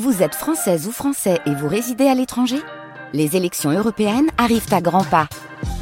Vous 0.00 0.22
êtes 0.22 0.34
française 0.34 0.88
ou 0.88 0.90
français 0.90 1.38
et 1.44 1.54
vous 1.54 1.68
résidez 1.68 2.06
à 2.06 2.14
l'étranger? 2.14 2.56
Les 3.12 3.36
élections 3.36 3.70
européennes 3.70 4.30
arrivent 4.38 4.72
à 4.72 4.80
grands 4.80 5.04
pas. 5.04 5.28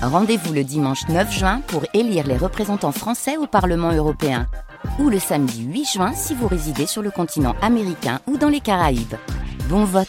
Rendez-vous 0.03 0.53
le 0.53 0.65
dimanche 0.65 1.09
9 1.09 1.33
juin 1.33 1.61
pour 1.69 1.85
élire 1.95 2.27
les 2.27 2.37
représentants 2.37 2.91
français 2.91 3.37
au 3.37 3.47
Parlement 3.47 3.93
européen. 3.93 4.49
Ou 4.99 5.11
le 5.11 5.21
samedi 5.21 5.63
8 5.63 5.85
juin 5.85 6.13
si 6.13 6.35
vous 6.35 6.49
résidez 6.49 6.87
sur 6.87 7.03
le 7.03 7.13
continent 7.13 7.55
américain 7.63 8.19
ou 8.27 8.37
dans 8.37 8.49
les 8.49 8.59
Caraïbes. 8.59 9.15
Bon 9.69 9.85
vote 9.85 10.09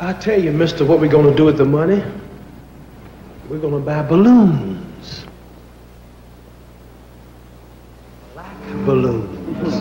I 0.00 0.12
tell 0.18 0.44
you, 0.44 0.50
mister, 0.50 0.84
what 0.84 0.98
we're 0.98 1.08
do 1.08 1.44
with 1.44 1.58
the 1.58 1.64
money? 1.64 2.02
We're 3.48 3.60
buy 3.78 4.02
balloons. 4.02 4.81
Balloons 8.84 9.74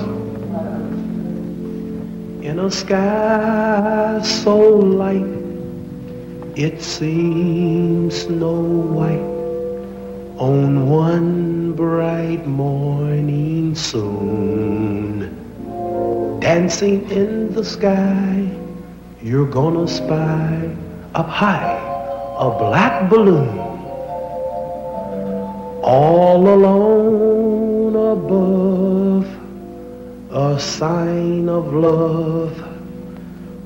in 2.46 2.60
a 2.60 2.72
sky 2.72 4.20
so 4.22 4.58
light 5.02 5.42
it 6.56 6.82
seems 6.82 8.24
snow 8.24 8.62
white 8.98 9.32
on 10.38 10.90
one 10.90 11.74
bright 11.74 12.46
morning 12.48 13.76
soon. 13.76 15.30
Dancing 16.40 17.10
in 17.12 17.54
the 17.54 17.64
sky 17.64 18.50
you're 19.22 19.46
gonna 19.46 19.88
spy 19.88 20.76
up 21.16 21.30
high 21.30 21.78
a 22.38 22.50
black 22.58 23.10
balloon. 23.10 23.60
All 25.84 26.48
alone 26.48 27.96
above, 27.96 28.81
a 30.32 30.58
sign 30.60 31.50
of 31.50 31.74
love. 31.74 32.58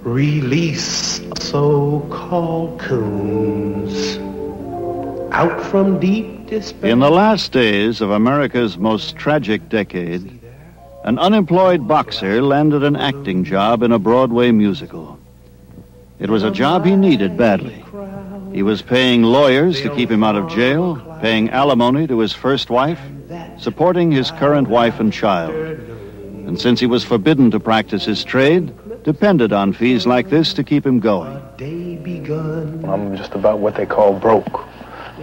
Release 0.03 1.21
so-called 1.39 2.79
coons 2.79 4.17
out 5.31 5.61
from 5.65 5.99
deep 5.99 6.47
despair. 6.47 6.91
In 6.91 6.99
the 6.99 7.11
last 7.11 7.51
days 7.51 8.01
of 8.01 8.09
America's 8.11 8.77
most 8.77 9.15
tragic 9.15 9.69
decade, 9.69 10.39
an 11.03 11.19
unemployed 11.19 11.87
boxer 11.87 12.41
landed 12.41 12.83
an 12.83 12.95
acting 12.95 13.43
job 13.43 13.83
in 13.83 13.91
a 13.91 13.99
Broadway 13.99 14.51
musical. 14.51 15.19
It 16.19 16.29
was 16.31 16.43
a 16.43 16.51
job 16.51 16.85
he 16.85 16.95
needed 16.95 17.37
badly. 17.37 17.83
He 18.53 18.63
was 18.63 18.81
paying 18.81 19.21
lawyers 19.21 19.81
to 19.81 19.93
keep 19.93 20.09
him 20.09 20.23
out 20.23 20.35
of 20.35 20.49
jail, 20.49 20.95
paying 21.21 21.49
alimony 21.49 22.07
to 22.07 22.19
his 22.19 22.33
first 22.33 22.69
wife, 22.69 23.01
supporting 23.59 24.11
his 24.11 24.31
current 24.31 24.67
wife 24.67 24.99
and 24.99 25.11
child. 25.13 25.53
And 26.47 26.59
since 26.59 26.79
he 26.79 26.85
was 26.85 27.03
forbidden 27.03 27.51
to 27.51 27.59
practice 27.59 28.05
his 28.05 28.23
trade, 28.23 28.73
depended 29.03 29.51
on 29.51 29.73
fees 29.73 30.05
like 30.05 30.29
this 30.29 30.53
to 30.53 30.63
keep 30.63 30.85
him 30.85 30.99
going. 30.99 31.41
I'm 32.85 33.17
just 33.17 33.33
about 33.33 33.59
what 33.59 33.75
they 33.75 33.85
call 33.85 34.13
broke 34.13 34.65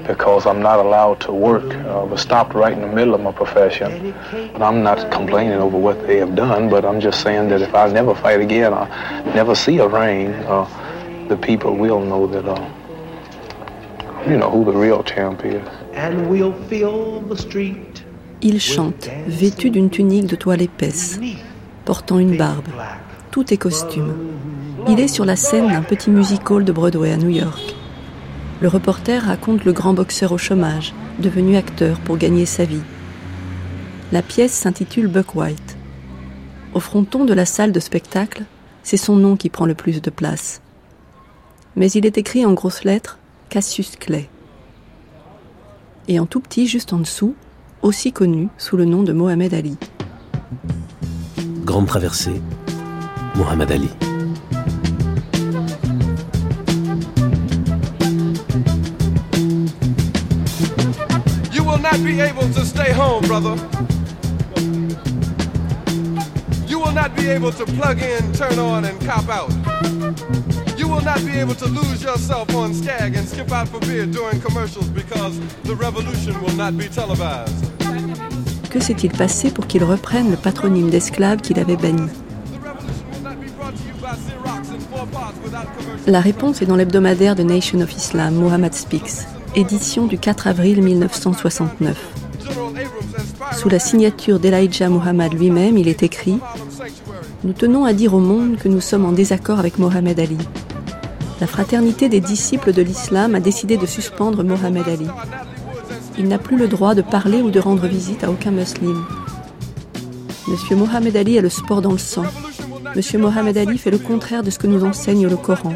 because 0.06 0.46
I'm 0.46 0.62
not 0.62 0.78
allowed 0.78 1.20
to 1.20 1.32
work. 1.32 1.64
I 1.64 2.02
was 2.02 2.20
stopped 2.20 2.54
right 2.54 2.72
in 2.72 2.80
the 2.80 2.88
middle 2.88 3.14
of 3.14 3.20
my 3.20 3.32
profession. 3.32 4.14
But 4.52 4.62
I'm 4.62 4.82
not 4.82 5.12
complaining 5.12 5.58
over 5.58 5.78
what 5.78 6.06
they 6.06 6.16
have 6.18 6.34
done, 6.34 6.68
but 6.68 6.84
I'm 6.84 7.00
just 7.00 7.22
saying 7.22 7.48
that 7.50 7.62
if 7.62 7.74
I 7.74 7.88
never 7.92 8.14
fight 8.14 8.40
again, 8.40 8.72
I 8.72 8.88
never 9.34 9.54
see 9.54 9.78
a 9.78 9.86
ring, 9.86 10.28
uh, 10.46 10.66
the 11.28 11.36
people 11.36 11.76
will 11.76 12.00
know 12.00 12.26
that 12.26 12.46
uh, 12.46 12.68
Il 18.44 18.60
chante, 18.60 19.08
vêtu 19.28 19.70
d'une 19.70 19.88
tunique 19.88 20.26
de 20.26 20.34
toile 20.34 20.62
épaisse, 20.62 21.20
portant 21.84 22.18
une 22.18 22.36
barbe. 22.36 22.66
Tout 23.30 23.54
est 23.54 23.56
costume. 23.56 24.16
Il 24.88 24.98
est 24.98 25.06
sur 25.06 25.24
la 25.24 25.36
scène 25.36 25.68
d'un 25.68 25.82
petit 25.82 26.10
music 26.10 26.50
hall 26.50 26.64
de 26.64 26.72
Broadway 26.72 27.12
à 27.12 27.16
New 27.16 27.28
York. 27.28 27.76
Le 28.60 28.66
reporter 28.66 29.22
raconte 29.22 29.64
le 29.64 29.72
grand 29.72 29.94
boxeur 29.94 30.32
au 30.32 30.38
chômage, 30.38 30.92
devenu 31.20 31.56
acteur 31.56 32.00
pour 32.00 32.16
gagner 32.16 32.44
sa 32.44 32.64
vie. 32.64 32.82
La 34.10 34.22
pièce 34.22 34.52
s'intitule 34.52 35.06
Buck 35.06 35.36
White. 35.36 35.76
Au 36.74 36.80
fronton 36.80 37.24
de 37.24 37.34
la 37.34 37.46
salle 37.46 37.70
de 37.70 37.78
spectacle, 37.80 38.42
c'est 38.82 38.96
son 38.96 39.14
nom 39.14 39.36
qui 39.36 39.50
prend 39.50 39.66
le 39.66 39.74
plus 39.74 40.02
de 40.02 40.10
place. 40.10 40.62
Mais 41.76 41.92
il 41.92 42.06
est 42.06 42.18
écrit 42.18 42.44
en 42.44 42.54
grosses 42.54 42.82
lettres 42.82 43.20
Cassius 43.50 43.94
Clay. 43.94 44.28
Et 46.08 46.18
en 46.18 46.26
tout 46.26 46.40
petit, 46.40 46.66
juste 46.66 46.92
en 46.92 46.98
dessous, 46.98 47.36
aussi 47.82 48.12
connu 48.12 48.48
sous 48.58 48.76
le 48.76 48.84
nom 48.84 49.02
de 49.02 49.12
Mohamed 49.12 49.52
Ali. 49.54 49.76
Grande 51.64 51.86
traversée, 51.86 52.40
Mohamed 53.34 53.70
Ali. 53.72 53.88
You 61.52 61.64
will 61.64 61.78
not 61.78 62.02
be 62.04 62.20
able 62.20 62.48
to 62.54 62.64
stay 62.64 62.92
home, 62.92 63.24
brother. 63.26 63.56
You 66.66 66.78
will 66.78 66.92
not 66.92 67.14
be 67.16 67.28
able 67.28 67.52
to 67.52 67.64
plug 67.64 68.00
in, 68.00 68.32
turn 68.32 68.58
on, 68.58 68.84
and 68.84 69.00
cop 69.04 69.28
out. 69.28 69.50
You 70.78 70.88
will 70.88 71.02
not 71.02 71.24
be 71.24 71.38
able 71.38 71.54
to 71.54 71.66
lose 71.66 72.02
yourself 72.02 72.54
on 72.54 72.74
Skag 72.74 73.14
and 73.16 73.28
skip 73.28 73.50
out 73.50 73.68
for 73.68 73.80
beer 73.80 74.06
during 74.06 74.40
commercials 74.40 74.88
because 74.88 75.38
the 75.62 75.74
revolution 75.74 76.40
will 76.42 76.54
not 76.56 76.76
be 76.76 76.88
televised. 76.88 77.71
Que 78.72 78.80
s'est-il 78.80 79.12
passé 79.12 79.50
pour 79.50 79.66
qu'il 79.66 79.84
reprenne 79.84 80.30
le 80.30 80.36
patronyme 80.38 80.88
d'esclave 80.88 81.42
qu'il 81.42 81.58
avait 81.58 81.76
banni 81.76 82.08
La 86.06 86.20
réponse 86.20 86.62
est 86.62 86.64
dans 86.64 86.76
l'hebdomadaire 86.76 87.36
de 87.36 87.42
Nation 87.42 87.82
of 87.82 87.94
Islam, 87.94 88.34
Muhammad 88.34 88.72
Speaks, 88.72 89.26
édition 89.54 90.06
du 90.06 90.16
4 90.16 90.46
avril 90.46 90.80
1969. 90.80 91.98
Sous 93.52 93.68
la 93.68 93.78
signature 93.78 94.40
d'Elijah 94.40 94.88
Muhammad 94.88 95.34
lui-même, 95.34 95.76
il 95.76 95.86
est 95.86 96.02
écrit 96.02 96.38
Nous 97.44 97.52
tenons 97.52 97.84
à 97.84 97.92
dire 97.92 98.14
au 98.14 98.20
monde 98.20 98.56
que 98.56 98.68
nous 98.68 98.80
sommes 98.80 99.04
en 99.04 99.12
désaccord 99.12 99.58
avec 99.58 99.78
Mohamed 99.78 100.18
Ali 100.18 100.38
la 101.42 101.48
fraternité 101.48 102.08
des 102.08 102.20
disciples 102.20 102.72
de 102.72 102.82
l'islam 102.82 103.34
a 103.34 103.40
décidé 103.40 103.76
de 103.76 103.84
suspendre 103.84 104.44
Mohamed 104.44 104.88
Ali. 104.88 105.08
Il 106.18 106.28
n'a 106.28 106.38
plus 106.38 106.56
le 106.56 106.68
droit 106.68 106.94
de 106.94 107.02
parler 107.02 107.40
ou 107.40 107.50
de 107.50 107.58
rendre 107.58 107.86
visite 107.86 108.22
à 108.24 108.30
aucun 108.30 108.50
musulman. 108.50 109.00
Monsieur 110.48 110.76
Mohamed 110.76 111.16
Ali 111.16 111.38
a 111.38 111.42
le 111.42 111.48
sport 111.48 111.80
dans 111.80 111.92
le 111.92 111.98
sang. 111.98 112.24
Monsieur 112.94 113.18
Mohamed 113.18 113.56
Ali 113.56 113.78
fait 113.78 113.90
le 113.90 113.98
contraire 113.98 114.42
de 114.42 114.50
ce 114.50 114.58
que 114.58 114.66
nous 114.66 114.84
enseigne 114.84 115.26
le 115.26 115.36
Coran. 115.36 115.74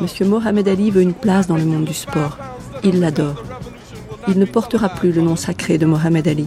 Monsieur 0.00 0.26
Mohamed 0.26 0.68
Ali 0.68 0.90
veut 0.90 1.00
une 1.02 1.14
place 1.14 1.46
dans 1.46 1.56
le 1.56 1.64
monde 1.64 1.84
du 1.84 1.94
sport. 1.94 2.36
Il 2.84 3.00
l'adore. 3.00 3.42
Il 4.28 4.38
ne 4.38 4.44
portera 4.44 4.88
plus 4.90 5.12
le 5.12 5.22
nom 5.22 5.36
sacré 5.36 5.78
de 5.78 5.86
Mohamed 5.86 6.28
Ali. 6.28 6.46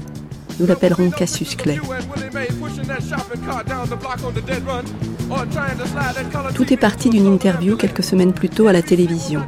Nous 0.60 0.68
l'appellerons 0.68 1.10
Cassius 1.10 1.56
Clay. 1.56 1.80
Tout 6.54 6.74
est 6.74 6.78
parti 6.78 7.10
d'une 7.10 7.26
interview 7.26 7.76
quelques 7.76 8.04
semaines 8.04 8.34
plus 8.34 8.50
tôt 8.50 8.68
à 8.68 8.74
la 8.74 8.82
télévision. 8.82 9.42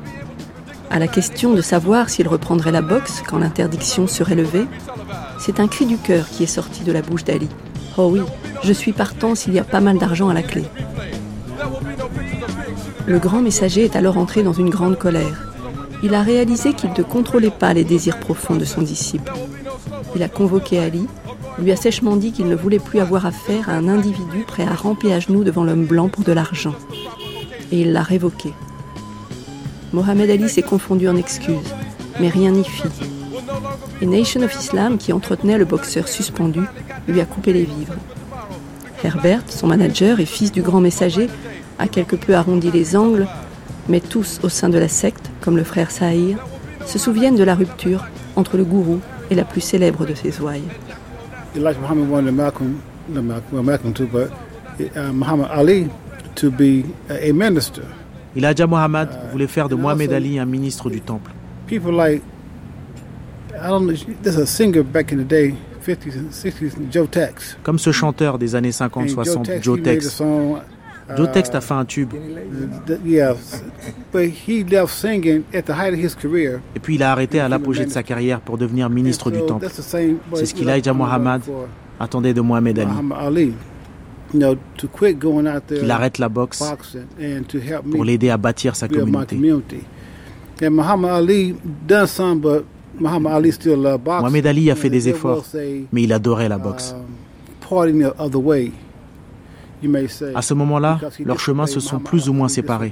À 0.89 0.99
la 0.99 1.07
question 1.07 1.53
de 1.53 1.61
savoir 1.61 2.09
s'il 2.09 2.27
reprendrait 2.27 2.71
la 2.71 2.81
boxe 2.81 3.21
quand 3.27 3.37
l'interdiction 3.37 4.07
serait 4.07 4.35
levée, 4.35 4.65
c'est 5.39 5.59
un 5.59 5.67
cri 5.67 5.85
du 5.85 5.97
cœur 5.97 6.27
qui 6.29 6.43
est 6.43 6.47
sorti 6.47 6.83
de 6.83 6.91
la 6.91 7.01
bouche 7.01 7.23
d'Ali. 7.23 7.49
Oh 7.97 8.09
oui, 8.11 8.21
je 8.63 8.73
suis 8.73 8.93
partant 8.93 9.35
s'il 9.35 9.53
y 9.53 9.59
a 9.59 9.63
pas 9.63 9.81
mal 9.81 9.97
d'argent 9.97 10.29
à 10.29 10.33
la 10.33 10.43
clé. 10.43 10.63
Le 13.05 13.19
grand 13.19 13.41
messager 13.41 13.85
est 13.85 13.95
alors 13.95 14.17
entré 14.17 14.43
dans 14.43 14.53
une 14.53 14.69
grande 14.69 14.97
colère. 14.97 15.51
Il 16.03 16.13
a 16.13 16.21
réalisé 16.21 16.73
qu'il 16.73 16.91
ne 16.91 17.03
contrôlait 17.03 17.49
pas 17.49 17.73
les 17.73 17.83
désirs 17.83 18.19
profonds 18.19 18.55
de 18.55 18.65
son 18.65 18.81
disciple. 18.81 19.31
Il 20.15 20.23
a 20.23 20.29
convoqué 20.29 20.79
Ali 20.79 21.07
lui 21.59 21.71
a 21.71 21.75
sèchement 21.75 22.15
dit 22.15 22.31
qu'il 22.31 22.47
ne 22.47 22.55
voulait 22.55 22.79
plus 22.79 22.99
avoir 22.99 23.25
affaire 23.25 23.69
à 23.69 23.73
un 23.73 23.87
individu 23.87 24.43
prêt 24.45 24.63
à 24.63 24.73
ramper 24.73 25.13
à 25.13 25.19
genoux 25.19 25.43
devant 25.43 25.63
l'homme 25.63 25.85
blanc 25.85 26.07
pour 26.07 26.23
de 26.23 26.31
l'argent. 26.31 26.75
Et 27.71 27.81
il 27.81 27.93
l'a 27.93 28.03
révoqué. 28.03 28.53
Mohamed 29.97 30.29
Ali 30.29 30.47
s'est 30.47 30.61
confondu 30.61 31.09
en 31.09 31.15
excuses, 31.15 31.73
mais 32.19 32.29
rien 32.29 32.51
n'y 32.51 32.63
fit. 32.63 32.83
Et 33.99 34.05
Nation 34.05 34.43
of 34.43 34.53
Islam, 34.53 34.99
qui 34.99 35.11
entretenait 35.11 35.57
le 35.57 35.65
boxeur 35.65 36.07
suspendu, 36.07 36.59
lui 37.07 37.19
a 37.19 37.25
coupé 37.25 37.51
les 37.51 37.63
vivres. 37.63 37.95
Herbert, 39.03 39.41
son 39.47 39.65
manager 39.65 40.19
et 40.19 40.27
fils 40.27 40.51
du 40.51 40.61
grand 40.61 40.81
messager, 40.81 41.29
a 41.79 41.87
quelque 41.87 42.15
peu 42.15 42.35
arrondi 42.35 42.69
les 42.69 42.95
angles, 42.95 43.25
mais 43.89 43.99
tous 43.99 44.39
au 44.43 44.49
sein 44.49 44.69
de 44.69 44.77
la 44.77 44.87
secte, 44.87 45.31
comme 45.41 45.57
le 45.57 45.63
frère 45.63 45.89
Sahir, 45.89 46.37
se 46.85 46.99
souviennent 46.99 47.35
de 47.35 47.43
la 47.43 47.55
rupture 47.55 48.05
entre 48.35 48.55
le 48.55 48.65
gourou 48.65 48.99
et 49.31 49.35
la 49.35 49.45
plus 49.45 49.61
célèbre 49.61 50.05
de 50.05 50.13
ses 50.13 50.39
ouailles. 50.39 50.69
Elijah 58.37 58.67
Muhammad 58.67 59.09
voulait 59.31 59.47
faire 59.47 59.67
de 59.67 59.75
Muhammad 59.75 60.13
Ali 60.13 60.37
un 60.37 60.45
ministre 60.45 60.91
du 60.91 61.01
temple. 61.01 61.31
Comme 67.63 67.79
ce 67.79 67.91
chanteur 67.91 68.37
des 68.37 68.53
années 68.55 68.69
50-60, 68.69 69.63
Joe 69.63 69.81
Tex. 69.81 70.21
Joe 71.15 71.31
Tex 71.31 71.49
a 71.55 71.61
fait 71.61 71.73
un 71.73 71.85
tube. 71.85 72.13
Et 76.75 76.79
puis 76.81 76.95
il 76.95 77.03
a 77.03 77.11
arrêté 77.11 77.39
à 77.39 77.49
l'apogée 77.49 77.85
de 77.85 77.91
sa 77.91 78.03
carrière 78.03 78.41
pour 78.41 78.57
devenir 78.59 78.89
ministre 78.89 79.31
du 79.31 79.39
Temple. 79.45 79.67
C'est 79.69 80.45
ce 80.45 80.53
qu'Elijah 80.53 80.93
Muhammad 80.93 81.41
attendait 81.99 82.35
de 82.35 82.41
Mohamed 82.41 82.85
Ali. 83.19 83.53
Qu'il 84.31 85.91
arrête 85.91 86.17
la 86.17 86.29
boxe 86.29 86.63
pour 87.91 88.05
l'aider 88.05 88.29
à 88.29 88.37
bâtir 88.37 88.75
sa 88.75 88.87
communauté. 88.87 89.37
Mohamed 92.99 94.47
Ali 94.47 94.71
a 94.71 94.75
fait 94.75 94.89
des 94.89 95.09
efforts, 95.09 95.45
mais 95.91 96.03
il 96.03 96.13
adorait 96.13 96.49
la 96.49 96.57
boxe. 96.57 96.95
À 100.35 100.41
ce 100.41 100.53
moment-là, 100.53 100.99
leurs 101.23 101.39
chemins 101.39 101.67
se 101.67 101.79
sont 101.79 101.99
plus 101.99 102.29
ou 102.29 102.33
moins 102.33 102.47
séparés. 102.47 102.91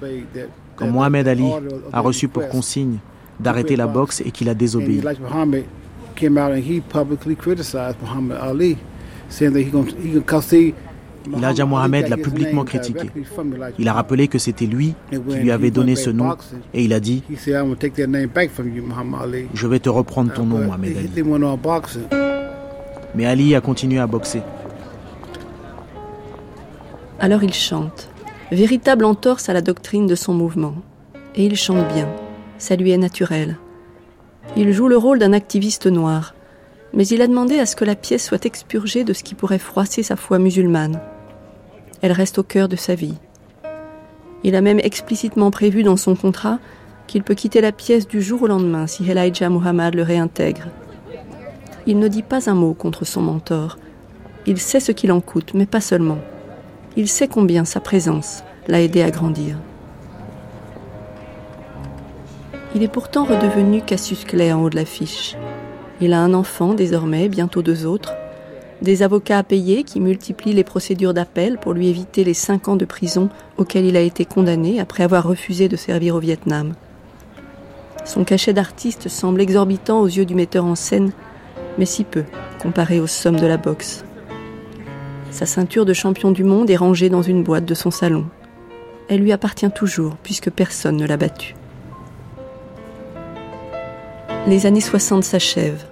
Quand 0.75 0.88
Mohamed 0.88 1.27
Ali 1.27 1.49
a 1.91 1.99
reçu 2.01 2.27
pour 2.27 2.47
consigne 2.49 2.97
d'arrêter 3.39 3.75
la 3.75 3.88
boxe 3.88 4.21
et 4.21 4.31
qu'il 4.31 4.49
a 4.49 4.53
désobéi. 4.53 5.01
Elijah 11.33 11.66
Mohamed 11.66 12.10
l'a 12.10 12.18
publiquement 12.18 12.63
critiqué. 12.63 13.10
Il 13.80 13.88
a 13.88 13.94
rappelé 13.94 14.27
que 14.27 14.38
c'était 14.38 14.66
lui 14.66 14.94
qui 15.12 15.36
lui 15.36 15.51
avait 15.51 15.72
donné 15.72 15.95
ce 15.95 16.10
nom 16.10 16.36
et 16.74 16.83
il 16.83 16.94
a 16.94 17.00
dit 17.00 17.24
Je 19.54 19.68
vais 19.68 19.80
te 19.80 19.89
reprendre 19.89 20.33
ton 20.33 20.45
nom, 20.45 20.60
Mohamed 20.60 20.98
Ali. 20.98 21.10
Mais 23.16 23.25
Ali 23.25 23.56
a 23.56 23.62
continué 23.62 24.00
à 24.00 24.07
boxer. 24.07 24.42
Alors 27.19 27.44
il 27.44 27.54
chante, 27.54 28.10
véritable 28.51 29.06
entorse 29.06 29.48
à 29.48 29.54
la 29.54 29.62
doctrine 29.62 30.06
de 30.06 30.16
son 30.16 30.33
mouvement. 30.33 30.75
Et 31.36 31.45
il 31.45 31.56
chante 31.56 31.88
bien, 31.94 32.10
ça 32.57 32.75
lui 32.75 32.92
est 32.92 32.98
naturel. 32.98 33.57
Il 34.57 34.72
joue 34.74 34.88
le 34.88 34.98
rôle 34.98 35.19
d'un 35.19 35.33
activiste 35.33 35.88
noir, 35.88 36.36
mais 36.94 37.07
il 37.07 37.22
a 37.22 37.27
demandé 37.27 37.60
à 37.60 37.66
ce 37.66 37.75
que 37.75 37.86
la 37.86 37.95
pièce 37.95 38.25
soit 38.25 38.45
expurgée 38.45 39.04
de 39.04 39.13
ce 39.13 39.24
qui 39.24 39.36
pourrait 39.36 39.60
froisser 39.60 40.04
sa 40.04 40.16
foi 40.16 40.39
musulmane. 40.39 41.00
Elle 42.05 42.11
reste 42.11 42.37
au 42.37 42.43
cœur 42.43 42.69
de 42.69 42.75
sa 42.75 42.93
vie. 42.93 43.15
Il 44.43 44.55
a 44.55 44.61
même 44.61 44.79
explicitement 44.79 45.49
prévu 45.49 45.81
dans 45.81 45.97
son 45.97 46.15
contrat 46.15 46.59
qu'il 47.07 47.23
peut 47.23 47.33
quitter 47.33 47.61
la 47.61 47.71
pièce 47.71 48.07
du 48.07 48.21
jour 48.21 48.43
au 48.43 48.47
lendemain 48.47 48.85
si 48.85 49.09
Elijah 49.09 49.49
Muhammad 49.49 49.95
le 49.95 50.03
réintègre. 50.03 50.67
Il 51.87 51.97
ne 51.97 52.07
dit 52.07 52.21
pas 52.21 52.47
un 52.47 52.53
mot 52.53 52.75
contre 52.75 53.05
son 53.05 53.23
mentor. 53.23 53.79
Il 54.45 54.59
sait 54.59 54.79
ce 54.79 54.91
qu'il 54.91 55.11
en 55.11 55.19
coûte, 55.19 55.55
mais 55.55 55.65
pas 55.65 55.81
seulement. 55.81 56.19
Il 56.95 57.07
sait 57.07 57.27
combien 57.27 57.65
sa 57.65 57.79
présence 57.79 58.43
l'a 58.67 58.83
aidé 58.83 59.01
à 59.01 59.09
grandir. 59.09 59.57
Il 62.75 62.83
est 62.83 62.87
pourtant 62.87 63.23
redevenu 63.23 63.81
Cassius 63.81 64.25
Clay 64.25 64.53
en 64.53 64.61
haut 64.61 64.69
de 64.69 64.75
l'affiche. 64.75 65.35
Il 66.01 66.13
a 66.13 66.19
un 66.19 66.35
enfant 66.35 66.75
désormais, 66.75 67.29
bientôt 67.29 67.63
deux 67.63 67.87
autres, 67.87 68.13
des 68.81 69.04
avocats 69.04 69.38
à 69.38 69.44
payer 69.44 69.83
qui 69.83 70.00
multiplient 70.00 70.54
les 70.54 70.63
procédures 70.63 71.13
d'appel 71.13 71.57
pour 71.57 71.74
lui 71.74 71.88
éviter 71.88 72.24
les 72.24 72.33
cinq 72.33 72.68
ans 72.68 72.75
de 72.75 72.86
prison 72.86 73.30
auxquels 73.57 73.86
il 73.86 73.98
a 73.98 74.01
été 74.01 74.25
condamné 74.25 74.80
après 74.80 75.04
avoir 75.04 75.24
refusé 75.25 75.68
de 75.69 75.75
servir 75.75 76.16
au 76.16 76.19
Vietnam. 76.19 76.74
Son 78.04 78.24
cachet 78.24 78.54
d'artiste 78.54 79.10
semble 79.10 79.42
exorbitant 79.42 80.01
aux 80.01 80.07
yeux 80.07 80.25
du 80.25 80.36
metteur 80.36 80.66
en 80.66 80.75
scène, 80.75 81.12
mais 81.77 81.86
si 81.86 82.04
peu 82.04 82.24
comparé 82.62 83.00
aux 83.00 83.07
sommes 83.07 83.39
de 83.39 83.48
la 83.48 83.57
boxe. 83.57 84.04
Sa 85.31 85.45
ceinture 85.45 85.86
de 85.86 85.94
champion 85.94 86.31
du 86.31 86.44
monde 86.44 86.69
est 86.69 86.75
rangée 86.75 87.10
dans 87.10 87.22
une 87.22 87.44
boîte 87.44 87.66
de 87.66 87.74
son 87.74 87.92
salon. 87.92 88.25
Elle 89.10 89.22
lui 89.22 89.31
appartient 89.31 89.69
toujours 89.69 90.16
puisque 90.24 90.50
personne 90.50 90.98
ne 90.98 91.06
l'a 91.06 91.18
battue. 91.18 91.56
Les 94.48 94.66
années 94.66 94.81
60 94.81 95.24
s'achèvent. 95.24 95.86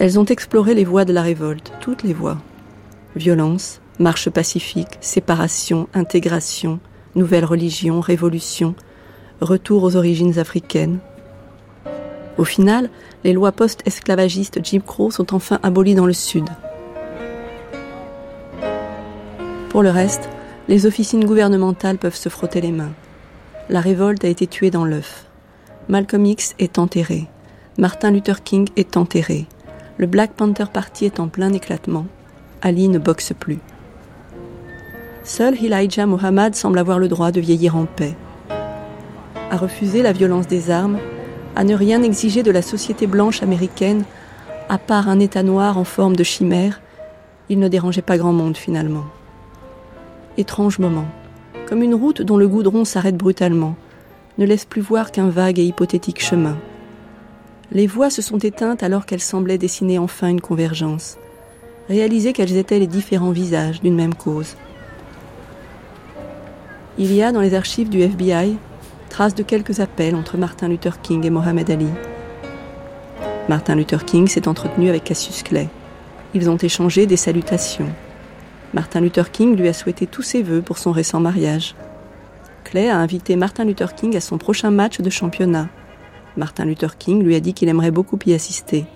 Elles 0.00 0.18
ont 0.18 0.24
exploré 0.24 0.72
les 0.72 0.86
voies 0.86 1.04
de 1.04 1.12
la 1.12 1.20
révolte, 1.20 1.72
toutes 1.82 2.04
les 2.04 2.14
voies. 2.14 2.38
Violence, 3.16 3.82
marche 3.98 4.30
pacifique, 4.30 4.96
séparation, 5.02 5.88
intégration, 5.92 6.80
nouvelle 7.14 7.44
religion, 7.44 8.00
révolution, 8.00 8.74
retour 9.42 9.82
aux 9.82 9.96
origines 9.96 10.38
africaines. 10.38 11.00
Au 12.38 12.44
final, 12.44 12.88
les 13.24 13.34
lois 13.34 13.52
post-esclavagistes 13.52 14.64
Jim 14.64 14.80
Crow 14.80 15.10
sont 15.10 15.34
enfin 15.34 15.60
abolies 15.62 15.94
dans 15.94 16.06
le 16.06 16.14
Sud. 16.14 16.48
Pour 19.68 19.82
le 19.82 19.90
reste, 19.90 20.30
les 20.68 20.86
officines 20.86 21.26
gouvernementales 21.26 21.98
peuvent 21.98 22.16
se 22.16 22.30
frotter 22.30 22.62
les 22.62 22.72
mains. 22.72 22.94
La 23.68 23.80
révolte 23.80 24.24
a 24.24 24.28
été 24.28 24.46
tuée 24.46 24.70
dans 24.70 24.86
l'œuf. 24.86 25.26
Malcolm 25.90 26.24
X 26.24 26.54
est 26.58 26.78
enterré. 26.78 27.26
Martin 27.76 28.12
Luther 28.12 28.42
King 28.42 28.66
est 28.76 28.96
enterré. 28.96 29.46
Le 30.00 30.06
Black 30.06 30.32
Panther 30.32 30.64
Party 30.72 31.04
est 31.04 31.20
en 31.20 31.28
plein 31.28 31.52
éclatement. 31.52 32.06
Ali 32.62 32.88
ne 32.88 32.98
boxe 32.98 33.34
plus. 33.38 33.58
Seul 35.24 35.62
Elijah 35.62 36.06
Muhammad 36.06 36.54
semble 36.54 36.78
avoir 36.78 36.98
le 36.98 37.06
droit 37.06 37.32
de 37.32 37.40
vieillir 37.42 37.76
en 37.76 37.84
paix. 37.84 38.16
À 39.50 39.58
refuser 39.58 40.00
la 40.00 40.12
violence 40.12 40.46
des 40.46 40.70
armes, 40.70 40.98
à 41.54 41.64
ne 41.64 41.74
rien 41.74 42.02
exiger 42.02 42.42
de 42.42 42.50
la 42.50 42.62
société 42.62 43.06
blanche 43.06 43.42
américaine, 43.42 44.04
à 44.70 44.78
part 44.78 45.10
un 45.10 45.20
État 45.20 45.42
noir 45.42 45.76
en 45.76 45.84
forme 45.84 46.16
de 46.16 46.24
chimère, 46.24 46.80
il 47.50 47.58
ne 47.58 47.68
dérangeait 47.68 48.00
pas 48.00 48.16
grand 48.16 48.32
monde 48.32 48.56
finalement. 48.56 49.04
Étrange 50.38 50.78
moment, 50.78 51.08
comme 51.66 51.82
une 51.82 51.94
route 51.94 52.22
dont 52.22 52.38
le 52.38 52.48
goudron 52.48 52.86
s'arrête 52.86 53.18
brutalement, 53.18 53.76
ne 54.38 54.46
laisse 54.46 54.64
plus 54.64 54.80
voir 54.80 55.12
qu'un 55.12 55.28
vague 55.28 55.58
et 55.58 55.64
hypothétique 55.64 56.22
chemin 56.22 56.56
les 57.72 57.86
voix 57.86 58.10
se 58.10 58.22
sont 58.22 58.38
éteintes 58.38 58.82
alors 58.82 59.06
qu'elles 59.06 59.20
semblaient 59.20 59.58
dessiner 59.58 59.98
enfin 59.98 60.28
une 60.28 60.40
convergence, 60.40 61.18
réaliser 61.88 62.32
qu'elles 62.32 62.56
étaient 62.56 62.80
les 62.80 62.86
différents 62.86 63.30
visages 63.30 63.80
d'une 63.80 63.94
même 63.94 64.14
cause. 64.14 64.56
Il 66.98 67.14
y 67.14 67.22
a 67.22 67.32
dans 67.32 67.40
les 67.40 67.54
archives 67.54 67.88
du 67.88 68.00
FBI 68.00 68.56
trace 69.08 69.34
de 69.34 69.42
quelques 69.42 69.80
appels 69.80 70.14
entre 70.14 70.36
Martin 70.36 70.68
Luther 70.68 71.00
King 71.00 71.24
et 71.24 71.30
Mohamed 71.30 71.70
Ali. 71.70 71.88
Martin 73.48 73.74
Luther 73.74 74.04
King 74.04 74.28
s'est 74.28 74.48
entretenu 74.48 74.88
avec 74.88 75.04
Cassius 75.04 75.42
Clay. 75.42 75.68
Ils 76.34 76.48
ont 76.48 76.56
échangé 76.56 77.06
des 77.06 77.16
salutations. 77.16 77.88
Martin 78.72 79.00
Luther 79.00 79.32
King 79.32 79.56
lui 79.56 79.66
a 79.66 79.72
souhaité 79.72 80.06
tous 80.06 80.22
ses 80.22 80.42
voeux 80.42 80.62
pour 80.62 80.78
son 80.78 80.92
récent 80.92 81.18
mariage. 81.18 81.74
Clay 82.62 82.88
a 82.88 82.98
invité 82.98 83.34
Martin 83.34 83.64
Luther 83.64 83.94
King 83.94 84.16
à 84.16 84.20
son 84.20 84.38
prochain 84.38 84.70
match 84.70 85.00
de 85.00 85.10
championnat 85.10 85.68
Martin 86.36 86.64
Luther 86.64 86.96
King 86.96 87.22
lui 87.22 87.34
a 87.34 87.40
dit 87.40 87.54
qu'il 87.54 87.68
aimerait 87.68 87.90
beaucoup 87.90 88.18
y 88.26 88.32
assister. 88.32 88.86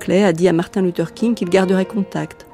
Clay 0.00 0.24
a 0.24 0.32
dit 0.32 0.48
à 0.48 0.52
Martin 0.52 0.82
Luther 0.82 1.12
King 1.12 1.34
qu'il 1.34 1.48
garderait 1.48 1.84
contact, 1.84 2.46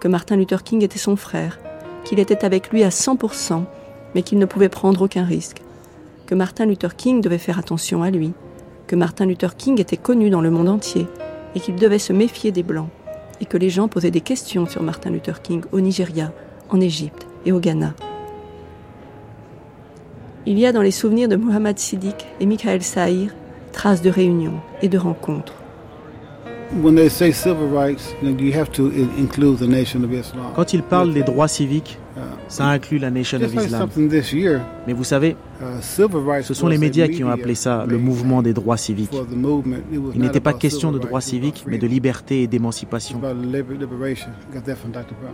que 0.00 0.08
Martin 0.08 0.36
Luther 0.36 0.62
King 0.62 0.82
était 0.82 0.98
son 0.98 1.16
frère, 1.16 1.58
qu'il 2.04 2.20
était 2.20 2.44
avec 2.44 2.70
lui 2.70 2.84
à 2.84 2.88
100%, 2.88 3.64
mais 4.14 4.22
qu'il 4.22 4.38
ne 4.38 4.46
pouvait 4.46 4.68
prendre 4.68 5.02
aucun 5.02 5.24
risque, 5.24 5.62
que 6.26 6.34
Martin 6.34 6.66
Luther 6.66 6.96
King 6.96 7.20
devait 7.20 7.38
faire 7.38 7.58
attention 7.58 8.02
à 8.02 8.10
lui, 8.10 8.32
que 8.86 8.96
Martin 8.96 9.26
Luther 9.26 9.56
King 9.56 9.80
était 9.80 9.96
connu 9.96 10.30
dans 10.30 10.40
le 10.40 10.50
monde 10.50 10.68
entier 10.68 11.06
et 11.54 11.60
qu'il 11.60 11.76
devait 11.76 11.98
se 11.98 12.12
méfier 12.12 12.52
des 12.52 12.62
Blancs, 12.62 12.88
et 13.40 13.46
que 13.46 13.56
les 13.56 13.70
gens 13.70 13.88
posaient 13.88 14.10
des 14.10 14.20
questions 14.20 14.66
sur 14.66 14.82
Martin 14.82 15.10
Luther 15.10 15.42
King 15.42 15.62
au 15.72 15.80
Nigeria, 15.80 16.32
en 16.70 16.80
Égypte 16.80 17.26
et 17.44 17.52
au 17.52 17.60
Ghana. 17.60 17.94
Il 20.46 20.58
y 20.58 20.66
a 20.66 20.72
dans 20.72 20.82
les 20.82 20.90
souvenirs 20.90 21.28
de 21.28 21.36
Mohamed 21.36 21.78
Siddiq 21.78 22.26
et 22.40 22.46
Michael 22.46 22.82
Saïr 22.82 23.30
traces 23.72 24.02
de 24.02 24.10
réunions 24.10 24.60
et 24.82 24.88
de 24.88 24.98
rencontres. 24.98 25.54
Quand 30.54 30.72
ils 30.72 30.82
parlent 30.82 31.14
des 31.14 31.22
droits 31.22 31.48
civiques, 31.48 31.98
ça 32.48 32.66
inclut 32.66 32.98
la 32.98 33.10
Nation 33.10 33.40
of 33.40 33.54
Islam. 33.54 33.88
Mais 34.86 34.92
vous 34.92 35.04
savez, 35.04 35.30
uh, 35.30 35.47
ce 35.80 36.54
sont 36.54 36.68
les 36.68 36.78
médias 36.78 37.08
qui 37.08 37.24
ont 37.24 37.30
appelé 37.30 37.54
ça 37.54 37.84
le 37.86 37.98
mouvement 37.98 38.42
des 38.42 38.52
droits 38.52 38.76
civiques. 38.76 39.16
Il 40.14 40.20
n'était 40.20 40.40
pas 40.40 40.52
question 40.52 40.92
de 40.92 40.98
droits 40.98 41.20
civiques, 41.20 41.64
mais 41.66 41.78
de 41.78 41.86
liberté 41.86 42.42
et 42.42 42.46
d'émancipation. 42.46 43.20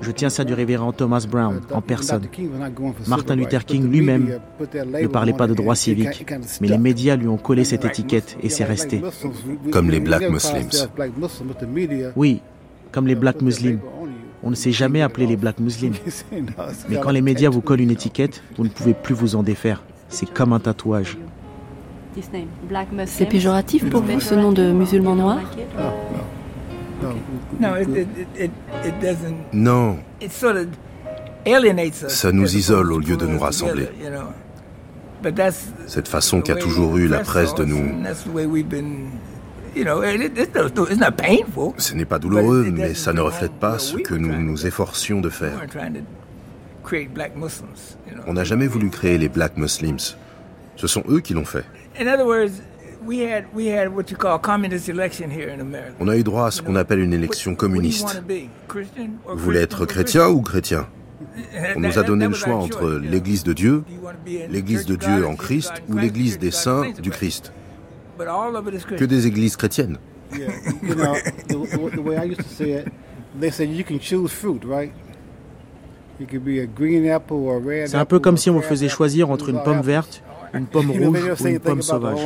Je 0.00 0.10
tiens 0.10 0.30
ça 0.30 0.44
du 0.44 0.54
révérend 0.54 0.92
Thomas 0.92 1.26
Brown 1.28 1.60
en 1.72 1.80
personne. 1.80 2.22
Martin 3.06 3.36
Luther 3.36 3.64
King 3.64 3.90
lui-même 3.90 4.38
ne 4.60 5.06
parlait 5.06 5.32
pas 5.32 5.46
de 5.46 5.54
droits 5.54 5.74
civiques, 5.74 6.26
mais 6.60 6.68
les 6.68 6.78
médias 6.78 7.16
lui 7.16 7.28
ont 7.28 7.36
collé 7.38 7.64
cette 7.64 7.84
étiquette 7.84 8.36
et 8.42 8.48
c'est 8.48 8.64
resté. 8.64 9.02
Comme 9.70 9.90
les 9.90 10.00
Black 10.00 10.28
Muslims. 10.30 10.70
Oui, 12.16 12.40
comme 12.92 13.06
les 13.06 13.14
Black 13.14 13.42
Muslims. 13.42 13.80
On 14.46 14.50
ne 14.50 14.54
s'est 14.54 14.72
jamais 14.72 15.00
appelé 15.00 15.26
les 15.26 15.36
Black 15.36 15.58
Muslims. 15.58 15.94
Mais 16.90 16.98
quand 17.00 17.10
les 17.10 17.22
médias 17.22 17.48
vous 17.48 17.62
collent 17.62 17.80
une 17.80 17.90
étiquette, 17.90 18.42
vous 18.58 18.64
ne 18.64 18.68
pouvez 18.68 18.92
plus 18.92 19.14
vous 19.14 19.36
en 19.36 19.42
défaire. 19.42 19.82
C'est 20.08 20.32
comme 20.32 20.52
un 20.52 20.60
tatouage. 20.60 21.18
C'est 23.06 23.26
péjoratif 23.26 23.90
pour 23.90 24.02
vous 24.02 24.20
ce 24.20 24.34
nom 24.34 24.52
de 24.52 24.72
musulman 24.72 25.16
noir 25.16 25.38
Non. 29.52 29.96
Ça 32.08 32.32
nous 32.32 32.56
isole 32.56 32.92
au 32.92 32.98
lieu 32.98 33.16
de 33.16 33.26
nous 33.26 33.38
rassembler. 33.38 33.88
Cette 35.86 36.08
façon 36.08 36.40
qu'a 36.40 36.54
toujours 36.54 36.96
eu 36.96 37.08
la 37.08 37.20
presse 37.20 37.54
de 37.54 37.64
nous... 37.64 37.92
Ce 41.78 41.94
n'est 41.94 42.04
pas 42.04 42.18
douloureux, 42.18 42.70
mais 42.72 42.94
ça 42.94 43.12
ne 43.12 43.20
reflète 43.20 43.52
pas 43.52 43.78
ce 43.78 43.96
que 43.96 44.14
nous 44.14 44.40
nous 44.40 44.66
efforcions 44.66 45.20
de 45.20 45.30
faire. 45.30 45.60
On 48.26 48.34
n'a 48.34 48.44
jamais 48.44 48.66
voulu 48.66 48.90
créer 48.90 49.18
les 49.18 49.28
Black 49.28 49.56
Muslims. 49.56 50.16
Ce 50.76 50.86
sont 50.86 51.02
eux 51.08 51.20
qui 51.20 51.34
l'ont 51.34 51.44
fait. 51.44 51.64
On 56.00 56.08
a 56.08 56.16
eu 56.16 56.24
droit 56.24 56.46
à 56.46 56.50
ce 56.50 56.62
qu'on 56.62 56.76
appelle 56.76 57.00
une 57.00 57.12
élection 57.12 57.54
communiste. 57.54 58.22
Vous 59.26 59.36
voulez 59.36 59.60
être 59.60 59.86
chrétien 59.86 60.28
ou 60.28 60.40
chrétien? 60.40 60.86
On 61.76 61.80
nous 61.80 61.98
a 61.98 62.02
donné 62.02 62.26
le 62.26 62.34
choix 62.34 62.56
entre 62.56 62.90
l'Église 62.90 63.44
de 63.44 63.52
Dieu, 63.52 63.84
l'Église 64.50 64.86
de 64.86 64.96
Dieu 64.96 65.26
en 65.26 65.36
Christ 65.36 65.72
ou 65.88 65.96
l'Église 65.96 66.38
des 66.38 66.50
saints 66.50 66.90
du 67.00 67.10
Christ. 67.10 67.52
Que 68.96 69.04
des 69.04 69.26
églises 69.26 69.56
chrétiennes. 69.56 69.98
C'est 77.86 77.96
un 77.96 78.04
peu 78.04 78.18
comme 78.18 78.36
si 78.36 78.50
on 78.50 78.54
vous 78.54 78.62
faisait 78.62 78.88
choisir 78.88 79.30
entre 79.30 79.48
une 79.48 79.62
pomme 79.62 79.80
verte, 79.80 80.22
une 80.52 80.66
pomme 80.66 80.90
rouge 80.90 81.18
ou 81.40 81.46
une 81.46 81.58
pomme 81.58 81.82
sauvage. 81.82 82.20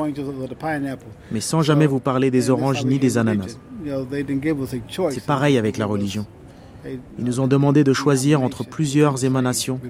Mais 1.30 1.40
sans 1.40 1.62
jamais 1.62 1.86
vous 1.86 2.00
parler 2.00 2.30
des 2.30 2.50
oranges 2.50 2.84
ni 2.84 2.98
des 2.98 3.16
ananas. 3.18 3.58
C'est 5.10 5.24
pareil 5.24 5.56
avec 5.56 5.78
la 5.78 5.86
religion. 5.86 6.26
Ils 7.18 7.24
nous 7.24 7.40
ont 7.40 7.46
demandé 7.46 7.84
de 7.84 7.92
choisir 7.92 8.42
entre 8.42 8.64
plusieurs 8.64 9.24
émanations 9.24 9.80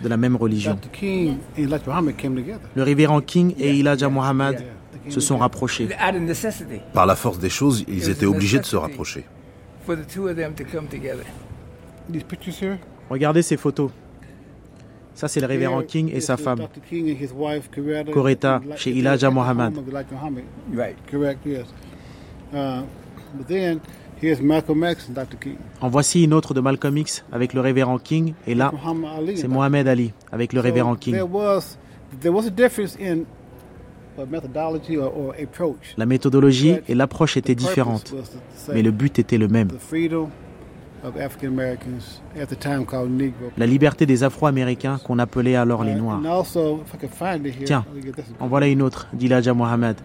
de 0.00 0.08
la 0.08 0.16
même 0.16 0.36
religion. 0.36 0.78
Le 1.02 2.82
révérend 2.82 3.20
King 3.20 3.54
et 3.58 3.78
Elijah 3.78 4.08
Muhammad 4.08 4.62
se 5.08 5.20
sont 5.20 5.38
rapprochés. 5.38 5.88
Par 6.92 7.06
la 7.06 7.16
force 7.16 7.38
des 7.38 7.50
choses, 7.50 7.84
ils 7.88 8.08
étaient 8.10 8.26
obligés 8.26 8.58
de 8.58 8.64
se 8.64 8.76
rapprocher. 8.76 9.24
Regardez 13.10 13.42
ces 13.42 13.56
photos. 13.56 13.90
Ça, 15.14 15.28
c'est 15.28 15.40
le 15.40 15.46
révérend 15.46 15.82
King 15.82 16.10
et 16.12 16.20
sa 16.20 16.36
femme, 16.36 16.68
Coretta, 18.12 18.60
chez 18.76 18.90
Elijah 18.90 19.30
Muhammad. 19.30 19.72
En 25.80 25.88
voici 25.88 26.24
une 26.24 26.34
autre 26.34 26.52
de 26.52 26.60
Malcolm 26.60 26.98
X 26.98 27.24
avec 27.32 27.54
le 27.54 27.60
révérend 27.62 27.98
King, 27.98 28.34
et 28.46 28.54
là, 28.54 28.72
c'est 29.34 29.48
Mohamed 29.48 29.88
Ali 29.88 30.12
avec 30.30 30.52
le 30.52 30.60
révérend 30.60 30.96
King. 30.96 31.16
La 35.96 36.06
méthodologie 36.06 36.76
et 36.88 36.94
l'approche 36.94 37.36
étaient 37.36 37.54
différentes, 37.54 38.14
mais 38.72 38.82
le 38.82 38.90
but 38.90 39.18
était 39.18 39.38
le 39.38 39.48
même. 39.48 39.68
La 43.56 43.66
liberté 43.66 44.06
des 44.06 44.24
Afro-Américains 44.24 44.98
qu'on 45.04 45.18
appelait 45.18 45.56
alors 45.56 45.84
les 45.84 45.94
Noirs. 45.94 46.20
Tiens, 47.64 47.84
en 48.40 48.46
voilà 48.48 48.66
une 48.66 48.82
autre 48.82 49.08
d'Elijah 49.12 49.54
Mohammed, 49.54 49.96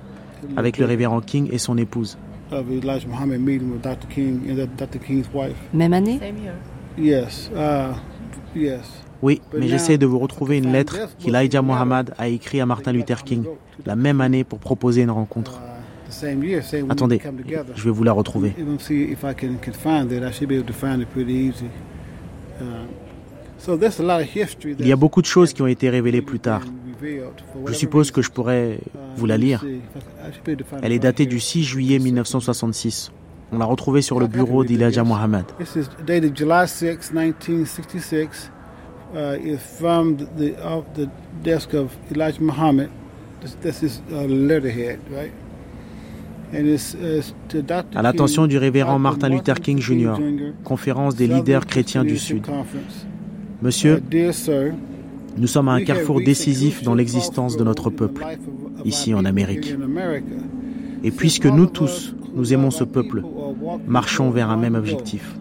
avec 0.58 0.78
le 0.78 0.86
révérend 0.86 1.22
King 1.22 1.50
et 1.52 1.58
son 1.58 1.78
épouse. 1.78 2.18
Même 5.74 5.94
année? 5.94 6.20
Oui, 9.22 9.42
mais 9.58 9.68
j'essaie 9.68 9.98
de 9.98 10.06
vous 10.06 10.20
retrouver 10.20 10.58
une 10.58 10.72
lettre 10.72 10.98
qu'Elijah 11.20 11.62
Muhammad 11.62 12.14
a 12.18 12.28
écrite 12.28 12.62
à 12.62 12.66
Martin 12.66 12.92
Luther 12.92 13.24
King 13.24 13.46
la 13.86 13.96
même 13.96 14.20
année 14.20 14.44
pour 14.44 14.60
proposer 14.60 15.04
une 15.04 15.12
rencontre. 15.12 15.62
Attendez, 16.90 17.22
je 17.76 17.84
vais 17.84 17.90
vous 17.90 18.04
la 18.04 18.12
retrouver. 18.12 18.54
Il 24.80 24.88
y 24.88 24.92
a 24.92 24.96
beaucoup 24.96 25.22
de 25.22 25.28
choses 25.28 25.54
qui 25.54 25.62
ont 25.62 25.68
été 25.68 25.90
révélées 25.90 26.22
plus 26.22 26.40
tard. 26.40 26.62
Je 27.66 27.74
suppose 27.74 28.12
que 28.12 28.22
je 28.22 28.30
pourrais 28.30 28.80
vous 29.16 29.26
la 29.26 29.38
lire. 29.38 29.66
Elle 30.82 30.92
est 30.92 31.00
datée 31.00 31.26
du 31.26 31.40
6 31.40 31.64
juillet 31.64 32.00
1966. 32.00 33.12
On 33.54 33.58
l'a 33.58 33.66
retrouvée 33.66 34.02
sur 34.02 34.20
le 34.20 34.28
bureau 34.28 34.64
d'Elijah 34.64 35.04
Muhammad. 35.04 35.46
uh, 45.10 45.30
À 47.96 48.02
l'attention 48.02 48.48
du 48.48 48.58
révérend 48.58 49.00
Martin 49.00 49.30
Luther 49.30 49.60
King 49.60 49.80
Jr., 49.80 50.16
conférence 50.64 51.16
des 51.16 51.28
leaders 51.28 51.66
chrétiens 51.66 52.04
du 52.04 52.18
Sud. 52.18 52.46
Monsieur, 53.62 54.02
uh, 54.12 54.72
nous 55.38 55.48
sommes 55.48 55.70
à 55.70 55.74
un 55.74 55.84
carrefour 55.84 56.22
décisif 56.22 56.84
dans 56.84 56.96
l'existence 56.96 57.58
de 57.58 57.64
notre 57.64 57.90
peuple, 57.90 58.26
ici 58.86 59.14
en 59.14 59.24
Amérique. 59.24 59.76
Et 61.04 61.12
puisque 61.12 61.46
nous 61.46 61.68
tous, 61.68 62.16
nous 62.36 62.54
aimons 62.54 62.72
ce 62.72 62.84
peuple, 62.84 63.24
marchons 63.88 64.30
vers 64.30 64.50
un 64.50 64.58
même 64.58 64.76
objectif 64.76 65.36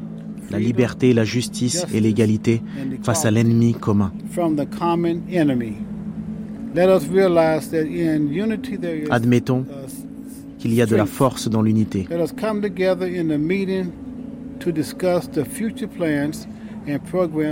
la 0.50 0.58
liberté, 0.58 1.12
la 1.12 1.24
justice 1.24 1.86
et 1.94 2.00
l'égalité 2.00 2.62
face 3.02 3.24
à 3.24 3.30
l'ennemi 3.30 3.74
commun. 3.74 4.12
Admettons 9.10 9.64
qu'il 10.60 10.74
y 10.74 10.82
a 10.82 10.86
de 10.86 10.94
la 10.94 11.06
force 11.06 11.48
dans 11.48 11.62
l'unité. 11.62 12.06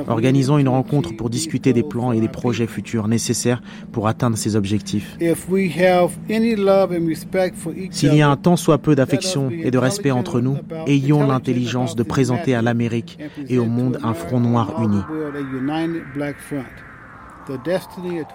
Organisons 0.08 0.58
une 0.58 0.68
rencontre 0.68 1.16
pour 1.16 1.30
discuter 1.30 1.72
des 1.72 1.82
plans 1.82 2.12
et 2.12 2.20
des 2.20 2.28
projets 2.28 2.66
futurs 2.66 3.08
nécessaires 3.08 3.62
pour 3.92 4.08
atteindre 4.08 4.36
ces 4.36 4.56
objectifs. 4.56 5.16
S'il 7.90 8.14
y 8.14 8.22
a 8.22 8.28
un 8.28 8.36
tant 8.36 8.56
soit 8.56 8.78
peu 8.78 8.94
d'affection 8.94 9.50
et 9.50 9.70
de 9.70 9.78
respect 9.78 10.10
entre 10.10 10.40
nous, 10.40 10.56
ayons 10.86 11.26
l'intelligence 11.26 11.96
de 11.96 12.02
présenter 12.02 12.54
à 12.54 12.62
l'Amérique 12.62 13.18
et 13.48 13.58
au 13.58 13.66
monde 13.66 13.98
un 14.02 14.14
front 14.14 14.40
noir 14.40 14.82
uni. 14.82 15.00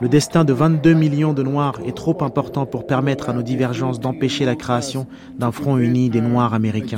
Le 0.02 0.10
destin 0.10 0.44
de 0.44 0.54
22 0.54 0.94
millions 0.94 1.34
de 1.34 1.44
Noirs 1.44 1.80
est 1.86 1.96
trop 1.96 2.18
important 2.24 2.66
pour 2.66 2.88
permettre 2.88 3.30
à 3.30 3.34
nos 3.34 3.44
divergences 3.44 4.00
d'empêcher 4.00 4.46
la 4.46 4.56
création 4.56 5.08
d'un 5.38 5.52
front 5.52 5.78
uni 5.78 6.10
des 6.10 6.22
Noirs 6.22 6.54
américains. 6.54 6.98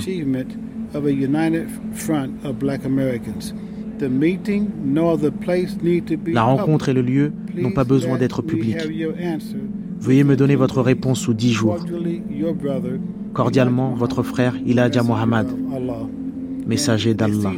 La 6.28 6.44
rencontre 6.44 6.90
et 6.90 6.94
le 6.94 7.02
lieu 7.02 7.34
n'ont 7.56 7.72
pas 7.72 7.84
besoin 7.84 8.18
d'être 8.18 8.42
publics. 8.42 8.78
Veuillez 10.00 10.24
me 10.24 10.36
donner 10.36 10.56
votre 10.56 10.82
réponse 10.82 11.20
sous 11.20 11.34
dix 11.34 11.52
jours. 11.52 11.78
Cordialement, 13.34 13.94
votre 13.94 14.24
frère 14.24 14.56
Elijah 14.66 15.04
Muhammad, 15.04 15.48
messager 16.66 17.14
d'Allah. 17.14 17.52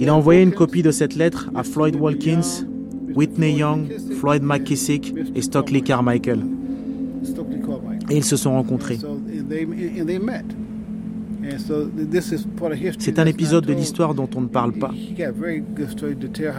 Il 0.00 0.08
a 0.08 0.14
envoyé 0.14 0.42
une 0.42 0.52
copie 0.52 0.82
de 0.82 0.90
cette 0.90 1.14
lettre 1.14 1.50
à 1.54 1.62
Floyd 1.62 1.96
Walkins, 1.96 2.66
Whitney 3.14 3.52
Young, 3.52 3.86
Floyd 4.18 4.42
McKissick 4.42 5.14
et 5.34 5.42
Stockley 5.42 5.80
Carmichael. 5.80 6.40
Et 8.10 8.16
ils 8.16 8.24
se 8.24 8.36
sont 8.36 8.52
rencontrés. 8.52 8.98
C'est 12.98 13.18
un 13.18 13.26
épisode 13.26 13.64
de 13.64 13.72
l'histoire 13.72 14.14
dont 14.14 14.28
on 14.36 14.42
ne 14.42 14.48
parle 14.48 14.72
pas. 14.72 14.90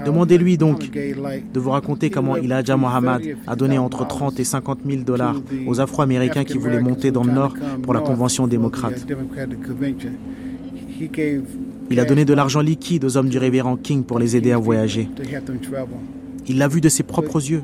Demandez-lui 0.05 0.57
donc 0.57 0.89
de 0.91 1.59
vous 1.59 1.69
raconter 1.69 2.09
comment 2.09 2.35
Elijah 2.37 2.77
Muhammad 2.77 3.21
a 3.45 3.55
donné 3.55 3.77
entre 3.77 4.07
30 4.07 4.39
et 4.39 4.43
50 4.43 4.79
000 4.85 5.03
dollars 5.03 5.35
aux 5.67 5.79
Afro-Américains 5.79 6.43
qui 6.43 6.57
voulaient 6.57 6.79
monter 6.79 7.11
dans 7.11 7.23
le 7.23 7.31
Nord 7.31 7.55
pour 7.83 7.93
la 7.93 8.01
Convention 8.01 8.47
démocrate. 8.47 9.05
Il 11.91 11.99
a 11.99 12.05
donné 12.05 12.25
de 12.25 12.33
l'argent 12.33 12.61
liquide 12.61 13.05
aux 13.05 13.17
hommes 13.17 13.29
du 13.29 13.37
révérend 13.37 13.75
King 13.77 14.03
pour 14.03 14.19
les 14.19 14.35
aider 14.35 14.51
à 14.51 14.57
voyager. 14.57 15.09
Il 16.47 16.57
l'a 16.57 16.67
vu 16.67 16.81
de 16.81 16.89
ses 16.89 17.03
propres 17.03 17.39
yeux. 17.39 17.61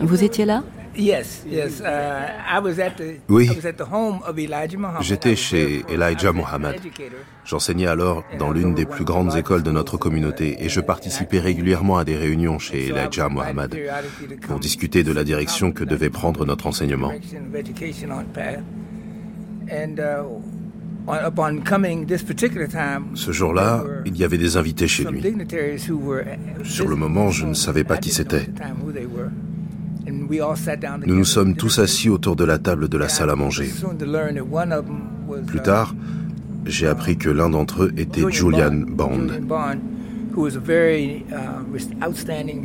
Vous 0.00 0.24
étiez 0.24 0.44
là? 0.44 0.62
Uh, 0.98 1.22
oui, 3.28 3.48
j'étais 5.00 5.36
chez 5.36 5.84
Elijah 5.88 6.32
Muhammad. 6.32 6.74
J'enseignais 7.44 7.86
alors 7.86 8.24
dans 8.38 8.50
l'une 8.50 8.74
des 8.74 8.84
plus 8.86 9.04
grandes 9.04 9.36
écoles 9.36 9.62
de 9.62 9.70
notre 9.70 9.96
communauté 9.96 10.56
et 10.58 10.68
je 10.68 10.80
participais 10.80 11.38
régulièrement 11.38 11.96
à 11.96 12.04
des 12.04 12.16
réunions 12.16 12.58
chez 12.58 12.88
Elijah 12.88 13.28
Muhammad 13.28 13.78
pour 14.42 14.58
discuter 14.58 15.04
de 15.04 15.12
la 15.12 15.22
direction 15.22 15.70
que 15.70 15.84
devait 15.84 16.10
prendre 16.10 16.44
notre 16.44 16.66
enseignement. 16.66 17.12
Ce 23.14 23.32
jour-là, 23.32 23.84
il 24.06 24.16
y 24.16 24.24
avait 24.24 24.38
des 24.38 24.56
invités 24.56 24.88
chez 24.88 25.04
lui. 25.04 25.22
Sur 26.64 26.88
le 26.88 26.96
moment, 26.96 27.30
je 27.30 27.46
ne 27.46 27.54
savais 27.54 27.84
pas 27.84 27.96
qui 27.96 28.10
c'était. 28.10 28.46
Nous 31.06 31.14
nous 31.14 31.24
sommes 31.24 31.56
tous 31.56 31.78
assis 31.78 32.08
autour 32.08 32.36
de 32.36 32.44
la 32.44 32.58
table 32.58 32.88
de 32.88 32.98
la 32.98 33.08
salle 33.08 33.30
à 33.30 33.36
manger. 33.36 33.70
Plus 35.46 35.60
tard, 35.60 35.94
j'ai 36.66 36.86
appris 36.86 37.16
que 37.16 37.30
l'un 37.30 37.50
d'entre 37.50 37.84
eux 37.84 37.92
était 37.96 38.30
Julian 38.30 38.72
Bond. 38.72 39.28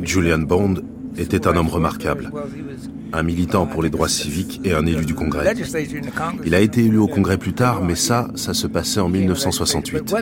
Julian 0.02 0.38
Bond 0.38 0.74
était 1.18 1.46
un 1.46 1.56
homme 1.56 1.68
remarquable, 1.68 2.30
un 3.12 3.22
militant 3.22 3.66
pour 3.66 3.82
les 3.82 3.90
droits 3.90 4.08
civiques 4.08 4.60
et 4.64 4.72
un 4.72 4.86
élu 4.86 5.04
du 5.04 5.14
Congrès. 5.14 5.54
Il 6.44 6.54
a 6.54 6.60
été 6.60 6.84
élu 6.84 6.98
au 6.98 7.08
Congrès 7.08 7.38
plus 7.38 7.52
tard, 7.52 7.82
mais 7.82 7.94
ça, 7.94 8.28
ça 8.34 8.54
se 8.54 8.66
passait 8.66 9.00
en 9.00 9.08
1968. 9.08 10.14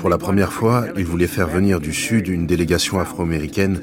Pour 0.00 0.10
la 0.10 0.18
première 0.18 0.52
fois, 0.52 0.86
il 0.96 1.04
voulait 1.04 1.26
faire 1.26 1.48
venir 1.48 1.80
du 1.80 1.92
Sud 1.92 2.28
une 2.28 2.46
délégation 2.46 2.98
afro-américaine 2.98 3.80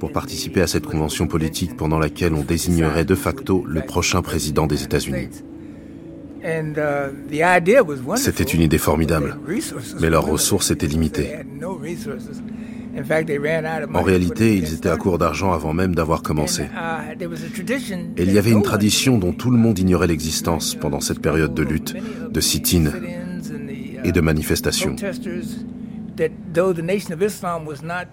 pour 0.00 0.12
participer 0.12 0.60
à 0.60 0.66
cette 0.66 0.86
convention 0.86 1.26
politique 1.26 1.76
pendant 1.76 1.98
laquelle 1.98 2.34
on 2.34 2.42
désignerait 2.42 3.04
de 3.04 3.14
facto 3.14 3.64
le 3.66 3.82
prochain 3.82 4.22
président 4.22 4.66
des 4.66 4.84
États-Unis. 4.84 5.28
C'était 8.16 8.44
une 8.44 8.62
idée 8.62 8.78
formidable, 8.78 9.36
mais 10.00 10.10
leurs 10.10 10.26
ressources 10.26 10.70
étaient 10.70 10.86
limitées. 10.86 11.30
En 13.94 14.02
réalité, 14.02 14.56
ils 14.56 14.74
étaient 14.74 14.88
à 14.88 14.96
court 14.96 15.18
d'argent 15.18 15.52
avant 15.52 15.72
même 15.72 15.94
d'avoir 15.94 16.22
commencé. 16.22 16.64
Et 18.16 18.22
il 18.22 18.32
y 18.32 18.38
avait 18.38 18.50
une 18.50 18.62
tradition 18.62 19.18
dont 19.18 19.32
tout 19.32 19.50
le 19.50 19.58
monde 19.58 19.78
ignorait 19.78 20.06
l'existence 20.06 20.74
pendant 20.74 21.00
cette 21.00 21.20
période 21.20 21.54
de 21.54 21.62
lutte, 21.62 21.94
de 22.30 22.40
sit-in 22.40 22.90
et 24.04 24.12
de 24.12 24.20
manifestations. 24.20 24.96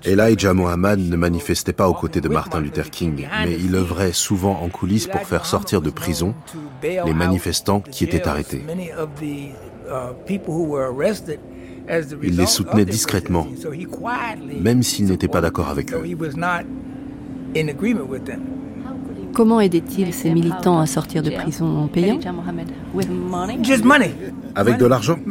Elijah 0.06 0.54
Muhammad 0.54 1.00
ne 1.00 1.16
manifestait 1.16 1.74
pas 1.74 1.90
aux 1.90 1.94
côtés 1.94 2.22
de 2.22 2.30
Martin 2.30 2.62
Luther 2.62 2.90
King, 2.92 3.28
mais 3.44 3.54
il 3.54 3.76
œuvrait 3.76 4.14
souvent 4.14 4.60
en 4.62 4.70
coulisses 4.70 5.08
pour 5.08 5.22
faire 5.22 5.46
sortir 5.46 5.82
de 5.82 5.90
prison 5.90 6.36
les 6.84 7.14
manifestants 7.14 7.80
qui 7.80 8.04
étaient 8.04 8.28
arrêtés. 8.28 8.64
Il 12.24 12.38
les 12.38 12.46
soutenait 12.46 12.86
discrètement, 12.86 13.48
même 14.62 14.84
s'il 14.84 15.06
n'était 15.06 15.28
pas 15.28 15.42
d'accord 15.42 15.70
avec 15.70 15.94
eux. 15.94 16.04
Comment 19.34 19.60
aidait-il 19.60 20.14
ces 20.14 20.30
militants 20.30 20.80
à 20.80 20.86
sortir 20.86 21.22
de 21.22 21.30
prison 21.30 21.66
en 21.66 21.88
payant? 21.88 22.20
Avec 24.56 24.78
de 24.78 24.86
l'argent. 24.86 25.20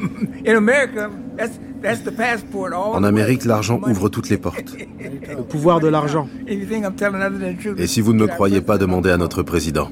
En 2.94 3.04
Amérique, 3.04 3.44
l'argent 3.44 3.78
ouvre 3.86 4.08
toutes 4.08 4.30
les 4.30 4.38
portes. 4.38 4.74
Le 5.36 5.42
pouvoir 5.42 5.80
de 5.80 5.88
l'argent. 5.88 6.28
Et 6.46 7.86
si 7.86 8.00
vous 8.00 8.14
ne 8.14 8.20
me 8.20 8.26
croyez 8.26 8.62
pas, 8.62 8.78
demandez 8.78 9.10
à 9.10 9.18
notre 9.18 9.42
président. 9.42 9.90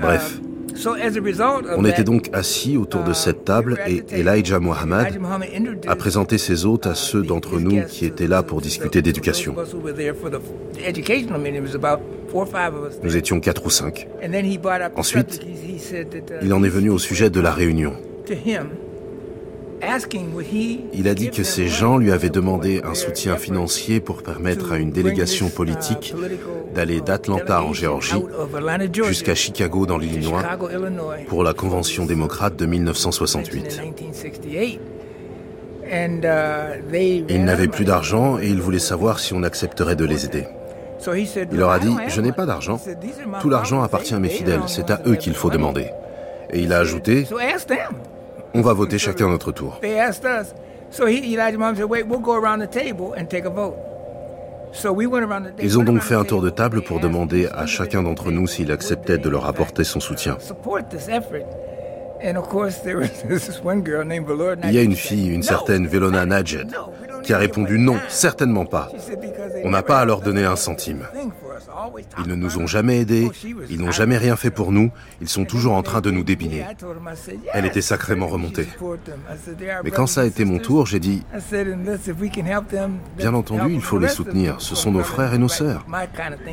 Bref. 0.00 0.40
On 1.76 1.84
était 1.84 2.04
donc 2.04 2.30
assis 2.32 2.76
autour 2.76 3.02
de 3.02 3.12
cette 3.12 3.44
table 3.44 3.78
et 3.86 4.02
Elijah 4.12 4.60
Muhammad 4.60 5.06
a 5.86 5.96
présenté 5.96 6.38
ses 6.38 6.64
hôtes 6.66 6.86
à 6.86 6.94
ceux 6.94 7.22
d'entre 7.22 7.58
nous 7.58 7.82
qui 7.84 8.06
étaient 8.06 8.26
là 8.26 8.42
pour 8.42 8.60
discuter 8.60 9.02
d'éducation. 9.02 9.54
Nous 13.02 13.16
étions 13.16 13.40
quatre 13.40 13.66
ou 13.66 13.70
cinq. 13.70 14.08
Ensuite, 14.96 15.40
il 16.42 16.52
en 16.52 16.62
est 16.62 16.68
venu 16.68 16.90
au 16.90 16.98
sujet 16.98 17.30
de 17.30 17.40
la 17.40 17.52
réunion. 17.52 17.94
Il 20.92 21.08
a 21.08 21.14
dit 21.14 21.30
que 21.30 21.42
ces 21.42 21.68
gens 21.68 21.96
lui 21.96 22.12
avaient 22.12 22.30
demandé 22.30 22.82
un 22.84 22.94
soutien 22.94 23.36
financier 23.36 24.00
pour 24.00 24.22
permettre 24.22 24.72
à 24.72 24.78
une 24.78 24.90
délégation 24.90 25.48
politique 25.48 26.14
d'aller 26.74 27.00
d'Atlanta 27.00 27.62
en 27.62 27.72
Géorgie 27.72 28.22
jusqu'à 29.06 29.34
Chicago 29.34 29.86
dans 29.86 29.98
l'Illinois 29.98 30.42
pour 31.28 31.42
la 31.42 31.54
Convention 31.54 32.06
démocrate 32.06 32.56
de 32.56 32.66
1968. 32.66 33.80
Ils 37.28 37.44
n'avaient 37.44 37.68
plus 37.68 37.84
d'argent 37.84 38.38
et 38.38 38.48
ils 38.48 38.60
voulaient 38.60 38.78
savoir 38.78 39.18
si 39.18 39.34
on 39.34 39.42
accepterait 39.42 39.96
de 39.96 40.04
les 40.04 40.24
aider. 40.24 40.46
Il 41.50 41.58
leur 41.58 41.70
a 41.70 41.78
dit, 41.78 41.94
je 42.08 42.20
n'ai 42.20 42.32
pas 42.32 42.46
d'argent. 42.46 42.78
Tout 43.40 43.48
l'argent 43.48 43.82
appartient 43.82 44.14
à 44.14 44.18
mes 44.18 44.28
fidèles, 44.28 44.60
c'est 44.66 44.90
à 44.90 45.00
eux 45.06 45.16
qu'il 45.16 45.34
faut 45.34 45.50
demander. 45.50 45.86
Et 46.52 46.60
il 46.60 46.72
a 46.72 46.78
ajouté, 46.78 47.26
on 48.54 48.62
va 48.62 48.72
voter 48.72 48.98
chacun 48.98 49.26
à 49.26 49.30
notre 49.30 49.52
tour. 49.52 49.78
Ils 55.62 55.78
ont 55.78 55.82
donc 55.82 56.00
fait 56.00 56.14
un 56.14 56.24
tour 56.24 56.42
de 56.42 56.50
table 56.50 56.82
pour 56.82 57.00
demander 57.00 57.48
à 57.52 57.66
chacun 57.66 58.02
d'entre 58.02 58.30
nous 58.30 58.46
s'il 58.46 58.72
acceptait 58.72 59.18
de 59.18 59.28
leur 59.28 59.46
apporter 59.46 59.84
son 59.84 60.00
soutien. 60.00 60.36
Il 62.22 62.34
y 64.72 64.78
a 64.78 64.82
une 64.82 64.96
fille, 64.96 65.28
une 65.28 65.42
certaine 65.42 65.86
Velona 65.86 66.26
Najed, 66.26 66.70
qui 67.22 67.32
a 67.32 67.38
répondu 67.38 67.78
non, 67.78 67.96
certainement 68.08 68.64
pas. 68.64 68.88
On 69.64 69.70
n'a 69.70 69.82
pas 69.82 70.00
à 70.00 70.04
leur 70.04 70.20
donner 70.20 70.44
un 70.44 70.56
centime. 70.56 71.06
Ils 72.18 72.28
ne 72.28 72.34
nous 72.34 72.58
ont 72.58 72.66
jamais 72.66 73.00
aidés, 73.00 73.30
ils 73.68 73.80
n'ont 73.80 73.90
jamais 73.90 74.18
rien 74.18 74.36
fait 74.36 74.50
pour 74.50 74.72
nous, 74.72 74.90
ils 75.20 75.28
sont 75.28 75.44
toujours 75.44 75.74
en 75.74 75.82
train 75.82 76.00
de 76.00 76.10
nous 76.10 76.24
débiner. 76.24 76.64
Elle 77.52 77.66
était 77.66 77.80
sacrément 77.80 78.26
remontée. 78.26 78.68
Mais 79.84 79.90
quand 79.90 80.06
ça 80.06 80.22
a 80.22 80.24
été 80.24 80.44
mon 80.44 80.58
tour, 80.58 80.86
j'ai 80.86 81.00
dit, 81.00 81.22
bien 83.16 83.34
entendu, 83.34 83.72
il 83.72 83.82
faut 83.82 83.98
les 83.98 84.08
soutenir, 84.08 84.56
ce 84.58 84.74
sont 84.74 84.92
nos 84.92 85.04
frères 85.04 85.34
et 85.34 85.38
nos 85.38 85.48
sœurs. 85.48 85.86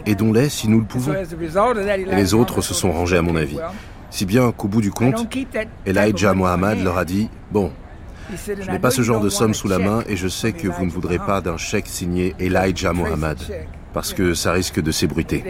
Aidons-les 0.06 0.50
si 0.50 0.68
nous 0.68 0.80
le 0.80 0.86
pouvons. 0.86 1.14
Et 1.14 2.16
les 2.16 2.34
autres 2.34 2.62
se 2.62 2.74
sont 2.74 2.92
rangés 2.92 3.18
à 3.18 3.22
mon 3.22 3.36
avis. 3.36 3.60
Si 4.10 4.26
bien 4.26 4.52
qu'au 4.52 4.68
bout 4.68 4.82
du 4.82 4.92
compte, 4.92 5.28
Elijah 5.86 6.34
Mohammed 6.34 6.84
leur 6.84 6.98
a 6.98 7.06
dit, 7.06 7.30
bon, 7.52 7.72
je 8.30 8.72
n'ai 8.72 8.80
pas 8.80 8.92
ce 8.92 9.02
genre 9.02 9.22
de 9.22 9.30
somme 9.30 9.54
sous 9.54 9.68
la 9.68 9.80
main 9.80 10.04
et 10.08 10.16
je 10.16 10.28
sais 10.28 10.52
que 10.52 10.68
vous 10.68 10.86
ne 10.86 10.92
voudrez 10.92 11.20
pas 11.20 11.42
d'un 11.42 11.58
chèque 11.58 11.88
signé 11.88 12.36
Elijah 12.40 12.94
Mohammed 12.94 13.38
parce 13.94 14.14
que 14.14 14.34
ça 14.34 14.52
risque 14.52 14.82
de 14.82 14.92
s'ébruiter. 14.92 15.44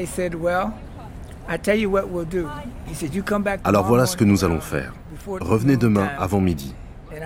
Alors 3.63 3.85
voilà 3.85 4.05
ce 4.05 4.17
que 4.17 4.23
nous 4.23 4.43
allons 4.43 4.61
faire. 4.61 4.93
Revenez 5.27 5.77
demain 5.77 6.09
avant 6.17 6.41
midi. 6.41 6.75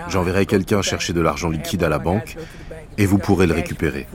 J'enverrai 0.08 0.46
quelqu'un 0.46 0.82
chercher 0.82 1.14
de 1.14 1.22
l'argent 1.22 1.50
liquide 1.50 1.84
à 1.84 1.90
la 1.90 2.00
banque 2.00 2.38
et 2.98 3.06
vous 3.06 3.18
pourrez 3.18 3.48
le 3.48 3.54
récupérer. 3.54 4.08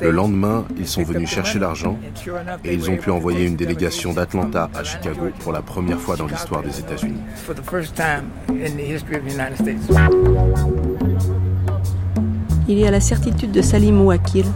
Le 0.00 0.10
lendemain, 0.10 0.64
ils 0.78 0.86
sont 0.86 1.02
venus 1.02 1.28
chercher 1.28 1.58
l'argent 1.58 1.98
et 2.64 2.74
ils 2.74 2.90
ont 2.90 2.96
pu 2.96 3.10
envoyer 3.10 3.44
une 3.46 3.56
délégation 3.56 4.12
d'Atlanta 4.12 4.70
à 4.74 4.84
Chicago 4.84 5.28
pour 5.40 5.52
la 5.52 5.62
première 5.62 6.00
fois 6.00 6.16
dans 6.16 6.26
l'histoire 6.26 6.62
des 6.62 6.78
États-Unis. 6.78 7.20
Il 12.68 12.78
y 12.78 12.86
a 12.86 12.90
la 12.90 13.00
certitude 13.00 13.52
de 13.52 13.62
Salim 13.62 14.00
Ouakil 14.00 14.46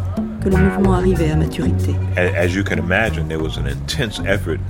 que 0.41 0.49
le 0.49 0.57
mouvement 0.57 0.95
arrivait 0.95 1.31
à 1.31 1.37
maturité. 1.37 1.95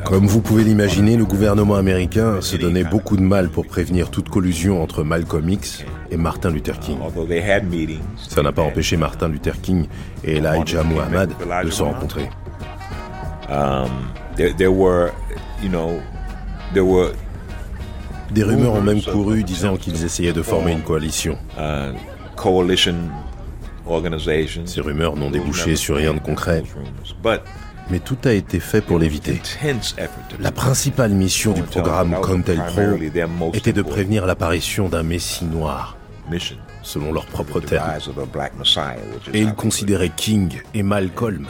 Comme 0.04 0.26
vous 0.26 0.40
pouvez 0.40 0.64
l'imaginer, 0.64 1.16
le 1.16 1.24
gouvernement 1.24 1.76
américain 1.76 2.40
se 2.40 2.56
donnait 2.56 2.84
beaucoup 2.84 3.16
de 3.16 3.22
mal 3.22 3.48
pour 3.48 3.66
prévenir 3.66 4.10
toute 4.10 4.28
collusion 4.28 4.82
entre 4.82 5.04
Malcolm 5.04 5.48
X 5.48 5.84
et 6.10 6.16
Martin 6.16 6.50
Luther 6.50 6.78
King. 6.78 6.98
Ça 8.16 8.42
n'a 8.42 8.52
pas 8.52 8.62
empêché 8.62 8.96
Martin 8.96 9.28
Luther 9.28 9.60
King 9.60 9.86
et 10.24 10.36
Elijah 10.36 10.82
Muhammad 10.82 11.30
de 11.64 11.70
se 11.70 11.82
rencontrer. 11.82 12.28
Des 18.32 18.44
rumeurs 18.44 18.74
ont 18.74 18.80
même 18.82 19.02
couru 19.02 19.42
disant 19.42 19.76
qu'ils 19.76 20.04
essayaient 20.04 20.32
de 20.32 20.42
former 20.42 20.72
une 20.72 20.82
coalition. 20.82 21.36
Uh, 21.58 21.92
ces 24.66 24.80
rumeurs 24.80 25.16
n'ont 25.16 25.30
débouché 25.30 25.74
sur 25.74 25.96
rien 25.96 26.14
de 26.14 26.20
concret. 26.20 26.62
mais 27.90 27.98
tout 27.98 28.18
a 28.24 28.32
été 28.32 28.60
fait 28.60 28.80
pour 28.80 28.98
l'éviter. 28.98 29.40
La 30.38 30.52
principale 30.52 31.10
mission 31.10 31.52
du 31.52 31.62
programme 31.62 32.16
COINTELPRO 32.20 33.52
était 33.52 33.72
de 33.72 33.82
prévenir 33.82 34.26
l'apparition 34.26 34.88
d'un 34.88 35.02
Messie 35.02 35.44
noir, 35.44 35.96
selon 36.82 37.12
leurs 37.12 37.26
propres 37.26 37.60
termes. 37.60 37.90
Et 39.32 39.40
ils 39.40 39.54
considéraient 39.54 40.12
King 40.14 40.60
et 40.74 40.82
Malcolm 40.82 41.46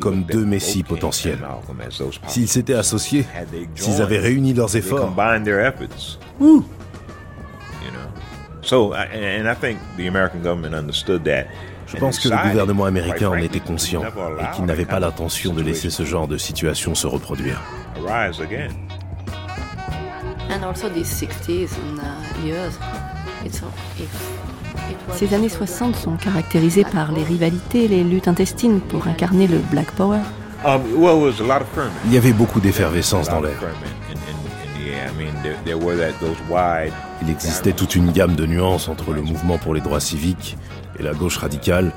comme 0.00 0.24
deux 0.24 0.44
Messies 0.44 0.82
potentiels. 0.82 1.38
S'ils 2.26 2.48
s'étaient 2.48 2.74
associés, 2.74 3.24
s'ils 3.74 4.02
avaient 4.02 4.18
réuni 4.18 4.54
leurs 4.54 4.76
efforts, 4.76 5.12
je 11.86 11.98
pense 11.98 12.18
que 12.20 12.28
le 12.28 12.36
gouvernement 12.48 12.84
américain 12.84 13.28
en 13.28 13.36
était 13.36 13.60
conscient 13.60 14.02
et 14.02 14.56
qu'il 14.56 14.64
n'avait 14.64 14.86
pas 14.86 15.00
l'intention 15.00 15.52
de 15.52 15.62
laisser 15.62 15.90
ce 15.90 16.04
genre 16.04 16.28
de 16.28 16.38
situation 16.38 16.94
se 16.94 17.06
reproduire. 17.06 17.60
Ces 25.14 25.34
années 25.34 25.48
60 25.48 25.96
sont 25.96 26.16
caractérisées 26.16 26.84
par 26.84 27.12
les 27.12 27.22
rivalités, 27.22 27.88
les 27.88 28.04
luttes 28.04 28.28
intestines 28.28 28.80
pour 28.80 29.06
incarner 29.06 29.46
le 29.46 29.58
Black 29.70 29.90
Power. 29.92 30.20
Um, 30.64 30.80
Il 32.04 32.12
y 32.12 32.16
avait 32.16 32.32
beaucoup 32.32 32.60
d'effervescence 32.60 33.28
dans 33.28 33.40
l'air. 33.40 33.58
Il 37.22 37.30
existait 37.30 37.72
toute 37.72 37.94
une 37.96 38.12
gamme 38.12 38.34
de 38.36 38.46
nuances 38.46 38.88
entre 38.88 39.12
le 39.12 39.22
mouvement 39.22 39.58
pour 39.58 39.74
les 39.74 39.80
droits 39.80 40.00
civiques 40.00 40.56
et 40.98 41.02
la 41.02 41.14
gauche 41.14 41.36
radicale, 41.36 41.92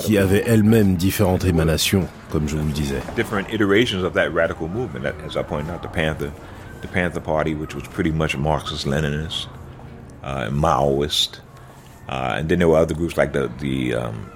qui 0.00 0.18
avait 0.18 0.44
elle-même 0.46 0.96
différentes 0.96 1.44
émanations, 1.44 2.06
comme 2.30 2.48
je 2.48 2.56
vous 2.56 2.66
le 2.66 2.72
disais. 2.72 3.00
The 6.80 6.88
Panther, 6.88 7.14
the 7.14 7.20
Panther 7.20 7.20
Party, 7.20 7.54
which 7.54 7.74
was 7.74 7.84
pretty 7.88 8.10
much 8.10 8.36
Marxist-Leninist, 8.36 9.48
uh, 10.22 10.48
Maoist, 10.50 11.40
uh, 12.08 12.36
and 12.38 12.48
then 12.48 12.58
there 12.58 12.68
were 12.68 12.78
other 12.78 12.94
groups 12.94 13.16
like 13.16 13.32
the 13.32 13.50
the 13.58 13.94
um, 13.94 14.30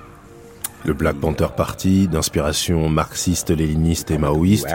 le 0.84 0.94
Black 0.94 1.16
Panther 1.16 1.48
Party 1.54 2.08
d'inspiration 2.08 2.88
marxiste, 2.88 3.50
léniniste 3.50 4.10
et 4.10 4.18
maoïste, 4.18 4.66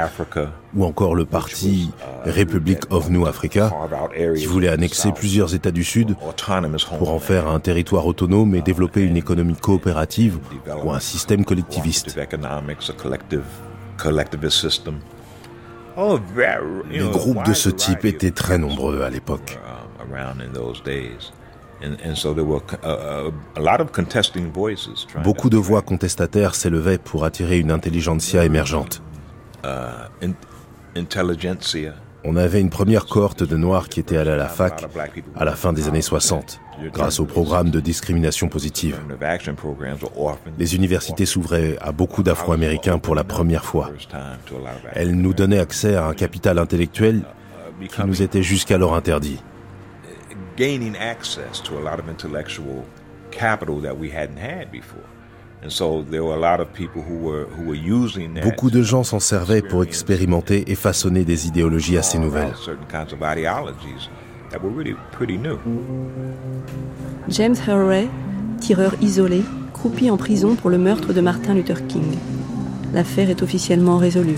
ou 0.75 0.85
encore 0.85 1.15
le 1.15 1.25
parti 1.25 1.89
Republic 2.25 2.79
of 2.91 3.09
New 3.09 3.25
Africa, 3.25 3.71
qui 4.35 4.45
voulait 4.45 4.69
annexer 4.69 5.11
plusieurs 5.11 5.55
États 5.55 5.71
du 5.71 5.83
Sud 5.83 6.15
pour 6.99 7.09
en 7.09 7.19
faire 7.19 7.47
un 7.47 7.59
territoire 7.59 8.05
autonome 8.05 8.55
et 8.55 8.61
développer 8.61 9.01
une 9.01 9.17
économie 9.17 9.55
coopérative 9.55 10.39
ou 10.83 10.91
un 10.91 10.99
système 10.99 11.43
collectiviste. 11.43 12.15
Les 16.89 17.07
groupes 17.09 17.45
de 17.45 17.53
ce 17.53 17.69
type 17.69 18.05
étaient 18.05 18.31
très 18.31 18.57
nombreux 18.57 19.01
à 19.01 19.09
l'époque. 19.09 19.59
Beaucoup 25.23 25.49
de 25.49 25.57
voix 25.57 25.81
contestataires 25.81 26.55
s'élevaient 26.55 26.97
pour 26.97 27.25
attirer 27.25 27.59
une 27.59 27.71
intelligentsia 27.71 28.43
émergente. 28.45 29.01
Uh, 29.63 30.27
On 32.23 32.35
avait 32.35 32.61
une 32.61 32.69
première 32.69 33.05
cohorte 33.05 33.43
de 33.43 33.57
Noirs 33.57 33.89
qui 33.89 33.99
étaient 33.99 34.17
allés 34.17 34.31
à 34.31 34.35
la 34.35 34.47
fac 34.47 34.85
à 35.35 35.45
la 35.45 35.55
fin 35.55 35.73
des 35.73 35.87
années 35.87 36.01
60, 36.01 36.59
grâce 36.93 37.19
au 37.19 37.25
programme 37.25 37.69
de 37.69 37.79
discrimination 37.79 38.47
positive. 38.47 38.99
Les 40.57 40.75
universités 40.75 41.25
s'ouvraient 41.25 41.77
à 41.81 41.91
beaucoup 41.91 42.23
d'Afro-Américains 42.23 42.99
pour 42.99 43.15
la 43.15 43.23
première 43.23 43.65
fois. 43.65 43.91
Elles 44.93 45.15
nous 45.15 45.33
donnaient 45.33 45.59
accès 45.59 45.95
à 45.95 46.07
un 46.07 46.13
capital 46.13 46.59
intellectuel 46.59 47.23
qui 47.89 48.03
nous 48.05 48.21
était 48.21 48.43
jusqu'alors 48.43 48.95
interdit. 48.95 49.39
gaining 50.55 50.95
access 50.95 51.61
to 51.61 51.77
a 51.77 51.81
lot 51.81 51.99
of 51.99 52.09
intellectual 52.09 52.85
capital 53.31 53.81
that 53.81 53.97
we 53.97 54.09
hadn't 54.09 54.37
had 54.37 54.71
before. 54.71 55.03
And 55.63 55.69
so 55.69 56.03
there 56.03 56.23
were 56.23 56.35
a 56.35 56.39
lot 56.39 56.59
of 56.59 56.71
people 56.73 57.01
who 57.01 57.17
were, 57.17 57.45
who 57.45 57.63
were 57.63 57.75
using 57.75 58.35
that 58.35 58.43
Beaucoup 58.43 58.69
de 58.69 58.83
gens 58.83 59.03
s'en 59.03 59.19
servaient 59.19 59.61
pour 59.61 59.83
expérimenter 59.83 60.71
et 60.71 60.75
façonner 60.75 61.25
des 61.25 61.47
idéologies 61.47 61.97
assez 61.97 62.19
nouvelles. 62.19 62.53
James 67.29 67.55
Herray, 67.67 68.07
tireur 68.59 68.93
isolé, 69.01 69.41
croupi 69.73 70.09
en 70.11 70.17
prison 70.17 70.55
pour 70.55 70.69
le 70.69 70.77
meurtre 70.77 71.13
de 71.13 71.21
Martin 71.21 71.53
Luther 71.53 71.87
King. 71.87 72.15
L'affaire 72.93 73.29
est 73.29 73.41
officiellement 73.41 73.97
résolue. 73.97 74.37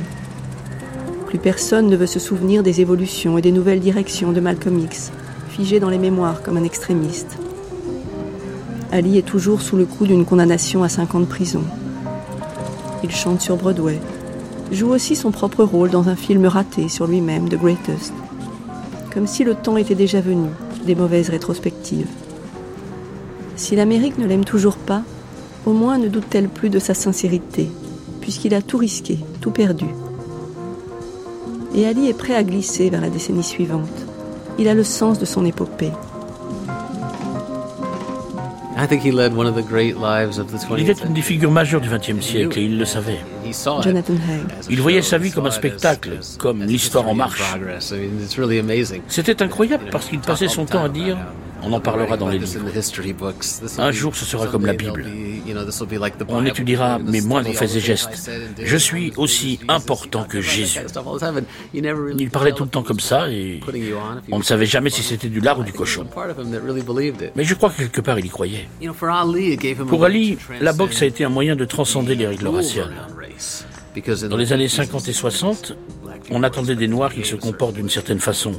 Plus 1.27 1.39
personne 1.39 1.87
ne 1.87 1.97
veut 1.97 2.07
se 2.07 2.19
souvenir 2.19 2.63
des 2.63 2.79
évolutions 2.81 3.37
et 3.37 3.41
des 3.41 3.51
nouvelles 3.51 3.81
directions 3.81 4.31
de 4.31 4.39
Malcolm 4.39 4.79
X, 4.79 5.11
figé 5.49 5.79
dans 5.79 5.89
les 5.89 5.97
mémoires 5.97 6.41
comme 6.41 6.57
un 6.57 6.63
extrémiste. 6.63 7.37
Ali 8.91 9.17
est 9.17 9.25
toujours 9.27 9.61
sous 9.61 9.75
le 9.75 9.85
coup 9.85 10.07
d'une 10.07 10.25
condamnation 10.25 10.83
à 10.83 10.89
5 10.89 11.15
ans 11.15 11.19
de 11.19 11.25
prison. 11.25 11.63
Il 13.03 13.11
chante 13.11 13.41
sur 13.41 13.57
Broadway, 13.57 13.99
joue 14.71 14.89
aussi 14.89 15.15
son 15.15 15.31
propre 15.31 15.63
rôle 15.63 15.89
dans 15.89 16.07
un 16.07 16.15
film 16.15 16.45
raté 16.45 16.87
sur 16.87 17.07
lui-même, 17.07 17.49
The 17.49 17.57
Greatest. 17.57 18.13
Comme 19.17 19.25
si 19.25 19.43
le 19.43 19.55
temps 19.55 19.77
était 19.77 19.95
déjà 19.95 20.21
venu 20.21 20.49
des 20.85 20.93
mauvaises 20.93 21.29
rétrospectives. 21.29 22.05
Si 23.55 23.75
l'Amérique 23.75 24.19
ne 24.19 24.27
l'aime 24.27 24.45
toujours 24.45 24.77
pas, 24.77 25.01
au 25.65 25.73
moins 25.73 25.97
ne 25.97 26.07
doute-t-elle 26.07 26.49
plus 26.49 26.69
de 26.69 26.77
sa 26.77 26.93
sincérité, 26.93 27.67
puisqu'il 28.21 28.53
a 28.53 28.61
tout 28.61 28.77
risqué, 28.77 29.17
tout 29.41 29.49
perdu. 29.49 29.87
Et 31.73 31.87
Ali 31.87 32.07
est 32.07 32.13
prêt 32.13 32.35
à 32.35 32.43
glisser 32.43 32.91
vers 32.91 33.01
la 33.01 33.09
décennie 33.09 33.41
suivante 33.41 34.05
il 34.59 34.67
a 34.67 34.75
le 34.75 34.83
sens 34.83 35.17
de 35.17 35.25
son 35.25 35.45
épopée. 35.45 35.91
Il 40.77 40.89
était 40.89 41.05
une 41.05 41.13
des 41.13 41.21
figures 41.21 41.51
majeures 41.51 41.81
du 41.81 41.89
XXe 41.89 42.23
siècle 42.23 42.59
et 42.59 42.63
il 42.63 42.77
le 42.77 42.85
savait. 42.85 43.19
Jonathan 43.53 44.13
Haig. 44.13 44.69
Il 44.69 44.81
voyait 44.81 45.01
sa 45.01 45.17
vie 45.17 45.31
comme 45.31 45.45
un 45.45 45.51
spectacle, 45.51 46.19
comme 46.37 46.63
l'histoire 46.63 47.07
en 47.07 47.15
marche. 47.15 47.55
C'était 49.07 49.41
incroyable 49.41 49.85
parce 49.91 50.07
qu'il 50.07 50.19
passait 50.19 50.47
son 50.47 50.65
temps 50.65 50.83
à 50.83 50.89
dire 50.89 51.17
on 51.63 51.73
en 51.73 51.79
parlera 51.79 52.17
dans 52.17 52.27
les 52.29 52.39
livres. 52.39 52.61
Un 53.77 53.91
jour, 53.91 54.15
ce 54.15 54.25
sera 54.25 54.47
comme 54.47 54.65
la 54.65 54.73
Bible. 54.73 55.05
On 56.29 56.45
étudiera 56.45 56.99
mes 56.99 57.21
moindres 57.21 57.53
faits 57.53 57.75
et 57.75 57.79
gestes. 57.79 58.31
Je 58.61 58.77
suis 58.77 59.13
aussi 59.17 59.59
important 59.67 60.23
que 60.23 60.41
Jésus. 60.41 60.79
Il 61.73 62.29
parlait 62.29 62.51
tout 62.51 62.63
le 62.63 62.69
temps 62.69 62.83
comme 62.83 62.99
ça 62.99 63.29
et 63.29 63.59
on 64.31 64.39
ne 64.39 64.43
savait 64.43 64.65
jamais 64.65 64.89
si 64.89 65.03
c'était 65.03 65.29
du 65.29 65.39
lard 65.39 65.59
ou 65.59 65.63
du 65.63 65.73
cochon. 65.73 66.05
Mais 67.35 67.43
je 67.43 67.53
crois 67.53 67.69
que 67.69 67.77
quelque 67.77 68.01
part 68.01 68.19
il 68.19 68.25
y 68.25 68.29
croyait. 68.29 68.67
Pour 69.87 70.05
Ali, 70.05 70.37
la 70.61 70.73
boxe 70.73 71.01
a 71.01 71.05
été 71.05 71.23
un 71.23 71.29
moyen 71.29 71.55
de 71.55 71.65
transcender 71.65 72.15
les 72.15 72.27
règles 72.27 72.47
raciales. 72.47 72.93
Dans 74.29 74.37
les 74.37 74.53
années 74.53 74.67
50 74.67 75.07
et 75.07 75.13
60, 75.13 75.75
on 76.29 76.43
attendait 76.43 76.75
des 76.75 76.87
Noirs 76.87 77.13
qu'ils 77.13 77.25
se 77.25 77.35
comportent 77.35 77.75
d'une 77.75 77.89
certaine 77.89 78.19
façon, 78.19 78.51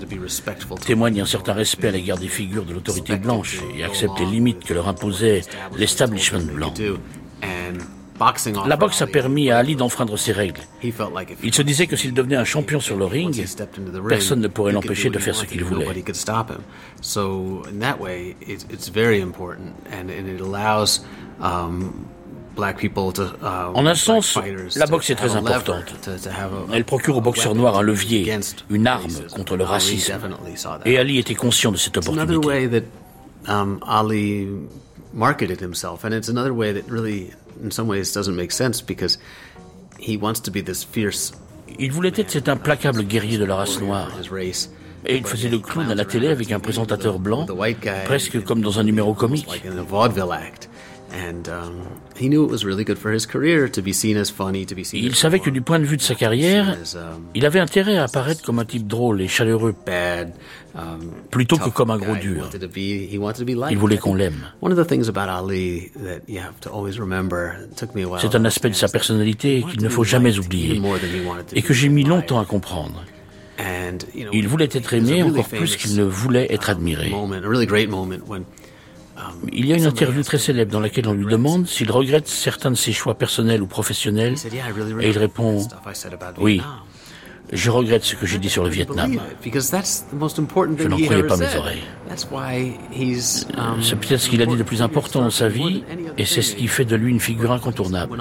témoignent 0.84 1.20
un 1.20 1.26
certain 1.26 1.52
respect 1.52 1.88
à 1.88 1.90
l'égard 1.92 2.18
des 2.18 2.28
figures 2.28 2.64
de 2.64 2.72
l'autorité 2.74 3.16
blanche 3.16 3.60
et 3.76 3.84
acceptent 3.84 4.20
les 4.20 4.26
limites 4.26 4.64
que 4.64 4.74
leur 4.74 4.88
imposait 4.88 5.42
l'establishment 5.76 6.52
blanc. 6.52 6.74
La 8.66 8.76
boxe 8.76 9.02
a 9.02 9.06
permis 9.06 9.50
à 9.50 9.58
Ali 9.58 9.76
d'enfreindre 9.76 10.16
ces 10.18 10.32
règles. 10.32 10.60
Il 10.82 11.54
se 11.54 11.62
disait 11.62 11.86
que 11.86 11.94
s'il 11.94 12.12
devenait 12.12 12.36
un 12.36 12.44
champion 12.44 12.80
sur 12.80 12.96
le 12.96 13.04
ring, 13.04 13.44
personne 14.08 14.40
ne 14.40 14.48
pourrait 14.48 14.72
l'empêcher 14.72 15.10
de 15.10 15.18
faire 15.18 15.36
ce 15.36 15.44
qu'il 15.44 15.62
voulait. 15.64 15.86
Uh, 22.58 23.70
en 23.74 23.86
un 23.86 23.94
sens, 23.94 24.36
la 24.76 24.86
boxe 24.86 25.10
est 25.10 25.14
très 25.14 25.36
importante. 25.36 25.94
Elle 26.72 26.84
procure 26.84 27.16
aux 27.16 27.20
boxeurs 27.20 27.54
noirs 27.54 27.78
un 27.78 27.82
levier, 27.82 28.32
une 28.68 28.86
arme 28.86 29.12
contre 29.34 29.56
le 29.56 29.64
racisme. 29.64 30.12
Et 30.84 30.98
Ali 30.98 31.18
était 31.18 31.34
conscient 31.34 31.70
de 31.70 31.76
cette 31.76 31.96
opportunité. 31.96 32.82
Ali 33.46 34.48
marketed 35.14 35.60
himself, 35.60 36.04
and 36.04 36.12
it's 36.12 36.28
another 36.28 36.52
way 36.52 36.72
that 36.72 36.90
really, 36.90 37.30
in 37.64 37.70
some 37.70 37.88
ways, 37.88 38.12
doesn't 38.12 38.34
make 38.34 38.52
sense 38.52 38.82
because 38.82 39.18
he 39.98 40.16
wants 40.16 40.40
to 40.40 40.50
be 40.50 40.62
this 40.62 40.84
fierce. 40.84 41.32
Il 41.78 41.92
voulait 41.92 42.12
être 42.16 42.30
cet 42.30 42.48
implacable 42.48 43.04
guerrier 43.04 43.38
de 43.38 43.44
la 43.44 43.56
race 43.56 43.80
noire. 43.80 44.10
Et 45.06 45.16
il 45.16 45.24
faisait 45.24 45.48
le 45.48 45.58
clown 45.58 45.90
à 45.90 45.94
la 45.94 46.04
télé 46.04 46.28
avec 46.28 46.50
un 46.50 46.58
présentateur 46.58 47.18
blanc, 47.18 47.46
presque 48.06 48.42
comme 48.42 48.62
dans 48.62 48.80
un 48.80 48.84
numéro 48.84 49.14
comique. 49.14 49.62
Il 54.98 55.14
savait 55.14 55.40
que 55.40 55.50
du 55.50 55.62
point 55.62 55.78
de 55.78 55.84
vue 55.84 55.96
de 55.96 56.02
sa 56.02 56.14
carrière, 56.14 56.76
um, 56.94 57.22
il 57.34 57.46
avait 57.46 57.60
intérêt 57.60 57.96
à 57.96 58.04
apparaître 58.04 58.42
comme 58.42 58.58
un 58.58 58.64
type 58.64 58.86
drôle 58.86 59.22
et 59.22 59.28
chaleureux, 59.28 59.74
um, 60.74 60.80
plutôt 61.30 61.56
que 61.56 61.70
comme 61.70 61.90
un 61.90 61.98
gros 61.98 62.16
dur. 62.16 62.50
Il 63.70 63.78
voulait 63.78 63.98
qu'on 63.98 64.14
l'aime. 64.14 64.48
C'est 68.20 68.34
un 68.34 68.44
aspect 68.44 68.70
de 68.70 68.74
sa 68.74 68.88
personnalité 68.88 69.64
qu'il 69.70 69.82
ne 69.82 69.88
faut 69.88 70.04
jamais 70.04 70.38
oublier 70.38 70.80
et 71.54 71.62
que 71.62 71.72
j'ai 71.72 71.88
mis 71.88 72.04
longtemps 72.04 72.40
à 72.40 72.44
comprendre. 72.44 73.04
Il 74.32 74.48
voulait 74.48 74.68
être 74.70 74.94
aimé 74.94 75.22
encore 75.22 75.48
plus 75.48 75.76
qu'il 75.76 75.96
ne 75.96 76.04
voulait 76.04 76.52
être 76.52 76.70
admiré. 76.70 77.12
Il 79.52 79.66
y 79.66 79.72
a 79.72 79.76
une 79.76 79.86
interview 79.86 80.22
très 80.22 80.38
célèbre 80.38 80.72
dans 80.72 80.80
laquelle 80.80 81.08
on 81.08 81.12
lui 81.12 81.26
demande 81.26 81.66
s'il 81.66 81.90
regrette 81.90 82.28
certains 82.28 82.70
de 82.70 82.76
ses 82.76 82.92
choix 82.92 83.14
personnels 83.14 83.62
ou 83.62 83.66
professionnels, 83.66 84.34
et 85.00 85.08
il 85.08 85.18
répond 85.18 85.66
Oui, 86.38 86.62
je 87.52 87.70
regrette 87.70 88.04
ce 88.04 88.14
que 88.14 88.26
j'ai 88.26 88.38
dit 88.38 88.50
sur 88.50 88.62
le 88.64 88.70
Vietnam. 88.70 89.18
Je 89.42 90.88
n'en 90.88 90.98
croyais 90.98 91.22
pas 91.22 91.36
mes 91.36 91.56
oreilles. 91.56 91.82
C'est 93.82 93.96
peut-être 93.96 94.20
ce 94.20 94.28
qu'il 94.28 94.42
a 94.42 94.46
dit 94.46 94.56
de 94.56 94.62
plus 94.62 94.82
important 94.82 95.20
dans 95.22 95.30
sa 95.30 95.48
vie, 95.48 95.84
et 96.16 96.24
c'est 96.24 96.42
ce 96.42 96.54
qui 96.54 96.66
fait 96.68 96.84
de 96.84 96.96
lui 96.96 97.10
une 97.10 97.20
figure 97.20 97.52
incontournable. 97.52 98.16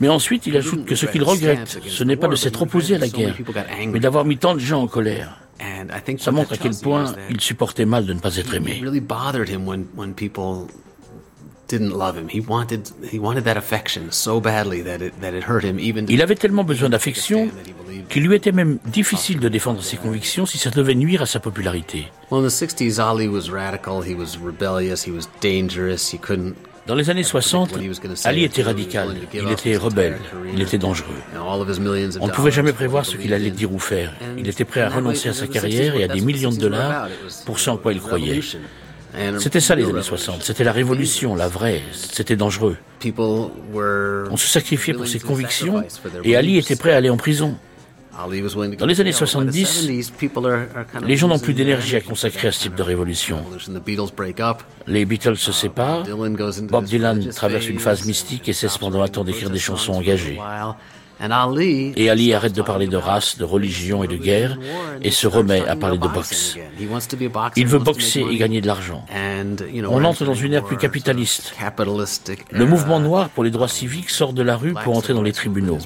Mais 0.00 0.08
ensuite, 0.08 0.46
il 0.46 0.56
ajoute 0.56 0.84
que 0.84 0.94
ce 0.94 1.06
qu'il 1.06 1.22
regrette, 1.22 1.80
ce 1.86 2.04
n'est 2.04 2.16
pas 2.16 2.28
de 2.28 2.36
s'être 2.36 2.62
opposé 2.62 2.94
à 2.94 2.98
la 2.98 3.08
guerre, 3.08 3.34
mais 3.88 4.00
d'avoir 4.00 4.24
mis 4.24 4.36
tant 4.38 4.54
de 4.54 4.60
gens 4.60 4.82
en 4.82 4.86
colère. 4.86 5.38
Ça 6.18 6.30
montre 6.32 6.54
à 6.54 6.56
quel 6.56 6.74
point 6.76 7.12
il 7.28 7.40
supportait 7.40 7.84
mal 7.84 8.06
de 8.06 8.14
ne 8.14 8.20
pas 8.20 8.36
être 8.36 8.54
aimé. 8.54 8.82
Il 16.08 16.22
avait 16.22 16.34
tellement 16.34 16.64
besoin 16.64 16.88
d'affection 16.88 17.48
qu'il 18.08 18.26
lui 18.26 18.34
était 18.34 18.52
même 18.52 18.78
difficile 18.86 19.38
de 19.40 19.48
défendre 19.48 19.82
ses 19.82 19.96
convictions 19.96 20.46
si 20.46 20.58
ça 20.58 20.70
devait 20.70 20.94
nuire 20.94 21.22
à 21.22 21.26
sa 21.26 21.40
popularité. 21.40 22.06
Dans 26.86 26.94
les 26.96 27.10
années 27.10 27.22
60, 27.22 27.78
Ali 28.24 28.44
était 28.44 28.62
radical, 28.62 29.14
il 29.32 29.50
était 29.50 29.76
rebelle, 29.76 30.18
il 30.52 30.60
était 30.60 30.78
dangereux. 30.78 31.14
On 32.20 32.26
ne 32.26 32.32
pouvait 32.32 32.50
jamais 32.50 32.72
prévoir 32.72 33.06
ce 33.06 33.16
qu'il 33.16 33.32
allait 33.32 33.50
dire 33.50 33.72
ou 33.72 33.78
faire. 33.78 34.12
Il 34.38 34.48
était 34.48 34.64
prêt 34.64 34.80
à 34.80 34.88
renoncer 34.88 35.28
à 35.28 35.32
sa 35.32 35.46
carrière 35.46 35.94
et 35.94 36.04
à 36.04 36.08
des 36.08 36.20
millions 36.20 36.50
de 36.50 36.56
dollars 36.56 37.08
pour 37.46 37.58
ce 37.60 37.70
en 37.70 37.76
quoi 37.76 37.92
il 37.92 38.00
croyait. 38.00 38.40
C'était 39.38 39.60
ça 39.60 39.74
les 39.74 39.84
années 39.88 40.02
60, 40.02 40.42
c'était 40.42 40.64
la 40.64 40.72
révolution, 40.72 41.34
la 41.34 41.48
vraie, 41.48 41.82
c'était 41.92 42.36
dangereux. 42.36 42.76
On 43.04 44.36
se 44.36 44.46
sacrifiait 44.46 44.94
pour 44.94 45.06
ses 45.06 45.20
convictions 45.20 45.82
et 46.24 46.36
Ali 46.36 46.58
était 46.58 46.76
prêt 46.76 46.92
à 46.92 46.96
aller 46.96 47.10
en 47.10 47.16
prison. 47.16 47.56
Dans 48.78 48.86
les 48.86 49.00
années 49.00 49.12
70, 49.12 49.88
les 51.06 51.16
gens 51.16 51.28
n'ont 51.28 51.38
plus 51.38 51.54
d'énergie 51.54 51.96
à 51.96 52.00
consacrer 52.00 52.48
à 52.48 52.52
ce 52.52 52.60
type 52.60 52.74
de 52.74 52.82
révolution. 52.82 53.42
Les 54.86 55.04
Beatles 55.04 55.36
se 55.36 55.52
séparent, 55.52 56.04
Bob 56.68 56.84
Dylan 56.84 57.28
traverse 57.30 57.68
une 57.68 57.78
phase. 57.78 58.04
mystique 58.06 58.48
et 58.48 58.52
cesse 58.52 58.78
pendant 58.78 59.02
un 59.02 59.08
temps 59.08 59.24
d'écrire 59.24 59.50
des 59.50 59.58
chansons 59.58 59.92
engagées. 59.94 60.38
Et 61.96 62.10
Ali 62.10 62.32
arrête 62.32 62.54
de 62.54 62.62
parler 62.62 62.86
de 62.86 62.96
race, 62.96 63.36
de 63.38 63.44
religion 63.44 64.02
et 64.02 64.08
de 64.08 64.16
guerre 64.16 64.58
et 65.02 65.10
se 65.10 65.26
remet 65.26 65.66
à 65.66 65.76
parler 65.76 65.98
de 65.98 66.08
boxe. 66.08 66.56
Il 67.56 67.66
veut 67.66 67.78
boxer 67.78 68.24
et 68.30 68.36
gagner 68.36 68.60
de 68.60 68.66
l'argent. 68.66 69.04
On 69.88 70.04
entre 70.04 70.24
dans 70.24 70.34
une 70.34 70.54
ère 70.54 70.64
plus 70.64 70.76
capitaliste. 70.76 71.54
Le 72.50 72.64
mouvement 72.64 73.00
noir 73.00 73.28
pour 73.28 73.44
les 73.44 73.50
droits 73.50 73.68
civiques 73.68 74.10
sort 74.10 74.32
de 74.32 74.42
la 74.42 74.56
rue 74.56 74.72
pour 74.72 74.96
entrer 74.96 75.14
dans 75.14 75.22
les 75.22 75.32
tribunaux. 75.32 75.78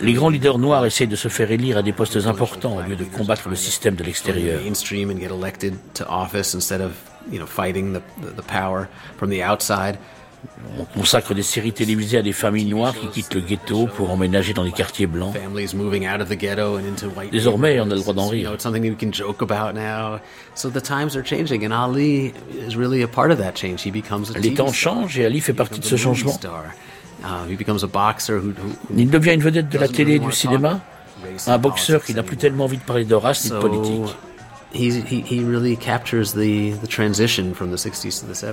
Les 0.00 0.12
grands 0.12 0.30
leaders 0.30 0.58
noirs 0.58 0.86
essayent 0.86 1.06
de 1.06 1.16
se 1.16 1.28
faire 1.28 1.50
élire 1.50 1.76
à 1.76 1.82
des 1.82 1.92
postes 1.92 2.18
importants 2.26 2.76
au 2.76 2.82
lieu 2.82 2.96
de 2.96 3.04
combattre 3.04 3.48
le 3.48 3.56
système 3.56 3.94
de 3.94 4.04
l'extérieur. 4.04 4.60
On 10.78 10.84
consacre 10.84 11.34
des 11.34 11.42
séries 11.42 11.72
télévisées 11.72 12.18
à 12.18 12.22
des 12.22 12.32
familles 12.32 12.66
noires 12.66 12.94
qui 12.94 13.08
quittent 13.08 13.34
le 13.34 13.40
ghetto 13.40 13.86
pour 13.86 14.10
emménager 14.10 14.52
dans 14.52 14.62
les 14.62 14.72
quartiers 14.72 15.06
blancs. 15.06 15.34
Désormais, 17.32 17.80
on 17.80 17.84
a 17.84 17.94
le 17.94 18.00
droit 18.00 18.14
d'en 18.14 18.28
rire. 18.28 18.56
Les 24.36 24.54
temps 24.54 24.72
changent 24.72 25.18
et 25.18 25.24
Ali 25.24 25.40
fait 25.40 25.52
partie 25.54 25.80
de 25.80 25.84
ce 25.84 25.96
changement. 25.96 26.38
Il 28.96 29.10
devient 29.10 29.32
une 29.34 29.42
vedette 29.42 29.68
de 29.68 29.78
la 29.78 29.88
télé 29.88 30.14
et 30.16 30.18
du 30.18 30.32
cinéma, 30.32 30.80
un 31.46 31.58
boxeur 31.58 32.04
qui 32.04 32.14
n'a 32.14 32.22
plus 32.22 32.36
tellement 32.36 32.64
envie 32.64 32.76
de 32.76 32.82
parler 32.82 33.04
de 33.04 33.14
race 33.14 33.44
ni 33.44 33.50
de 33.50 33.56
politique. 33.58 34.16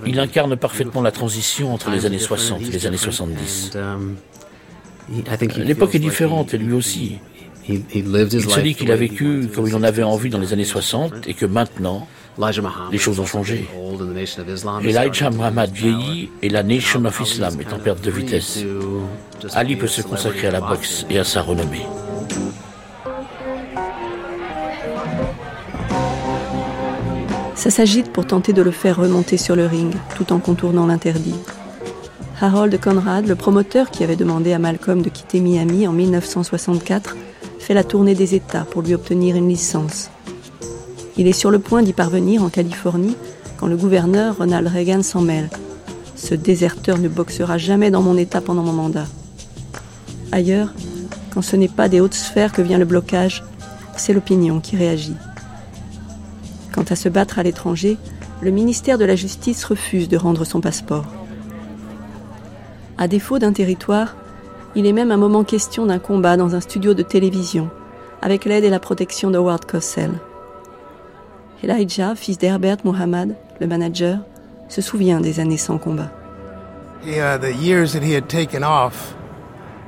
Il 0.06 0.20
incarne 0.20 0.56
parfaitement 0.56 1.02
la 1.02 1.12
transition 1.12 1.74
entre 1.74 1.90
les 1.90 2.06
années 2.06 2.20
60 2.20 2.62
et 2.62 2.66
les 2.66 2.86
années 2.86 2.98
70. 2.98 3.72
Um, 3.76 4.16
L'époque 5.58 5.96
est 5.96 6.00
différente 6.00 6.54
et 6.54 6.58
lui 6.58 6.74
aussi. 6.74 7.20
Il 7.68 7.84
se 7.84 8.60
dit 8.60 8.76
qu'il 8.76 8.92
a 8.92 8.96
vécu 8.96 9.48
comme 9.54 9.68
il 9.68 9.76
en 9.76 9.84
avait 9.84 10.04
envie 10.04 10.30
dans 10.30 10.40
les 10.40 10.54
années 10.54 10.66
60 10.66 11.28
et 11.28 11.34
que 11.34 11.46
maintenant, 11.46 12.08
les 12.92 12.98
choses 12.98 13.20
ont 13.20 13.26
changé. 13.26 13.66
Elijah 14.84 15.30
Muhammad 15.30 15.72
vieillit 15.72 16.30
et 16.42 16.50
la 16.50 16.64
Nation 16.64 17.06
of 17.06 17.20
Islam 17.20 17.60
est 17.62 17.74
en 17.74 17.80
perte 17.80 18.04
de 18.04 18.12
vitesse. 18.12 18.64
Ali 19.54 19.76
peut 19.76 19.88
se 19.88 20.02
consacrer 20.02 20.48
à 20.48 20.52
la 20.52 20.62
boxe 20.62 21.06
et 21.10 21.20
à 21.20 21.24
sa 21.24 21.42
renommée. 21.42 21.86
Ça 27.64 27.70
s'agite 27.70 28.12
pour 28.12 28.28
tenter 28.28 28.52
de 28.52 28.62
le 28.62 28.72
faire 28.72 28.98
remonter 28.98 29.38
sur 29.38 29.56
le 29.56 29.66
ring, 29.66 29.96
tout 30.18 30.34
en 30.34 30.40
contournant 30.40 30.86
l'interdit. 30.86 31.38
Harold 32.42 32.78
Conrad, 32.78 33.26
le 33.26 33.36
promoteur 33.36 33.90
qui 33.90 34.04
avait 34.04 34.18
demandé 34.18 34.52
à 34.52 34.60
Malcolm 34.60 35.02
de 35.02 35.08
quitter 35.08 35.40
Miami 35.40 35.88
en 35.88 35.94
1964, 35.94 37.16
fait 37.60 37.74
la 37.74 37.86
tournée 37.86 38.16
des 38.16 38.36
États 38.36 38.66
pour 38.66 38.82
lui 38.82 38.94
obtenir 38.94 39.38
une 39.38 39.48
licence. 39.48 40.12
Il 41.16 41.26
est 41.26 41.32
sur 41.32 41.52
le 41.52 41.60
point 41.60 41.84
d'y 41.84 41.94
parvenir 41.94 42.44
en 42.44 42.50
Californie 42.50 43.16
quand 43.56 43.68
le 43.68 43.78
gouverneur 43.78 44.40
Ronald 44.40 44.68
Reagan 44.68 45.02
s'en 45.02 45.22
mêle. 45.22 45.50
Ce 46.18 46.36
déserteur 46.36 46.98
ne 46.98 47.08
boxera 47.08 47.58
jamais 47.58 47.92
dans 47.92 48.02
mon 48.02 48.18
État 48.18 48.42
pendant 48.42 48.64
mon 48.64 48.74
mandat. 48.74 49.08
Ailleurs, 50.34 50.74
quand 51.34 51.42
ce 51.42 51.56
n'est 51.56 51.70
pas 51.70 51.88
des 51.88 52.02
hautes 52.02 52.14
sphères 52.14 52.52
que 52.52 52.62
vient 52.62 52.78
le 52.78 52.84
blocage, 52.84 53.42
c'est 53.96 54.12
l'opinion 54.12 54.60
qui 54.60 54.76
réagit. 54.76 55.16
Quant 56.74 56.84
à 56.90 56.96
se 56.96 57.08
battre 57.08 57.38
à 57.38 57.44
l'étranger, 57.44 57.98
le 58.42 58.50
ministère 58.50 58.98
de 58.98 59.06
la 59.06 59.16
Justice 59.16 59.64
refuse 59.64 60.10
de 60.10 60.18
rendre 60.18 60.44
son 60.44 60.60
passeport. 60.60 61.06
À 62.98 63.08
défaut 63.08 63.38
d'un 63.38 63.54
territoire, 63.54 64.16
il 64.76 64.88
est 64.88 64.94
même 64.94 65.12
un 65.12 65.18
moment 65.18 65.44
question 65.44 65.86
d'un 65.86 66.00
combat 66.00 66.36
dans 66.36 66.56
un 66.56 66.60
studio 66.60 66.96
de 66.96 67.04
télévision, 67.04 67.70
avec 68.24 68.46
l'aide 68.46 68.64
et 68.64 68.72
la 68.72 68.80
protection 68.80 69.30
de 69.30 69.38
Ward 69.38 69.66
Cosell. 69.66 70.14
Elijah, 71.64 72.16
fils 72.16 72.40
d'Herbert 72.40 72.78
Muhammad, 72.84 73.36
le 73.62 73.68
manager, 73.68 74.18
se 74.68 74.82
souvient 74.82 75.22
des 75.22 75.40
années 75.40 75.58
sans 75.58 75.78
combat. 75.78 76.12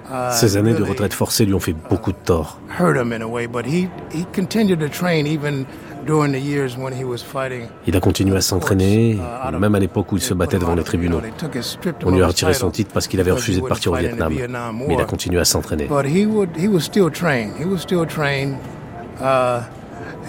Uh, 0.08 0.32
Ces 0.32 0.56
années 0.56 0.76
de 0.76 0.84
retraite 0.84 1.14
forcée 1.14 1.46
lui 1.46 1.54
ont 1.56 1.60
fait 1.60 1.76
beaucoup 1.90 2.12
de 2.12 2.18
tort. 2.18 2.60
Il 7.88 7.96
a 7.96 8.00
continué 8.00 8.38
à 8.38 8.42
s'entraîner, 8.42 9.14
uh, 9.16 9.58
même 9.58 9.76
à 9.76 9.80
l'époque 9.80 10.12
où 10.12 10.18
il 10.18 10.22
se 10.22 10.34
battait 10.34 10.60
devant 10.60 10.76
les 10.76 10.84
tribunaux. 10.84 11.22
On 12.04 12.12
lui 12.12 12.22
a 12.22 12.28
retiré 12.28 12.54
son 12.54 12.70
titre 12.70 12.92
parce 12.94 13.08
qu'il 13.08 13.20
avait 13.20 13.32
refusé 13.32 13.60
de 13.62 13.66
partir 13.66 13.92
au 13.92 13.96
Vietnam, 13.96 14.34
mais 14.88 14.94
il 14.94 15.02
a 15.02 15.06
continué 15.06 15.40
à 15.40 15.46
s'entraîner. 15.46 15.88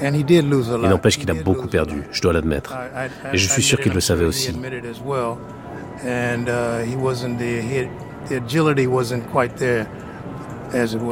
Il 0.03 0.89
n'empêche 0.89 1.19
qu'il 1.19 1.31
a 1.31 1.35
beaucoup 1.35 1.67
perdu, 1.69 2.03
je 2.11 2.23
dois 2.23 2.33
l'admettre. 2.33 2.75
Et 3.33 3.39
je 3.39 3.49
suis 3.49 3.63
sûr 3.63 3.81
qu'il 3.81 3.93
le 3.93 4.01
savait 4.01 4.25
aussi. 4.25 4.53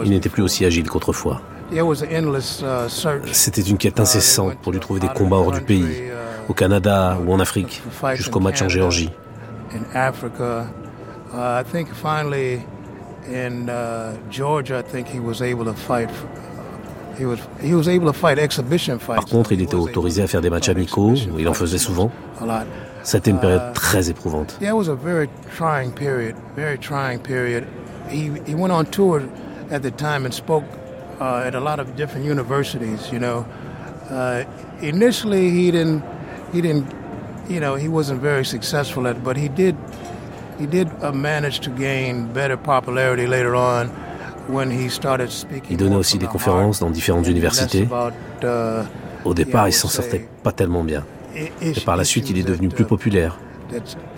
Il 0.04 0.10
n'était 0.10 0.28
plus 0.28 0.42
aussi 0.42 0.64
agile 0.64 0.88
qu'autrefois. 0.88 1.40
C'était 3.32 3.62
une 3.62 3.78
quête 3.78 4.00
incessante 4.00 4.56
pour 4.58 4.72
lui 4.72 4.80
trouver 4.80 5.00
des 5.00 5.08
combats 5.08 5.36
hors 5.36 5.52
du 5.52 5.60
pays, 5.60 6.04
au 6.48 6.54
Canada 6.54 7.18
ou 7.24 7.32
en 7.32 7.40
Afrique, 7.40 7.82
jusqu'au 8.14 8.40
match 8.40 8.62
en 8.62 8.68
Géorgie. 8.68 9.10
Par 19.06 19.24
contre, 19.26 19.52
il 19.52 19.62
était 19.62 19.74
autorisé 19.74 20.22
à 20.22 20.26
faire 20.26 20.40
des 20.40 20.50
matchs 20.50 20.68
amicaux, 20.68 21.14
il 21.38 21.48
en 21.48 21.54
faisait 21.54 21.78
souvent. 21.78 22.10
C'était 23.02 23.30
une 23.30 23.40
période 23.40 23.72
très 23.74 24.10
éprouvante. 24.10 24.58
He 28.10 28.54
went 28.54 28.70
on 28.70 28.84
tour 28.84 29.22
at 29.70 29.80
the 29.80 29.90
time 29.90 30.26
and 30.26 30.34
spoke 30.34 30.64
uh, 31.20 31.46
at 31.46 31.54
a 31.54 31.60
lot 31.60 31.78
of 31.80 31.96
different 31.96 32.26
universities, 32.26 33.10
you 33.12 33.18
know. 33.18 33.44
Uh, 34.10 34.44
initially, 34.82 35.50
he 35.50 35.70
didn't, 35.70 36.02
he 36.52 36.60
didn't, 36.60 36.86
you 37.48 37.60
know, 37.60 37.74
he 37.74 37.88
wasn't 37.88 38.20
very 38.20 38.44
successful 38.44 39.06
at, 39.06 39.22
but 39.24 39.36
he 39.36 39.48
did, 39.48 39.76
he 40.58 40.66
did 40.66 40.88
uh, 41.02 41.12
manage 41.12 41.60
to 41.60 41.70
gain 41.70 42.26
better 42.32 42.56
popularity 42.56 43.26
later 43.26 43.54
on 43.54 43.88
when 44.48 44.70
he 44.70 44.88
started 44.88 45.30
speaking. 45.30 45.70
Il 45.70 45.76
donnait 45.76 45.96
aussi 45.96 46.18
des 46.18 46.26
conférences 46.26 46.80
dans 46.80 46.90
différentes 46.90 47.26
universités. 47.28 47.88
Uh, 48.42 48.82
Au 49.24 49.32
départ, 49.32 49.68
il 49.68 49.72
s'en 49.72 49.88
sortait 49.88 50.28
pas 50.42 50.52
tellement 50.52 50.84
bien. 50.84 51.04
Et 51.34 51.72
par 51.84 51.96
la 51.96 52.04
suite, 52.04 52.28
il 52.30 52.38
est 52.38 52.42
devenu 52.42 52.68
plus 52.68 52.84
populaire. 52.84 53.38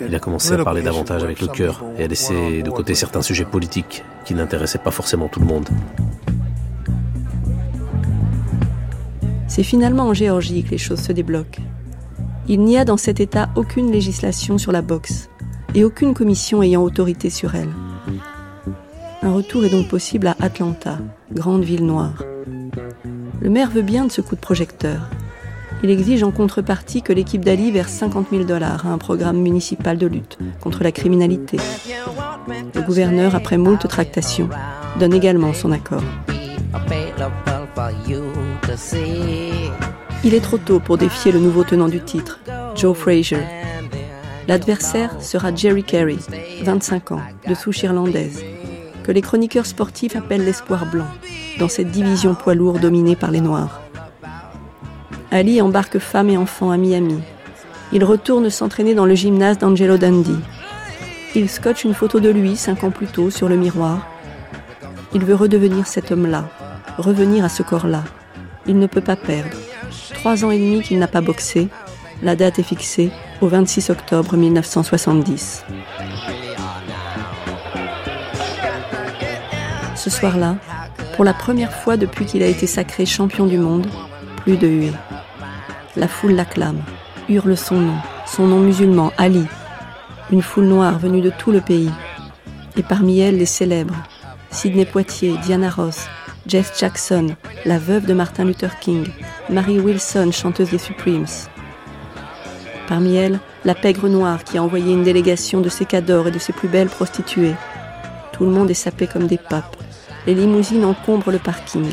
Il 0.00 0.14
a 0.14 0.18
commencé 0.18 0.52
à 0.54 0.64
parler 0.64 0.82
davantage 0.82 1.22
avec 1.22 1.40
le 1.40 1.46
cœur 1.46 1.82
et 1.96 2.04
à 2.04 2.06
laisser 2.08 2.62
de 2.62 2.70
côté 2.70 2.94
certains 2.94 3.22
sujets 3.22 3.44
politiques 3.44 4.04
qui 4.24 4.34
n'intéressaient 4.34 4.78
pas 4.78 4.90
forcément 4.90 5.28
tout 5.28 5.40
le 5.40 5.46
monde. 5.46 5.68
C'est 9.56 9.62
finalement 9.62 10.08
en 10.08 10.12
Géorgie 10.12 10.64
que 10.64 10.72
les 10.72 10.76
choses 10.76 11.00
se 11.00 11.12
débloquent. 11.12 11.62
Il 12.46 12.60
n'y 12.60 12.76
a 12.76 12.84
dans 12.84 12.98
cet 12.98 13.20
État 13.20 13.48
aucune 13.56 13.90
législation 13.90 14.58
sur 14.58 14.70
la 14.70 14.82
boxe 14.82 15.30
et 15.74 15.82
aucune 15.82 16.12
commission 16.12 16.62
ayant 16.62 16.82
autorité 16.82 17.30
sur 17.30 17.54
elle. 17.54 17.70
Un 19.22 19.32
retour 19.32 19.64
est 19.64 19.70
donc 19.70 19.88
possible 19.88 20.26
à 20.26 20.36
Atlanta, 20.40 20.98
grande 21.32 21.64
ville 21.64 21.86
noire. 21.86 22.22
Le 23.40 23.48
maire 23.48 23.70
veut 23.70 23.80
bien 23.80 24.04
de 24.04 24.12
ce 24.12 24.20
coup 24.20 24.34
de 24.34 24.40
projecteur. 24.42 25.08
Il 25.82 25.88
exige 25.88 26.22
en 26.22 26.32
contrepartie 26.32 27.00
que 27.00 27.14
l'équipe 27.14 27.42
d'Ali 27.42 27.70
verse 27.70 27.92
50 27.92 28.26
000 28.32 28.44
dollars 28.44 28.86
à 28.86 28.90
un 28.90 28.98
programme 28.98 29.40
municipal 29.40 29.96
de 29.96 30.06
lutte 30.06 30.36
contre 30.60 30.84
la 30.84 30.92
criminalité. 30.92 31.56
Le 32.74 32.82
gouverneur, 32.82 33.34
après 33.34 33.56
moult 33.56 33.88
tractations, 33.88 34.50
donne 35.00 35.14
également 35.14 35.54
son 35.54 35.72
accord. 35.72 36.04
Il 40.24 40.34
est 40.34 40.40
trop 40.40 40.58
tôt 40.58 40.80
pour 40.80 40.98
défier 40.98 41.30
le 41.30 41.38
nouveau 41.38 41.62
tenant 41.62 41.88
du 41.88 42.00
titre, 42.00 42.40
Joe 42.74 42.96
Frazier. 42.96 43.44
L'adversaire 44.48 45.22
sera 45.22 45.54
Jerry 45.54 45.84
Carey, 45.84 46.16
25 46.62 47.12
ans, 47.12 47.20
de 47.48 47.54
souche 47.54 47.82
irlandaise, 47.82 48.44
que 49.04 49.12
les 49.12 49.22
chroniqueurs 49.22 49.66
sportifs 49.66 50.16
appellent 50.16 50.44
l'espoir 50.44 50.86
blanc, 50.86 51.06
dans 51.58 51.68
cette 51.68 51.90
division 51.90 52.34
poids 52.34 52.54
lourd 52.54 52.78
dominée 52.78 53.16
par 53.16 53.30
les 53.30 53.40
Noirs. 53.40 53.80
Ali 55.30 55.60
embarque 55.60 55.98
femme 55.98 56.30
et 56.30 56.36
enfants 56.36 56.70
à 56.70 56.76
Miami. 56.76 57.20
Il 57.92 58.04
retourne 58.04 58.50
s'entraîner 58.50 58.94
dans 58.94 59.06
le 59.06 59.14
gymnase 59.14 59.58
d'Angelo 59.58 59.96
Dundee. 59.96 60.40
Il 61.34 61.48
scotche 61.48 61.84
une 61.84 61.94
photo 61.94 62.18
de 62.18 62.30
lui 62.30 62.56
cinq 62.56 62.82
ans 62.84 62.90
plus 62.90 63.06
tôt 63.06 63.30
sur 63.30 63.48
le 63.48 63.56
miroir. 63.56 64.06
Il 65.14 65.24
veut 65.24 65.34
redevenir 65.34 65.86
cet 65.86 66.10
homme-là, 66.10 66.48
revenir 66.98 67.44
à 67.44 67.48
ce 67.48 67.62
corps-là. 67.62 68.02
Il 68.68 68.78
ne 68.78 68.86
peut 68.86 69.00
pas 69.00 69.16
perdre. 69.16 69.56
Trois 70.14 70.44
ans 70.44 70.50
et 70.50 70.58
demi 70.58 70.82
qu'il 70.82 70.98
n'a 70.98 71.08
pas 71.08 71.20
boxé. 71.20 71.68
La 72.22 72.34
date 72.34 72.58
est 72.58 72.64
fixée 72.64 73.10
au 73.40 73.48
26 73.48 73.90
octobre 73.90 74.36
1970. 74.36 75.64
Ce 79.94 80.10
soir-là, 80.10 80.56
pour 81.14 81.24
la 81.24 81.34
première 81.34 81.72
fois 81.72 81.96
depuis 81.96 82.26
qu'il 82.26 82.42
a 82.42 82.46
été 82.46 82.66
sacré 82.66 83.06
champion 83.06 83.46
du 83.46 83.58
monde, 83.58 83.86
plus 84.36 84.56
de 84.56 84.66
huée. 84.66 84.92
La 85.96 86.08
foule 86.08 86.32
l'acclame, 86.32 86.82
hurle 87.28 87.56
son 87.56 87.80
nom, 87.80 87.96
son 88.26 88.46
nom 88.46 88.60
musulman, 88.60 89.12
Ali. 89.16 89.46
Une 90.30 90.42
foule 90.42 90.66
noire 90.66 90.98
venue 90.98 91.20
de 91.20 91.30
tout 91.30 91.52
le 91.52 91.60
pays. 91.60 91.90
Et 92.76 92.82
parmi 92.82 93.20
elles, 93.20 93.38
les 93.38 93.46
célèbres. 93.46 93.96
Sidney 94.50 94.84
Poitier, 94.84 95.34
Diana 95.42 95.70
Ross, 95.70 96.06
Jess 96.48 96.72
Jackson, 96.78 97.34
la 97.64 97.78
veuve 97.78 98.06
de 98.06 98.14
Martin 98.14 98.44
Luther 98.44 98.78
King, 98.78 99.08
Mary 99.50 99.80
Wilson, 99.80 100.30
chanteuse 100.30 100.70
des 100.70 100.78
Supremes. 100.78 101.26
Parmi 102.86 103.16
elles, 103.16 103.40
la 103.64 103.74
pègre 103.74 104.08
noire 104.08 104.44
qui 104.44 104.56
a 104.56 104.62
envoyé 104.62 104.92
une 104.92 105.02
délégation 105.02 105.60
de 105.60 105.68
ses 105.68 105.84
cadors 105.84 106.28
et 106.28 106.30
de 106.30 106.38
ses 106.38 106.52
plus 106.52 106.68
belles 106.68 106.88
prostituées. 106.88 107.54
Tout 108.32 108.44
le 108.44 108.52
monde 108.52 108.70
est 108.70 108.74
sapé 108.74 109.08
comme 109.08 109.26
des 109.26 109.38
papes. 109.38 109.76
Les 110.28 110.34
limousines 110.34 110.84
encombrent 110.84 111.32
le 111.32 111.40
parking. 111.40 111.90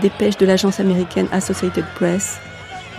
Dépêche 0.00 0.36
de 0.36 0.46
l'agence 0.46 0.78
américaine 0.78 1.28
Associated 1.32 1.84
Press, 1.96 2.38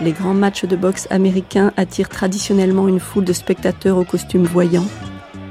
les 0.02 0.12
grands 0.12 0.34
matchs 0.34 0.66
de 0.66 0.76
boxe 0.76 1.06
américains 1.08 1.72
attirent 1.78 2.10
traditionnellement 2.10 2.86
une 2.86 3.00
foule 3.00 3.24
de 3.24 3.32
spectateurs 3.32 3.96
aux 3.96 4.04
costumes 4.04 4.44
voyants, 4.44 4.88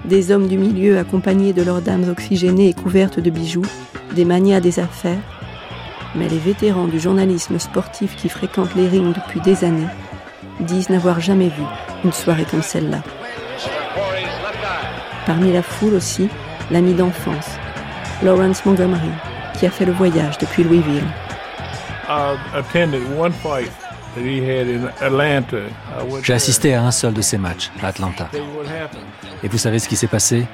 des 0.08 0.32
hommes 0.32 0.48
du 0.48 0.58
milieu 0.58 0.98
accompagnés 0.98 1.54
de 1.54 1.63
leurs 1.63 1.82
dames 1.82 2.10
oxygénées 2.10 2.70
et 2.70 2.74
couvertes 2.74 3.20
de 3.20 3.30
bijoux, 3.30 3.65
des 4.15 4.26
manias 4.26 4.60
des 4.60 4.80
affaires. 4.80 5.18
Mais 6.15 6.30
les 6.30 6.38
vétérans 6.38 6.88
du 6.88 7.00
journalisme 7.00 7.60
sportif 7.60 8.15
qui 8.15 8.30
fréquentent 8.30 8.76
les 8.76 8.88
rings 8.88 9.13
depuis 9.13 9.41
des 9.41 9.63
années 9.63 9.88
disent 10.60 10.89
n'avoir 10.89 11.20
jamais 11.20 11.50
vu 11.50 11.63
une 12.04 12.13
soirée 12.13 12.46
comme 12.50 12.62
celle-là. 12.62 13.02
Parmi 15.26 15.52
la 15.52 15.63
foule 15.63 15.96
aussi, 15.96 16.30
l'ami 16.72 16.94
d'enfance, 16.94 17.58
Lawrence 18.24 18.65
Montgomery, 18.65 19.12
qui 19.58 19.65
a 19.65 19.70
fait 19.70 19.86
le 19.86 19.91
voyage 19.91 20.38
depuis 20.38 20.63
Louisville. 20.63 21.04
J'ai 26.23 26.34
assisté 26.34 26.73
à 26.73 26.84
un 26.84 26.91
seul 26.91 27.13
de 27.13 27.21
ces 27.21 27.38
matchs, 27.38 27.71
à 27.82 27.88
Atlanta. 27.88 28.30
Et 29.43 29.47
vous 29.47 29.58
savez 29.58 29.80
ce 29.80 29.88
qui 29.88 29.95
s'est 29.95 30.08
passé? 30.08 30.45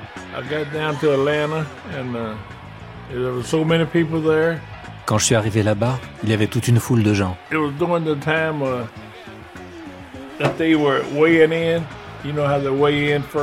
Quand 5.05 5.17
je 5.17 5.25
suis 5.25 5.35
arrivé 5.35 5.63
là-bas, 5.63 5.99
il 6.23 6.29
y 6.29 6.33
avait 6.33 6.47
toute 6.47 6.67
une 6.67 6.79
foule 6.79 7.03
de 7.03 7.13
gens. 7.13 7.37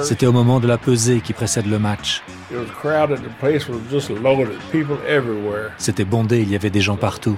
C'était 0.03 0.27
au 0.27 0.33
moment 0.33 0.61
de 0.61 0.69
la 0.69 0.79
pesée 0.79 1.21
qui 1.21 1.33
précède 1.33 1.67
le 1.67 1.79
match. 1.79 2.23
C'était 5.79 6.05
bondé, 6.05 6.41
il 6.43 6.51
y 6.51 6.55
avait 6.55 6.71
des 6.71 6.81
gens 6.81 6.97
partout. 6.97 7.37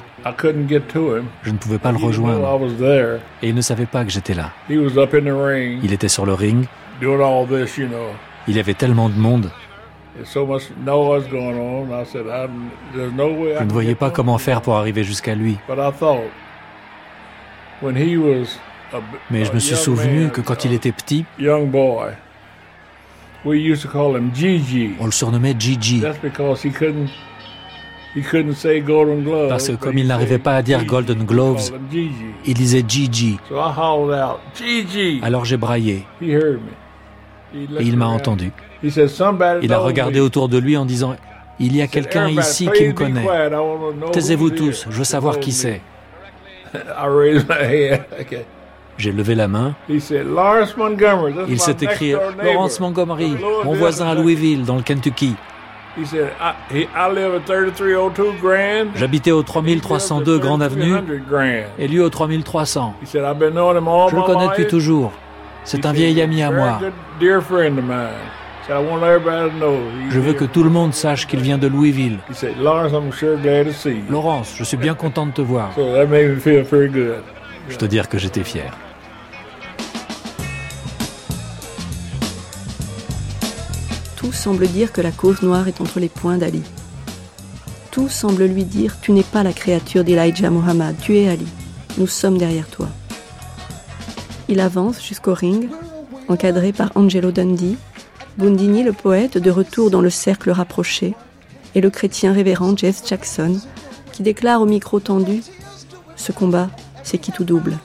Je 1.42 1.50
ne 1.50 1.56
pouvais 1.56 1.78
pas 1.78 1.92
le 1.92 1.98
rejoindre. 1.98 2.60
Et 3.42 3.48
il 3.48 3.54
ne 3.54 3.60
savait 3.60 3.86
pas 3.86 4.04
que 4.04 4.10
j'étais 4.10 4.34
là. 4.34 4.50
Il 4.68 5.92
était 5.92 6.08
sur 6.08 6.26
le 6.26 6.34
ring. 6.34 6.66
Il 8.48 8.56
y 8.56 8.60
avait 8.60 8.74
tellement 8.74 9.08
de 9.08 9.14
monde. 9.18 9.50
Je 10.22 10.38
ne 13.64 13.72
voyais 13.72 13.94
pas 13.94 14.10
comment 14.10 14.38
faire 14.38 14.60
pour 14.60 14.76
arriver 14.76 15.04
jusqu'à 15.04 15.34
lui. 15.34 15.56
Mais 19.30 19.44
je 19.44 19.52
me 19.52 19.58
suis 19.58 19.76
souvenu 19.76 20.30
que 20.30 20.40
quand 20.40 20.64
il 20.64 20.72
était 20.72 20.92
petit, 20.92 21.24
on 21.40 21.64
le 25.06 25.10
surnommait 25.10 25.54
Gigi. 25.58 26.02
Parce 29.48 29.68
que 29.68 29.76
comme 29.76 29.98
il 29.98 30.06
n'arrivait 30.06 30.38
pas 30.38 30.56
à 30.56 30.62
dire 30.62 30.84
Golden 30.84 31.24
Gloves, 31.24 31.70
il 32.44 32.54
disait 32.54 32.84
Gigi. 32.86 33.38
Alors 35.22 35.44
j'ai 35.44 35.56
braillé. 35.56 36.04
Et 36.20 36.36
il 37.80 37.96
m'a 37.96 38.06
entendu. 38.06 38.52
Il 38.82 39.72
a 39.72 39.78
regardé 39.78 40.20
autour 40.20 40.48
de 40.48 40.58
lui 40.58 40.76
en 40.76 40.84
disant 40.84 41.16
Il 41.58 41.76
y 41.76 41.82
a 41.82 41.86
quelqu'un 41.86 42.28
ici 42.28 42.68
qui 42.74 42.88
me 42.88 42.92
connaît. 42.92 43.26
Taisez-vous 44.12 44.50
tous, 44.50 44.86
je 44.90 44.96
veux 44.96 45.04
savoir 45.04 45.38
qui 45.38 45.52
c'est. 45.52 45.80
J'ai 49.00 49.12
levé 49.12 49.34
la 49.34 49.48
main. 49.48 49.74
Il 49.88 50.00
s'est 51.58 51.76
écrit 51.80 52.12
Lawrence 52.42 52.80
Montgomery, 52.80 53.34
mon 53.64 53.72
voisin 53.72 54.08
à 54.08 54.14
Louisville, 54.14 54.66
dans 54.66 54.76
le 54.76 54.82
Kentucky. 54.82 55.36
J'habitais 58.94 59.30
au 59.30 59.42
3302 59.42 60.38
Grande 60.38 60.62
Avenue 60.62 60.94
et 61.78 61.88
lui 61.88 62.00
au 62.00 62.10
3300. 62.10 62.94
Je 63.02 63.18
le 63.18 64.22
connais 64.22 64.48
depuis 64.48 64.66
toujours. 64.66 65.12
C'est 65.64 65.86
un 65.86 65.92
vieil 65.92 66.20
ami 66.20 66.42
à 66.42 66.50
moi. 66.50 66.78
Je 70.10 70.20
veux 70.20 70.32
que 70.34 70.44
tout 70.44 70.62
le 70.62 70.70
monde 70.70 70.92
sache 70.92 71.26
qu'il 71.26 71.40
vient 71.40 71.56
de 71.56 71.68
Louisville. 71.68 72.18
Laurence, 74.10 74.54
je 74.56 74.64
suis 74.64 74.76
bien 74.76 74.94
content 74.94 75.24
de 75.24 75.32
te 75.32 75.40
voir. 75.40 75.70
Je 77.68 77.76
te 77.76 77.84
dire 77.86 78.08
que 78.08 78.18
j'étais 78.18 78.44
fier. 78.44 78.70
Tout 84.20 84.32
semble 84.32 84.68
dire 84.68 84.92
que 84.92 85.00
la 85.00 85.12
cause 85.12 85.40
noire 85.40 85.66
est 85.66 85.80
entre 85.80 85.98
les 85.98 86.10
poings 86.10 86.36
d'Ali. 86.36 86.62
Tout 87.90 88.10
semble 88.10 88.44
lui 88.44 88.64
dire 88.64 89.00
Tu 89.00 89.12
n'es 89.12 89.22
pas 89.22 89.42
la 89.42 89.54
créature 89.54 90.04
d'Elijah 90.04 90.50
Muhammad, 90.50 90.94
tu 91.00 91.16
es 91.16 91.26
Ali. 91.26 91.46
Nous 91.96 92.06
sommes 92.06 92.36
derrière 92.36 92.68
toi. 92.68 92.88
Il 94.48 94.60
avance 94.60 95.02
jusqu'au 95.02 95.32
ring, 95.32 95.70
encadré 96.28 96.70
par 96.72 96.92
Angelo 96.96 97.30
Dundee, 97.30 97.78
Bundini 98.36 98.82
le 98.82 98.92
poète 98.92 99.38
de 99.38 99.50
retour 99.50 99.90
dans 99.90 100.02
le 100.02 100.10
cercle 100.10 100.50
rapproché, 100.50 101.14
et 101.74 101.80
le 101.80 101.88
chrétien 101.88 102.34
révérend 102.34 102.76
Jeff 102.76 103.00
Jackson, 103.08 103.58
qui 104.12 104.22
déclare 104.22 104.60
au 104.60 104.66
micro 104.66 105.00
tendu 105.00 105.42
Ce 106.16 106.30
combat, 106.30 106.68
c'est 107.04 107.16
qui 107.16 107.32
tout 107.32 107.44
double. 107.44 107.78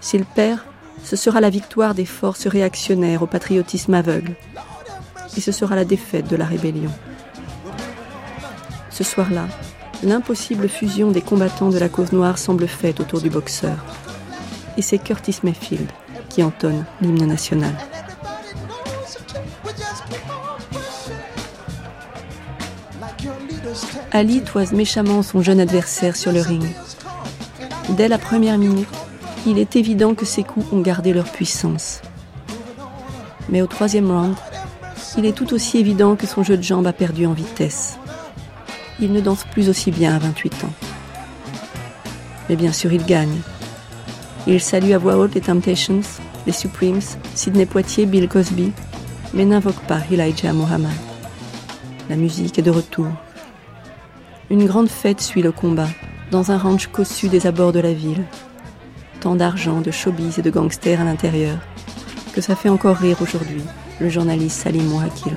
S'il 0.00 0.26
perd, 0.26 0.60
ce 1.02 1.16
sera 1.16 1.40
la 1.40 1.50
victoire 1.50 1.96
des 1.96 2.06
forces 2.06 2.46
réactionnaires 2.46 3.24
au 3.24 3.26
patriotisme 3.26 3.94
aveugle. 3.94 4.36
Et 5.36 5.40
ce 5.40 5.52
sera 5.52 5.76
la 5.76 5.84
défaite 5.84 6.28
de 6.28 6.36
la 6.36 6.44
rébellion. 6.44 6.90
Ce 8.90 9.04
soir-là, 9.04 9.46
l'impossible 10.02 10.68
fusion 10.68 11.10
des 11.10 11.20
combattants 11.20 11.70
de 11.70 11.78
la 11.78 11.88
cause 11.88 12.12
noire 12.12 12.38
semble 12.38 12.68
faite 12.68 13.00
autour 13.00 13.20
du 13.20 13.30
boxeur. 13.30 13.84
Et 14.76 14.82
c'est 14.82 14.98
Curtis 14.98 15.38
Mayfield 15.42 15.88
qui 16.28 16.42
entonne 16.42 16.84
l'hymne 17.00 17.26
national. 17.26 17.72
Ali 24.12 24.40
toise 24.42 24.72
méchamment 24.72 25.22
son 25.22 25.42
jeune 25.42 25.60
adversaire 25.60 26.16
sur 26.16 26.32
le 26.32 26.40
ring. 26.40 26.64
Dès 27.90 28.08
la 28.08 28.18
première 28.18 28.56
minute, 28.56 28.88
il 29.46 29.58
est 29.58 29.76
évident 29.76 30.14
que 30.14 30.24
ses 30.24 30.42
coups 30.42 30.66
ont 30.72 30.80
gardé 30.80 31.12
leur 31.12 31.30
puissance. 31.30 32.00
Mais 33.48 33.62
au 33.62 33.66
troisième 33.66 34.10
round, 34.10 34.34
il 35.18 35.24
est 35.24 35.32
tout 35.32 35.54
aussi 35.54 35.78
évident 35.78 36.16
que 36.16 36.26
son 36.26 36.42
jeu 36.42 36.56
de 36.56 36.62
jambes 36.62 36.86
a 36.86 36.92
perdu 36.92 37.26
en 37.26 37.32
vitesse. 37.32 37.98
Il 39.00 39.12
ne 39.12 39.20
danse 39.20 39.44
plus 39.44 39.68
aussi 39.68 39.90
bien 39.90 40.14
à 40.14 40.18
28 40.18 40.64
ans. 40.64 40.72
Mais 42.48 42.56
bien 42.56 42.72
sûr, 42.72 42.92
il 42.92 43.04
gagne. 43.04 43.40
Il 44.46 44.60
salue 44.60 44.92
à 44.92 44.98
voix 44.98 45.16
haute 45.16 45.34
les 45.34 45.40
Temptations, 45.40 46.02
les 46.46 46.52
Supremes, 46.52 47.00
Sidney 47.34 47.66
Poitier, 47.66 48.06
Bill 48.06 48.28
Cosby, 48.28 48.72
mais 49.32 49.44
n'invoque 49.44 49.80
pas 49.86 50.00
Elijah 50.10 50.52
Muhammad. 50.52 50.92
La 52.08 52.16
musique 52.16 52.58
est 52.58 52.62
de 52.62 52.70
retour. 52.70 53.08
Une 54.50 54.66
grande 54.66 54.88
fête 54.88 55.20
suit 55.20 55.42
le 55.42 55.50
combat, 55.50 55.88
dans 56.30 56.52
un 56.52 56.58
ranch 56.58 56.86
cossu 56.88 57.28
des 57.28 57.46
abords 57.46 57.72
de 57.72 57.80
la 57.80 57.92
ville. 57.92 58.24
Tant 59.20 59.34
d'argent, 59.34 59.80
de 59.80 59.90
showbiz 59.90 60.38
et 60.38 60.42
de 60.42 60.50
gangsters 60.50 61.00
à 61.00 61.04
l'intérieur, 61.04 61.58
que 62.32 62.40
ça 62.40 62.54
fait 62.54 62.68
encore 62.68 62.96
rire 62.96 63.16
aujourd'hui 63.20 63.62
le 64.00 64.08
journaliste 64.08 64.62
Salim 64.62 64.84
Mouhakil. 64.84 65.36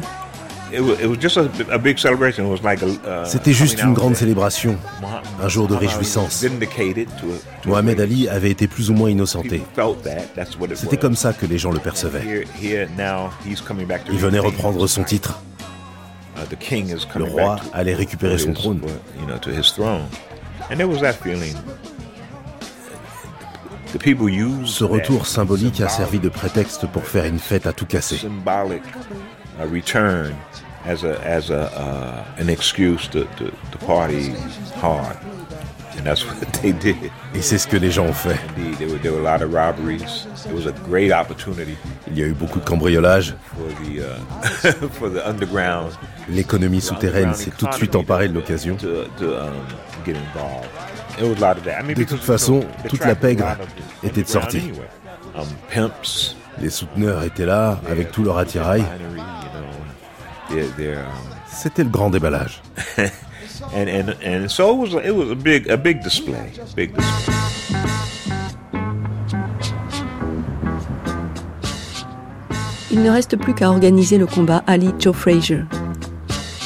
C'était 3.25 3.53
juste 3.53 3.81
une 3.81 3.93
grande 3.93 4.15
célébration, 4.15 4.77
un 5.41 5.47
jour 5.47 5.67
de 5.67 5.75
réjouissance. 5.75 6.45
Mohamed 7.65 7.99
Ali 7.99 8.29
avait 8.29 8.51
été 8.51 8.67
plus 8.67 8.91
ou 8.91 8.93
moins 8.93 9.09
innocenté. 9.09 9.63
C'était 10.75 10.97
comme 10.97 11.15
ça 11.15 11.33
que 11.33 11.45
les 11.45 11.57
gens 11.57 11.71
le 11.71 11.79
percevaient. 11.79 12.45
Il 12.61 14.19
venait 14.19 14.39
reprendre 14.39 14.85
son 14.87 15.03
titre. 15.03 15.39
Le 17.15 17.23
roi 17.23 17.57
allait 17.73 17.95
récupérer 17.95 18.37
son 18.37 18.53
trône. 18.53 18.81
Ce 24.65 24.83
retour 24.83 25.25
symbolique 25.25 25.81
a 25.81 25.89
servi 25.89 26.19
de 26.19 26.29
prétexte 26.29 26.87
pour 26.87 27.03
faire 27.03 27.25
une 27.25 27.39
fête 27.39 27.67
à 27.67 27.73
tout 27.73 27.85
casser. 27.85 28.19
Et 37.35 37.41
c'est 37.41 37.57
ce 37.57 37.67
que 37.67 37.77
les 37.77 37.91
gens 37.91 38.05
ont 38.05 38.13
fait. 38.13 38.39
Il 42.07 42.17
y 42.17 42.23
a 42.23 42.25
eu 42.25 42.33
beaucoup 42.33 42.59
de 42.59 42.65
cambriolages. 42.65 43.35
L'économie 46.29 46.81
souterraine 46.81 47.33
s'est 47.33 47.51
tout 47.57 47.67
de 47.67 47.73
suite 47.73 47.95
emparée 47.95 48.29
de 48.29 48.33
l'occasion. 48.33 48.77
De 51.19 52.03
toute 52.03 52.21
façon, 52.21 52.63
toute 52.87 53.03
la 53.05 53.15
pègre 53.15 53.57
était 54.03 54.23
de 54.23 54.27
sortie. 54.27 54.71
Les 56.61 56.69
souteneurs 56.69 57.23
étaient 57.23 57.45
là 57.45 57.79
avec 57.89 58.11
tout 58.11 58.23
leur 58.23 58.37
attirail. 58.37 58.83
C'était 61.47 61.83
le 61.83 61.89
grand 61.89 62.09
déballage. 62.09 62.61
Il 72.91 73.03
ne 73.03 73.09
reste 73.09 73.37
plus 73.37 73.53
qu'à 73.53 73.69
organiser 73.69 74.17
le 74.17 74.25
combat 74.25 74.63
Ali 74.65 74.91
Joe 74.97 75.15
Frazier. 75.15 75.61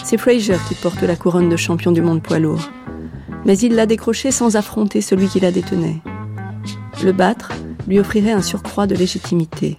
C'est 0.04 0.18
Frazier 0.18 0.56
qui 0.68 0.76
porte 0.76 1.02
la 1.02 1.16
couronne 1.16 1.50
de 1.50 1.58
champion 1.58 1.92
du 1.92 2.02
monde 2.02 2.22
poids 2.22 2.40
lourd. 2.40 2.70
Mais 3.46 3.58
il 3.58 3.76
l'a 3.76 3.86
décroché 3.86 4.32
sans 4.32 4.56
affronter 4.56 5.02
celui 5.02 5.28
qui 5.28 5.40
la 5.40 5.52
détenait. 5.52 5.98
Le 7.04 7.12
battre 7.12 7.52
lui 7.88 8.00
offrirait 8.00 8.32
un 8.32 8.42
surcroît 8.42 8.88
de 8.88 8.96
légitimité. 8.96 9.78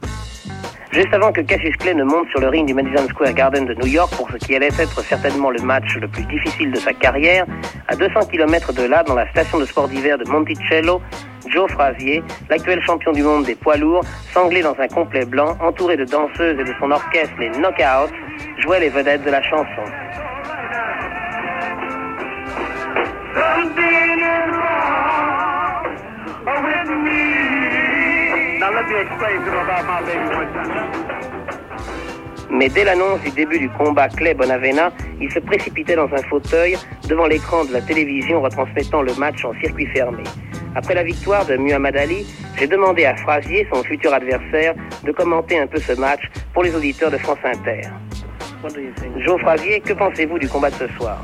Juste 0.92 1.12
avant 1.12 1.32
que 1.32 1.40
Cassius 1.40 1.74
Clay 1.78 1.94
ne 1.94 2.04
monte 2.04 2.28
sur 2.28 2.40
le 2.40 2.48
ring 2.48 2.66
du 2.66 2.74
Madison 2.74 3.08
Square 3.08 3.32
Garden 3.32 3.66
de 3.66 3.74
New 3.74 3.88
York 3.88 4.14
pour 4.16 4.30
ce 4.30 4.36
qui 4.36 4.54
allait 4.54 4.68
être 4.78 5.02
certainement 5.02 5.50
le 5.50 5.60
match 5.60 5.96
le 5.96 6.06
plus 6.06 6.24
difficile 6.26 6.70
de 6.70 6.78
sa 6.78 6.92
carrière, 6.92 7.46
à 7.88 7.96
200 7.96 8.26
km 8.30 8.72
de 8.72 8.84
là, 8.84 9.02
dans 9.02 9.16
la 9.16 9.28
station 9.30 9.58
de 9.58 9.64
sport 9.64 9.88
d'hiver 9.88 10.18
de 10.18 10.30
Monticello, 10.30 11.00
Joe 11.48 11.68
Frazier, 11.70 12.22
l'actuel 12.48 12.80
champion 12.82 13.10
du 13.10 13.22
monde 13.22 13.44
des 13.44 13.56
poids 13.56 13.76
lourds, 13.76 14.04
sanglé 14.32 14.62
dans 14.62 14.76
un 14.78 14.86
complet 14.86 15.24
blanc, 15.24 15.56
entouré 15.60 15.96
de 15.96 16.04
danseuses 16.04 16.60
et 16.60 16.64
de 16.64 16.72
son 16.78 16.90
orchestre, 16.92 17.34
les 17.40 17.50
Knockouts, 17.50 18.14
jouait 18.58 18.80
les 18.80 18.90
vedettes 18.90 19.24
de 19.24 19.30
la 19.30 19.42
chanson. 19.42 19.82
Mais 32.50 32.68
dès 32.68 32.84
l'annonce 32.84 33.20
du 33.22 33.30
début 33.30 33.58
du 33.58 33.68
combat 33.70 34.08
Clay 34.08 34.34
Bonavena, 34.34 34.92
il 35.20 35.30
se 35.32 35.40
précipitait 35.40 35.96
dans 35.96 36.12
un 36.12 36.22
fauteuil 36.28 36.76
devant 37.08 37.26
l'écran 37.26 37.64
de 37.64 37.72
la 37.72 37.80
télévision 37.80 38.40
retransmettant 38.40 39.02
le 39.02 39.12
match 39.14 39.44
en 39.44 39.52
circuit 39.60 39.86
fermé. 39.86 40.22
Après 40.76 40.94
la 40.94 41.02
victoire 41.02 41.44
de 41.46 41.56
Muhammad 41.56 41.96
Ali, 41.96 42.26
j'ai 42.58 42.66
demandé 42.66 43.04
à 43.04 43.16
Frazier, 43.16 43.66
son 43.72 43.82
futur 43.82 44.14
adversaire, 44.14 44.74
de 45.02 45.12
commenter 45.12 45.58
un 45.58 45.66
peu 45.66 45.78
ce 45.78 45.92
match 45.92 46.22
pour 46.52 46.62
les 46.62 46.74
auditeurs 46.74 47.10
de 47.10 47.18
France 47.18 47.38
Inter. 47.44 47.82
Joe 49.18 49.40
Frazier, 49.40 49.80
que 49.80 49.92
pensez-vous 49.92 50.38
du 50.38 50.48
combat 50.48 50.70
de 50.70 50.76
ce 50.76 50.88
soir? 50.96 51.18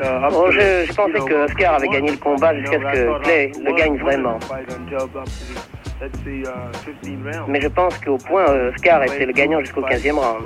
Uh, 0.00 0.30
oh, 0.32 0.50
je, 0.50 0.92
pensais 0.94 1.12
que 1.12 1.44
Oscar 1.44 1.74
avait 1.74 1.88
gagné 1.88 2.10
le 2.10 2.16
combat 2.16 2.54
jusqu'à 2.58 2.78
ce 2.78 2.84
que 2.84 3.22
Clay 3.22 3.52
le 3.64 3.74
gagne 3.74 3.98
vraiment. 3.98 4.38
Mais 7.48 7.60
je 7.60 7.68
pense 7.68 7.98
qu'au 7.98 8.18
point, 8.18 8.44
Oscar 8.68 9.02
était 9.04 9.26
le 9.26 9.32
gagnant 9.32 9.60
jusqu'au 9.60 9.82
15e 9.82 10.12
round. 10.12 10.44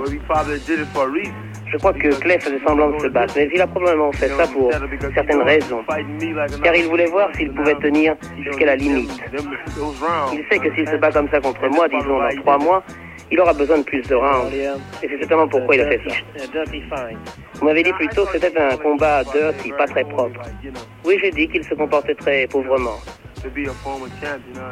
Je 1.71 1.77
crois 1.77 1.93
que 1.93 2.19
Clay 2.19 2.39
faisait 2.39 2.59
semblant 2.67 2.89
de 2.89 2.99
se 2.99 3.07
battre, 3.07 3.33
mais 3.37 3.49
il 3.53 3.61
a 3.61 3.67
probablement 3.67 4.11
fait 4.11 4.27
ça 4.27 4.45
pour 4.47 4.71
certaines 5.13 5.41
raisons. 5.41 5.83
Car 6.63 6.75
il 6.75 6.85
voulait 6.87 7.07
voir 7.07 7.29
s'il 7.35 7.51
pouvait 7.53 7.75
tenir 7.75 8.15
jusqu'à 8.39 8.65
la 8.65 8.75
limite. 8.75 9.21
Il 10.33 10.43
sait 10.51 10.59
que 10.59 10.73
s'il 10.75 10.87
se 10.87 10.95
bat 10.97 11.11
comme 11.11 11.29
ça 11.29 11.39
contre 11.39 11.67
moi, 11.69 11.87
disons 11.87 12.19
dans 12.19 12.41
trois 12.41 12.57
mois, 12.57 12.83
il 13.31 13.39
aura 13.39 13.53
besoin 13.53 13.79
de 13.79 13.83
plus 13.83 14.01
de 14.07 14.15
rounds. 14.15 14.51
Et 14.53 15.07
c'est 15.07 15.17
certainement 15.19 15.47
pourquoi 15.47 15.75
il 15.75 15.81
a 15.81 15.87
fait 15.87 16.01
ça. 16.07 16.15
Vous 17.55 17.65
m'avez 17.65 17.83
dit 17.83 17.93
plutôt 17.93 18.25
que 18.25 18.39
c'était 18.39 18.59
un 18.59 18.77
combat 18.77 19.23
dirty, 19.23 19.71
pas 19.77 19.87
très 19.87 20.03
propre. 20.03 20.41
Oui, 21.05 21.17
j'ai 21.21 21.31
dit 21.31 21.47
qu'il 21.47 21.63
se 21.63 21.73
comportait 21.73 22.15
très 22.15 22.47
pauvrement. 22.47 22.97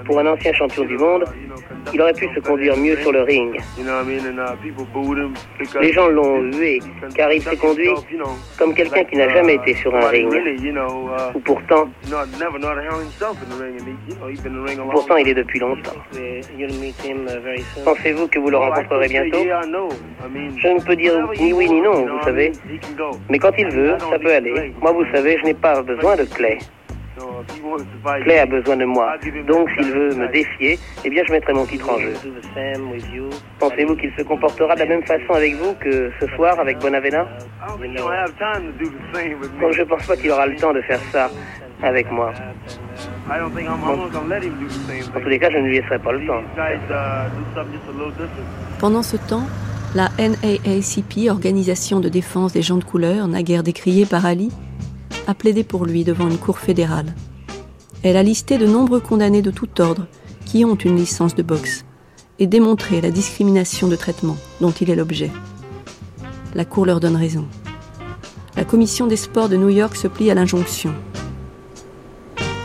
Pour 0.06 0.20
un 0.20 0.28
ancien 0.28 0.54
champion 0.54 0.86
du 0.86 0.98
monde, 0.98 1.26
il 1.94 2.02
aurait 2.02 2.14
pu 2.14 2.28
se 2.34 2.40
conduire 2.40 2.78
mieux 2.78 2.98
sur 2.98 3.12
le 3.12 3.24
ring. 3.24 3.60
Les 5.82 5.94
gens 5.94 6.08
l'ont 6.08 6.42
hué 6.52 6.80
car 7.16 7.32
il 7.32 7.42
s'est 7.42 7.58
conduit 7.58 7.90
comme 8.58 8.74
quelqu'un 8.74 9.04
qui 9.04 9.18
n'a 9.18 9.30
jamais 9.30 9.56
été 9.56 9.74
sur 9.76 9.96
un 9.96 10.08
ring. 10.08 10.32
Ou 11.36 11.40
pourtant, 11.40 11.90
pourtant 14.92 15.18
il 15.18 15.28
est 15.30 15.34
depuis 15.34 15.60
longtemps. 15.60 15.96
Pensez-vous 17.86 18.28
que 18.28 18.40
vous 18.40 18.50
le 18.50 18.58
rencontrerez 18.58 19.08
bientôt? 19.08 19.40
Je 20.58 20.68
ne 20.68 20.86
peux 20.86 20.96
dire 20.96 21.28
ni 21.40 21.54
oui 21.54 21.70
ni 21.70 21.82
non, 21.82 22.06
vous 22.06 22.24
savez. 22.24 22.52
Mais 23.30 23.40
quand 23.40 23.52
il 23.58 23.70
veut, 23.70 23.98
ça 24.00 24.20
peut 24.20 24.34
aller. 24.34 24.74
Moi, 24.82 24.92
vous 24.92 25.06
savez, 25.14 25.38
je 25.40 25.46
n'ai 25.46 25.54
pas 25.54 25.82
besoin 25.82 26.16
de 26.16 26.24
clé. 26.24 26.60
Clay 28.24 28.40
a 28.40 28.46
besoin 28.46 28.78
de 28.78 28.86
moi. 28.86 29.16
Donc 29.48 29.70
s'il 29.72 29.92
veut 29.92 30.16
me 30.16 30.32
défier, 30.32 30.80
eh 31.04 31.10
bien 31.10 31.24
je 31.28 31.32
mettrai 31.32 31.54
mon 31.54 31.66
titre 31.66 31.90
en 31.90 31.98
jeu. 32.00 32.14
Pensez-vous 33.60 33.96
qu'il 33.96 34.12
se 34.18 34.24
comportera 34.24 34.76
de 34.76 34.80
la 34.80 34.86
même 34.86 35.04
façon 35.04 35.34
avec 35.34 35.56
vous 35.56 35.74
que 35.76 36.12
ce 36.20 36.28
soir 36.36 36.60
avec 36.60 36.80
Bonavena? 36.80 37.28
Donc 39.62 39.74
je 39.74 39.84
pense 39.84 40.06
pas 40.08 40.16
qu'il 40.16 40.32
aura 40.32 40.48
le 40.48 40.56
temps 40.56 40.74
de 40.74 40.82
faire 40.82 41.00
ça 41.12 41.30
avec 41.84 42.12
moi. 42.12 42.34
En 43.30 45.20
tous 45.20 45.30
les 45.30 45.40
cas, 45.40 45.50
je 45.52 45.58
ne 45.58 45.68
lui 45.68 45.76
laisserai 45.80 46.00
pas 46.00 46.12
le 46.12 46.26
temps. 46.26 46.42
Pendant 48.80 49.04
ce 49.04 49.18
temps, 49.18 49.46
la 49.96 50.10
NAACP, 50.18 51.30
Organisation 51.30 52.00
de 52.00 52.10
défense 52.10 52.54
des 52.54 52.62
gens 52.62 52.78
de 52.78 52.84
couleur, 52.84 53.28
naguère 53.28 53.64
décriée 53.64 54.06
par 54.06 54.26
Ali, 54.26 54.52
a 55.28 55.34
plaidé 55.34 55.64
pour 55.64 55.86
lui 55.86 56.04
devant 56.04 56.28
une 56.28 56.38
cour 56.38 56.60
fédérale. 56.60 57.14
Elle 58.04 58.18
a 58.18 58.24
listé 58.24 58.58
de 58.58 58.66
nombreux 58.66 59.00
condamnés 59.00 59.42
de 59.42 59.52
tout 59.52 59.82
ordre 59.82 60.08
qui 60.46 60.66
ont 60.66 60.76
une 60.76 60.96
licence 60.96 61.36
de 61.36 61.44
boxe 61.44 61.86
et 62.40 62.48
démontré 62.48 63.02
la 63.02 63.12
discrimination 63.12 63.88
de 63.88 63.96
traitement 63.96 64.38
dont 64.62 64.72
il 64.72 64.90
est 64.90 64.96
l'objet. 64.96 65.32
La 66.56 66.66
cour 66.66 66.86
leur 66.86 67.00
donne 67.00 67.16
raison. 67.16 67.46
La 68.56 68.66
commission 68.66 69.08
des 69.08 69.18
sports 69.18 69.50
de 69.50 69.58
New 69.58 69.70
York 69.70 69.96
se 69.96 70.08
plie 70.08 70.32
à 70.32 70.34
l'injonction 70.34 70.94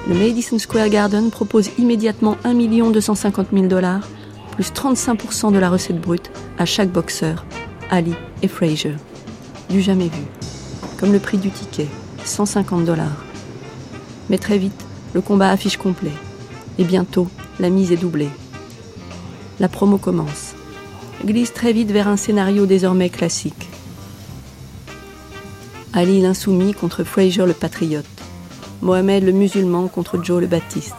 le 0.06 0.14
Madison 0.14 0.58
Square 0.58 0.90
Garden 0.90 1.30
propose 1.30 1.70
immédiatement 1.78 2.36
1 2.44 2.54
250 2.90 3.48
000 3.52 3.66
dollars, 3.66 4.06
plus 4.50 4.70
35% 4.70 5.50
de 5.52 5.58
la 5.58 5.70
recette 5.70 6.00
brute 6.00 6.30
à 6.58 6.66
chaque 6.66 6.90
boxeur, 6.90 7.46
Ali 7.90 8.14
et 8.42 8.48
Frazier. 8.48 8.96
Du 9.70 9.80
jamais 9.80 10.08
vu. 10.08 10.22
Comme 10.98 11.12
le 11.12 11.18
prix 11.18 11.38
du 11.38 11.50
ticket, 11.50 11.88
150 12.24 12.84
dollars. 12.84 13.24
Mais 14.30 14.38
très 14.38 14.58
vite, 14.58 14.84
le 15.12 15.20
combat 15.20 15.50
affiche 15.50 15.76
complet. 15.76 16.12
Et 16.78 16.84
bientôt, 16.84 17.28
la 17.60 17.70
mise 17.70 17.92
est 17.92 17.96
doublée. 17.96 18.30
La 19.60 19.68
promo 19.68 19.98
commence. 19.98 20.54
Glisse 21.24 21.52
très 21.52 21.72
vite 21.72 21.90
vers 21.90 22.08
un 22.08 22.16
scénario 22.16 22.66
désormais 22.66 23.08
classique. 23.08 23.68
Ali 25.92 26.20
l'insoumis 26.20 26.74
contre 26.74 27.04
Frazier 27.04 27.46
le 27.46 27.52
patriote. 27.52 28.04
Mohamed 28.82 29.24
le 29.24 29.32
musulman 29.32 29.86
contre 29.88 30.22
Joe 30.22 30.40
le 30.40 30.48
baptiste. 30.48 30.96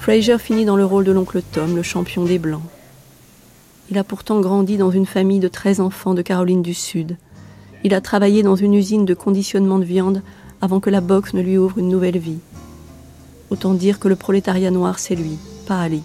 Fraser 0.00 0.38
finit 0.38 0.64
dans 0.64 0.76
le 0.76 0.84
rôle 0.84 1.04
de 1.04 1.12
l'oncle 1.12 1.40
Tom, 1.52 1.76
le 1.76 1.82
champion 1.82 2.24
des 2.24 2.38
Blancs. 2.38 2.62
Il 3.90 3.98
a 3.98 4.04
pourtant 4.04 4.40
grandi 4.40 4.76
dans 4.76 4.90
une 4.90 5.06
famille 5.06 5.38
de 5.38 5.48
13 5.48 5.80
enfants 5.80 6.14
de 6.14 6.22
Caroline 6.22 6.62
du 6.62 6.74
Sud. 6.74 7.16
Il 7.84 7.92
a 7.92 8.00
travaillé 8.00 8.42
dans 8.42 8.56
une 8.56 8.72
usine 8.72 9.04
de 9.04 9.12
conditionnement 9.12 9.78
de 9.78 9.84
viande 9.84 10.22
avant 10.62 10.80
que 10.80 10.88
la 10.88 11.02
boxe 11.02 11.34
ne 11.34 11.42
lui 11.42 11.58
ouvre 11.58 11.78
une 11.78 11.90
nouvelle 11.90 12.16
vie. 12.16 12.38
Autant 13.50 13.74
dire 13.74 13.98
que 13.98 14.08
le 14.08 14.16
prolétariat 14.16 14.70
noir, 14.70 14.98
c'est 14.98 15.14
lui, 15.14 15.36
pas 15.68 15.82
Ali. 15.82 16.02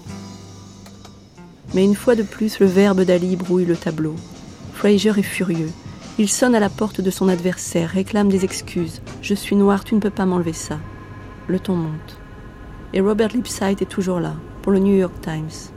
Mais 1.73 1.85
une 1.85 1.95
fois 1.95 2.15
de 2.15 2.23
plus, 2.23 2.59
le 2.59 2.65
verbe 2.65 3.03
d'Ali 3.03 3.37
brouille 3.37 3.63
le 3.63 3.77
tableau. 3.77 4.15
Fraser 4.73 5.17
est 5.17 5.21
furieux. 5.21 5.71
Il 6.17 6.27
sonne 6.27 6.53
à 6.53 6.59
la 6.59 6.67
porte 6.67 6.99
de 6.99 7.11
son 7.11 7.29
adversaire, 7.29 7.91
réclame 7.91 8.27
des 8.27 8.43
excuses. 8.43 9.01
Je 9.21 9.33
suis 9.33 9.55
noir, 9.55 9.85
tu 9.85 9.95
ne 9.95 10.01
peux 10.01 10.09
pas 10.09 10.25
m'enlever 10.25 10.51
ça. 10.51 10.79
Le 11.47 11.59
ton 11.59 11.75
monte. 11.75 12.17
Et 12.93 12.99
Robert 12.99 13.29
Lipsyte 13.29 13.81
est 13.81 13.89
toujours 13.89 14.19
là, 14.19 14.33
pour 14.63 14.73
le 14.73 14.79
New 14.79 14.97
York 14.97 15.13
Times. 15.21 15.71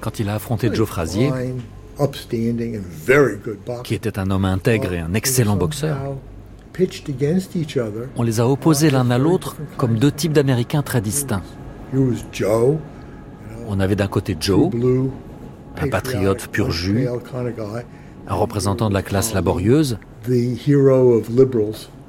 Quand 0.00 0.18
il 0.18 0.28
a 0.28 0.34
affronté 0.34 0.68
Joe 0.74 0.86
Frazier, 0.86 1.30
qui 3.84 3.94
était 3.94 4.18
un 4.18 4.30
homme 4.30 4.44
intègre 4.44 4.92
et 4.92 4.98
un 4.98 5.14
excellent 5.14 5.56
boxeur, 5.56 5.96
on 8.16 8.22
les 8.22 8.40
a 8.40 8.48
opposés 8.48 8.90
l'un 8.90 9.10
à 9.10 9.18
l'autre 9.18 9.56
comme 9.76 9.98
deux 9.98 10.10
types 10.10 10.32
d'Américains 10.32 10.82
très 10.82 11.00
distincts. 11.00 11.42
On 13.68 13.80
avait 13.80 13.96
d'un 13.96 14.08
côté 14.08 14.36
Joe, 14.38 14.70
un 15.80 15.88
patriote 15.88 16.48
pur 16.48 16.70
jus, 16.70 17.06
un 18.26 18.34
représentant 18.34 18.88
de 18.88 18.94
la 18.94 19.02
classe 19.02 19.34
laborieuse, 19.34 19.98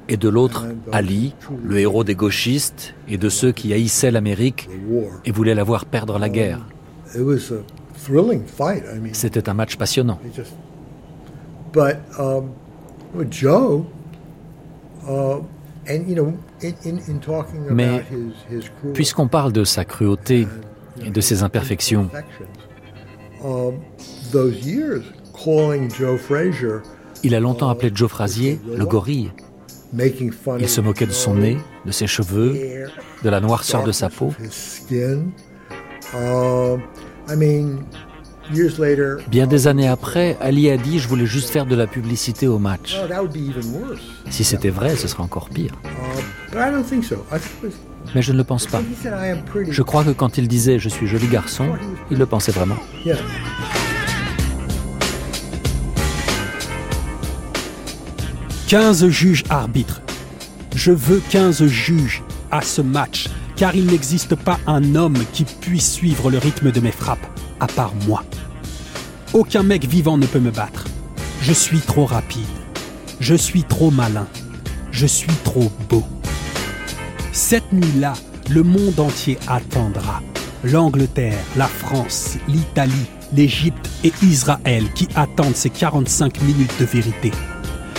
et 0.08 0.16
de 0.16 0.28
l'autre, 0.28 0.66
Ali, 0.92 1.34
le 1.64 1.78
héros 1.78 2.04
des 2.04 2.14
gauchistes 2.14 2.94
et 3.08 3.18
de 3.18 3.28
ceux 3.28 3.52
qui 3.52 3.72
haïssaient 3.72 4.10
l'Amérique 4.10 4.68
et 5.24 5.30
voulaient 5.30 5.54
la 5.54 5.64
voir 5.64 5.84
perdre 5.84 6.18
la 6.18 6.28
guerre. 6.28 6.66
C'était 9.12 9.48
un 9.48 9.54
match 9.54 9.76
passionnant. 9.76 10.18
Mais 17.70 18.02
puisqu'on 18.94 19.28
parle 19.28 19.52
de 19.52 19.64
sa 19.64 19.84
cruauté 19.84 20.46
et 21.04 21.10
de 21.10 21.20
ses 21.20 21.42
imperfections, 21.42 22.08
il 27.22 27.34
a 27.34 27.40
longtemps 27.40 27.68
appelé 27.68 27.92
Joe 27.94 28.10
Frazier 28.10 28.60
le 28.76 28.84
gorille. 28.86 29.32
Il 30.58 30.68
se 30.68 30.80
moquait 30.80 31.06
de 31.06 31.12
son 31.12 31.34
nez, 31.34 31.56
de 31.84 31.92
ses 31.92 32.06
cheveux, 32.06 32.54
de 33.22 33.30
la 33.30 33.40
noirceur 33.40 33.84
de 33.84 33.92
sa 33.92 34.08
peau. 34.08 34.32
Bien 39.28 39.46
des 39.46 39.66
années 39.66 39.88
après, 39.88 40.36
Ali 40.40 40.70
a 40.70 40.76
dit 40.76 40.98
Je 40.98 41.08
voulais 41.08 41.26
juste 41.26 41.50
faire 41.50 41.66
de 41.66 41.74
la 41.74 41.86
publicité 41.86 42.46
au 42.46 42.58
match. 42.58 42.96
Si 44.30 44.44
c'était 44.44 44.70
vrai, 44.70 44.94
ce 44.96 45.08
serait 45.08 45.22
encore 45.22 45.48
pire. 45.48 45.72
Mais 48.14 48.22
je 48.22 48.32
ne 48.32 48.36
le 48.38 48.44
pense 48.44 48.66
pas. 48.66 48.80
Je 49.68 49.82
crois 49.82 50.04
que 50.04 50.10
quand 50.10 50.38
il 50.38 50.46
disait 50.46 50.78
Je 50.78 50.88
suis 50.88 51.06
joli 51.08 51.26
garçon, 51.26 51.70
il 52.10 52.18
le 52.18 52.26
pensait 52.26 52.52
vraiment. 52.52 52.76
15 58.68 59.08
juges 59.08 59.44
arbitres. 59.48 60.02
Je 60.74 60.92
veux 60.92 61.20
15 61.30 61.66
juges 61.66 62.22
à 62.50 62.62
ce 62.62 62.82
match, 62.82 63.28
car 63.56 63.74
il 63.74 63.86
n'existe 63.86 64.34
pas 64.34 64.58
un 64.66 64.94
homme 64.94 65.18
qui 65.32 65.44
puisse 65.44 65.92
suivre 65.92 66.30
le 66.30 66.38
rythme 66.38 66.72
de 66.72 66.80
mes 66.80 66.92
frappes, 66.92 67.26
à 67.60 67.66
part 67.66 67.92
moi. 68.06 68.22
Aucun 69.32 69.62
mec 69.62 69.86
vivant 69.86 70.18
ne 70.18 70.26
peut 70.26 70.40
me 70.40 70.50
battre. 70.50 70.86
Je 71.40 71.52
suis 71.52 71.80
trop 71.80 72.04
rapide. 72.04 72.44
Je 73.20 73.34
suis 73.34 73.64
trop 73.64 73.90
malin. 73.90 74.26
Je 74.90 75.06
suis 75.06 75.34
trop 75.44 75.70
beau. 75.88 76.04
Cette 77.32 77.72
nuit-là, 77.72 78.14
le 78.50 78.62
monde 78.62 78.98
entier 79.00 79.38
attendra. 79.46 80.22
L'Angleterre, 80.64 81.38
la 81.56 81.66
France, 81.66 82.38
l'Italie, 82.48 82.92
l'Égypte 83.32 83.90
et 84.04 84.12
Israël 84.22 84.84
qui 84.94 85.08
attendent 85.14 85.56
ces 85.56 85.70
45 85.70 86.40
minutes 86.42 86.80
de 86.80 86.84
vérité 86.84 87.32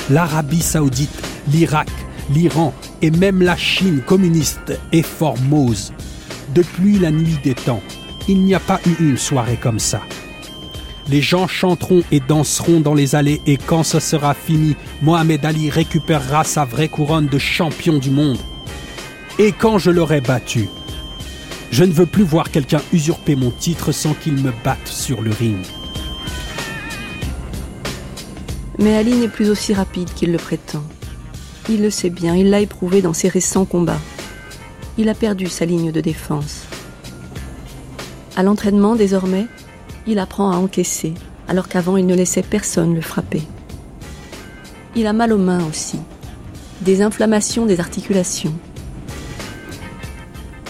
l'Arabie 0.09 0.61
saoudite, 0.61 1.21
l'Irak, 1.51 1.89
l'Iran 2.29 2.73
et 3.01 3.11
même 3.11 3.41
la 3.41 3.55
Chine 3.55 4.01
communiste 4.05 4.79
est 4.91 5.05
formose. 5.05 5.93
Depuis 6.53 6.99
la 6.99 7.11
nuit 7.11 7.37
des 7.43 7.55
temps, 7.55 7.81
il 8.27 8.41
n'y 8.41 8.55
a 8.55 8.59
pas 8.59 8.79
eu 8.85 9.03
une 9.03 9.17
soirée 9.17 9.57
comme 9.61 9.79
ça. 9.79 10.01
Les 11.09 11.21
gens 11.21 11.47
chanteront 11.47 12.03
et 12.11 12.19
danseront 12.19 12.81
dans 12.81 12.93
les 12.93 13.15
allées 13.15 13.41
et 13.45 13.57
quand 13.57 13.83
ce 13.83 13.99
sera 13.99 14.33
fini, 14.33 14.75
Mohamed 15.01 15.45
Ali 15.45 15.69
récupérera 15.69 16.43
sa 16.43 16.65
vraie 16.65 16.89
couronne 16.89 17.27
de 17.27 17.37
champion 17.37 17.97
du 17.97 18.09
monde. 18.09 18.39
Et 19.39 19.53
quand 19.53 19.77
je 19.77 19.91
l'aurai 19.91 20.19
battu, 20.19 20.67
je 21.71 21.83
ne 21.83 21.93
veux 21.93 22.05
plus 22.05 22.23
voir 22.23 22.51
quelqu'un 22.51 22.81
usurper 22.91 23.35
mon 23.35 23.51
titre 23.51 23.91
sans 23.91 24.13
qu'il 24.13 24.33
me 24.33 24.51
batte 24.63 24.87
sur 24.87 25.21
le 25.21 25.31
ring. 25.31 25.65
Mais 28.79 28.95
Ali 28.95 29.15
n'est 29.15 29.27
plus 29.27 29.49
aussi 29.49 29.73
rapide 29.73 30.09
qu'il 30.13 30.31
le 30.31 30.37
prétend. 30.37 30.83
Il 31.69 31.81
le 31.81 31.89
sait 31.89 32.09
bien, 32.09 32.35
il 32.35 32.49
l'a 32.49 32.61
éprouvé 32.61 33.01
dans 33.01 33.13
ses 33.13 33.27
récents 33.27 33.65
combats. 33.65 33.99
Il 34.97 35.09
a 35.09 35.13
perdu 35.13 35.47
sa 35.47 35.65
ligne 35.65 35.91
de 35.91 36.01
défense. 36.01 36.63
À 38.35 38.43
l'entraînement, 38.43 38.95
désormais, 38.95 39.47
il 40.07 40.19
apprend 40.19 40.51
à 40.51 40.57
encaisser, 40.57 41.13
alors 41.47 41.67
qu'avant 41.67 41.97
il 41.97 42.05
ne 42.05 42.15
laissait 42.15 42.41
personne 42.41 42.95
le 42.95 43.01
frapper. 43.01 43.41
Il 44.95 45.07
a 45.07 45.13
mal 45.13 45.33
aux 45.33 45.37
mains 45.37 45.65
aussi, 45.67 45.97
des 46.81 47.01
inflammations 47.01 47.65
des 47.65 47.79
articulations. 47.79 48.53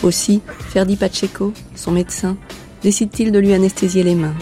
Aussi, 0.04 0.42
Ferdi 0.70 0.96
Pacheco, 0.96 1.54
son 1.76 1.92
médecin, 1.92 2.38
décide-t-il 2.82 3.32
de 3.32 3.40
lui 3.40 3.54
anesthésier 3.54 4.04
les 4.04 4.16
mains 4.16 4.36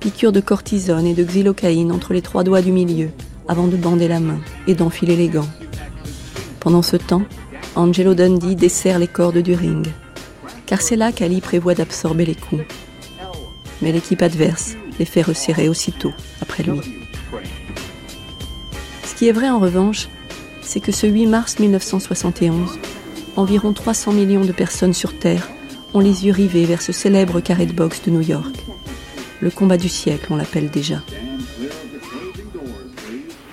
piqûre 0.00 0.30
de 0.30 0.40
cortisone 0.40 1.06
et 1.06 1.14
de 1.14 1.24
xylocaïne 1.24 1.90
entre 1.90 2.12
les 2.12 2.22
trois 2.22 2.44
doigts 2.44 2.62
du 2.62 2.70
milieu 2.70 3.10
avant 3.48 3.66
de 3.66 3.76
bander 3.76 4.06
la 4.06 4.20
main 4.20 4.38
et 4.68 4.74
d'enfiler 4.74 5.16
les 5.16 5.28
gants. 5.28 5.48
Pendant 6.66 6.82
ce 6.82 6.96
temps, 6.96 7.22
Angelo 7.76 8.14
Dundee 8.14 8.56
dessert 8.56 8.98
les 8.98 9.06
cordes 9.06 9.38
du 9.38 9.54
ring, 9.54 9.86
car 10.66 10.82
c'est 10.82 10.96
là 10.96 11.12
qu'Ali 11.12 11.40
prévoit 11.40 11.76
d'absorber 11.76 12.26
les 12.26 12.34
coups. 12.34 12.64
Mais 13.80 13.92
l'équipe 13.92 14.20
adverse 14.20 14.74
les 14.98 15.04
fait 15.04 15.22
resserrer 15.22 15.68
aussitôt 15.68 16.10
après 16.42 16.64
lui. 16.64 16.80
Ce 19.04 19.14
qui 19.14 19.28
est 19.28 19.32
vrai 19.32 19.48
en 19.48 19.60
revanche, 19.60 20.08
c'est 20.60 20.80
que 20.80 20.90
ce 20.90 21.06
8 21.06 21.26
mars 21.26 21.60
1971, 21.60 22.80
environ 23.36 23.72
300 23.72 24.10
millions 24.10 24.44
de 24.44 24.50
personnes 24.50 24.92
sur 24.92 25.16
Terre 25.16 25.48
ont 25.94 26.00
les 26.00 26.26
yeux 26.26 26.32
rivés 26.32 26.64
vers 26.64 26.82
ce 26.82 26.90
célèbre 26.90 27.38
carré 27.38 27.66
de 27.66 27.74
boxe 27.74 28.02
de 28.02 28.10
New 28.10 28.22
York. 28.22 28.56
Le 29.40 29.52
combat 29.52 29.76
du 29.76 29.88
siècle, 29.88 30.26
on 30.30 30.36
l'appelle 30.36 30.68
déjà. 30.68 31.00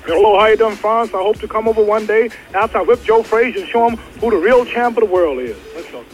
Hello, 0.06 0.38
how 0.38 0.47
you 0.47 0.58
doing, 0.58 0.76
France? 0.76 1.12
I 1.14 1.22
hope 1.22 1.39
to 1.39 1.47
come 1.47 1.66
over 1.66 1.82
one 1.82 2.06
day 2.06 2.30
after 2.54 2.78
I 2.78 2.82
whip 2.82 3.01
Joe 3.06 3.24
Frazier 3.24 3.62
and 3.62 3.70
show 3.70 3.88
him 3.88 3.95
who 4.20 4.32
the 4.32 4.38
real 4.38 4.66
champ 4.66 4.97
of 4.97 5.06
the 5.06 5.10
world 5.10 5.39
is. 5.39 5.56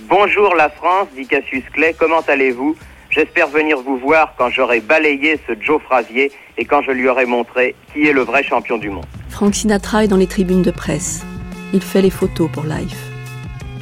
Bonjour 0.07 0.53
la 0.55 0.69
France, 0.69 1.07
dit 1.15 1.25
Cassius 1.25 1.63
Clay, 1.73 1.95
comment 1.97 2.21
allez-vous? 2.27 2.75
J'espère 3.09 3.47
venir 3.47 3.81
vous 3.81 3.97
voir 3.97 4.35
quand 4.37 4.51
j'aurai 4.51 4.79
balayé 4.79 5.39
ce 5.47 5.53
Joe 5.59 5.81
Frazier 5.81 6.31
et 6.59 6.65
quand 6.65 6.83
je 6.83 6.91
lui 6.91 7.09
aurai 7.09 7.25
montré 7.25 7.73
qui 7.91 8.07
est 8.07 8.13
le 8.13 8.21
vrai 8.21 8.43
champion 8.43 8.77
du 8.77 8.91
monde. 8.91 9.05
Frank 9.29 9.55
Sinatra 9.55 10.03
est 10.03 10.07
dans 10.07 10.17
les 10.17 10.27
tribunes 10.27 10.61
de 10.61 10.69
presse. 10.69 11.25
Il 11.73 11.81
fait 11.81 12.03
les 12.03 12.11
photos 12.11 12.47
pour 12.51 12.65
Life. 12.65 13.09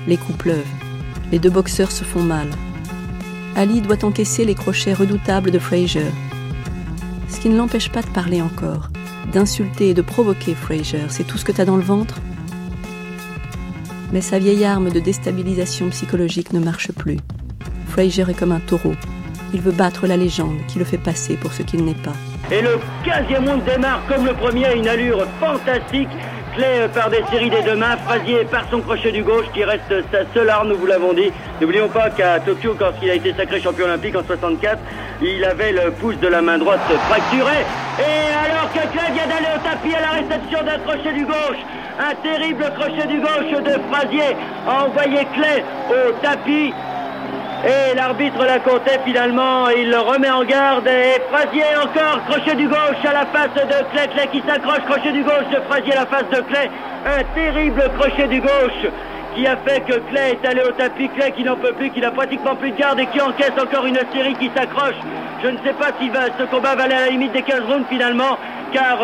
Les 0.07 0.15
coups 0.15 0.37
pleuvent. 0.37 0.73
Les 1.33 1.39
deux 1.39 1.49
boxeurs 1.49 1.91
se 1.91 2.05
font 2.05 2.23
mal. 2.23 2.47
Ali 3.57 3.81
doit 3.81 4.05
encaisser 4.05 4.45
les 4.45 4.55
crochets 4.55 4.93
redoutables 4.93 5.51
de 5.51 5.59
Frazier. 5.59 6.05
Ce 7.27 7.41
qui 7.41 7.49
ne 7.49 7.57
l'empêche 7.57 7.91
pas 7.91 8.01
de 8.01 8.07
parler 8.07 8.41
encore 8.41 8.87
d'insulter 9.31 9.89
et 9.89 9.93
de 9.93 10.01
provoquer 10.01 10.55
Fraser. 10.55 11.03
C'est 11.09 11.25
tout 11.25 11.37
ce 11.37 11.45
que 11.45 11.51
t'as 11.51 11.65
dans 11.65 11.77
le 11.77 11.83
ventre? 11.83 12.19
Mais 14.11 14.21
sa 14.21 14.39
vieille 14.39 14.63
arme 14.63 14.89
de 14.89 14.99
déstabilisation 14.99 15.89
psychologique 15.89 16.53
ne 16.53 16.59
marche 16.59 16.91
plus. 16.91 17.17
Fraser 17.87 18.25
est 18.29 18.37
comme 18.37 18.51
un 18.51 18.59
taureau. 18.59 18.93
Il 19.53 19.61
veut 19.61 19.71
battre 19.71 20.07
la 20.07 20.17
légende 20.17 20.57
qui 20.67 20.79
le 20.79 20.85
fait 20.85 20.97
passer 20.97 21.35
pour 21.35 21.53
ce 21.53 21.61
qu'il 21.61 21.83
n'est 21.83 21.93
pas. 21.93 22.13
Et 22.51 22.61
le 22.61 22.79
15e 23.05 23.45
monde 23.45 23.63
démarre 23.65 24.01
comme 24.07 24.25
le 24.25 24.33
premier 24.33 24.73
une 24.75 24.87
allure 24.87 25.25
fantastique 25.39 26.07
Clay 26.57 26.87
par 26.91 27.11
des 27.11 27.23
séries 27.29 27.51
des 27.51 27.61
deux 27.61 27.75
mains, 27.75 27.95
Frazier 27.97 28.43
par 28.45 28.63
son 28.71 28.81
crochet 28.81 29.11
du 29.11 29.21
gauche 29.21 29.45
qui 29.53 29.63
reste 29.63 29.93
sa 30.11 30.19
seule 30.33 30.49
arme, 30.49 30.69
nous 30.69 30.77
vous 30.77 30.87
l'avons 30.87 31.13
dit. 31.13 31.31
N'oublions 31.61 31.87
pas 31.87 32.09
qu'à 32.09 32.39
Tokyo, 32.39 32.75
quand 32.79 32.93
il 33.03 33.11
a 33.11 33.13
été 33.13 33.31
sacré 33.33 33.61
champion 33.61 33.85
olympique 33.85 34.15
en 34.15 34.23
64, 34.23 34.79
il 35.21 35.45
avait 35.45 35.71
le 35.71 35.91
pouce 35.91 36.17
de 36.17 36.27
la 36.27 36.41
main 36.41 36.57
droite 36.57 36.79
fracturé. 37.09 37.63
Et 37.99 38.49
alors 38.49 38.71
que 38.73 38.79
Clay 38.91 39.11
vient 39.13 39.27
d'aller 39.27 39.53
au 39.55 39.59
tapis 39.59 39.93
à 39.93 40.01
la 40.01 40.09
réception 40.09 40.63
d'un 40.63 40.79
crochet 40.79 41.13
du 41.13 41.25
gauche, 41.25 41.61
un 41.99 42.15
terrible 42.23 42.65
crochet 42.79 43.07
du 43.07 43.19
gauche 43.19 43.63
de 43.63 43.79
Frazier 43.91 44.35
a 44.67 44.85
envoyé 44.85 45.27
Clay 45.35 45.63
au 45.91 46.11
tapis 46.23 46.73
et 47.65 47.95
l'arbitre 47.95 48.45
la 48.45 48.59
comptait 48.59 48.99
finalement, 49.05 49.69
il 49.69 49.89
le 49.89 49.99
remet 49.99 50.29
en 50.29 50.43
garde 50.43 50.87
et 50.87 51.19
Frazier 51.31 51.63
encore, 51.81 52.21
crochet 52.29 52.55
du 52.55 52.67
gauche 52.67 53.03
à 53.03 53.13
la 53.13 53.25
face 53.27 53.53
de 53.55 53.83
Clay, 53.91 54.07
Clay 54.13 54.27
qui 54.31 54.43
s'accroche, 54.47 54.83
crochet 54.87 55.11
du 55.11 55.23
gauche 55.23 55.47
de 55.51 55.59
Frazier 55.67 55.93
à 55.93 56.01
la 56.01 56.05
face 56.05 56.29
de 56.29 56.41
Clay, 56.41 56.69
un 57.05 57.23
terrible 57.33 57.83
crochet 57.97 58.27
du 58.27 58.41
gauche 58.41 58.91
qui 59.35 59.47
a 59.47 59.57
fait 59.57 59.81
que 59.81 59.97
Clay 60.09 60.31
est 60.31 60.47
allé 60.47 60.61
au 60.61 60.71
tapis, 60.71 61.09
Clay 61.09 61.31
qui 61.31 61.43
n'en 61.43 61.55
peut 61.55 61.73
plus, 61.73 61.89
qui 61.91 62.01
n'a 62.01 62.11
pratiquement 62.11 62.55
plus 62.55 62.71
de 62.71 62.77
garde 62.77 62.99
et 62.99 63.07
qui 63.07 63.21
encaisse 63.21 63.53
encore 63.61 63.85
une 63.85 63.99
série 64.13 64.35
qui 64.35 64.51
s'accroche. 64.55 64.95
Je 65.43 65.47
ne 65.49 65.57
sais 65.57 65.73
pas 65.73 65.89
si 65.99 66.09
ce 66.39 66.43
combat 66.45 66.75
va 66.75 66.83
aller 66.83 66.95
à 66.95 67.01
la 67.01 67.09
limite 67.09 67.33
des 67.33 67.43
15 67.43 67.61
rounds 67.61 67.85
finalement, 67.89 68.37
car 68.71 68.97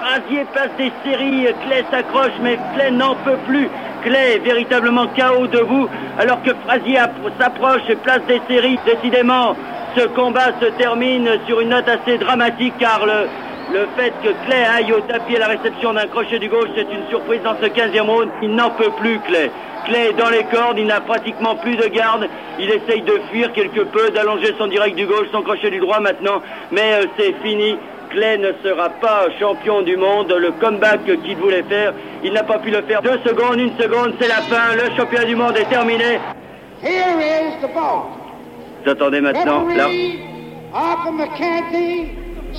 Frazier 0.00 0.46
passe 0.54 0.70
des 0.78 0.90
séries, 1.04 1.46
Clay 1.66 1.84
s'accroche, 1.90 2.32
mais 2.40 2.58
Clay 2.74 2.90
n'en 2.90 3.14
peut 3.16 3.36
plus. 3.46 3.68
Clay 4.02 4.36
est 4.36 4.38
véritablement 4.38 5.06
chaos 5.08 5.46
debout, 5.46 5.88
alors 6.18 6.42
que 6.42 6.52
Frazier 6.64 7.00
s'approche 7.38 7.82
et 7.86 7.96
place 7.96 8.22
des 8.26 8.40
séries. 8.48 8.78
Décidément, 8.86 9.54
ce 9.94 10.06
combat 10.06 10.52
se 10.58 10.66
termine 10.78 11.28
sur 11.46 11.60
une 11.60 11.68
note 11.68 11.86
assez 11.86 12.16
dramatique, 12.16 12.72
car 12.78 13.04
le, 13.04 13.28
le 13.74 13.86
fait 13.94 14.14
que 14.24 14.30
Clay 14.46 14.64
aille 14.64 14.90
au 14.92 15.00
tapis 15.00 15.36
à 15.36 15.40
la 15.40 15.48
réception 15.48 15.92
d'un 15.92 16.06
crochet 16.06 16.38
du 16.38 16.48
gauche, 16.48 16.70
c'est 16.74 16.90
une 16.90 17.06
surprise 17.10 17.42
dans 17.42 17.56
ce 17.60 17.66
15e 17.66 18.00
round. 18.00 18.30
Il 18.40 18.54
n'en 18.54 18.70
peut 18.70 18.92
plus, 18.98 19.20
Clay. 19.20 19.50
Clay 19.84 20.10
est 20.10 20.18
dans 20.18 20.30
les 20.30 20.44
cordes, 20.44 20.78
il 20.78 20.86
n'a 20.86 21.02
pratiquement 21.02 21.56
plus 21.56 21.76
de 21.76 21.88
garde. 21.88 22.26
Il 22.58 22.70
essaye 22.70 23.02
de 23.02 23.20
fuir 23.30 23.52
quelque 23.52 23.80
peu, 23.80 24.10
d'allonger 24.10 24.54
son 24.56 24.66
direct 24.66 24.96
du 24.96 25.04
gauche, 25.04 25.26
son 25.30 25.42
crochet 25.42 25.70
du 25.70 25.78
droit 25.78 26.00
maintenant, 26.00 26.40
mais 26.70 26.94
euh, 26.94 27.04
c'est 27.18 27.34
fini. 27.42 27.76
Clay 28.10 28.38
ne 28.38 28.52
sera 28.62 28.88
pas 28.90 29.28
champion 29.38 29.82
du 29.82 29.96
monde. 29.96 30.32
Le 30.32 30.50
comeback 30.52 31.04
qu'il 31.04 31.36
voulait 31.36 31.62
faire, 31.62 31.94
il 32.22 32.32
n'a 32.32 32.42
pas 32.42 32.58
pu 32.58 32.70
le 32.70 32.82
faire. 32.82 33.02
Deux 33.02 33.18
secondes, 33.24 33.58
une 33.58 33.76
seconde, 33.78 34.14
c'est 34.20 34.28
la 34.28 34.42
fin. 34.42 34.74
Le 34.74 34.94
championnat 34.96 35.24
du 35.24 35.36
monde 35.36 35.56
est 35.56 35.68
terminé. 35.68 36.18
Here 36.82 37.20
is 37.20 37.60
the 37.60 37.68
Vous 37.72 38.90
attendez 38.90 39.20
maintenant 39.20 39.66
là. 39.68 39.86
Arthur 40.72 41.12
McCarthy 41.12 42.10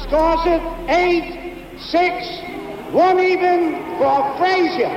scores 0.03 0.45
it 0.45 0.61
8 0.87 1.23
6 1.77 2.01
one 2.93 3.19
even 3.19 3.77
for 3.97 4.35
Frazier. 4.37 4.91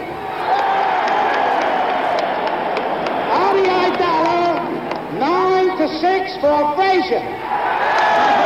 RDI 3.32 3.98
Dollar 3.98 4.60
9 5.18 5.78
to 5.78 5.88
6 5.88 6.40
for 6.40 6.74
Frazier. 6.74 8.43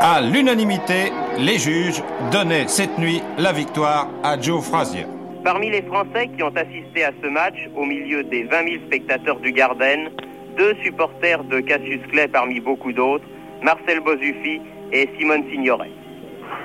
À 0.00 0.20
l'unanimité, 0.20 1.10
les 1.38 1.58
juges 1.58 2.00
donnaient 2.30 2.68
cette 2.68 2.98
nuit 2.98 3.20
la 3.36 3.50
victoire 3.50 4.08
à 4.22 4.40
Joe 4.40 4.64
Frazier. 4.64 5.06
Parmi 5.42 5.70
les 5.70 5.82
Français 5.82 6.30
qui 6.36 6.42
ont 6.44 6.54
assisté 6.54 7.04
à 7.04 7.10
ce 7.20 7.28
match, 7.28 7.56
au 7.74 7.84
milieu 7.84 8.22
des 8.22 8.44
20 8.44 8.64
000 8.68 8.84
spectateurs 8.86 9.40
du 9.40 9.50
Garden, 9.50 10.10
deux 10.56 10.76
supporters 10.84 11.42
de 11.42 11.58
Cassius 11.58 12.00
Clay 12.12 12.28
parmi 12.28 12.60
beaucoup 12.60 12.92
d'autres, 12.92 13.24
Marcel 13.60 13.98
Bozuffi 14.00 14.60
et 14.92 15.10
Simone 15.18 15.42
Signoret. 15.50 15.90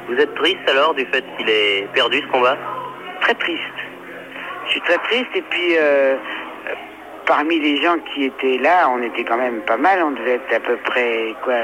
Vous 0.10 0.16
êtes 0.16 0.36
triste 0.36 0.70
alors 0.70 0.94
du 0.94 1.06
fait 1.06 1.24
qu'il 1.38 1.50
ait 1.50 1.88
perdu 1.96 2.20
ce 2.20 2.32
combat? 2.32 2.58
Très 3.22 3.34
triste. 3.34 3.62
Je 4.68 4.72
suis 4.72 4.82
très 4.82 4.98
triste 5.10 5.30
et 5.36 5.42
puis 5.42 5.76
euh, 5.80 6.18
parmi 7.26 7.60
les 7.60 7.82
gens 7.82 7.98
qui 8.14 8.26
étaient 8.26 8.58
là, 8.58 8.90
on 8.90 9.02
était 9.02 9.24
quand 9.24 9.38
même 9.38 9.62
pas 9.62 9.78
mal. 9.78 10.02
On 10.04 10.12
devait 10.12 10.36
être 10.36 10.54
à 10.54 10.60
peu 10.60 10.78
près, 10.78 11.36
quoi, 11.44 11.56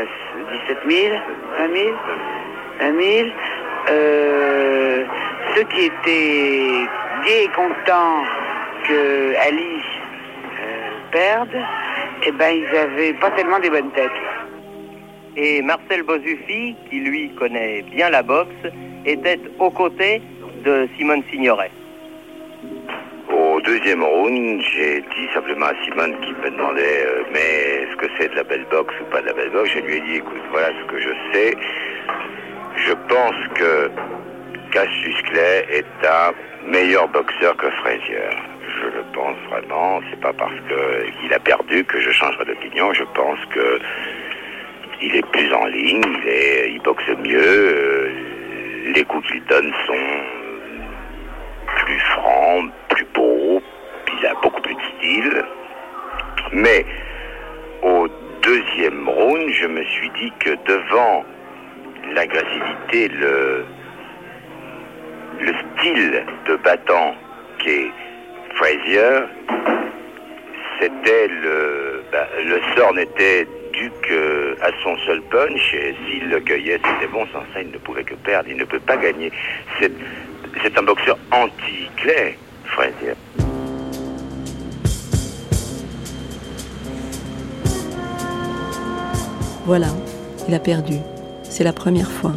17 0.68 0.78
000, 0.90 1.16
20 1.60 1.74
000, 1.74 1.96
20 2.80 3.02
000. 3.02 3.30
Euh, 3.90 5.06
ceux 5.56 5.64
qui 5.64 5.86
étaient 5.86 6.88
gays 7.26 7.44
et 7.44 7.50
contents 7.56 8.24
que 8.88 9.36
Ali 9.48 9.82
euh, 10.62 10.90
perde, 11.12 11.58
eh 12.26 12.32
ben, 12.32 12.58
ils 12.58 12.78
avaient 12.78 13.14
pas 13.14 13.32
tellement 13.32 13.60
des 13.60 13.70
bonnes 13.70 13.92
têtes. 13.92 14.12
Et 15.36 15.62
Marcel 15.62 16.04
Bozuffi, 16.04 16.76
qui 16.90 17.00
lui 17.00 17.30
connaît 17.36 17.84
bien 17.84 18.10
la 18.10 18.24
boxe, 18.24 18.50
était 19.06 19.40
aux 19.60 19.70
côtés 19.70 20.22
de 20.66 20.88
Simone 20.98 21.24
Signoret. 21.32 21.72
Au 23.58 23.62
deuxième 23.62 24.04
round, 24.04 24.62
j'ai 24.72 25.02
dit 25.02 25.28
simplement 25.34 25.66
à 25.66 25.74
Simone 25.84 26.16
qui 26.22 26.32
me 26.32 26.52
demandait 26.52 27.08
euh, 27.08 27.24
mais 27.34 27.82
est-ce 27.82 27.96
que 27.96 28.06
c'est 28.20 28.30
de 28.30 28.36
la 28.36 28.44
belle 28.44 28.68
boxe 28.70 28.94
ou 29.02 29.06
pas 29.06 29.20
de 29.20 29.26
la 29.26 29.34
belle 29.34 29.50
boxe? 29.50 29.72
Je 29.74 29.80
lui 29.80 29.96
ai 29.96 30.00
dit 30.02 30.16
écoute, 30.18 30.44
voilà 30.52 30.68
ce 30.80 30.92
que 30.92 31.00
je 31.00 31.10
sais. 31.34 31.58
Je 32.76 32.94
pense 33.10 33.36
que 33.56 33.90
Cassius 34.72 35.20
Clay 35.24 35.66
est 35.72 36.06
un 36.06 36.34
meilleur 36.70 37.08
boxeur 37.08 37.58
que 37.58 37.68
Frazier. 37.82 38.30
Je 38.80 38.86
le 38.96 39.04
pense 39.12 39.38
vraiment. 39.50 40.02
C'est 40.12 40.22
pas 40.22 40.34
parce 40.34 40.54
qu'il 40.68 41.34
a 41.34 41.40
perdu 41.40 41.84
que 41.84 42.00
je 42.00 42.12
changerai 42.12 42.46
d'opinion. 42.46 42.94
Je 42.94 43.06
pense 43.16 43.40
que 43.56 43.80
il 45.02 45.16
est 45.16 45.26
plus 45.32 45.52
en 45.52 45.66
ligne, 45.66 46.04
il, 46.28 46.80
boxe 46.84 47.10
mieux. 47.24 47.42
Euh, 47.42 48.10
les 48.94 49.04
coups 49.04 49.28
qu'il 49.32 49.44
donne 49.46 49.74
sont 49.88 50.37
Mais 56.58 56.84
au 57.84 58.08
deuxième 58.42 59.08
round, 59.08 59.48
je 59.52 59.68
me 59.68 59.84
suis 59.84 60.10
dit 60.20 60.34
que 60.40 60.50
devant 60.66 61.24
l'agressivité, 62.16 63.10
le, 63.10 63.64
le 65.40 65.54
style 65.54 66.26
de 66.48 66.56
battant 66.56 67.14
qu'est 67.60 67.92
Frazier, 68.56 69.20
c'était 70.82 71.28
le, 71.28 72.04
bah, 72.12 72.28
le 72.44 72.60
sort 72.76 72.94
n'était 72.96 73.48
dû 73.74 73.92
qu'à 74.02 74.72
son 74.82 74.98
seul 75.06 75.22
punch 75.30 75.76
et 75.76 75.96
s'il 76.08 76.28
le 76.28 76.40
cueillait, 76.40 76.80
c'était 76.84 77.12
bon, 77.12 77.28
sans 77.28 77.44
ça 77.54 77.62
il 77.62 77.70
ne 77.70 77.78
pouvait 77.78 78.04
que 78.04 78.16
perdre, 78.16 78.50
il 78.50 78.58
ne 78.58 78.66
peut 78.66 78.80
pas 78.80 78.98
gagner. 78.98 79.32
C'est, 79.80 79.92
c'est 80.64 80.76
un 80.76 80.82
boxeur 80.82 81.20
anti-clé. 81.32 82.36
Voilà, 89.68 89.90
il 90.48 90.54
a 90.54 90.60
perdu. 90.60 90.96
C'est 91.44 91.66
la 91.66 91.74
première 91.74 92.10
fois. 92.10 92.32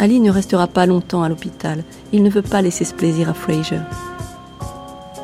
Ali 0.00 0.18
ne 0.18 0.32
restera 0.32 0.66
pas 0.66 0.84
longtemps 0.84 1.22
à 1.22 1.28
l'hôpital. 1.28 1.84
Il 2.12 2.24
ne 2.24 2.28
veut 2.28 2.42
pas 2.42 2.60
laisser 2.60 2.84
ce 2.84 2.92
plaisir 2.92 3.30
à 3.30 3.34
Fraser. 3.34 3.78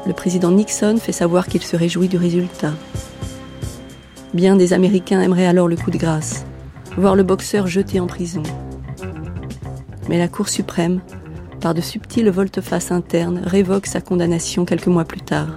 Le 0.07 0.13
président 0.13 0.53
Nixon 0.53 0.99
fait 0.99 1.11
savoir 1.11 1.49
qu'il 1.49 1.63
se 1.63 1.75
réjouit 1.75 2.07
du 2.07 2.17
résultat. 2.17 2.75
Bien 4.35 4.55
des 4.55 4.73
Américains 4.73 5.21
aimeraient 5.21 5.47
alors 5.47 5.67
le 5.67 5.75
coup 5.75 5.91
de 5.91 5.99
grâce. 5.99 6.45
voir 6.97 7.17
le 7.17 7.25
boxeur 7.25 7.67
jeté 7.67 7.99
en 7.99 8.07
prison. 8.07 8.45
Mais 10.09 10.19
la 10.19 10.29
Cour 10.29 10.49
suprême, 10.49 11.01
par 11.61 11.75
de 11.75 11.81
subtiles 11.81 12.31
volte-face 12.31 12.93
internes, 12.93 13.43
révoque 13.45 13.87
sa 13.87 14.01
condamnation 14.01 14.65
quelques 14.65 14.87
mois 14.87 15.07
plus 15.07 15.23
tard, 15.23 15.57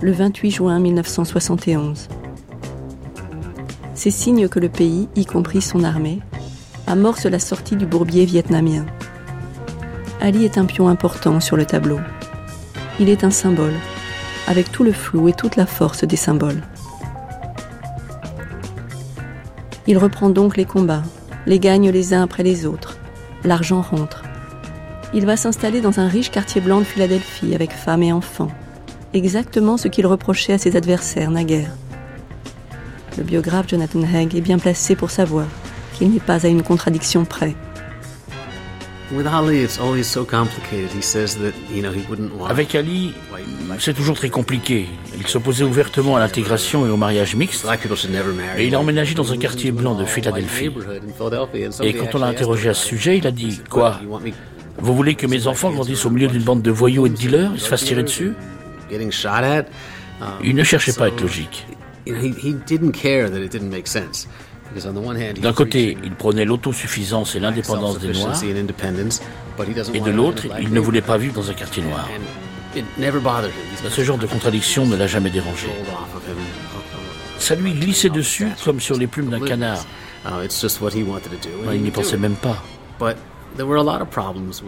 le 0.00 0.12
28 0.12 0.50
juin 0.50 0.80
1971. 0.80 2.08
C'est 3.94 4.10
signe 4.10 4.48
que 4.48 4.58
le 4.58 4.68
pays, 4.68 5.08
y 5.14 5.24
compris 5.24 5.62
son 5.62 5.84
armée, 5.84 6.20
amorce 6.86 7.26
la 7.26 7.38
sortie 7.38 7.76
du 7.76 7.86
bourbier 7.86 8.24
vietnamien. 8.24 8.84
Ali 10.20 10.44
est 10.44 10.58
un 10.58 10.64
pion 10.64 10.88
important 10.88 11.38
sur 11.40 11.56
le 11.56 11.64
tableau. 11.64 12.00
Il 12.98 13.08
est 13.08 13.24
un 13.24 13.30
symbole, 13.30 13.74
avec 14.48 14.72
tout 14.72 14.82
le 14.82 14.92
flou 14.92 15.28
et 15.28 15.32
toute 15.32 15.56
la 15.56 15.66
force 15.66 16.04
des 16.04 16.16
symboles. 16.16 16.62
Il 19.86 19.98
reprend 19.98 20.30
donc 20.30 20.56
les 20.56 20.64
combats, 20.64 21.02
les 21.46 21.58
gagne 21.58 21.90
les 21.90 22.14
uns 22.14 22.22
après 22.22 22.42
les 22.42 22.66
autres. 22.66 22.98
L'argent 23.44 23.82
rentre. 23.82 24.22
Il 25.12 25.26
va 25.26 25.36
s'installer 25.36 25.80
dans 25.80 26.00
un 26.00 26.08
riche 26.08 26.30
quartier 26.30 26.60
blanc 26.60 26.80
de 26.80 26.84
Philadelphie 26.84 27.54
avec 27.54 27.70
femmes 27.70 28.02
et 28.02 28.12
enfants. 28.12 28.50
Exactement 29.12 29.76
ce 29.76 29.86
qu'il 29.86 30.06
reprochait 30.06 30.54
à 30.54 30.58
ses 30.58 30.76
adversaires 30.76 31.30
naguère. 31.30 31.70
Le 33.16 33.22
biographe 33.22 33.68
Jonathan 33.68 34.02
Haig 34.02 34.34
est 34.34 34.40
bien 34.40 34.58
placé 34.58 34.96
pour 34.96 35.10
savoir 35.10 35.46
qu'il 35.94 36.10
n'est 36.10 36.20
pas 36.20 36.44
à 36.44 36.48
une 36.48 36.62
contradiction 36.62 37.24
près. 37.24 37.54
Avec 42.48 42.74
Ali, 42.74 43.12
c'est 43.78 43.94
toujours 43.94 44.16
très 44.16 44.30
compliqué. 44.30 44.88
Il 45.16 45.26
s'opposait 45.28 45.62
ouvertement 45.62 46.16
à 46.16 46.18
l'intégration 46.18 46.86
et 46.86 46.90
au 46.90 46.96
mariage 46.96 47.36
mixte. 47.36 47.66
Et 48.56 48.66
il 48.66 48.74
a 48.74 48.80
emménagé 48.80 49.14
dans 49.14 49.32
un 49.32 49.36
quartier 49.36 49.70
blanc 49.70 49.94
de 49.94 50.04
Philadelphie. 50.04 50.70
Et 51.82 51.92
quand 51.92 52.14
on 52.14 52.18
l'a 52.18 52.26
interrogé 52.26 52.70
à 52.70 52.74
ce 52.74 52.86
sujet, 52.86 53.18
il 53.18 53.26
a 53.26 53.30
dit 53.30 53.60
Quoi 53.70 54.00
Vous 54.78 54.94
voulez 54.96 55.14
que 55.14 55.26
mes 55.26 55.46
enfants 55.46 55.70
grandissent 55.70 56.06
au 56.06 56.10
milieu 56.10 56.26
d'une 56.28 56.42
bande 56.42 56.62
de 56.62 56.70
voyous 56.70 57.06
et 57.06 57.10
de 57.10 57.14
dealers? 57.14 57.52
Ils 57.54 57.60
se 57.60 57.68
fassent 57.68 57.84
tirer 57.84 58.02
dessus? 58.02 58.32
Il 60.42 60.56
ne 60.56 60.64
cherchait 60.64 60.92
pas 60.94 61.04
à 61.04 61.08
être 61.08 61.20
logique. 61.20 61.66
D'un 65.40 65.52
côté, 65.52 65.96
il 66.02 66.14
prenait 66.14 66.44
l'autosuffisance 66.44 67.34
et 67.36 67.40
l'indépendance 67.40 67.98
des 67.98 68.08
Noirs, 68.12 68.42
et 69.92 70.00
de 70.00 70.10
l'autre, 70.10 70.46
il 70.60 70.72
ne 70.72 70.80
voulait 70.80 71.00
pas 71.02 71.16
vivre 71.18 71.34
dans 71.34 71.48
un 71.50 71.54
quartier 71.54 71.82
noir. 71.82 72.08
Ce 73.88 74.02
genre 74.02 74.18
de 74.18 74.26
contradiction 74.26 74.84
ne 74.86 74.96
l'a 74.96 75.06
jamais 75.06 75.30
dérangé. 75.30 75.68
Ça 77.38 77.54
lui 77.54 77.72
glissait 77.74 78.10
dessus 78.10 78.48
comme 78.64 78.80
sur 78.80 78.96
les 78.96 79.06
plumes 79.06 79.28
d'un 79.28 79.40
canard. 79.40 79.84
Il 81.72 81.82
n'y 81.82 81.90
pensait 81.90 82.16
même 82.16 82.34
pas. 82.34 82.62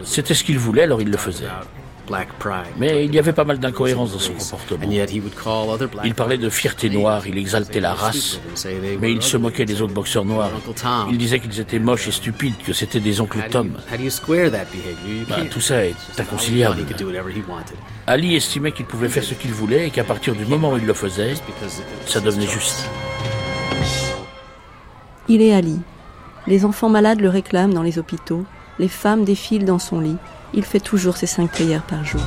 C'était 0.05 0.33
ce 0.33 0.43
qu'il 0.43 0.59
voulait, 0.59 0.83
alors 0.83 1.01
il 1.01 1.09
le 1.09 1.17
faisait. 1.17 1.47
Mais 2.77 3.05
il 3.05 3.13
y 3.13 3.19
avait 3.19 3.33
pas 3.33 3.43
mal 3.43 3.59
d'incohérences 3.59 4.13
dans 4.13 4.19
son 4.19 4.33
comportement. 4.33 4.91
Il 6.03 6.15
parlait 6.15 6.37
de 6.37 6.49
fierté 6.49 6.89
noire, 6.89 7.27
il 7.27 7.37
exaltait 7.37 7.79
la 7.79 7.93
race, 7.93 8.39
mais 8.99 9.11
il 9.11 9.21
se 9.21 9.37
moquait 9.37 9.65
des 9.65 9.81
autres 9.81 9.93
boxeurs 9.93 10.25
noirs. 10.25 10.51
Il 11.09 11.17
disait 11.17 11.39
qu'ils 11.39 11.59
étaient 11.59 11.79
moches 11.79 12.07
et 12.07 12.11
stupides, 12.11 12.57
que 12.65 12.73
c'était 12.73 12.99
des 12.99 13.21
oncles 13.21 13.39
Tom. 13.49 13.71
Ben, 15.29 15.49
tout 15.49 15.61
ça 15.61 15.85
est 15.85 15.95
inconciliable. 16.17 16.77
Ali 18.07 18.35
estimait 18.35 18.71
qu'il 18.71 18.85
pouvait 18.85 19.09
faire 19.09 19.23
ce 19.23 19.33
qu'il 19.33 19.51
voulait 19.51 19.87
et 19.87 19.89
qu'à 19.89 20.03
partir 20.03 20.33
du 20.33 20.45
moment 20.45 20.73
où 20.73 20.77
il 20.77 20.85
le 20.85 20.93
faisait, 20.93 21.33
ça 22.05 22.19
devenait 22.19 22.47
juste. 22.47 22.89
Il 25.27 25.41
est 25.41 25.53
Ali. 25.53 25.79
Les 26.47 26.63
enfants 26.63 26.89
malades 26.89 27.19
le 27.19 27.27
réclament 27.27 27.73
dans 27.73 27.83
les 27.83 27.99
hôpitaux, 27.99 28.45
les 28.79 28.87
femmes 28.87 29.25
défilent 29.25 29.65
dans 29.65 29.79
son 29.79 29.99
lit, 29.99 30.15
il 30.53 30.63
fait 30.63 30.79
toujours 30.79 31.17
ses 31.17 31.27
cinq 31.27 31.51
prières 31.51 31.83
par 31.83 32.03
jour. 32.05 32.21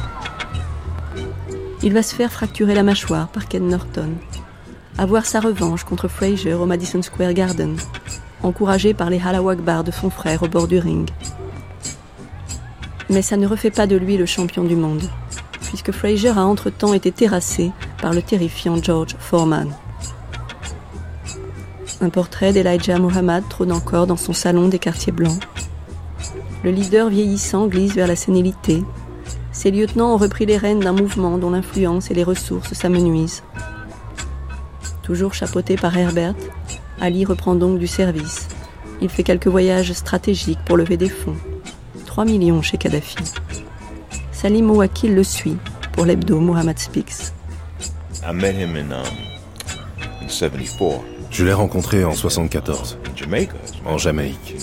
Il 1.83 1.93
va 1.93 2.03
se 2.03 2.15
faire 2.15 2.31
fracturer 2.31 2.75
la 2.75 2.83
mâchoire 2.83 3.29
par 3.29 3.49
Ken 3.49 3.67
Norton, 3.67 4.11
avoir 4.99 5.25
sa 5.25 5.41
revanche 5.41 5.85
contre 5.85 6.09
Frazier 6.09 6.55
au 6.55 6.67
Madison 6.67 7.01
Square 7.01 7.33
Garden, 7.33 7.77
encouragé 8.43 8.93
par 8.93 9.11
les 9.11 9.21
Halawakbar 9.21 9.85
de 9.85 9.91
son 9.91 10.11
frère 10.11 10.43
au 10.43 10.49
bord 10.49 10.69
du 10.69 10.79
ring. 10.79 11.09
Mais 13.09 13.23
ça 13.23 13.37
ne 13.37 13.47
refait 13.47 13.71
pas 13.71 13.87
de 13.87 13.97
lui 13.97 14.17
le 14.17 14.27
champion 14.27 14.65
du 14.65 14.77
monde, 14.77 15.09
puisque 15.63 15.93
Frazier 15.93 16.31
a 16.31 16.45
entre-temps 16.45 16.93
été 16.93 17.13
terrassé 17.13 17.73
par 18.01 18.13
le 18.13 18.23
terrifiant 18.23 18.77
George 18.83 19.17
Foreman. 19.19 19.73
Un 22.03 22.11
portrait 22.11 22.53
d'Elijah 22.53 22.99
Muhammad 22.99 23.45
trône 23.49 23.73
encore 23.73 24.07
dans 24.07 24.17
son 24.17 24.33
salon 24.33 24.69
des 24.69 24.79
quartiers 24.79 25.13
blancs 25.13 25.41
le 26.63 26.71
leader 26.71 27.09
vieillissant 27.09 27.67
glisse 27.67 27.95
vers 27.95 28.07
la 28.07 28.17
sénilité. 28.17 28.83
Ses 29.53 29.71
lieutenants 29.71 30.15
ont 30.15 30.19
repris 30.19 30.47
les 30.47 30.57
rênes 30.57 30.81
d'un 30.81 30.93
mouvement 30.93 31.39
dont 31.39 31.51
l'influence 31.51 32.11
et 32.11 32.15
les 32.15 32.25
ressources 32.25 32.75
s'amenuisent. 32.75 33.43
Toujours 35.03 35.35
chapeauté 35.35 35.77
par 35.77 35.97
Herbert, 35.97 36.35
Ali 37.01 37.25
reprend 37.25 37.55
donc 37.55 37.79
du 37.79 37.87
service. 37.87 38.49
Il 39.01 39.09
fait 39.09 39.23
quelques 39.23 39.47
voyages 39.47 39.93
stratégiques 39.93 40.59
pour 40.67 40.77
lever 40.77 40.97
des 40.97 41.09
fonds. 41.09 41.37
3 42.07 42.27
millions 42.27 42.61
chez 42.61 42.77
Kadhafi. 42.77 43.17
Salim 44.33 44.71
Ouakil 44.71 45.15
le 45.15 45.25
suit 45.25 45.57
pour 45.93 46.05
l'hebdo 46.05 46.39
Mohammed 46.41 46.79
Speaks. 46.79 47.33
Je 51.31 51.45
l'ai 51.45 51.53
rencontré 51.53 52.05
en 52.05 52.13
74, 52.13 52.99
en 53.87 53.99
Jamaïque. 53.99 54.57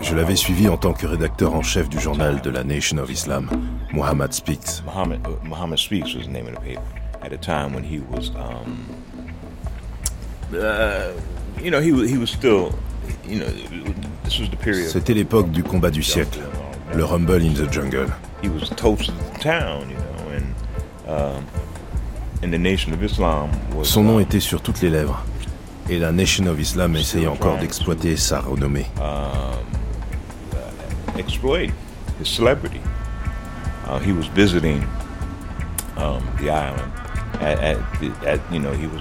Je 0.00 0.14
l'avais 0.14 0.36
suivi 0.36 0.68
en 0.68 0.76
tant 0.76 0.92
que 0.92 1.06
rédacteur 1.06 1.54
en 1.54 1.62
chef 1.62 1.88
du 1.88 1.98
journal 1.98 2.40
de 2.42 2.50
la 2.50 2.62
Nation 2.62 2.98
of 2.98 3.10
Islam, 3.10 3.48
Muhammad 3.92 4.32
Speaks. 4.32 4.82
Muhammad, 4.84 5.78
Speaks 5.78 6.14
was 6.14 6.26
the 6.26 6.32
name 6.32 6.46
of 6.46 6.54
the 6.54 6.60
paper 6.60 6.82
at 7.22 7.32
a 7.32 7.38
time 7.38 7.72
when 7.74 7.82
he 7.82 8.00
was, 8.10 8.30
um, 8.36 8.86
uh, 10.54 11.12
you 11.62 11.70
know, 11.70 11.80
he 11.80 11.92
was, 11.92 12.10
he 12.10 12.18
was 12.18 12.30
still, 12.30 12.74
you 13.26 13.40
know, 13.40 13.48
this 14.24 14.38
was 14.38 14.50
the 14.50 14.56
period. 14.56 14.90
C'était 14.90 15.14
l'époque 15.14 15.50
du 15.50 15.62
combat 15.62 15.90
du 15.90 16.02
siècle, 16.02 16.40
le 16.94 17.04
Rumble 17.04 17.42
in 17.42 17.54
the 17.54 17.70
Jungle. 17.72 18.12
He 18.42 18.48
was 18.48 18.68
toast 18.76 19.08
of 19.08 19.32
the 19.32 19.38
town, 19.40 19.88
you 19.88 19.96
know, 19.96 20.30
and, 20.36 20.54
um, 21.08 21.46
and 22.42 22.52
the 22.52 22.58
Nation 22.58 22.92
of 22.92 23.02
Islam 23.02 23.50
was. 23.74 23.88
Son 23.88 24.02
nom 24.04 24.20
était 24.20 24.40
sur 24.40 24.60
toutes 24.60 24.82
les 24.82 24.90
lèvres 24.90 25.24
et 25.88 25.98
la 25.98 26.12
Nation 26.12 26.46
of 26.46 26.58
Islam 26.60 26.96
essayait 26.96 27.26
encore 27.26 27.58
d'exploiter 27.58 28.16
sa 28.16 28.40
renommée. 28.40 28.86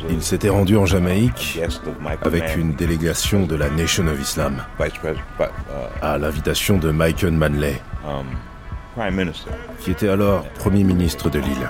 Il 0.10 0.22
s'était 0.22 0.50
rendu 0.50 0.78
en 0.78 0.86
Jamaïque 0.86 1.60
avec 2.24 2.58
une 2.58 2.74
délégation 2.74 3.46
de 3.46 3.56
la 3.56 3.70
Nation 3.70 4.08
of 4.08 4.20
Islam 4.20 4.64
uh, 4.80 4.84
à 6.02 6.18
l'invitation 6.18 6.78
de 6.78 6.92
Michael 6.92 7.32
Manley, 7.34 7.82
um, 8.06 8.26
qui 9.80 9.92
était 9.92 10.10
alors 10.10 10.44
Premier 10.56 10.84
ministre 10.84 11.30
de 11.30 11.40
l'île. 11.40 11.70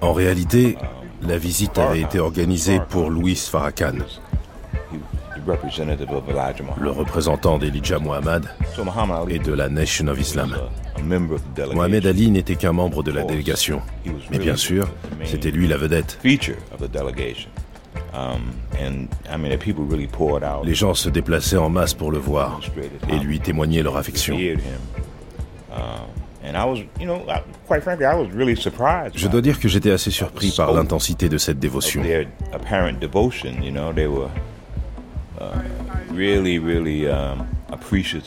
En 0.00 0.12
réalité, 0.12 0.76
um, 0.80 1.28
la 1.28 1.38
visite 1.38 1.78
avait 1.78 2.00
été 2.00 2.18
organisée 2.18 2.80
pour 2.88 3.10
Louis 3.10 3.36
Farrakhan, 3.36 3.98
le 6.80 6.90
représentant 6.90 7.58
d'Elijah 7.58 7.98
Muhammad 7.98 8.48
et 9.28 9.38
de 9.38 9.52
la 9.52 9.68
Nation 9.68 10.08
of 10.08 10.20
Islam. 10.20 10.56
Mohamed 11.74 12.06
Ali 12.06 12.30
n'était 12.30 12.56
qu'un 12.56 12.72
membre 12.72 13.02
de 13.02 13.10
la 13.12 13.22
délégation, 13.22 13.80
mais 14.30 14.38
bien 14.38 14.56
sûr, 14.56 14.88
c'était 15.24 15.50
lui 15.50 15.68
la 15.68 15.76
vedette. 15.76 16.18
Um, 18.12 18.40
Les 20.64 20.74
gens 20.74 20.94
se 20.94 21.08
déplaçaient 21.08 21.56
en 21.56 21.68
masse 21.68 21.94
pour 21.94 22.10
le 22.10 22.18
voir 22.18 22.60
et 23.08 23.18
lui 23.18 23.38
témoigner 23.38 23.82
leur 23.82 23.96
affection. 23.96 24.36
Je 29.14 29.28
dois 29.28 29.40
dire 29.40 29.60
que 29.60 29.68
j'étais 29.68 29.92
assez 29.92 30.10
surpris 30.10 30.52
par 30.56 30.72
l'intensité 30.72 31.28
de 31.28 31.38
cette 31.38 31.60
dévotion. 31.60 32.02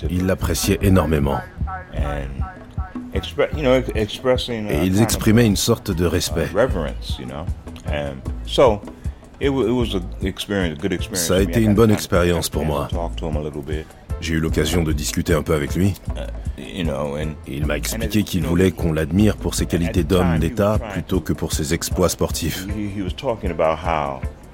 Ils 0.09 0.25
l'appréciaient 0.25 0.79
énormément. 0.81 1.37
Et 4.69 4.85
ils 4.85 5.01
exprimaient 5.01 5.45
une 5.45 5.57
sorte 5.57 5.91
de 5.91 6.05
respect. 6.05 6.47
Ça 11.13 11.35
a 11.35 11.41
été 11.41 11.61
une 11.61 11.73
bonne 11.73 11.91
expérience 11.91 12.49
pour 12.49 12.65
moi. 12.65 12.87
J'ai 14.21 14.35
eu 14.35 14.39
l'occasion 14.39 14.83
de 14.83 14.93
discuter 14.93 15.33
un 15.33 15.43
peu 15.43 15.53
avec 15.53 15.75
lui. 15.75 15.93
il 16.57 17.65
m'a 17.65 17.77
expliqué 17.77 18.23
qu'il 18.23 18.43
voulait 18.43 18.71
qu'on 18.71 18.93
l'admire 18.93 19.35
pour 19.35 19.53
ses 19.55 19.65
qualités 19.65 20.03
d'homme 20.03 20.39
d'État 20.39 20.79
plutôt 20.91 21.19
que 21.19 21.33
pour 21.33 21.51
ses 21.53 21.73
exploits 21.73 22.09
sportifs. 22.09 22.65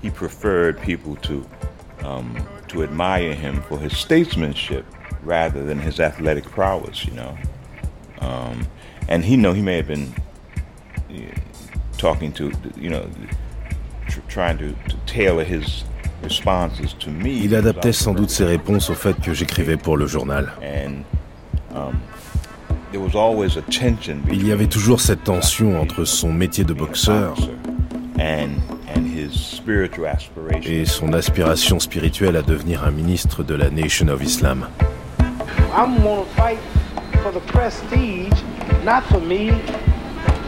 He 0.02 0.10
preferred 0.10 0.80
people 0.80 1.18
to 1.24 1.44
to 2.70 2.84
admire 2.84 3.34
him 3.34 3.62
for 3.68 3.78
his 3.78 3.92
statesmanship 3.98 4.86
rather 5.26 5.66
than 5.66 5.78
his 5.78 6.00
athletic 6.00 6.46
prowess, 6.46 7.04
you 7.06 7.12
know? 7.14 7.36
And 9.10 9.26
he 9.26 9.36
know 9.36 9.54
he 9.54 9.62
may 9.62 9.76
have 9.76 9.88
been 9.88 10.14
talking 11.98 12.32
to, 12.34 12.52
you 12.78 12.90
know, 12.90 13.06
Il 17.44 17.56
adaptait 17.56 17.94
sans 17.94 18.14
doute 18.14 18.30
ses 18.30 18.46
réponses 18.46 18.90
au 18.90 18.94
fait 18.94 19.20
que 19.22 19.34
j'écrivais 19.34 19.78
pour 19.78 19.98
le 19.98 20.08
journal. 20.08 20.52
Um, 21.74 21.94
Il 24.32 24.48
y 24.48 24.52
avait 24.52 24.68
toujours 24.68 25.00
cette 25.00 25.24
tension 25.24 25.80
entre 25.80 26.06
son 26.06 26.34
métier 26.34 26.64
de 26.64 26.74
boxeur 26.74 27.36
et 30.64 30.86
son 30.86 31.14
aspiration 31.14 31.80
spirituelle 31.80 32.36
à 32.36 32.42
devenir 32.42 32.84
un 32.84 32.92
ministre 32.92 33.44
de 33.44 33.54
la 33.54 33.70
Nation 33.70 34.08
of 34.08 34.24
Islam. 34.24 34.68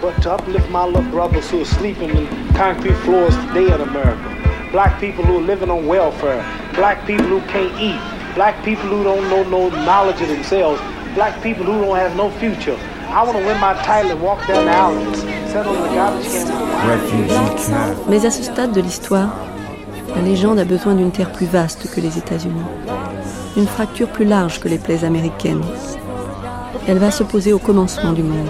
But 0.02 0.20
to 0.24 0.32
uplift 0.32 0.70
my 0.70 0.86
little 0.86 1.10
brothers 1.12 1.50
who 1.52 1.62
are 1.62 1.66
sleeping 1.66 2.10
in 2.10 2.28
concrete 2.56 2.96
floors 3.06 3.36
today 3.48 3.74
in 3.74 3.82
America. 3.82 4.70
Black 4.72 5.00
people 5.00 5.24
who 5.24 5.38
are 5.38 5.42
living 5.42 5.70
on 5.70 5.86
welfare. 5.86 6.44
Black 6.74 7.06
people 7.06 7.28
who 7.28 7.42
can't 7.42 7.74
eat. 7.80 8.00
Black 8.34 8.64
people 8.64 8.90
who 8.90 9.04
don't 9.04 9.30
know 9.30 9.44
no 9.44 9.70
knowledge 9.86 10.20
of 10.22 10.28
themselves. 10.30 10.82
Black 11.14 11.42
people 11.44 11.66
who 11.66 11.80
don't 11.82 11.98
have 11.98 12.16
no 12.16 12.32
future. 12.32 12.78
I 13.10 13.24
want 13.24 13.38
to 13.38 13.46
win 13.46 13.60
my 13.60 13.74
title 13.84 14.12
and 14.12 14.22
walk 14.22 14.48
down 14.48 14.66
the 14.66 14.72
alleys, 14.72 15.20
settle 15.52 15.76
in 15.76 15.82
the 15.84 15.94
garbage 15.94 16.28
can. 16.30 18.10
Mais 18.10 18.26
à 18.26 18.32
ce 18.32 18.42
stade 18.42 18.72
de 18.72 18.80
l'histoire, 18.80 19.30
la 20.16 20.22
légende 20.22 20.60
a 20.60 20.64
besoin 20.64 20.96
d'une 20.96 21.12
terre 21.12 21.32
plus 21.34 21.46
vaste 21.46 21.94
que 21.94 22.00
les 22.00 22.18
États-Unis, 22.18 22.64
d'une 23.58 23.68
fracture 23.68 24.08
plus 24.08 24.24
large 24.24 24.62
que 24.62 24.70
les 24.70 24.78
plaies 24.78 25.04
américaines. 25.04 25.62
Elle 26.88 27.00
va 27.00 27.12
se 27.12 27.24
poser 27.24 27.52
au 27.52 27.60
commencement 27.60 28.14
du 28.14 28.24
monde, 28.24 28.50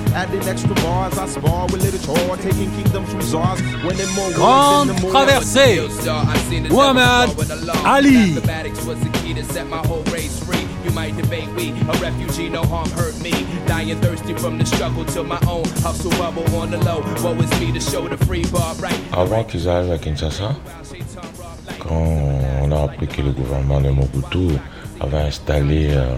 With 0.11 1.93
swatch. 3.23 3.61
Watch 3.61 3.87
who 3.87 3.87
I 3.87 3.95
the 3.95 4.03
yellow 4.13 4.53
man, 4.53 4.95
Vietnam. 4.95 5.01
Grande 5.01 5.11
traversée. 5.11 5.81
Muhammad 6.69 7.29
Ali. 7.85 8.35
You 10.83 10.91
might 10.91 11.15
debate 11.15 11.47
we, 11.55 11.69
a 11.69 11.93
refugee, 12.01 12.49
no 12.49 12.63
harm 12.63 12.89
hurt 12.91 13.17
me. 13.21 13.31
Dying 13.67 14.01
thirsty 14.01 14.33
from 14.33 14.57
the 14.57 14.65
struggle 14.65 15.05
to 15.05 15.23
my 15.23 15.39
own 15.47 15.63
hustle 15.83 16.09
bubble 16.17 16.43
on 16.55 16.71
the 16.71 16.77
low. 16.79 17.01
What 17.21 17.37
was 17.37 17.49
me 17.59 17.71
to 17.71 17.79
show 17.79 18.07
the 18.07 18.17
free 18.25 18.43
bar 18.51 18.75
right? 18.75 18.99
Avant 19.13 19.43
qu'ils 19.43 19.69
arrivent 19.69 19.91
à 19.91 19.97
Kinshasa, 19.99 20.55
quand 21.79 22.03
on 22.63 22.71
a 22.71 22.83
appris 22.83 23.07
que 23.07 23.21
le 23.21 23.31
gouvernement 23.31 23.79
de 23.79 23.89
Mobutu 23.91 24.57
avait 24.99 25.27
installé 25.27 25.91
euh, 25.91 26.15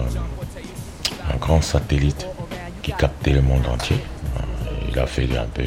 un 1.32 1.36
grand 1.36 1.60
satellite 1.62 2.26
qui 2.84 2.92
captait 2.92 3.32
le 3.32 3.40
monde 3.40 3.66
entier. 3.66 3.96
Il 4.90 4.98
a 4.98 5.06
fait 5.06 5.26
un 5.36 5.46
peu 5.46 5.62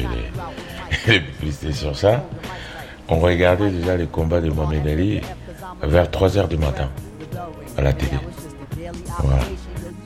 les, 1.06 1.20
publicités 1.20 1.72
sur 1.72 1.96
ça. 1.96 2.24
On 3.08 3.18
regardait 3.18 3.70
déjà 3.70 3.96
les 3.96 4.06
combats 4.06 4.40
de 4.40 4.50
Mohamed 4.50 4.86
Ali 4.86 5.20
vers 5.82 6.10
3 6.10 6.28
h 6.28 6.48
du 6.48 6.56
matin 6.56 6.88
à 7.76 7.82
la 7.82 7.92
télé. 7.92 8.18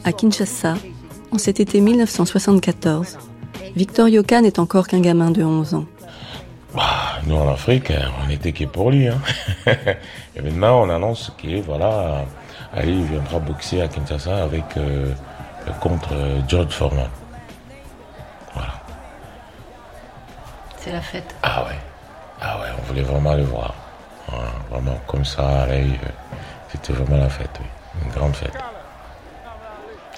À 0.04 0.12
Kinshasa, 0.12 0.74
en 1.30 1.38
cet 1.38 1.60
été 1.60 1.80
1974, 1.80 3.18
Victor 3.76 4.08
Yokan 4.08 4.42
n'est 4.42 4.58
encore 4.58 4.88
qu'un 4.88 5.00
gamin 5.00 5.30
de 5.30 5.44
11 5.44 5.74
ans. 5.74 5.84
Bah, 6.74 7.20
nous 7.26 7.36
en 7.36 7.52
Afrique, 7.52 7.92
on 8.22 8.28
n'était 8.28 8.52
que 8.52 8.64
pour 8.64 8.90
lui. 8.90 9.08
Hein. 9.08 9.20
Et 10.36 10.40
maintenant, 10.40 10.82
on 10.82 10.88
annonce 10.88 11.32
que 11.40 11.60
voilà, 11.60 12.24
Ali 12.72 13.02
viendra 13.02 13.38
boxer 13.38 13.82
à 13.82 13.88
Kinshasa 13.88 14.42
avec 14.42 14.64
euh, 14.78 15.12
contre 15.80 16.14
George 16.48 16.72
Foreman. 16.72 17.08
Voilà. 18.54 18.72
C'est 20.78 20.92
la 20.92 21.00
fête. 21.00 21.34
Ah 21.42 21.64
ouais. 21.64 21.78
Ah 22.40 22.58
ouais, 22.60 22.68
on 22.78 22.82
voulait 22.82 23.02
vraiment 23.02 23.34
le 23.34 23.44
voir. 23.44 23.74
vraiment, 24.70 24.98
comme 25.06 25.24
ça, 25.24 25.64
euh, 25.68 25.84
c'était 26.70 26.92
vraiment 26.92 27.22
la 27.22 27.28
fête, 27.28 27.50
oui. 27.60 27.66
Une 28.04 28.10
grande 28.10 28.34
fête. 28.34 28.54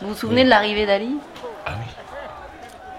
Vous 0.01 0.09
vous 0.09 0.15
souvenez 0.15 0.45
de 0.45 0.49
l'arrivée 0.49 0.87
d'Ali? 0.87 1.17
Ah 1.67 1.73
oui. 1.79 1.87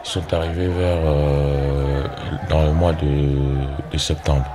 Ils 0.04 0.10
sont 0.10 0.34
arrivés 0.34 0.68
vers. 0.68 1.00
Euh, 1.06 2.08
dans 2.50 2.64
le 2.64 2.72
mois 2.72 2.94
de, 2.94 3.98
septembre. 3.98 4.46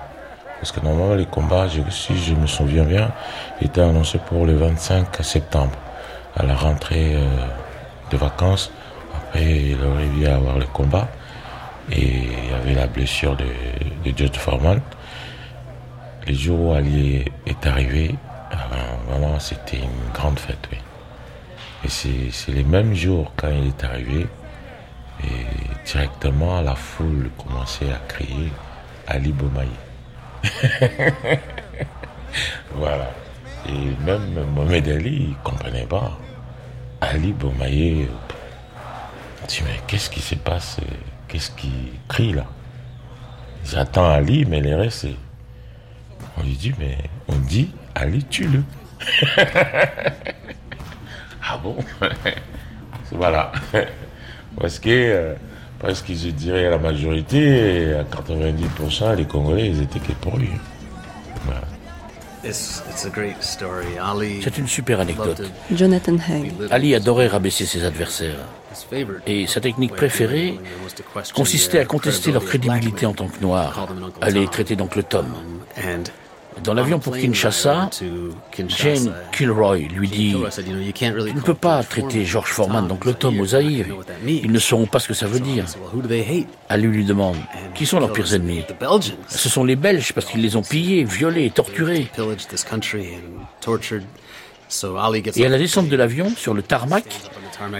Parce 0.60 0.70
que 0.70 0.80
normalement, 0.80 1.14
les 1.14 1.26
combats, 1.26 1.66
si 1.88 2.16
je 2.16 2.34
me 2.34 2.46
souviens 2.46 2.84
bien, 2.84 3.10
étaient 3.62 3.80
annoncés 3.80 4.18
pour 4.18 4.44
le 4.44 4.54
25 4.54 5.06
septembre, 5.22 5.72
à 6.36 6.44
la 6.44 6.54
rentrée. 6.54 7.14
Euh, 7.16 7.46
de 8.10 8.16
vacances. 8.16 8.72
Après, 9.16 9.44
il 9.44 9.78
aurait 9.84 10.06
dû 10.06 10.26
avoir 10.26 10.58
le 10.58 10.66
combat. 10.66 11.08
Et 11.90 12.28
avait 12.54 12.74
la 12.74 12.86
blessure 12.86 13.36
de, 13.36 13.46
de 14.04 14.16
Judge 14.16 14.36
Foreman. 14.36 14.80
Les 16.26 16.34
jours 16.34 16.60
où 16.60 16.72
Ali 16.72 17.24
est 17.46 17.66
arrivé, 17.66 18.14
ah 18.52 18.56
ben, 18.70 19.12
vraiment, 19.12 19.38
c'était 19.40 19.78
une 19.78 20.12
grande 20.12 20.38
fête. 20.38 20.68
Et 21.84 21.88
c'est 21.88 22.52
les 22.52 22.64
mêmes 22.64 22.94
jours 22.94 23.32
quand 23.36 23.48
il 23.48 23.68
est 23.68 23.84
arrivé. 23.84 24.26
Et 25.24 25.86
directement, 25.86 26.60
la 26.60 26.74
foule 26.74 27.30
commençait 27.38 27.90
à 27.90 28.00
crier 28.08 28.52
Ali 29.06 29.32
Bomaye. 29.32 29.68
voilà. 32.74 33.10
Et 33.68 34.04
même 34.04 34.44
Mohamed 34.54 34.88
Ali, 34.88 35.28
il 35.30 35.36
comprenait 35.42 35.86
pas. 35.86 36.18
Ali 37.00 37.32
Bomaye, 37.32 38.08
dit 39.48 39.60
mais 39.64 39.80
qu'est-ce 39.86 40.10
qui 40.10 40.20
se 40.20 40.34
passe 40.34 40.78
Qu'est-ce 41.28 41.50
qui 41.52 41.70
crie 42.08 42.32
là? 42.32 42.44
J'attends 43.64 44.10
Ali, 44.10 44.44
mais 44.46 44.60
les 44.60 44.74
restes, 44.74 45.06
on 46.36 46.42
lui 46.42 46.56
dit, 46.56 46.72
mais 46.78 46.98
on 47.28 47.36
dit, 47.36 47.70
Ali, 47.94 48.24
tue-le. 48.24 48.62
ah 51.42 51.58
bon? 51.62 51.76
Voilà. 53.12 53.50
Parce 54.60 54.78
que, 54.78 54.88
euh, 54.88 55.34
parce 55.80 56.02
que 56.02 56.14
je 56.14 56.28
dirais 56.28 56.68
la 56.68 56.78
majorité, 56.78 57.94
à 57.94 58.02
90%, 58.04 59.16
les 59.16 59.24
Congolais, 59.24 59.68
ils 59.68 59.82
étaient 59.82 59.98
que 59.98 60.12
pour 60.12 60.36
lui. 60.36 60.50
C'est 62.42 62.82
une 64.58 64.68
super 64.68 65.00
anecdote. 65.00 65.42
Jonathan 65.72 66.16
Haig. 66.16 66.52
Ali 66.70 66.94
adorait 66.94 67.26
rabaisser 67.26 67.66
ses 67.66 67.84
adversaires. 67.84 68.38
Et 69.26 69.46
sa 69.46 69.60
technique 69.60 69.94
préférée 69.94 70.58
consistait 71.34 71.80
à 71.80 71.84
contester 71.84 72.32
leur 72.32 72.44
crédibilité 72.44 73.06
en 73.06 73.12
tant 73.12 73.28
que 73.28 73.40
noirs, 73.40 73.88
à 74.20 74.30
les 74.30 74.46
traiter 74.46 74.76
d'oncle 74.76 75.02
Tom. 75.02 75.26
Dans 76.64 76.74
l'avion 76.74 76.98
pour 76.98 77.16
Kinshasa, 77.16 77.90
Jane 78.68 79.14
Kilroy 79.32 79.78
lui 79.78 80.08
dit 80.08 80.36
Tu 80.96 81.10
ne 81.34 81.40
peux 81.40 81.54
pas 81.54 81.82
traiter 81.82 82.24
George 82.24 82.50
Foreman 82.50 82.86
d'oncle 82.86 83.14
Tom 83.14 83.40
aux 83.40 83.46
Zaïre. 83.46 83.86
Ils 84.26 84.52
ne 84.52 84.58
sauront 84.58 84.86
pas 84.86 84.98
ce 84.98 85.08
que 85.08 85.14
ça 85.14 85.26
veut 85.26 85.40
dire. 85.40 85.64
Ali 86.68 86.86
lui 86.86 87.04
demande 87.04 87.36
Qui 87.74 87.86
sont 87.86 88.00
leurs 88.00 88.12
pires 88.12 88.34
ennemis? 88.34 88.64
Ce 89.28 89.48
sont 89.48 89.64
les 89.64 89.76
Belges 89.76 90.12
parce 90.12 90.26
qu'ils 90.26 90.42
les 90.42 90.56
ont 90.56 90.62
pillés, 90.62 91.04
violés, 91.04 91.50
torturés. 91.50 92.10
Et 95.36 95.46
à 95.46 95.48
la 95.48 95.58
descente 95.58 95.88
de 95.88 95.96
l'avion, 95.96 96.30
sur 96.36 96.54
le 96.54 96.62
tarmac, 96.62 97.04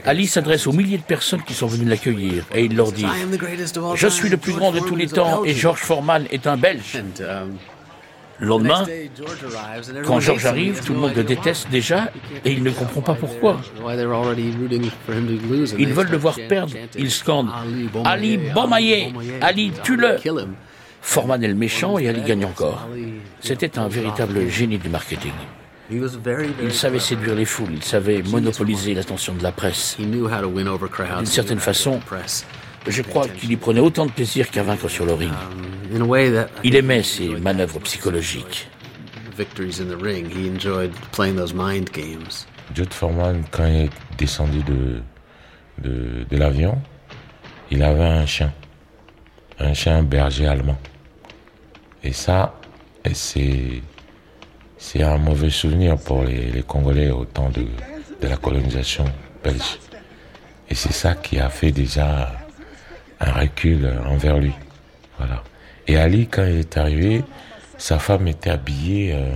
Ali 0.05 0.27
s'adresse 0.27 0.67
aux 0.67 0.73
milliers 0.73 0.99
de 0.99 1.03
personnes 1.03 1.43
qui 1.43 1.55
sont 1.55 1.67
venues 1.67 1.89
l'accueillir 1.89 2.45
et 2.55 2.65
il 2.65 2.77
leur 2.77 2.93
dit 2.93 3.07
Je 3.95 4.09
suis 4.09 4.29
le 4.29 4.37
plus 4.37 4.53
grand 4.53 4.73
de 4.73 4.81
tous 4.81 4.97
les 4.97 5.07
temps 5.07 5.45
et 5.45 5.55
George 5.55 5.81
Foreman 5.81 6.27
est 6.31 6.47
un 6.47 6.57
Belge. 6.57 7.03
Le 8.41 8.47
lendemain, 8.47 8.87
quand 10.07 10.21
George 10.21 10.47
arrive, 10.47 10.83
tout 10.85 10.95
le 10.95 10.99
monde 11.01 11.15
le 11.15 11.25
déteste 11.25 11.69
déjà 11.71 12.11
et 12.45 12.53
il 12.53 12.63
ne 12.63 12.71
comprend 12.71 13.03
pas 13.03 13.15
pourquoi. 13.15 13.61
Ils 15.79 15.93
veulent 15.93 16.11
le 16.11 16.17
voir 16.17 16.37
perdre. 16.49 16.73
Ils 16.99 17.11
scandent 17.11 17.51
Ali 18.05 18.39
Bomaye, 18.39 19.13
Ali 19.41 19.73
tue-le. 19.83 20.17
Foreman 21.03 21.43
est 21.43 21.49
le 21.49 21.55
méchant 21.55 21.99
et 21.99 22.09
Ali 22.09 22.23
gagne 22.23 22.45
encore. 22.45 22.89
C'était 23.41 23.79
un 23.79 23.89
véritable 23.89 24.49
génie 24.49 24.79
du 24.79 24.89
marketing. 24.89 25.33
Il 25.91 26.73
savait 26.73 27.01
séduire 27.01 27.35
les 27.35 27.45
foules, 27.45 27.73
il 27.75 27.83
savait 27.83 28.23
monopoliser 28.23 28.95
l'attention 28.95 29.35
de 29.35 29.43
la 29.43 29.53
presse. 29.53 29.97
D'une 29.99 31.27
certaine 31.27 31.59
façon, 31.59 32.01
je 32.87 33.03
crois 33.03 33.29
qu'il 33.29 33.53
y 33.53 33.57
prenait 33.57 33.81
autant 33.81 34.07
de 34.07 34.11
plaisir 34.11 34.51
qu'à 34.51 34.63
vaincre 34.63 34.89
sur 34.89 35.05
le 35.05 35.15
ring. 35.15 35.33
Um, 35.93 36.17
il 36.65 36.77
aimait 36.77 37.03
ces 37.03 37.29
manœuvres 37.29 37.81
psychologiques. 37.81 38.69
Judd 42.75 42.93
Foreman, 42.93 43.43
quand 43.51 43.67
il 43.67 43.75
est 43.75 43.91
descendu 44.17 44.63
de, 44.63 45.03
de, 45.79 46.25
de 46.31 46.37
l'avion, 46.37 46.81
il 47.71 47.83
avait 47.83 48.05
un 48.05 48.27
chien, 48.27 48.53
un 49.59 49.75
chien 49.75 50.03
berger 50.03 50.47
allemand. 50.47 50.79
Et 52.03 52.13
ça, 52.13 52.55
c'est 53.13 53.83
c'est 54.79 55.03
un 55.03 55.19
mauvais 55.19 55.51
souvenir 55.51 55.99
pour 55.99 56.25
les, 56.25 56.63
Congolais 56.67 57.11
au 57.11 57.27
temps 57.27 57.51
de, 57.51 57.67
de 58.23 58.29
la 58.29 58.37
colonisation 58.37 59.05
belge. 59.45 59.79
Et 60.71 60.75
c'est 60.75 60.93
ça 60.93 61.15
qui 61.15 61.39
a 61.39 61.51
fait 61.51 61.71
déjà 61.71 62.33
un 63.21 63.33
recul 63.33 63.91
envers 64.07 64.39
lui. 64.39 64.53
Voilà. 65.19 65.43
Et 65.87 65.97
Ali, 65.97 66.27
quand 66.27 66.45
il 66.45 66.61
est 66.61 66.77
arrivé, 66.77 67.23
sa 67.77 67.99
femme 67.99 68.29
était 68.29 68.51
habillée 68.51 69.13
euh, 69.15 69.35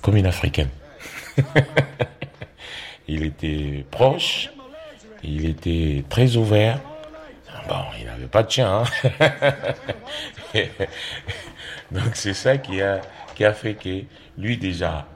comme 0.00 0.16
une 0.16 0.26
Africaine. 0.26 0.68
il 3.08 3.24
était 3.24 3.84
proche, 3.90 4.50
il 5.22 5.46
était 5.46 6.04
très 6.08 6.36
ouvert. 6.36 6.80
Bon, 7.68 7.84
il 7.98 8.06
n'avait 8.06 8.26
pas 8.26 8.42
de 8.42 8.50
chien. 8.50 8.82
Hein. 8.82 8.84
Donc 11.90 12.14
c'est 12.14 12.34
ça 12.34 12.58
qui 12.58 12.82
a, 12.82 13.00
qui 13.34 13.44
a 13.44 13.52
fait 13.52 13.74
que 13.74 14.02
lui 14.36 14.56
déjà, 14.56 15.06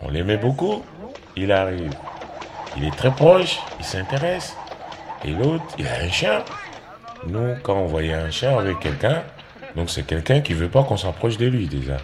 on 0.00 0.10
l'aimait 0.10 0.36
beaucoup. 0.36 0.84
Il 1.36 1.52
arrive, 1.52 1.92
il 2.76 2.84
est 2.84 2.96
très 2.96 3.10
proche, 3.10 3.58
il 3.78 3.84
s'intéresse. 3.84 4.56
Et 5.24 5.30
l'autre, 5.30 5.64
il 5.78 5.86
a 5.86 6.00
un 6.00 6.10
chien. 6.10 6.44
Nous, 7.26 7.54
quand 7.62 7.74
on 7.74 7.86
voyait 7.86 8.14
un 8.14 8.30
chien 8.30 8.56
avec 8.58 8.80
quelqu'un, 8.80 9.22
donc 9.76 9.90
c'est 9.90 10.06
quelqu'un 10.06 10.40
qui 10.40 10.54
veut 10.54 10.68
pas 10.68 10.82
qu'on 10.82 10.96
s'approche 10.96 11.36
de 11.36 11.46
lui 11.46 11.66
déjà. 11.66 11.98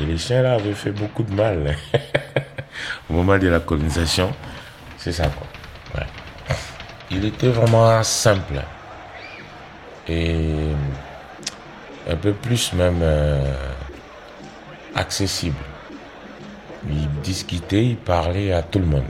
Et 0.00 0.04
les 0.04 0.18
chiens 0.18 0.42
là 0.42 0.54
avaient 0.54 0.74
fait 0.74 0.92
beaucoup 0.92 1.22
de 1.22 1.34
mal 1.34 1.76
au 3.10 3.14
moment 3.14 3.38
de 3.38 3.48
la 3.48 3.60
colonisation. 3.60 4.30
C'est 4.96 5.12
ça 5.12 5.28
quoi. 5.28 5.46
Il 7.12 7.24
était 7.24 7.48
vraiment 7.48 8.00
simple 8.04 8.62
et 10.08 10.54
un 12.08 12.16
peu 12.16 12.32
plus 12.32 12.72
même 12.72 13.00
euh, 13.02 13.52
accessible. 14.94 15.56
Il 16.88 17.08
discutait, 17.22 17.84
il 17.84 17.96
parlait 17.96 18.52
à 18.52 18.62
tout 18.62 18.78
le 18.78 18.86
monde. 18.86 19.02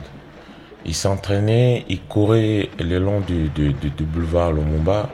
Il 0.87 0.95
s'entraînait, 0.95 1.85
il 1.91 2.01
courait 2.01 2.71
le 2.79 2.99
long 2.99 3.21
du, 3.21 3.51
du, 3.51 4.05
boulevard 4.05 4.53
Lumumba, 4.53 5.11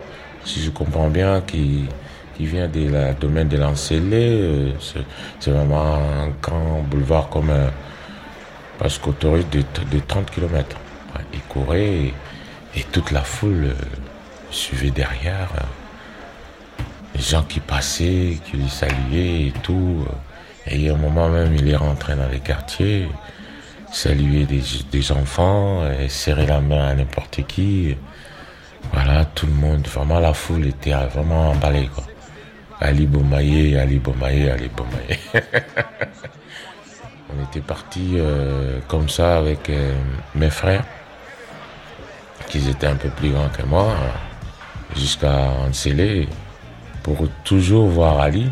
si 0.46 0.62
je 0.62 0.70
comprends 0.70 1.10
bien, 1.10 1.40
qui, 1.40 1.84
qui 2.36 2.46
vient 2.46 2.70
la 2.72 3.12
domaine 3.12 3.48
de 3.48 3.56
l'Ancélé. 3.58 4.30
Euh, 4.30 4.72
c'est 5.40 5.50
vraiment 5.50 5.96
un 5.96 6.28
grand 6.40 6.82
boulevard 6.88 7.28
comme 7.28 7.50
un, 7.50 7.70
parce 8.78 8.98
qu'autorise 8.98 9.46
de, 9.50 9.60
de 9.60 9.98
30 10.06 10.30
km. 10.30 10.76
Il 11.34 11.40
courait 11.40 12.12
et, 12.74 12.82
toute 12.92 13.10
la 13.10 13.22
foule 13.22 13.66
euh, 13.66 13.74
suivait 14.50 14.90
derrière. 14.90 15.48
Les 17.14 17.22
gens 17.22 17.42
qui 17.42 17.60
passaient, 17.60 18.38
qui 18.44 18.56
lui 18.56 18.68
saluaient 18.68 19.46
et 19.46 19.52
tout. 19.62 20.04
Et 20.66 20.90
à 20.90 20.94
un 20.94 20.96
moment 20.96 21.28
même, 21.28 21.54
il 21.54 21.68
est 21.68 21.76
rentré 21.76 22.14
dans 22.14 22.28
les 22.28 22.40
quartiers, 22.40 23.08
saluer 23.90 24.44
des, 24.44 24.62
des 24.92 25.12
enfants, 25.12 25.88
et 25.88 26.08
serrer 26.08 26.46
la 26.46 26.60
main 26.60 26.88
à 26.88 26.94
n'importe 26.94 27.46
qui. 27.46 27.96
Voilà, 28.92 29.24
tout 29.24 29.46
le 29.46 29.52
monde, 29.52 29.86
vraiment 29.86 30.20
la 30.20 30.32
foule 30.32 30.66
était 30.66 30.92
vraiment 30.92 31.50
emballée, 31.50 31.88
quoi. 31.94 32.04
Ali 32.80 33.06
Bomaye, 33.06 33.76
Ali 33.78 33.98
Bomaye, 33.98 34.50
Ali 34.50 34.68
Bomaye. 34.68 35.18
On 37.30 37.44
était 37.44 37.60
partis 37.60 38.14
euh, 38.16 38.78
comme 38.88 39.08
ça 39.08 39.38
avec 39.38 39.68
euh, 39.70 39.94
mes 40.34 40.50
frères, 40.50 40.84
qui 42.48 42.68
étaient 42.68 42.86
un 42.86 42.96
peu 42.96 43.08
plus 43.08 43.30
grands 43.30 43.48
que 43.48 43.62
moi, 43.62 43.94
jusqu'à 44.94 45.50
Ansélé, 45.66 46.28
pour 47.02 47.28
toujours 47.44 47.88
voir 47.88 48.20
Ali. 48.20 48.50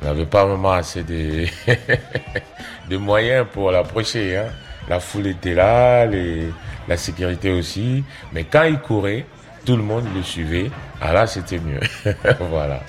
On 0.00 0.06
n'avait 0.06 0.26
pas 0.26 0.44
vraiment 0.44 0.72
assez 0.72 1.02
de, 1.02 1.46
de 2.90 2.96
moyens 2.96 3.46
pour 3.52 3.70
l'approcher. 3.70 4.36
Hein. 4.36 4.48
La 4.88 5.00
foule 5.00 5.28
était 5.28 5.54
là, 5.54 6.06
la 6.06 6.96
sécurité 6.96 7.50
aussi. 7.50 8.04
Mais 8.32 8.44
quand 8.44 8.64
il 8.64 8.78
courait, 8.78 9.24
tout 9.64 9.76
le 9.76 9.82
monde 9.82 10.04
le 10.14 10.22
suivait. 10.22 10.70
Ah 11.00 11.12
là, 11.12 11.26
c'était 11.26 11.58
mieux. 11.58 11.80
voilà. 12.50 12.80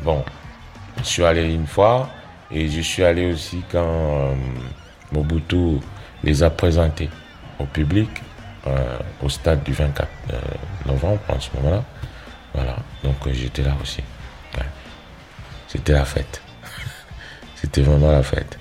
Bon, 0.00 0.24
je 0.98 1.04
suis 1.04 1.24
allé 1.24 1.52
une 1.52 1.66
fois 1.66 2.08
et 2.50 2.68
je 2.68 2.80
suis 2.80 3.04
allé 3.04 3.32
aussi 3.32 3.62
quand 3.70 3.84
euh, 3.84 4.34
Mobutu 5.12 5.80
les 6.22 6.42
a 6.42 6.50
présentés 6.50 7.10
au 7.58 7.64
public 7.64 8.08
euh, 8.66 8.98
au 9.22 9.28
stade 9.28 9.62
du 9.62 9.72
24 9.72 10.08
euh, 10.32 10.38
novembre 10.86 11.20
en 11.28 11.38
ce 11.38 11.50
moment-là. 11.56 11.84
Voilà, 12.54 12.76
donc 13.02 13.16
j'étais 13.32 13.62
là 13.62 13.74
aussi. 13.82 14.02
C'était 15.68 15.92
la 15.92 16.04
fête. 16.04 16.40
C'était 17.56 17.82
vraiment 17.82 18.12
la 18.12 18.22
fête. 18.22 18.58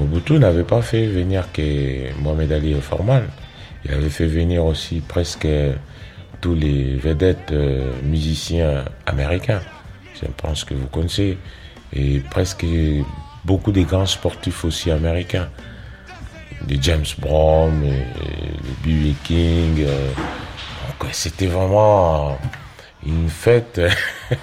Mobutu 0.00 0.38
n'avait 0.38 0.64
pas 0.64 0.80
fait 0.80 1.06
venir 1.06 1.52
que 1.52 2.10
Mohamed 2.22 2.50
Ali 2.52 2.72
et 2.72 2.80
Forman. 2.80 3.22
Il 3.84 3.92
avait 3.92 4.08
fait 4.08 4.26
venir 4.26 4.64
aussi 4.64 5.00
presque 5.00 5.46
tous 6.40 6.54
les 6.54 6.96
vedettes 6.96 7.52
euh, 7.52 7.92
musiciens 8.02 8.86
américains. 9.04 9.60
Je 10.14 10.26
pense 10.38 10.64
que 10.64 10.72
vous 10.72 10.86
connaissez. 10.86 11.36
Et 11.92 12.20
presque 12.30 12.64
beaucoup 13.44 13.72
des 13.72 13.84
grands 13.84 14.06
sportifs 14.06 14.64
aussi 14.64 14.90
américains. 14.90 15.50
Des 16.62 16.78
James 16.80 17.04
Brown, 17.18 17.84
et, 17.84 18.86
B.B. 18.86 19.14
King. 19.22 19.84
Euh. 19.86 20.08
C'était 21.12 21.46
vraiment 21.46 22.38
une 23.06 23.28
fête 23.28 23.80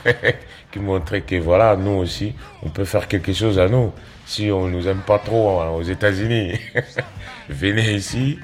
qui 0.71 0.79
montrait 0.79 1.21
que 1.21 1.35
voilà, 1.35 1.75
nous 1.75 1.91
aussi, 1.91 2.33
on 2.61 2.69
peut 2.69 2.85
faire 2.85 3.07
quelque 3.07 3.33
chose 3.33 3.57
à 3.57 3.67
nous. 3.67 3.91
Si 4.27 4.51
on 4.51 4.67
nous 4.67 4.89
aime 4.89 4.99
pas 4.99 5.19
trop 5.19 5.61
hein, 5.61 5.69
aux 5.69 5.83
États-Unis, 5.83 6.59
venez 7.49 7.93
ici 7.93 8.37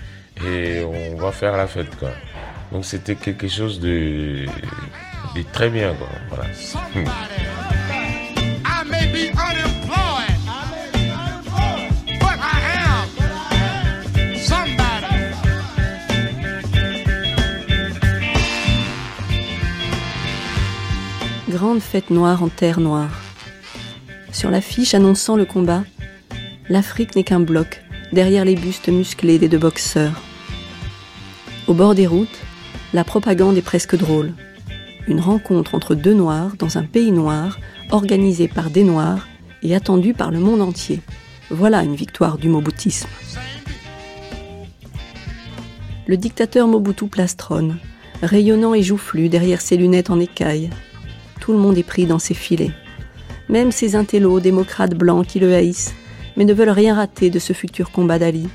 et 0.44 0.82
on 0.82 1.18
va 1.18 1.34
faire 1.34 1.58
la 1.58 1.68
fête. 1.68 1.94
Quoi. 1.98 2.12
Donc 2.72 2.86
c'était 2.86 3.16
quelque 3.16 3.50
chose 3.50 3.82
de, 3.82 4.46
de 5.36 5.44
très 5.52 5.70
bien. 5.70 5.94
Quoi. 5.94 6.08
Voilà. 6.30 6.46
grande 21.50 21.82
fête 21.82 22.10
noire 22.10 22.42
en 22.42 22.50
terre 22.50 22.80
noire. 22.80 23.23
Sur 24.34 24.50
l'affiche 24.50 24.96
annonçant 24.96 25.36
le 25.36 25.46
combat, 25.46 25.84
l'Afrique 26.68 27.16
n'est 27.16 27.24
qu'un 27.24 27.40
bloc 27.40 27.84
derrière 28.12 28.46
les 28.46 28.56
bustes 28.56 28.90
musclés 28.90 29.38
des 29.38 29.48
deux 29.48 29.60
boxeurs. 29.60 30.22
Au 31.68 31.76
bord 31.76 31.94
des 31.94 32.08
routes, 32.08 32.42
la 32.94 33.04
propagande 33.04 33.56
est 33.58 33.62
presque 33.62 33.96
drôle. 33.96 34.34
Une 35.08 35.20
rencontre 35.20 35.76
entre 35.76 35.94
deux 35.94 36.16
noirs 36.16 36.56
dans 36.58 36.80
un 36.80 36.84
pays 36.84 37.12
noir, 37.12 37.60
organisée 37.92 38.48
par 38.48 38.72
des 38.72 38.84
noirs 38.84 39.28
et 39.62 39.76
attendue 39.76 40.16
par 40.16 40.32
le 40.32 40.40
monde 40.40 40.62
entier. 40.62 41.00
Voilà 41.52 41.84
une 41.84 41.96
victoire 41.96 42.40
du 42.40 42.50
moboutisme. 42.50 43.08
Le 46.08 46.18
dictateur 46.18 46.68
Mobutu 46.68 47.08
plastronne, 47.08 47.78
rayonnant 48.24 48.74
et 48.74 48.82
joufflu 48.82 49.30
derrière 49.30 49.62
ses 49.62 49.78
lunettes 49.78 50.10
en 50.10 50.20
écaille, 50.20 50.72
tout 51.40 51.54
le 51.54 51.60
monde 51.60 51.78
est 51.78 51.84
pris 51.84 52.06
dans 52.06 52.20
ses 52.20 52.34
filets. 52.34 52.72
Même 53.50 53.72
ces 53.72 53.96
intellos 53.96 54.40
démocrates 54.40 54.96
blancs 54.96 55.28
qui 55.28 55.40
le 55.40 55.54
haïssent, 55.54 55.94
mais 56.38 56.46
ne 56.46 56.54
veulent 56.54 56.70
rien 56.70 56.96
rater 56.96 57.30
de 57.30 57.40
ce 57.40 57.54
futur 57.54 57.92
combat 57.92 58.20
d'Ali. 58.20 58.48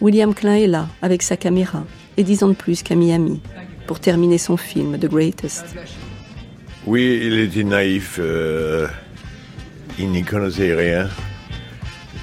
William 0.00 0.34
Klein 0.34 0.56
est 0.56 0.66
là, 0.66 0.88
avec 1.02 1.22
sa 1.22 1.36
caméra, 1.36 1.84
et 2.16 2.24
dix 2.24 2.42
ans 2.42 2.48
de 2.48 2.54
plus 2.54 2.82
qu'à 2.82 2.94
Miami, 2.94 3.40
pour 3.86 4.00
terminer 4.00 4.38
son 4.38 4.56
film 4.56 4.98
The 4.98 5.06
Greatest. 5.06 5.76
Oui, 6.86 7.20
il 7.22 7.38
était 7.38 7.64
naïf. 7.64 8.16
Euh, 8.18 8.88
il 9.98 10.10
n'y 10.10 10.22
connaissait 10.22 10.74
rien. 10.74 11.08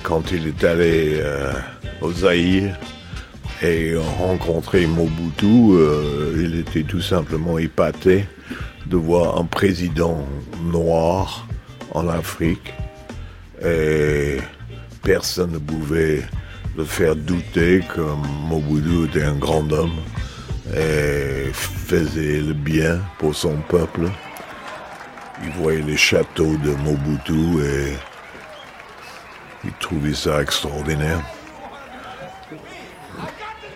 Quand 0.01 0.31
il 0.31 0.47
est 0.47 0.63
allé 0.63 1.19
euh, 1.19 1.53
au 2.01 2.11
Zaïre 2.11 2.75
et 3.61 3.95
rencontré 3.95 4.87
Mobutu, 4.87 5.45
euh, 5.45 6.33
il 6.43 6.59
était 6.59 6.83
tout 6.83 7.01
simplement 7.01 7.59
épaté 7.59 8.25
de 8.87 8.97
voir 8.97 9.37
un 9.37 9.45
président 9.45 10.25
noir 10.63 11.45
en 11.93 12.07
Afrique 12.07 12.73
et 13.63 14.37
personne 15.03 15.51
ne 15.51 15.57
pouvait 15.57 16.23
le 16.77 16.85
faire 16.85 17.15
douter 17.15 17.81
que 17.93 18.01
Mobutu 18.49 19.05
était 19.05 19.25
un 19.25 19.35
grand 19.35 19.71
homme 19.71 19.97
et 20.75 21.51
faisait 21.53 22.39
le 22.39 22.53
bien 22.53 22.99
pour 23.17 23.35
son 23.35 23.57
peuple. 23.67 24.09
Il 25.43 25.51
voyait 25.61 25.81
les 25.81 25.97
châteaux 25.97 26.55
de 26.57 26.71
Mobutu 26.83 27.63
et 27.63 27.93
il 29.63 29.71
trouvait 29.79 30.13
ça 30.13 30.41
extraordinaire. 30.41 31.21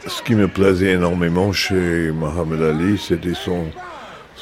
Ce 0.08 0.22
qui 0.24 0.36
me 0.36 0.48
plaisait 0.48 0.94
énormément 0.94 1.52
chez 1.52 2.12
Mohamed 2.12 2.62
Ali, 2.62 2.98
c'était 2.98 3.34
son, 3.34 3.68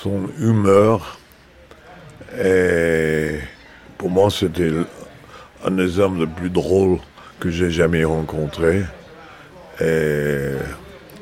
son 0.02 0.30
humeur. 0.40 1.18
Et 2.42 3.40
pour 3.98 4.10
moi, 4.10 4.30
c'était 4.30 4.72
un 5.66 5.72
des 5.72 6.00
hommes 6.00 6.20
les 6.20 6.28
plus 6.28 6.50
drôles 6.50 7.00
que 7.40 7.50
j'ai 7.50 7.70
jamais 7.72 8.06
rencontré. 8.06 8.84
Et 9.82 10.52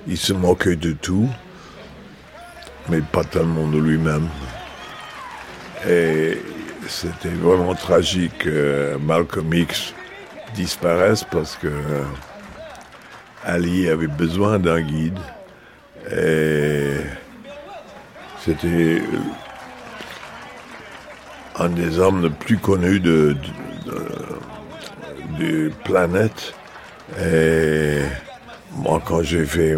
il 0.07 0.17
se 0.17 0.33
moquait 0.33 0.75
de 0.75 0.91
tout, 0.91 1.29
mais 2.89 3.01
pas 3.01 3.23
tellement 3.23 3.67
de 3.67 3.79
lui-même. 3.79 4.27
Et 5.87 6.41
c'était 6.87 7.29
vraiment 7.29 7.75
tragique 7.75 8.37
que 8.39 8.97
Malcolm 9.01 9.53
X 9.53 9.93
disparaisse 10.55 11.23
parce 11.23 11.55
que 11.55 11.71
Ali 13.43 13.89
avait 13.89 14.07
besoin 14.07 14.59
d'un 14.59 14.81
guide. 14.81 15.19
Et 16.11 16.97
c'était 18.43 19.01
un 21.59 21.69
des 21.69 21.99
hommes 21.99 22.23
les 22.23 22.29
plus 22.29 22.57
connus 22.57 22.99
de, 22.99 23.35
de, 25.39 25.71
planète. 25.83 26.53
Et 27.21 27.99
moi, 28.75 29.01
quand 29.05 29.23
j'ai 29.23 29.45
fait 29.45 29.75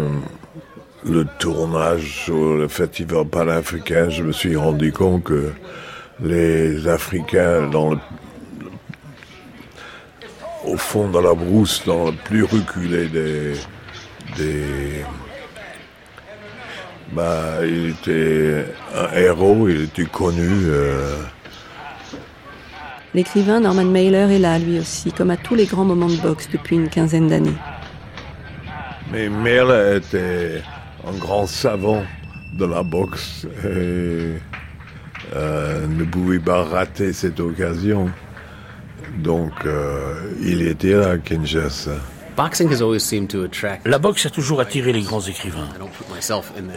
le 1.04 1.26
tournage 1.38 2.24
sur 2.24 2.56
le 2.56 2.68
festival 2.68 3.24
panafricain, 3.26 4.10
je 4.10 4.22
me 4.22 4.32
suis 4.32 4.56
rendu 4.56 4.92
compte 4.92 5.24
que 5.24 5.52
les 6.22 6.86
Africains 6.86 7.68
dans 7.68 7.96
au 10.66 10.76
fond 10.76 11.08
de 11.08 11.18
la 11.18 11.34
brousse, 11.34 11.82
dans 11.86 12.06
le 12.06 12.12
plus 12.12 12.44
reculé 12.44 13.08
des, 13.08 13.54
des 14.36 15.04
bah, 17.12 17.58
il 17.64 17.90
était 17.90 18.66
un 18.94 19.16
héros, 19.16 19.68
il 19.68 19.82
était 19.82 20.04
connu. 20.04 20.48
Euh, 20.66 21.16
L'écrivain 23.12 23.60
Norman 23.60 23.84
Mailer 23.84 24.30
est 24.30 24.38
là, 24.38 24.58
lui 24.58 24.78
aussi, 24.78 25.10
comme 25.10 25.30
à 25.30 25.36
tous 25.36 25.56
les 25.56 25.66
grands 25.66 25.84
moments 25.84 26.08
de 26.08 26.16
boxe 26.16 26.48
depuis 26.52 26.76
une 26.76 26.88
quinzaine 26.88 27.26
d'années. 27.28 27.56
Mais 29.10 29.28
Mailer 29.28 29.96
était 29.96 30.62
un 31.04 31.18
grand 31.18 31.46
savant 31.46 32.04
de 32.56 32.64
la 32.64 32.84
boxe 32.84 33.46
et 33.64 34.36
euh, 35.34 35.86
ne 35.88 36.04
pouvait 36.04 36.38
pas 36.38 36.62
rater 36.62 37.12
cette 37.12 37.40
occasion. 37.40 38.08
Donc, 39.18 39.52
euh, 39.66 40.14
il 40.40 40.62
était 40.62 40.92
là 40.92 41.10
à 41.10 41.18
Kinshasa. 41.18 41.96
La 43.84 43.98
boxe 43.98 44.26
a 44.26 44.30
toujours 44.30 44.60
attiré 44.60 44.92
les 44.92 45.02
grands 45.02 45.20
écrivains. 45.20 45.68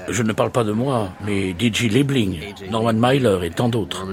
Je 0.09 0.23
ne 0.23 0.33
parle 0.33 0.51
pas 0.51 0.63
de 0.63 0.71
moi, 0.71 1.11
mais 1.25 1.53
D.G. 1.53 1.89
Liebling, 1.89 2.39
Norman 2.69 2.93
Mailer 2.93 3.43
et 3.43 3.49
tant 3.49 3.69
d'autres. 3.69 4.05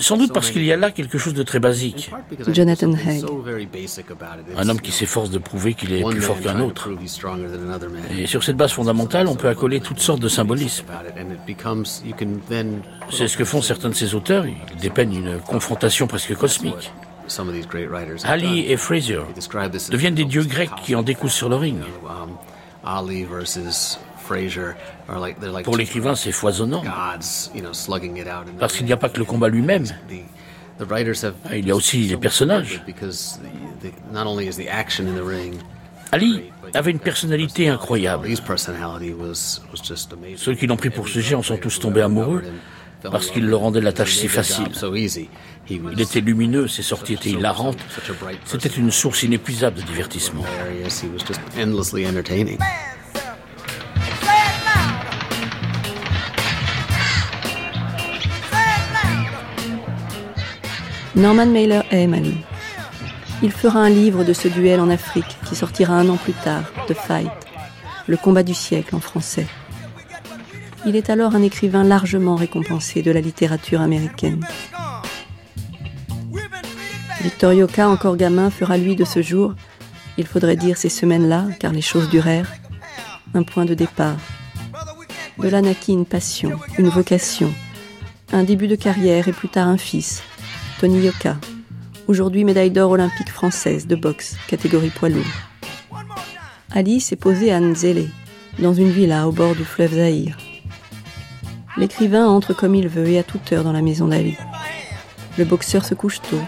Sans 0.00 0.16
doute 0.16 0.32
parce 0.32 0.50
qu'il 0.50 0.64
y 0.64 0.72
a 0.72 0.76
là 0.76 0.90
quelque 0.90 1.18
chose 1.18 1.34
de 1.34 1.42
très 1.42 1.60
basique. 1.60 2.10
Jonathan 2.48 2.92
Haig. 2.92 3.24
Un 4.56 4.68
homme 4.68 4.80
qui 4.80 4.92
s'efforce 4.92 5.30
de 5.30 5.38
prouver 5.38 5.74
qu'il 5.74 5.92
est 5.92 6.02
plus 6.02 6.20
fort 6.20 6.40
qu'un 6.40 6.60
autre. 6.60 6.90
Et 8.18 8.26
sur 8.26 8.44
cette 8.44 8.56
base 8.56 8.72
fondamentale, 8.72 9.28
on 9.28 9.36
peut 9.36 9.48
accoler 9.48 9.80
toutes 9.80 10.00
sortes 10.00 10.20
de 10.20 10.28
symbolismes. 10.28 10.86
C'est 13.10 13.28
ce 13.28 13.36
que 13.36 13.44
font 13.44 13.62
certains 13.62 13.88
de 13.88 13.94
ces 13.94 14.14
auteurs. 14.14 14.46
Ils 14.46 14.80
dépeignent 14.80 15.16
une 15.16 15.38
confrontation 15.38 16.06
presque 16.06 16.34
cosmique. 16.34 16.92
Ali 18.24 18.70
et 18.70 18.76
Frazier 18.76 19.20
deviennent 19.90 20.14
des 20.14 20.24
dieux 20.24 20.44
grecs 20.44 20.70
qui 20.82 20.94
en 20.94 21.02
décousent 21.02 21.32
sur 21.32 21.48
le 21.48 21.56
ring. 21.56 21.78
Um, 22.04 22.36
Pour 25.64 25.76
l'écrivain, 25.76 26.14
c'est 26.14 26.32
foisonnant. 26.32 26.82
Parce 28.58 28.76
qu'il 28.76 28.86
n'y 28.86 28.92
a 28.92 28.96
pas 28.96 29.08
que 29.08 29.18
le 29.18 29.24
combat 29.24 29.48
lui-même. 29.48 29.86
Ah, 30.80 31.56
il 31.56 31.66
y 31.66 31.70
a 31.70 31.76
aussi 31.76 31.98
les 31.98 32.16
personnages. 32.16 32.82
Ali 36.12 36.42
avait 36.74 36.90
une 36.90 36.98
personnalité 36.98 37.68
incroyable. 37.68 38.28
Ceux 40.36 40.54
qui 40.54 40.66
l'ont 40.66 40.76
pris 40.76 40.90
pour 40.90 41.08
sujet 41.08 41.34
en 41.34 41.42
sont 41.42 41.56
tous 41.56 41.80
tombés 41.80 42.02
amoureux 42.02 42.42
parce 43.10 43.30
qu'il 43.30 43.46
leur 43.46 43.60
rendait 43.60 43.80
la 43.80 43.92
tâche 43.92 44.14
si 44.14 44.28
facile. 44.28 44.68
Il 45.70 46.00
était 46.00 46.20
lumineux, 46.20 46.68
ses 46.68 46.82
sorties 46.82 47.14
étaient 47.14 47.30
hilarantes. 47.30 47.78
C'était 48.44 48.68
une 48.68 48.90
source 48.90 49.22
inépuisable 49.22 49.76
de 49.76 49.82
divertissement. 49.82 50.44
Norman 61.16 61.46
Mailer 61.46 61.82
aime 61.90 62.14
Ali. 62.14 62.36
Il 63.42 63.52
fera 63.52 63.80
un 63.80 63.88
livre 63.88 64.24
de 64.24 64.32
ce 64.32 64.48
duel 64.48 64.80
en 64.80 64.90
Afrique 64.90 65.36
qui 65.46 65.54
sortira 65.54 65.94
un 65.94 66.08
an 66.08 66.16
plus 66.16 66.32
tard, 66.32 66.64
The 66.88 66.94
Fight, 66.94 67.30
le 68.06 68.16
combat 68.16 68.42
du 68.42 68.54
siècle 68.54 68.94
en 68.96 69.00
français. 69.00 69.46
Il 70.86 70.96
est 70.96 71.10
alors 71.10 71.34
un 71.34 71.42
écrivain 71.42 71.84
largement 71.84 72.34
récompensé 72.36 73.02
de 73.02 73.10
la 73.10 73.20
littérature 73.20 73.80
américaine. 73.80 74.44
Victor 77.24 77.54
Yoka, 77.54 77.88
encore 77.88 78.18
gamin, 78.18 78.50
fera 78.50 78.76
lui 78.76 78.96
de 78.96 79.06
ce 79.06 79.22
jour, 79.22 79.54
il 80.18 80.26
faudrait 80.26 80.56
dire 80.56 80.76
ces 80.76 80.90
semaines-là, 80.90 81.46
car 81.58 81.72
les 81.72 81.80
choses 81.80 82.10
durèrent, 82.10 82.52
un 83.32 83.42
point 83.42 83.64
de 83.64 83.72
départ. 83.72 84.18
De 85.38 85.48
là 85.48 85.62
naquit 85.62 85.94
une 85.94 86.04
passion, 86.04 86.52
une 86.76 86.90
vocation, 86.90 87.50
un 88.30 88.42
début 88.42 88.68
de 88.68 88.76
carrière 88.76 89.26
et 89.26 89.32
plus 89.32 89.48
tard 89.48 89.68
un 89.68 89.78
fils, 89.78 90.22
Tony 90.78 91.00
Yoka, 91.00 91.38
aujourd'hui 92.08 92.44
médaille 92.44 92.70
d'or 92.70 92.90
olympique 92.90 93.30
française 93.30 93.86
de 93.86 93.96
boxe, 93.96 94.36
catégorie 94.46 94.90
poids 94.90 95.08
lourd. 95.08 95.24
Ali 96.72 97.00
s'est 97.00 97.16
posé 97.16 97.54
à 97.54 97.58
Nzele, 97.58 98.10
dans 98.58 98.74
une 98.74 98.90
villa 98.90 99.26
au 99.26 99.32
bord 99.32 99.54
du 99.54 99.64
fleuve 99.64 99.94
Zahir. 99.94 100.36
L'écrivain 101.78 102.26
entre 102.26 102.52
comme 102.52 102.74
il 102.74 102.86
veut 102.86 103.08
et 103.08 103.18
à 103.18 103.22
toute 103.22 103.50
heure 103.50 103.64
dans 103.64 103.72
la 103.72 103.80
maison 103.80 104.08
d'Ali. 104.08 104.36
Le 105.38 105.46
boxeur 105.46 105.86
se 105.86 105.94
couche 105.94 106.20
tôt, 106.20 106.40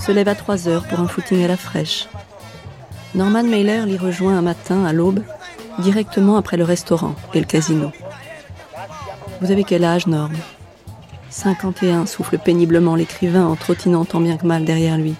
se 0.00 0.12
lève 0.12 0.28
à 0.28 0.34
3 0.34 0.68
heures 0.68 0.86
pour 0.86 1.00
un 1.00 1.06
footing 1.06 1.44
à 1.44 1.48
la 1.48 1.56
fraîche. 1.56 2.08
Norman 3.14 3.42
Mailer 3.42 3.84
l'y 3.86 3.98
rejoint 3.98 4.36
un 4.36 4.42
matin 4.42 4.84
à 4.84 4.92
l'aube, 4.92 5.22
directement 5.78 6.36
après 6.36 6.56
le 6.56 6.64
restaurant 6.64 7.14
et 7.34 7.40
le 7.40 7.46
casino. 7.46 7.92
Vous 9.40 9.50
avez 9.50 9.64
quel 9.64 9.84
âge, 9.84 10.06
Norm? 10.06 10.32
51, 11.28 12.06
souffle 12.06 12.38
péniblement 12.38 12.96
l'écrivain 12.96 13.46
en 13.46 13.56
trottinant 13.56 14.04
tant 14.04 14.20
bien 14.20 14.36
que 14.36 14.46
mal 14.46 14.64
derrière 14.64 14.96
lui. 14.96 15.14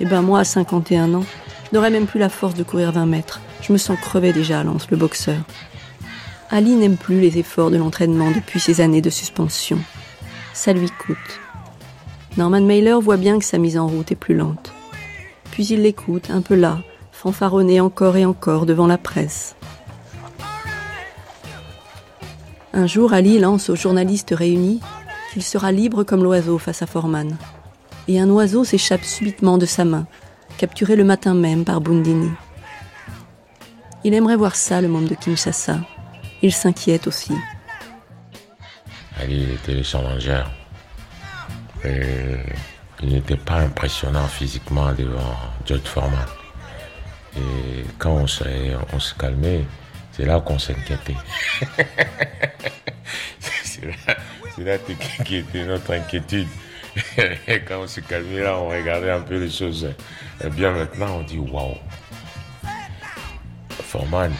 Eh 0.00 0.04
ben 0.04 0.20
moi, 0.20 0.40
à 0.40 0.44
51 0.44 1.14
ans, 1.14 1.24
je 1.70 1.76
n'aurais 1.76 1.90
même 1.90 2.06
plus 2.06 2.20
la 2.20 2.28
force 2.28 2.54
de 2.54 2.64
courir 2.64 2.92
20 2.92 3.06
mètres. 3.06 3.40
Je 3.60 3.72
me 3.72 3.78
sens 3.78 3.98
crevé 4.00 4.32
déjà, 4.32 4.64
lance 4.64 4.90
le 4.90 4.96
boxeur. 4.96 5.40
Ali 6.50 6.74
n'aime 6.74 6.96
plus 6.96 7.20
les 7.20 7.38
efforts 7.38 7.70
de 7.70 7.78
l'entraînement 7.78 8.30
depuis 8.30 8.60
ces 8.60 8.80
années 8.80 9.00
de 9.00 9.10
suspension. 9.10 9.78
Ça 10.52 10.72
lui 10.72 10.90
coûte. 10.90 11.40
Norman 12.36 12.62
Mailer 12.62 12.98
voit 13.00 13.16
bien 13.16 13.38
que 13.38 13.44
sa 13.44 13.58
mise 13.58 13.76
en 13.76 13.86
route 13.86 14.10
est 14.10 14.16
plus 14.16 14.34
lente. 14.34 14.72
Puis 15.50 15.66
il 15.66 15.82
l'écoute, 15.82 16.30
un 16.30 16.40
peu 16.40 16.54
là, 16.54 16.78
fanfaronner 17.12 17.80
encore 17.80 18.16
et 18.16 18.24
encore 18.24 18.64
devant 18.64 18.86
la 18.86 18.98
presse. 18.98 19.54
Un 22.72 22.86
jour, 22.86 23.12
Ali 23.12 23.38
lance 23.38 23.68
aux 23.68 23.76
journalistes 23.76 24.34
réunis 24.36 24.80
qu'il 25.32 25.42
sera 25.42 25.72
libre 25.72 26.04
comme 26.04 26.22
l'oiseau 26.22 26.58
face 26.58 26.82
à 26.82 26.86
Forman. 26.86 27.36
Et 28.08 28.18
un 28.18 28.30
oiseau 28.30 28.64
s'échappe 28.64 29.04
subitement 29.04 29.58
de 29.58 29.66
sa 29.66 29.84
main, 29.84 30.06
capturé 30.56 30.96
le 30.96 31.04
matin 31.04 31.34
même 31.34 31.64
par 31.64 31.80
Bundini. 31.80 32.30
Il 34.04 34.14
aimerait 34.14 34.36
voir 34.36 34.56
ça, 34.56 34.80
le 34.80 34.88
monde 34.88 35.06
de 35.06 35.14
Kinshasa, 35.14 35.80
il 36.42 36.52
s'inquiète 36.52 37.06
aussi. 37.06 37.34
Ali 39.20 39.44
était 39.52 39.74
le 39.74 39.84
challenger. 41.82 42.42
il 43.02 43.12
n'était 43.12 43.36
pas 43.36 43.56
impressionnant 43.56 44.26
physiquement 44.28 44.92
devant 44.92 45.36
George 45.66 45.82
Foreman. 45.84 46.26
Et 47.36 47.84
quand 47.98 48.12
on 48.12 48.26
se, 48.26 48.44
se 48.98 49.14
calmait, 49.14 49.64
c'est 50.12 50.24
là 50.24 50.40
qu'on 50.40 50.58
s'inquiétait. 50.58 51.16
C'est 54.54 54.64
là 54.64 54.76
qui 55.24 55.36
était 55.36 55.64
notre 55.64 55.94
inquiétude. 55.94 56.46
Et 57.48 57.60
quand 57.60 57.80
on 57.80 57.86
s'est 57.86 58.02
calmé 58.02 58.40
là, 58.40 58.58
on 58.58 58.68
regardait 58.68 59.10
un 59.10 59.22
peu 59.22 59.38
les 59.38 59.50
choses. 59.50 59.88
Et 60.44 60.50
bien 60.50 60.72
maintenant, 60.72 61.20
on 61.20 61.22
dit 61.22 61.38
waouh. 61.38 61.76
Forman, 63.70 64.32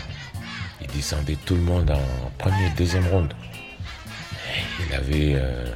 il 0.80 0.86
descendait 0.88 1.36
tout 1.46 1.54
le 1.54 1.62
monde 1.62 1.90
en 1.90 2.30
première, 2.38 2.74
deuxième 2.74 3.06
ronde. 3.08 3.34
Il 4.86 4.94
avait 4.94 5.34
euh, 5.36 5.74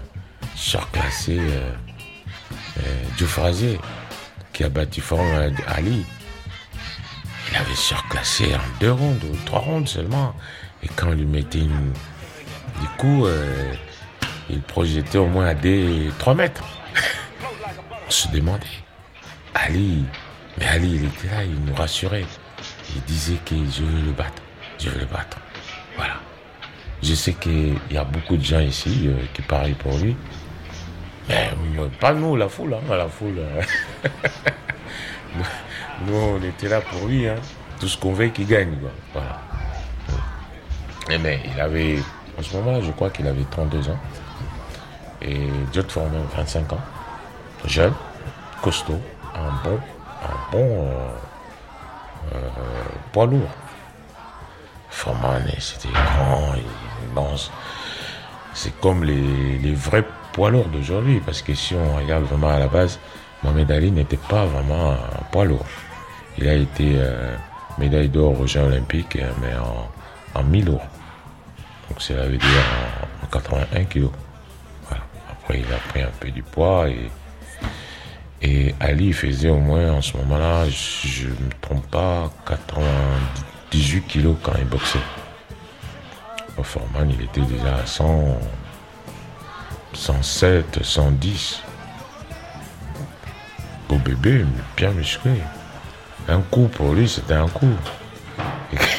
surclassé 0.57 1.39
euh, 1.39 1.71
euh, 2.79 3.77
qui 4.53 4.65
a 4.65 4.69
battu 4.69 5.01
Forman 5.01 5.55
Ali. 5.69 6.05
Il 7.51 7.57
avait 7.57 7.75
surclassé 7.75 8.55
en 8.55 8.81
deux 8.81 8.91
rondes 8.91 9.23
ou 9.31 9.37
trois 9.45 9.61
rondes 9.61 9.87
seulement. 9.87 10.35
Et 10.83 10.89
quand 10.89 11.09
on 11.09 11.13
lui 11.13 11.27
mettait 11.27 11.61
une, 11.61 11.93
du 12.81 12.87
coup, 12.99 13.27
euh, 13.27 13.73
il 14.51 14.61
projetait 14.63 15.19
au 15.19 15.27
moins 15.27 15.47
à 15.47 15.55
des 15.55 16.11
3 16.19 16.35
mètres. 16.35 16.65
On 18.07 18.11
se 18.11 18.29
demandait. 18.29 18.67
Ali, 19.55 20.05
mais 20.59 20.67
Ali, 20.67 20.97
il 20.97 21.05
était 21.07 21.29
là, 21.29 21.45
il 21.45 21.59
nous 21.65 21.75
rassurait. 21.75 22.25
Il 22.95 23.03
disait 23.03 23.39
que 23.45 23.55
je 23.55 23.83
veux 23.83 24.05
le 24.07 24.13
battre. 24.13 24.43
Je 24.79 24.91
veux 24.91 25.01
le 25.01 25.07
battre. 25.07 25.39
Voilà. 25.97 26.15
Je 27.03 27.15
sais 27.15 27.33
qu'il 27.33 27.77
y 27.91 27.97
a 27.97 28.05
beaucoup 28.05 28.37
de 28.37 28.45
gens 28.45 28.61
ici 28.61 29.05
euh, 29.07 29.17
qui 29.35 29.43
parlent 29.43 29.75
pour 29.75 29.97
lui. 29.99 30.17
Mais 31.29 31.51
pas 32.01 32.13
nous, 32.13 32.37
la 32.37 32.49
foule, 32.49 32.75
hein, 32.75 32.97
la 32.97 33.09
foule. 33.09 33.41
nous, 36.07 36.15
on 36.15 36.43
était 36.43 36.69
là 36.69 36.81
pour 36.81 37.09
lui. 37.09 37.29
Hein. 37.29 37.37
Tout 37.81 37.89
ce 37.89 37.97
qu'on 37.99 38.13
veut 38.13 38.29
qu'il 38.29 38.47
gagne. 38.47 38.77
Voilà. 39.13 39.41
mais 41.21 41.41
il 41.53 41.61
avait 41.61 41.99
en 42.39 42.43
ce 42.43 42.55
moment-là, 42.57 42.81
je 42.83 42.91
crois 42.91 43.11
qu'il 43.11 43.27
avait 43.27 43.45
32 43.51 43.89
ans. 43.89 43.99
Et 45.23 45.49
Jot 45.73 45.89
Foreman, 45.89 46.23
25 46.37 46.73
ans. 46.75 46.81
Jeune, 47.65 47.95
costaud, 48.63 49.01
un 49.35 49.51
bon, 49.65 49.81
un 50.23 50.53
bon 50.53 50.85
euh, 50.85 51.09
euh, 52.35 52.39
poids 53.13 53.27
lourd. 53.27 53.49
Foreman, 54.91 55.43
c'était 55.59 55.89
grand. 55.89 56.55
C'est 58.53 58.79
comme 58.81 59.05
les, 59.05 59.75
vrais 59.75 60.05
poids 60.37 60.51
lourds 60.51 60.69
d'aujourd'hui. 60.69 61.21
Parce 61.25 61.41
que 61.43 61.55
si 61.55 61.75
on 61.75 61.97
regarde 61.97 62.25
vraiment 62.25 62.51
à 62.51 62.59
la 62.59 62.69
base, 62.69 63.01
Mohamed 63.43 63.73
Ali 63.73 63.91
n'était 63.91 64.19
pas 64.19 64.45
vraiment 64.45 64.93
un 64.93 65.25
poids 65.33 65.47
lourd. 65.47 65.65
Il 66.39 66.47
a 66.47 66.55
été 66.55 66.93
euh, 66.97 67.35
médaille 67.79 68.11
d'or 68.11 68.39
aux 68.39 68.47
Jeux 68.47 68.61
Olympiques, 68.61 69.19
mais 69.41 69.55
en, 69.57 70.39
en 70.39 70.45
mi-lourd. 70.45 70.87
Donc 71.89 72.03
ça 72.03 72.15
veut 72.15 72.37
dire 72.37 72.65
en, 73.23 73.27
81 73.27 73.85
kg. 73.85 74.09
Après, 75.31 75.61
il 75.61 75.73
a 75.73 75.79
pris 75.89 76.03
un 76.03 76.11
peu 76.21 76.31
du 76.31 76.43
poids 76.43 76.89
et, 76.89 77.11
et 78.43 78.75
Ali 78.79 79.13
faisait 79.13 79.49
au 79.49 79.59
moins 79.59 79.93
en 79.93 80.03
ce 80.03 80.17
moment-là, 80.19 80.69
je 80.69 81.29
ne 81.29 81.31
me 81.31 81.51
trompe 81.61 81.87
pas, 81.87 82.31
98 82.47 84.01
kg 84.03 84.35
quand 84.43 84.53
il 84.59 84.67
boxait. 84.67 84.99
Au 86.59 86.63
Forman, 86.63 87.11
il 87.11 87.23
était 87.23 87.41
déjà 87.43 87.77
à 87.77 87.87
100, 87.87 88.39
107, 89.97 90.85
110. 90.85 91.63
Beau 93.89 93.97
bébé, 93.97 94.45
bien 94.77 94.91
musclé. 94.91 95.41
Un 96.29 96.41
coup 96.43 96.69
pour 96.69 96.93
lui, 96.93 97.09
c'était 97.09 97.35
un 97.35 97.49
coup. 97.49 97.75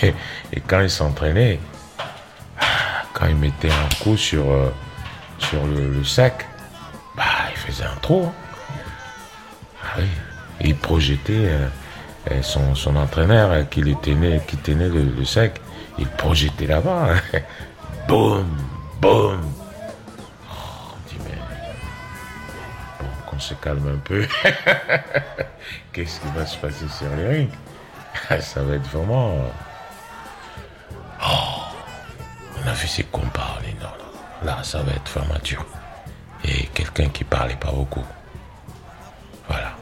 et 0.03 0.59
quand 0.65 0.81
il 0.81 0.89
s'entraînait, 0.89 1.59
quand 3.13 3.27
il 3.27 3.35
mettait 3.35 3.69
un 3.69 4.03
coup 4.03 4.17
sur, 4.17 4.51
euh, 4.51 4.71
le, 5.53 6.03
sac, 6.03 6.47
bah, 7.15 7.23
il 7.51 7.57
faisait 7.57 7.85
un 7.85 7.99
trou. 8.01 8.25
Hein. 8.25 8.33
Ah 9.83 9.99
il 10.59 10.75
projetait 10.75 11.33
euh, 11.33 11.67
euh, 12.31 12.41
son, 12.41 12.73
son, 12.73 12.95
entraîneur 12.95 13.69
qui, 13.69 13.81
tenait, 14.01 14.41
qui 14.47 14.57
tenait 14.57 14.89
le, 14.89 15.23
sac, 15.25 15.61
il 15.99 16.07
projetait 16.07 16.65
là-bas. 16.65 17.09
Hein. 17.11 17.39
boum, 18.07 18.47
boum. 18.99 19.39
Se 23.39 23.53
calme 23.55 23.87
un 23.95 23.97
peu. 23.97 24.25
Qu'est-ce 25.93 26.19
qui 26.19 26.27
va 26.35 26.45
se 26.45 26.57
passer 26.57 26.87
sur 26.87 27.09
les 27.15 27.27
rings? 27.27 27.49
Ça 28.39 28.61
va 28.63 28.75
être 28.75 28.89
vraiment. 28.89 29.35
Oh 31.23 31.57
on 32.63 32.67
a 32.67 32.73
vu 32.73 32.87
ses 32.87 33.03
combats, 33.03 33.59
là, 34.43 34.59
ça 34.63 34.79
va 34.79 34.91
être 34.93 35.07
fermeture. 35.07 35.65
Et 36.43 36.67
quelqu'un 36.67 37.09
qui 37.09 37.23
parlait 37.23 37.55
pas 37.55 37.71
beaucoup. 37.71 38.03
Voilà. 39.47 39.73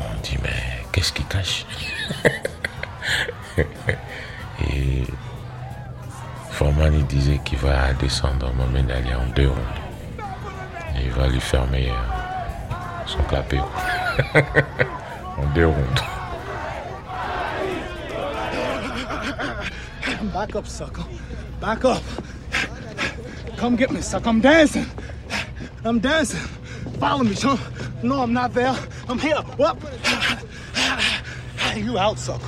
On 0.00 0.20
dit, 0.22 0.36
mais 0.42 0.84
qu'est-ce 0.90 1.12
qu'il 1.12 1.26
cache? 1.26 1.66
Et 4.68 5.04
Forman, 6.50 6.92
il 6.94 7.06
disait 7.06 7.38
qu'il 7.44 7.58
va 7.58 7.92
descendre 7.94 8.52
Mohamed 8.54 8.90
Ali 8.90 9.14
en 9.14 9.26
deux 9.34 9.48
rondes. 9.48 9.58
Et 10.96 11.04
il 11.04 11.10
va 11.12 11.26
lui 11.28 11.40
fermer 11.40 11.90
euh, 11.90 11.94
son 13.12 13.22
clapet. 13.28 13.60
en 15.38 15.46
deux 15.54 15.66
rondes. 15.66 16.00
Back 20.32 20.56
up, 20.56 20.66
sucker. 20.66 21.04
Back 21.60 21.84
up. 21.84 22.02
Come 23.58 23.76
get 23.76 23.90
me, 23.90 24.00
sucker. 24.00 24.28
I'm 24.28 24.40
dancing. 24.40 24.86
I'm 25.84 25.98
dancing. 26.00 26.40
Follow 26.98 27.24
me, 27.24 27.34
son. 27.34 27.58
No, 28.02 28.22
I'm 28.22 28.32
not 28.32 28.54
there. 28.54 28.74
I'm 29.08 29.18
here. 29.18 29.42
What? 29.56 29.76
You 31.76 31.98
out, 31.98 32.18
sucker. 32.18 32.40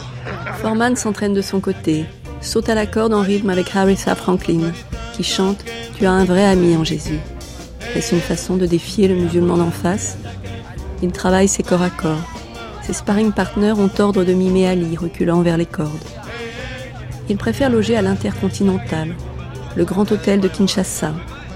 Foreman 0.60 0.96
s'entraîne 0.96 1.34
de 1.34 1.42
son 1.42 1.60
côté, 1.60 2.06
saute 2.40 2.68
à 2.68 2.74
la 2.74 2.86
corde 2.86 3.12
en 3.14 3.20
rythme 3.22 3.50
avec 3.50 3.74
Harissa 3.74 4.14
Franklin, 4.14 4.72
qui 5.14 5.22
chante 5.22 5.64
Tu 5.96 6.06
as 6.06 6.12
un 6.12 6.24
vrai 6.24 6.44
ami 6.44 6.76
en 6.76 6.84
Jésus. 6.84 7.18
Est-ce 7.94 8.14
une 8.14 8.20
façon 8.20 8.56
de 8.56 8.66
défier 8.66 9.08
le 9.08 9.14
musulman 9.14 9.56
d'en 9.56 9.70
face? 9.70 10.16
Il 11.04 11.12
travaille 11.12 11.46
ses 11.46 11.62
corps 11.62 11.82
à 11.82 11.90
corps. 11.90 12.26
Ses 12.82 12.94
sparring 12.94 13.30
partners 13.30 13.74
ont 13.78 13.90
ordre 14.00 14.24
de 14.24 14.32
mimer 14.32 14.66
Ali, 14.66 14.96
reculant 14.96 15.42
vers 15.42 15.56
les 15.56 15.66
cordes 15.66 15.90
il 17.28 17.36
préfère 17.36 17.70
loger 17.70 17.96
à 17.96 18.02
l'Intercontinental, 18.02 19.14
le 19.76 19.84
grand 19.84 20.10
hôtel 20.12 20.40
de 20.40 20.48
Kinshasa, 20.48 21.14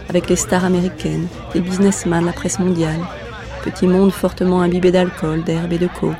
avec 0.08 0.28
les 0.28 0.36
stars 0.36 0.64
américaines, 0.64 1.28
les 1.54 1.60
businessmen, 1.60 2.24
la 2.24 2.32
presse 2.32 2.58
mondiale. 2.58 3.00
Petit 3.62 3.86
monde 3.86 4.12
fortement 4.12 4.62
imbibé 4.62 4.90
d'alcool, 4.90 5.44
d'herbe 5.44 5.72
et 5.72 5.78
de 5.78 5.88
coke. 5.88 6.16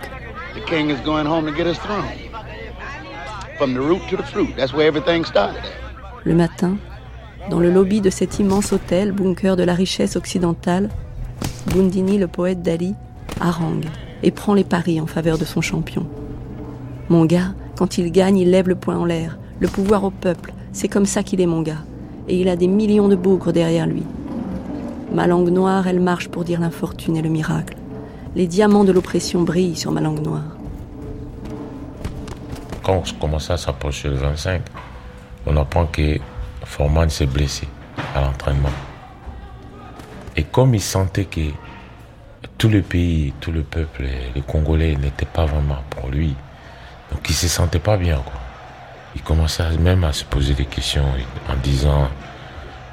Le 6.25 6.35
matin, 6.35 6.77
dans 7.51 7.61
le 7.61 7.71
lobby 7.71 8.01
de 8.01 8.11
cet 8.11 8.39
immense 8.39 8.73
hôtel, 8.73 9.13
bunker 9.13 9.57
de 9.57 9.63
la 9.63 9.75
richesse 9.75 10.17
occidentale, 10.17 10.91
Bundini, 11.75 12.19
le 12.19 12.29
poète 12.29 12.63
d'Ali, 12.63 12.95
harangue 13.40 13.86
et 14.23 14.31
prend 14.31 14.55
les 14.55 14.65
paris 14.65 15.01
en 15.01 15.06
faveur 15.06 15.39
de 15.39 15.44
son 15.44 15.60
champion. 15.60 16.06
Mon 17.09 17.24
gars, 17.24 17.55
quand 17.77 17.98
il 17.98 18.10
gagne, 18.12 18.39
il 18.39 18.51
lève 18.51 18.69
le 18.69 18.74
poing 18.74 18.98
en 18.98 19.05
l'air. 19.05 19.39
Le 19.60 19.69
pouvoir 19.69 20.05
au 20.05 20.10
peuple, 20.10 20.52
c'est 20.73 20.89
comme 20.89 21.06
ça 21.06 21.23
qu'il 21.23 21.40
est 21.40 21.47
mon 21.47 21.62
gars. 21.62 21.85
Et 22.28 22.40
il 22.40 22.48
a 22.48 22.56
des 22.56 22.66
millions 22.66 23.09
de 23.09 23.16
bougres 23.16 23.52
derrière 23.52 23.86
lui. 23.86 24.02
Ma 25.12 25.27
langue 25.27 25.48
noire, 25.48 25.86
elle 25.86 26.01
marche 26.01 26.28
pour 26.28 26.44
dire 26.44 26.60
l'infortune 26.60 27.16
et 27.16 27.23
le 27.23 27.31
miracle. 27.31 27.77
Les 28.36 28.47
diamants 28.47 28.85
de 28.85 28.93
l'oppression 28.93 29.43
brillent 29.43 29.77
sur 29.77 29.90
ma 29.90 30.01
langue 30.01 30.23
noire. 30.23 30.56
Quand 32.82 33.02
on 33.02 33.19
commence 33.19 33.51
à 33.51 33.56
s'approcher 33.56 34.09
le 34.09 34.16
25, 34.16 34.62
on 35.47 35.56
apprend 35.56 35.86
que 35.86 36.19
Forman 36.65 37.09
s'est 37.09 37.27
blessé 37.27 37.66
à 38.15 38.20
l'entraînement. 38.20 38.69
Et 40.36 40.43
comme 40.43 40.74
il 40.74 40.81
sentait 40.81 41.24
que 41.24 41.40
tout 42.59 42.68
le 42.68 42.82
pays, 42.82 43.32
tout 43.40 43.52
le 43.52 43.62
peuple, 43.62 44.05
les 44.35 44.43
Congolais 44.43 44.97
n'étaient 44.97 45.24
pas 45.24 45.47
vraiment 45.47 45.82
pour 45.90 46.10
lui, 46.10 46.35
donc 47.10 47.20
il 47.28 47.35
se 47.35 47.48
sentait 47.48 47.78
pas 47.78 47.97
bien, 47.97 48.16
quoi. 48.16 48.40
Il 49.14 49.22
commençait 49.22 49.64
même 49.78 50.05
à 50.05 50.12
se 50.12 50.24
poser 50.24 50.55
des 50.55 50.66
questions 50.66 51.06
en 51.48 51.56
disant, 51.56 52.09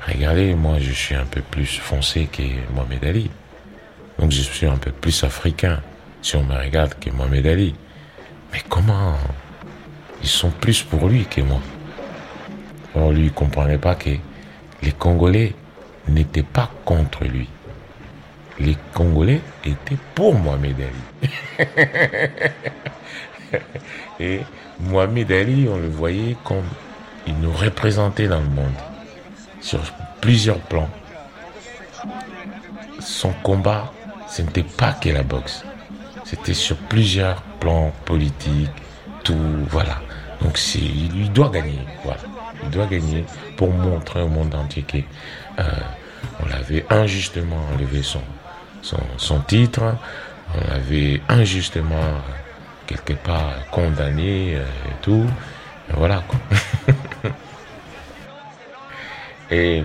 regardez, 0.07 0.53
moi 0.53 0.77
je 0.79 0.91
suis 0.91 1.15
un 1.15 1.25
peu 1.25 1.41
plus 1.41 1.77
foncé 1.79 2.29
que 2.31 2.43
Mohamed 2.73 3.03
Ali. 3.03 3.29
Donc 4.17 4.31
je 4.31 4.41
suis 4.41 4.65
un 4.65 4.77
peu 4.77 4.91
plus 4.91 5.23
africain 5.23 5.81
si 6.21 6.35
on 6.37 6.43
me 6.43 6.55
regarde 6.55 6.93
que 6.99 7.09
Mohamed 7.09 7.45
Ali. 7.45 7.75
Mais 8.53 8.61
comment 8.69 9.15
ils 10.23 10.29
sont 10.29 10.51
plus 10.51 10.83
pour 10.83 11.09
lui 11.09 11.25
que 11.25 11.41
moi? 11.41 11.59
Or 12.95 13.11
lui, 13.11 13.25
il 13.25 13.33
comprenait 13.33 13.77
pas 13.77 13.95
que 13.95 14.11
les 14.81 14.93
Congolais 14.93 15.53
n'étaient 16.07 16.43
pas 16.43 16.71
contre 16.85 17.25
lui. 17.25 17.49
Les 18.59 18.77
Congolais 18.93 19.41
étaient 19.65 19.97
pour 20.13 20.33
Mohamed 20.33 20.75
Ali. 20.79 21.67
Et 24.19 24.41
Mohamed 24.79 25.31
Ali, 25.31 25.67
on 25.69 25.77
le 25.77 25.89
voyait 25.89 26.35
comme 26.43 26.63
il 27.27 27.37
nous 27.39 27.51
représentait 27.51 28.27
dans 28.27 28.39
le 28.39 28.47
monde, 28.47 28.73
sur 29.61 29.79
plusieurs 30.21 30.59
plans. 30.59 30.89
son 32.99 33.33
combat, 33.43 33.91
ce 34.27 34.41
n'était 34.41 34.63
pas 34.63 34.93
que 34.93 35.09
la 35.09 35.23
boxe. 35.23 35.63
C'était 36.23 36.53
sur 36.53 36.75
plusieurs 36.77 37.41
plans 37.59 37.91
politiques, 38.05 38.71
tout, 39.23 39.35
voilà. 39.69 40.01
Donc 40.41 40.59
il 40.75 41.31
doit 41.31 41.49
gagner, 41.49 41.79
voilà. 42.03 42.19
Il 42.63 42.69
doit 42.69 42.87
gagner 42.87 43.25
pour 43.57 43.71
montrer 43.71 44.21
au 44.21 44.27
monde 44.27 44.53
entier 44.55 44.83
qu'on 44.83 45.63
euh, 45.63 46.49
l'avait 46.49 46.85
injustement 46.89 47.59
enlevé 47.73 48.01
son, 48.01 48.21
son, 49.17 49.39
titre, 49.41 49.95
on 50.53 50.71
l'avait 50.71 51.21
injustement 51.29 52.21
quelque 52.87 53.13
part 53.13 53.53
condamné 53.71 54.55
euh, 54.55 54.63
et 54.89 54.93
tout. 55.01 55.25
voilà 55.89 56.23
quoi. 56.27 56.39
et 59.51 59.83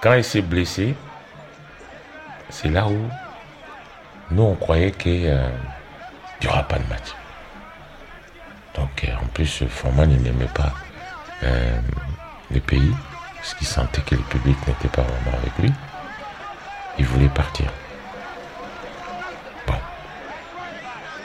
quand 0.00 0.14
il 0.14 0.24
s'est 0.24 0.42
blessé, 0.42 0.94
c'est 2.48 2.70
là 2.70 2.86
où 2.86 3.08
nous 4.30 4.42
on 4.42 4.54
croyait 4.54 4.92
qu'il 4.92 5.26
euh, 5.26 5.48
n'y 6.40 6.48
aura 6.48 6.62
pas 6.62 6.78
de 6.78 6.88
match. 6.88 7.14
Donc 8.74 9.06
en 9.22 9.26
plus, 9.26 9.64
Forman 9.68 10.10
il 10.10 10.22
n'aimait 10.22 10.48
pas 10.52 10.72
euh, 11.42 11.78
le 12.50 12.60
pays, 12.60 12.92
parce 13.36 13.54
qu'il 13.54 13.66
sentait 13.66 14.00
que 14.02 14.14
le 14.14 14.22
public 14.22 14.56
n'était 14.66 14.88
pas 14.88 15.02
vraiment 15.02 15.36
avec 15.38 15.56
lui. 15.58 15.72
Il 16.98 17.06
voulait 17.06 17.28
partir. 17.28 17.66
Bon. 19.66 19.74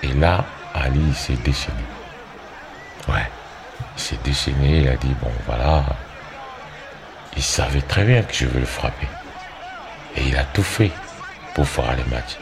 Et 0.03 0.13
là, 0.13 0.45
Ali 0.73 1.13
s'est 1.13 1.33
déchaîné. 1.43 1.77
Ouais. 3.07 3.27
Il 3.95 4.01
s'est 4.01 4.19
déchaîné, 4.23 4.81
il 4.81 4.87
a 4.87 4.95
dit, 4.95 5.15
bon 5.21 5.31
voilà. 5.45 5.83
Il 7.35 7.43
savait 7.43 7.81
très 7.81 8.03
bien 8.03 8.21
que 8.23 8.33
je 8.33 8.45
veux 8.45 8.59
le 8.59 8.65
frapper. 8.65 9.07
Et 10.15 10.21
il 10.27 10.37
a 10.37 10.43
tout 10.45 10.63
fait 10.63 10.91
pour 11.53 11.67
faire 11.67 11.95
les 11.95 12.03
matchs. 12.15 12.37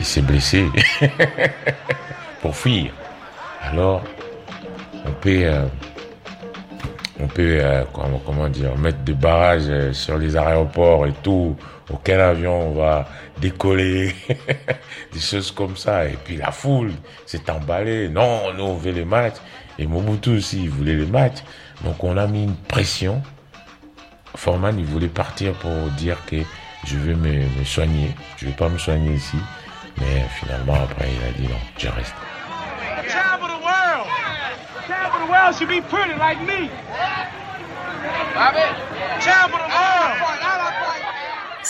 Il 0.00 0.06
s'est 0.06 0.22
blessé 0.22 0.66
pour 2.40 2.56
fuir. 2.56 2.92
Alors, 3.62 4.02
on 5.04 5.10
peut, 5.12 5.42
euh, 5.42 5.66
on 7.20 7.26
peut 7.26 7.58
euh, 7.60 7.84
comment, 7.92 8.48
dire, 8.48 8.76
mettre 8.76 8.98
des 8.98 9.14
barrages 9.14 9.68
euh, 9.68 9.92
sur 9.92 10.18
les 10.18 10.36
aéroports 10.36 11.06
et 11.06 11.12
tout. 11.22 11.56
Auquel 11.90 12.20
avion 12.20 12.68
on 12.68 12.72
va 12.72 13.08
décoller, 13.40 14.14
des 15.12 15.20
choses 15.20 15.50
comme 15.50 15.76
ça. 15.76 16.06
Et 16.06 16.16
puis 16.24 16.36
la 16.36 16.50
foule 16.50 16.92
s'est 17.26 17.50
emballée. 17.50 18.08
Non, 18.08 18.52
nous 18.54 18.64
on 18.64 18.74
veut 18.74 18.92
les 18.92 19.04
matchs. 19.04 19.36
Et 19.78 19.86
Mobutu 19.86 20.30
aussi, 20.30 20.64
il 20.64 20.70
voulait 20.70 20.94
les 20.94 21.06
matchs. 21.06 21.42
Donc 21.84 22.02
on 22.02 22.16
a 22.16 22.26
mis 22.26 22.44
une 22.44 22.56
pression. 22.56 23.22
Forman, 24.34 24.78
il 24.78 24.84
voulait 24.84 25.08
partir 25.08 25.52
pour 25.54 25.70
dire 25.96 26.18
que 26.26 26.36
je 26.84 26.96
veux 26.96 27.14
me, 27.14 27.44
me 27.58 27.64
soigner. 27.64 28.10
Je 28.36 28.46
ne 28.46 28.50
vais 28.50 28.56
pas 28.56 28.68
me 28.68 28.78
soigner 28.78 29.14
ici. 29.14 29.36
Mais 29.98 30.24
finalement, 30.40 30.74
après, 30.74 31.08
il 31.10 31.28
a 31.28 31.32
dit 31.32 31.48
non, 31.52 31.58
je 31.76 31.88
reste. 31.88 32.14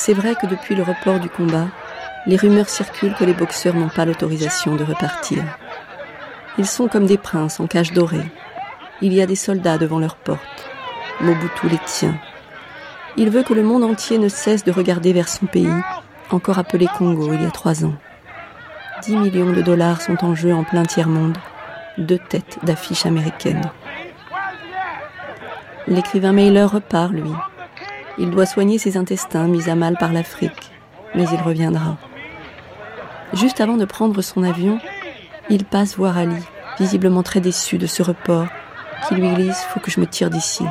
C'est 0.01 0.15
vrai 0.15 0.37
que 0.37 0.47
depuis 0.47 0.77
le 0.77 0.85
report 0.85 1.19
du 1.19 1.29
combat, 1.29 1.67
les 2.25 2.37
rumeurs 2.37 2.69
circulent 2.69 3.17
que 3.17 3.25
les 3.25 3.33
boxeurs 3.33 3.75
n'ont 3.75 3.89
pas 3.89 4.05
l'autorisation 4.05 4.77
de 4.77 4.85
repartir. 4.85 5.43
Ils 6.57 6.69
sont 6.69 6.87
comme 6.87 7.05
des 7.05 7.19
princes 7.19 7.59
en 7.59 7.67
cage 7.67 7.93
dorée. 7.93 8.31
Il 9.03 9.13
y 9.13 9.21
a 9.21 9.27
des 9.27 9.35
soldats 9.35 9.77
devant 9.77 9.99
leur 9.99 10.15
porte. 10.15 10.71
Mobutu 11.21 11.69
les 11.69 11.81
tient. 11.85 12.15
Il 13.17 13.31
veut 13.31 13.43
que 13.43 13.55
le 13.55 13.65
monde 13.65 13.83
entier 13.83 14.19
ne 14.19 14.29
cesse 14.29 14.63
de 14.63 14.71
regarder 14.71 15.13
vers 15.13 15.29
son 15.29 15.47
pays, 15.47 15.83
encore 16.31 16.61
appelé 16.61 16.87
Congo 16.97 17.33
il 17.33 17.43
y 17.43 17.47
a 17.47 17.51
trois 17.51 17.85
ans. 17.85 17.97
10 19.03 19.17
millions 19.17 19.53
de 19.53 19.63
dollars 19.63 20.01
sont 20.01 20.25
en 20.25 20.37
jeu 20.37 20.55
en 20.55 20.63
plein 20.63 20.85
tiers-monde, 20.85 21.39
deux 21.99 22.21
têtes 22.21 22.61
d'affiches 22.63 23.05
américaines. 23.05 23.69
L'écrivain 25.89 26.33
Mailer 26.33 26.71
repart, 26.71 27.11
lui. 27.11 27.33
Il 28.19 28.31
doit 28.31 28.47
soigner 28.47 28.79
ses 28.79 28.97
intestins 28.97 29.47
mis 29.47 29.71
à 29.71 29.75
mal 29.75 29.97
par 29.99 30.13
l'Afrique, 30.13 30.73
mais 31.15 31.25
il 31.25 31.41
reviendra. 31.41 31.97
Juste 33.33 33.61
avant 33.61 33.77
de 33.77 33.85
prendre 33.85 34.21
son 34.23 34.43
avion, 34.43 34.81
il 35.51 35.65
passe 35.65 35.97
voir 35.97 36.19
Ali, 36.19 36.43
visiblement 36.81 37.23
très 37.23 37.41
déçu 37.41 37.79
de 37.79 37.87
ce 37.87 38.03
report, 38.03 38.47
qui 39.07 39.15
lui 39.15 39.29
glisse 39.35 39.63
Faut 39.71 39.81
que 39.81 39.91
je 39.91 40.01
me 40.01 40.07
tire 40.07 40.31
d'ici. 40.31 40.65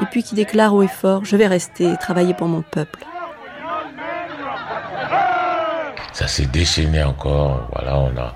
Et 0.00 0.06
puis 0.06 0.22
qui 0.22 0.34
déclare 0.34 0.74
haut 0.74 0.82
et 0.82 0.88
fort 0.88 1.24
Je 1.24 1.36
vais 1.36 1.46
rester 1.46 1.92
et 1.92 1.96
travailler 1.96 2.34
pour 2.34 2.46
mon 2.46 2.62
peuple. 2.62 3.04
Ça 6.12 6.28
s'est 6.28 6.46
déchaîné 6.46 7.02
encore. 7.02 7.68
Voilà, 7.72 7.98
on 7.98 8.16
a 8.16 8.34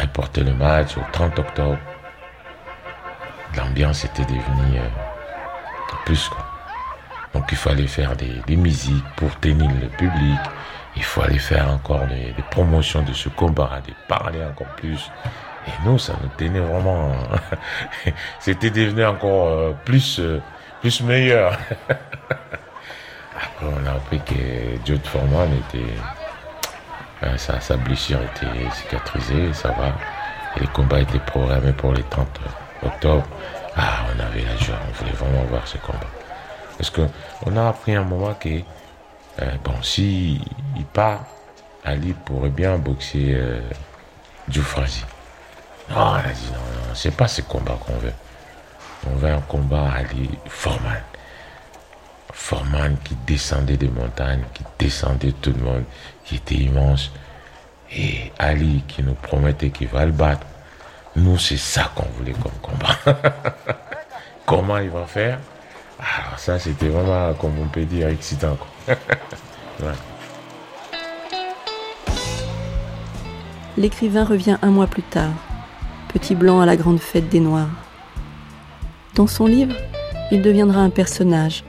reporté 0.00 0.42
le 0.42 0.54
match 0.54 0.96
au 0.96 1.02
30 1.12 1.38
octobre. 1.38 1.78
L'ambiance 3.56 4.04
était 4.04 4.24
devenue 4.24 4.78
euh, 4.78 5.94
plus. 6.04 6.30
Donc 7.34 7.44
il 7.50 7.56
fallait 7.56 7.86
faire 7.86 8.14
des, 8.16 8.56
musiques 8.56 9.04
pour 9.16 9.34
tenir 9.40 9.70
le 9.70 9.88
public. 9.88 10.38
Il 10.96 11.04
fallait 11.04 11.38
faire 11.38 11.70
encore 11.70 12.06
des, 12.06 12.34
promotions 12.50 13.02
de 13.02 13.12
ce 13.12 13.28
combat, 13.28 13.80
de 13.86 13.92
parler 14.08 14.40
encore 14.44 14.74
plus. 14.76 15.10
Et 15.66 15.70
nous, 15.84 15.98
ça 15.98 16.14
nous 16.22 16.30
tenait 16.36 16.60
vraiment. 16.60 17.12
C'était 18.40 18.70
devenu 18.70 19.04
encore 19.04 19.48
euh, 19.48 19.72
plus, 19.84 20.18
euh, 20.18 20.40
plus 20.80 21.02
meilleur. 21.02 21.58
Après, 21.88 23.66
on 23.66 23.86
a 23.86 23.92
appris 23.92 24.20
que 24.20 24.34
Jude 24.84 25.06
Foreman 25.06 25.50
était 25.52 25.94
euh, 27.24 27.36
sa, 27.36 27.76
blessure 27.76 28.20
était 28.22 28.70
cicatrisée, 28.74 29.52
ça 29.52 29.68
va. 29.70 29.92
Et 30.56 30.60
le 30.60 30.68
combat 30.68 31.00
était 31.00 31.18
programmé 31.18 31.72
pour 31.72 31.92
le 31.92 32.02
30 32.02 32.26
octobre. 32.84 33.26
Ah, 33.76 34.06
on 34.06 34.20
avait 34.20 34.42
la 34.42 34.56
joie, 34.56 34.76
on 34.88 34.92
voulait 34.92 35.16
vraiment 35.16 35.42
voir 35.44 35.66
ce 35.66 35.78
combat. 35.78 35.98
Parce 36.78 36.90
qu'on 36.90 37.56
a 37.56 37.68
appris 37.68 37.94
un 37.96 38.04
moment 38.04 38.34
que, 38.34 38.60
euh, 39.40 39.52
bon, 39.64 39.82
si 39.82 40.40
il 40.76 40.84
part, 40.84 41.24
Ali 41.84 42.12
pourrait 42.12 42.50
bien 42.50 42.78
boxer 42.78 43.34
euh, 43.34 43.60
Djoufrazi. 44.48 45.04
Non, 45.90 45.96
on 45.96 46.14
a 46.14 46.22
dit 46.22 46.46
non, 46.52 46.58
non, 46.58 46.94
c'est 46.94 47.14
pas 47.14 47.26
ce 47.26 47.42
combat 47.42 47.78
qu'on 47.84 47.96
veut. 47.98 48.12
On 49.06 49.16
veut 49.16 49.30
un 49.30 49.40
combat 49.40 49.90
Ali 49.96 50.30
formal. 50.46 51.02
Forman 52.32 52.96
qui 53.02 53.16
descendait 53.26 53.76
des 53.76 53.88
montagnes, 53.88 54.44
qui 54.54 54.62
descendait 54.78 55.32
tout 55.32 55.52
le 55.52 55.62
monde, 55.62 55.84
qui 56.24 56.36
était 56.36 56.54
immense. 56.54 57.10
Et 57.90 58.32
Ali 58.38 58.84
qui 58.86 59.02
nous 59.02 59.14
promettait 59.14 59.70
qu'il 59.70 59.88
va 59.88 60.04
le 60.04 60.12
battre. 60.12 60.46
Nous, 61.16 61.38
c'est 61.38 61.56
ça 61.56 61.90
qu'on 61.94 62.06
voulait 62.16 62.34
comme 62.34 62.52
combat. 62.62 62.96
Comment 64.46 64.78
il 64.78 64.90
va 64.90 65.06
faire? 65.06 65.38
Alors 65.98 66.38
ça, 66.38 66.58
c'était 66.58 66.88
vraiment, 66.88 67.34
comme 67.34 67.58
on 67.60 67.66
peut 67.68 67.84
dire, 67.84 68.08
excitant. 68.08 68.56
L'écrivain 73.76 74.24
revient 74.24 74.58
un 74.62 74.70
mois 74.70 74.86
plus 74.86 75.02
tard, 75.02 75.32
petit 76.12 76.34
blanc 76.34 76.60
à 76.60 76.66
la 76.66 76.76
grande 76.76 77.00
fête 77.00 77.28
des 77.28 77.40
Noirs. 77.40 77.70
Dans 79.14 79.26
son 79.26 79.46
livre, 79.46 79.74
il 80.30 80.42
deviendra 80.42 80.80
un 80.80 80.90
personnage, 80.90 81.64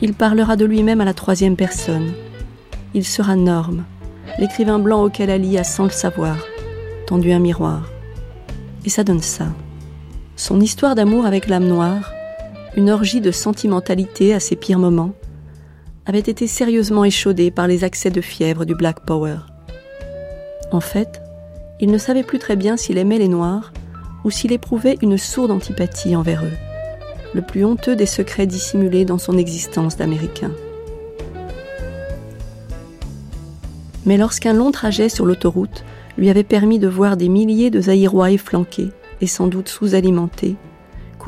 il 0.00 0.14
parlera 0.14 0.56
de 0.56 0.64
lui-même 0.64 1.00
à 1.00 1.04
la 1.04 1.14
troisième 1.14 1.56
personne. 1.56 2.12
Il 2.94 3.04
sera 3.04 3.36
Norme, 3.36 3.84
l'écrivain 4.38 4.78
blanc 4.78 5.02
auquel 5.02 5.30
Ali 5.30 5.58
a, 5.58 5.64
sans 5.64 5.84
le 5.84 5.90
savoir, 5.90 6.36
tendu 7.06 7.32
un 7.32 7.38
miroir. 7.38 7.82
Et 8.84 8.90
ça 8.90 9.04
donne 9.04 9.22
ça. 9.22 9.46
Son 10.36 10.60
histoire 10.60 10.94
d'amour 10.94 11.26
avec 11.26 11.48
l'âme 11.48 11.66
noire, 11.66 12.12
une 12.76 12.90
orgie 12.90 13.20
de 13.20 13.30
sentimentalité 13.30 14.34
à 14.34 14.40
ses 14.40 14.56
pires 14.56 14.78
moments, 14.78 15.12
avait 16.06 16.18
été 16.18 16.46
sérieusement 16.46 17.04
échaudée 17.04 17.50
par 17.50 17.66
les 17.66 17.84
accès 17.84 18.10
de 18.10 18.20
fièvre 18.20 18.64
du 18.64 18.74
Black 18.74 19.04
Power. 19.04 19.36
En 20.72 20.80
fait, 20.80 21.20
il 21.80 21.90
ne 21.90 21.98
savait 21.98 22.22
plus 22.22 22.38
très 22.38 22.56
bien 22.56 22.76
s'il 22.76 22.98
aimait 22.98 23.18
les 23.18 23.28
Noirs 23.28 23.72
ou 24.24 24.30
s'il 24.30 24.52
éprouvait 24.52 24.98
une 25.02 25.18
sourde 25.18 25.50
antipathie 25.50 26.16
envers 26.16 26.44
eux 26.44 26.68
le 27.34 27.42
plus 27.42 27.64
honteux 27.64 27.96
des 27.96 28.06
secrets 28.06 28.46
dissimulés 28.46 29.04
dans 29.04 29.18
son 29.18 29.36
existence 29.36 29.96
d'Américain. 29.96 30.50
Mais 34.06 34.16
lorsqu'un 34.16 34.54
long 34.54 34.70
trajet 34.70 35.08
sur 35.08 35.26
l'autoroute 35.26 35.84
lui 36.16 36.30
avait 36.30 36.44
permis 36.44 36.78
de 36.78 36.88
voir 36.88 37.16
des 37.16 37.28
milliers 37.28 37.70
de 37.70 37.80
Zaïrois 37.80 38.30
efflanqués 38.30 38.88
et 39.20 39.26
sans 39.26 39.46
doute 39.46 39.68
sous-alimentés, 39.68 40.56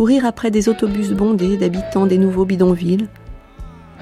courir 0.01 0.25
après 0.25 0.51
des 0.51 0.71
autobus 0.71 1.11
bondés 1.11 1.59
d'habitants 1.59 2.07
des 2.07 2.17
nouveaux 2.17 2.47
bidonvilles, 2.47 3.07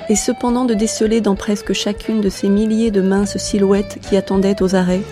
et 0.08 0.14
cependant 0.14 0.64
de 0.64 0.72
déceler 0.72 1.20
dans 1.20 1.34
presque 1.34 1.72
chacune 1.72 2.20
de 2.20 2.28
ces 2.28 2.48
milliers 2.48 2.92
de 2.92 3.00
minces 3.00 3.36
silhouettes 3.36 3.98
qui 4.00 4.16
attendaient 4.16 4.62
aux 4.62 4.76
arrêts 4.76 5.02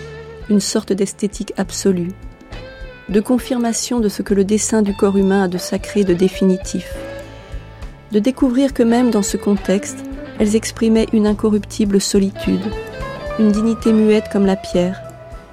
une 0.49 0.61
sorte 0.61 0.93
d'esthétique 0.93 1.51
absolue, 1.57 2.13
de 3.09 3.19
confirmation 3.19 3.99
de 3.99 4.07
ce 4.07 4.21
que 4.21 4.33
le 4.33 4.45
dessin 4.45 4.81
du 4.81 4.95
corps 4.95 5.17
humain 5.17 5.43
a 5.43 5.47
de 5.49 5.57
sacré, 5.57 6.05
de 6.05 6.13
définitif. 6.13 6.95
De 8.13 8.19
découvrir 8.19 8.73
que 8.73 8.83
même 8.83 9.11
dans 9.11 9.23
ce 9.23 9.35
contexte, 9.35 10.05
Elles 10.39 10.55
exprimaient 10.55 11.07
une 11.11 11.27
incorruptible 11.27 11.99
solitude, 11.99 12.63
une 13.39 13.51
dignité 13.51 13.91
muette 13.91 14.29
comme 14.31 14.45
la 14.45 14.55
pierre, 14.55 15.01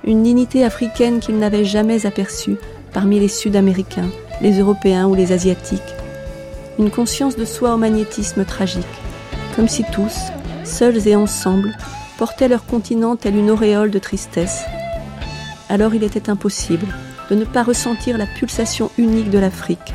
une 0.05 0.23
dignité 0.23 0.62
africaine 0.62 1.19
qu'ils 1.19 1.40
n'avaient 1.40 1.65
jamais 1.65 2.06
aperçue 2.06 2.55
parmi 2.93 3.19
les 3.19 3.27
Sud-Américains, 3.27 4.11
les 4.40 4.59
Européens 4.59 5.06
ou 5.06 5.15
les 5.15 5.32
Asiatiques. 5.32 5.81
Une 6.78 6.90
conscience 6.90 7.36
de 7.36 7.44
soi 7.44 7.74
au 7.74 7.77
magnétisme 7.77 8.44
tragique, 8.44 8.85
comme 9.55 9.69
si 9.69 9.85
tous, 9.93 10.16
seuls 10.65 11.06
et 11.06 11.16
ensemble, 11.16 11.77
portaient 12.19 12.48
leur 12.48 12.65
continent 12.65 13.16
tel 13.16 13.36
une 13.36 13.51
auréole 13.51 13.90
de 13.90 13.98
tristesse. 13.98 14.65
Alors 15.69 15.94
il 15.94 16.02
était 16.02 16.31
impossible 16.31 16.86
de 17.31 17.35
ne 17.35 17.44
pas 17.44 17.62
ressentir 17.62 18.19
la 18.19 18.27
pulsation 18.27 18.90
unique 18.98 19.31
de 19.31 19.39
l'Afrique, 19.39 19.94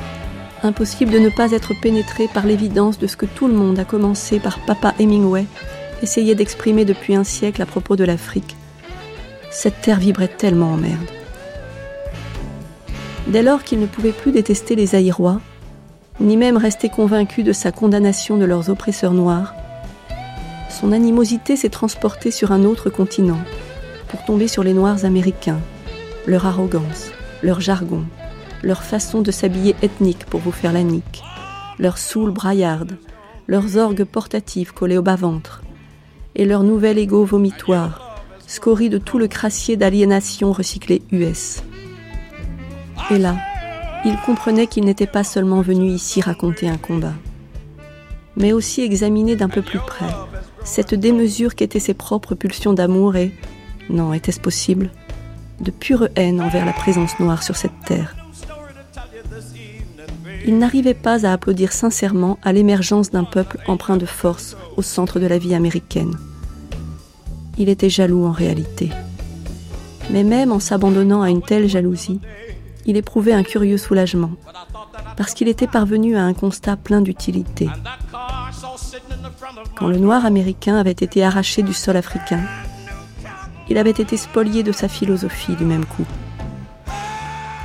impossible 0.64 1.12
de 1.12 1.20
ne 1.20 1.30
pas 1.30 1.52
être 1.52 1.74
pénétré 1.80 2.28
par 2.34 2.46
l'évidence 2.46 2.98
de 2.98 3.08
ce 3.08 3.18
que 3.18 3.26
tout 3.26 3.48
le 3.48 3.54
monde 3.54 3.80
a 3.80 3.86
commencé 3.86 4.40
par 4.40 4.60
Papa 4.60 4.94
Hemingway 5.00 5.46
essayait 6.02 6.36
d'exprimer 6.36 6.86
depuis 6.86 7.16
un 7.16 7.24
siècle 7.24 7.62
à 7.62 7.66
propos 7.66 7.96
de 7.96 8.04
l'Afrique. 8.04 8.56
Cette 9.52 9.82
terre 9.82 10.00
vibrait 10.00 10.28
tellement 10.28 10.74
en 10.74 10.78
merde. 10.78 11.19
Dès 13.30 13.44
lors 13.44 13.64
qu'il 13.64 13.80
ne 13.80 13.86
pouvait 13.86 14.12
plus 14.12 14.32
détester 14.32 14.76
les 14.76 14.96
Aïrois, 14.96 15.40
ni 16.20 16.36
même 16.36 16.58
rester 16.58 16.90
convaincu 16.90 17.44
de 17.44 17.54
sa 17.54 17.72
condamnation 17.72 18.38
de 18.38 18.46
leurs 18.46 18.72
oppresseurs 18.72 19.14
noirs, 19.14 19.54
son 20.70 20.92
animosité 20.92 21.56
s'est 21.56 21.70
transportée 21.70 22.32
sur 22.32 22.52
un 22.52 22.64
autre 22.64 22.90
continent, 22.90 23.40
pour 24.08 24.26
tomber 24.26 24.48
sur 24.48 24.64
les 24.64 24.74
Noirs 24.74 25.06
américains, 25.06 25.60
leur 26.26 26.48
arrogance, 26.48 27.12
leur 27.44 27.62
jargon, 27.62 28.04
leur 28.64 28.82
façon 28.82 29.22
de 29.22 29.30
s'habiller 29.30 29.76
ethnique 29.84 30.26
pour 30.26 30.40
vous 30.40 30.52
faire 30.52 30.74
la 30.74 30.82
nique, 30.82 31.24
leurs 31.78 32.00
soules 32.00 32.32
braillardes, 32.32 32.98
leurs 33.48 33.78
orgues 33.78 34.06
portatifs 34.06 34.72
collés 34.72 34.98
au 34.98 35.04
bas-ventre, 35.04 35.62
et 36.36 36.46
leur 36.46 36.64
nouvel 36.64 36.98
égo 36.98 37.26
vomitoire, 37.26 38.26
scorie 38.48 38.90
de 38.90 38.98
tout 38.98 39.20
le 39.20 39.28
crassier 39.28 39.78
d'aliénation 39.78 40.52
recyclé 40.52 41.04
US. 41.12 41.62
Et 43.12 43.18
là, 43.18 43.36
il 44.06 44.16
comprenait 44.26 44.68
qu'il 44.68 44.86
n'était 44.86 45.08
pas 45.08 45.24
seulement 45.24 45.62
venu 45.62 45.90
ici 45.90 46.22
raconter 46.22 46.70
un 46.70 46.78
combat, 46.78 47.14
mais 48.36 48.54
aussi 48.54 48.82
examiner 48.82 49.36
d'un 49.36 49.50
peu 49.50 49.62
plus 49.62 49.80
près 49.80 50.08
cette 50.64 50.94
démesure 50.94 51.56
qu'étaient 51.56 51.80
ses 51.80 51.94
propres 51.94 52.36
pulsions 52.36 52.74
d'amour 52.74 53.16
et, 53.16 53.32
non, 53.90 54.14
était-ce 54.14 54.40
possible, 54.40 54.92
de 55.60 55.72
pure 55.72 56.10
haine 56.16 56.42
envers 56.42 56.66
la 56.66 56.74
présence 56.74 57.20
noire 57.20 57.44
sur 57.44 57.56
cette 57.56 57.80
terre. 57.86 58.16
Il 60.46 60.58
n'arrivait 60.58 60.94
pas 60.94 61.26
à 61.26 61.34
applaudir 61.34 61.72
sincèrement 61.72 62.38
à 62.44 62.54
l'émergence 62.54 63.12
d'un 63.12 63.24
peuple 63.24 63.60
empreint 63.68 63.98
de 63.98 64.06
force 64.06 64.56
au 64.78 64.82
centre 64.82 65.20
de 65.20 65.28
la 65.28 65.38
vie 65.38 65.54
américaine. 65.54 66.16
Il 67.58 67.68
était 67.68 67.90
jaloux 67.90 68.26
en 68.26 68.32
réalité. 68.32 68.90
Mais 70.12 70.24
même 70.24 70.52
en 70.52 70.60
s'abandonnant 70.60 71.22
à 71.22 71.30
une 71.30 71.42
telle 71.42 71.68
jalousie, 71.68 72.20
il 72.90 72.98
éprouvait 72.98 73.34
un 73.34 73.44
curieux 73.44 73.78
soulagement, 73.78 74.32
parce 75.16 75.36
qu'il 75.36 75.48
était 75.48 75.68
parvenu 75.68 76.18
à 76.18 76.24
un 76.24 76.34
constat 76.34 76.76
plein 76.76 77.02
d'utilité. 77.02 77.70
Quand 79.76 79.88
le 79.88 80.00
noir 80.00 80.26
américain 80.26 80.76
avait 80.76 80.90
été 80.90 81.24
arraché 81.24 81.62
du 81.62 81.74
sol 81.76 81.98
africain, 81.98 82.42
il 83.70 83.78
avait 83.78 83.92
été 83.92 84.18
spolié 84.18 84.64
de 84.64 84.72
sa 84.72 84.88
philosophie 84.88 85.56
du 85.56 85.66
même 85.66 85.86
coup. 85.86 86.06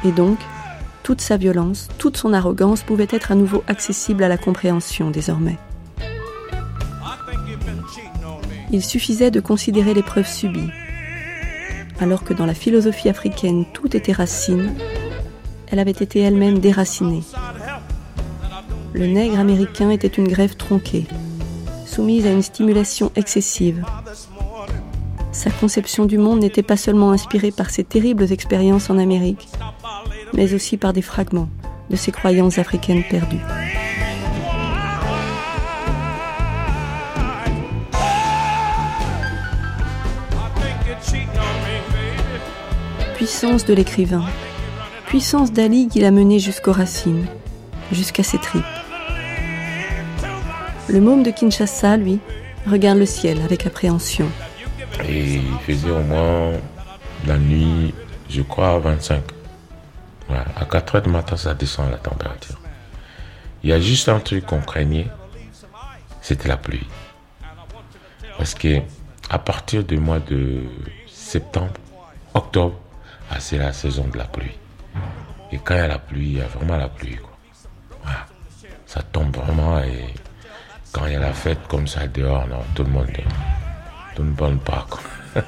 Et 0.05 0.13
donc, 0.13 0.39
toute 1.03 1.23
sa 1.23 1.39
violence, 1.39 1.89
toute 1.97 2.19
son 2.19 2.35
arrogance 2.35 2.83
pouvaient 2.83 3.09
être 3.09 3.33
à 3.33 3.35
nouveau 3.35 3.65
accessibles 3.67 4.25
à 4.25 4.29
la 4.29 4.37
compréhension 4.37 5.11
désormais. 5.11 5.57
Il 8.71 8.85
suffisait 8.85 9.31
de 9.31 9.41
considérer 9.41 9.95
l'épreuve 9.95 10.29
subie. 10.29 10.69
Alors 11.99 12.25
que 12.25 12.35
dans 12.35 12.45
la 12.45 12.55
philosophie 12.55 13.09
africaine 13.09 13.65
tout 13.73 13.97
était 13.97 14.13
racine, 14.13 14.75
elle 15.75 15.81
avait 15.81 15.91
été 15.91 16.21
elle-même 16.21 16.61
déracinée. 16.61 17.25
Le 18.93 19.07
nègre 19.09 19.41
américain 19.41 19.91
était 19.91 20.07
une 20.07 20.29
grève 20.29 20.55
tronquée, 20.55 21.07
soumise 21.85 22.27
à 22.27 22.31
une 22.31 22.43
stimulation 22.43 23.11
excessive, 23.17 23.85
sa 25.35 25.51
conception 25.51 26.07
du 26.07 26.17
monde 26.17 26.39
n'était 26.39 26.63
pas 26.63 26.77
seulement 26.77 27.11
inspirée 27.11 27.51
par 27.51 27.69
ses 27.69 27.83
terribles 27.83 28.31
expériences 28.31 28.89
en 28.89 28.99
Amérique, 28.99 29.49
mais 30.33 30.55
aussi 30.55 30.77
par 30.77 30.93
des 30.93 31.03
fragments 31.03 31.49
de 31.91 31.97
ses 31.97 32.13
croyances 32.13 32.59
africaines 32.59 33.03
perdues. 33.03 33.41
Puissance 43.17 43.65
de 43.65 43.75
l'écrivain, 43.75 44.25
puissance 45.15 45.53
d'Ali 45.53 45.87
qui 45.87 46.01
l'a 46.01 46.11
mené 46.11 46.41
jusqu'aux 46.41 46.73
racines, 46.73 47.25
jusqu'à 47.93 48.25
ses 48.25 48.39
tripes. 48.39 48.65
Le 50.89 51.01
môme 51.01 51.23
de 51.23 51.31
Kinshasa, 51.31 51.97
lui, 51.97 52.19
regarde 52.67 52.99
le 52.99 53.07
ciel 53.07 53.41
avec 53.43 53.65
appréhension. 53.65 54.29
Et 55.09 55.37
il 55.37 55.59
faisait 55.65 55.93
au 55.93 56.01
moins 56.01 56.51
la 57.29 57.39
nuit, 57.39 57.95
je 58.29 58.43
crois, 58.43 58.71
à 58.71 58.79
25. 58.81 59.23
À 60.57 60.65
4 60.65 60.97
heures 60.97 61.03
du 61.03 61.11
matin, 61.11 61.37
ça 61.37 61.55
descend 61.55 61.93
la 61.93 61.99
température. 61.99 62.59
Il 63.63 63.71
y 63.71 63.73
a 63.73 63.79
juste 63.79 64.09
un 64.09 64.19
truc 64.19 64.45
qu'on 64.47 64.63
craignait, 64.63 65.07
c'était 66.23 66.49
la 66.49 66.57
pluie. 66.57 66.89
Parce 68.37 68.55
que 68.55 68.81
à 69.31 69.39
partir 69.39 69.85
du 69.85 69.97
mois 69.97 70.19
de 70.19 70.65
septembre, 71.07 71.75
octobre, 72.35 72.75
ah, 73.31 73.39
c'est 73.39 73.59
la 73.59 73.73
saison 73.73 74.09
de 74.13 74.19
la 74.19 74.25
pluie. 74.25 74.57
Et 75.53 75.59
quand 75.59 75.75
il 75.75 75.79
y 75.79 75.81
a 75.81 75.89
la 75.89 75.99
pluie, 75.99 76.27
il 76.27 76.39
y 76.39 76.41
a 76.41 76.47
vraiment 76.47 76.77
la 76.77 76.89
pluie. 76.89 77.19
Ça 78.87 79.03
tombe 79.03 79.37
vraiment 79.37 79.79
et 79.81 80.15
quand 80.93 81.07
il 81.07 81.15
y 81.15 81.17
a 81.17 81.21
la 81.21 81.33
fête 81.33 81.59
comme 81.69 81.89
ça 81.89 82.07
dehors, 82.07 82.47
non, 82.47 82.61
tout 82.75 82.85
le 82.85 82.91
monde 82.91 83.09
ne 84.19 84.35
parle 84.35 84.59
pas. 84.59 84.87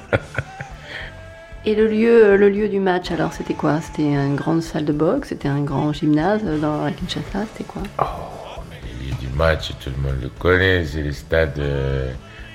Et 1.67 1.75
le 1.75 1.85
lieu, 1.85 2.37
le 2.37 2.49
lieu 2.49 2.69
du 2.69 2.79
match, 2.79 3.11
alors, 3.11 3.33
c'était 3.33 3.53
quoi? 3.53 3.81
C'était 3.81 4.13
une 4.13 4.37
grande 4.37 4.61
salle 4.61 4.85
de 4.85 4.93
boxe 4.93 5.27
C'était 5.29 5.49
un 5.49 5.61
grand 5.61 5.91
gymnase 5.91 6.41
dans 6.61 6.85
la 6.85 6.91
Kinshasa 6.91 7.45
C'était 7.51 7.65
quoi? 7.65 7.81
Oh, 7.99 8.61
mais 8.69 8.77
le 8.89 9.09
lieu 9.09 9.15
du 9.19 9.27
match, 9.35 9.73
tout 9.83 9.89
le 9.89 10.01
monde 10.01 10.21
le 10.21 10.29
connaît, 10.29 10.85
c'est 10.85 11.03
le 11.03 11.11
stade 11.11 11.59
euh, 11.59 12.09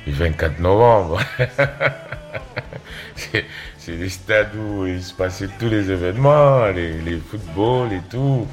du 0.07 0.13
24 0.13 0.61
novembre. 0.61 1.21
c'est 3.79 3.97
le 3.97 4.09
stade 4.09 4.55
où 4.57 4.87
il 4.87 5.03
se 5.03 5.13
passait 5.15 5.49
tous 5.59 5.69
les 5.69 5.91
événements, 5.91 6.67
les, 6.67 7.01
les 7.01 7.19
footballs 7.19 7.93
et 7.93 8.03
tout. 8.11 8.47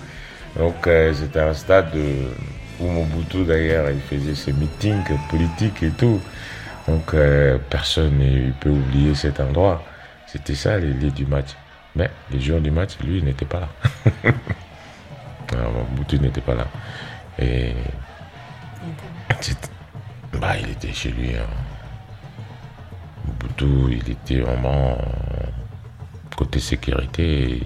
Donc, 0.58 0.88
euh, 0.88 1.14
c'était 1.14 1.40
un 1.40 1.54
stade 1.54 1.96
où 2.80 2.86
Mobutu, 2.86 3.44
d'ailleurs, 3.44 3.90
il 3.92 4.02
faisait 4.02 4.36
ses 4.36 4.54
meetings 4.54 5.04
politiques 5.30 5.84
et 5.84 5.92
tout. 5.92 6.20
Donc 6.90 7.14
euh, 7.14 7.60
personne 7.70 8.18
ne 8.18 8.52
peut 8.54 8.72
oublier 8.72 9.14
cet 9.14 9.40
endroit. 9.40 9.84
C'était 10.26 10.56
ça 10.56 10.80
les 10.80 10.92
lieux 10.92 11.12
du 11.12 11.26
match. 11.26 11.50
Mais 11.96 12.10
les 12.32 12.40
jours 12.40 12.60
du 12.60 12.72
match, 12.72 12.98
lui, 13.04 13.20
il 13.20 13.26
n'était 13.26 13.46
pas 13.46 13.60
là. 13.60 13.70
Boutou 15.92 16.18
n'était 16.18 16.42
pas 16.42 16.56
là. 16.56 16.68
Et 17.38 17.74
bah, 20.34 20.56
il 20.60 20.70
était 20.72 20.94
chez 20.94 21.10
lui. 21.10 21.36
Hein. 21.36 21.46
Boutou, 23.40 23.90
il 23.90 24.12
était 24.12 24.40
vraiment 24.40 24.98
côté 26.40 26.60
sécurité, 26.60 27.60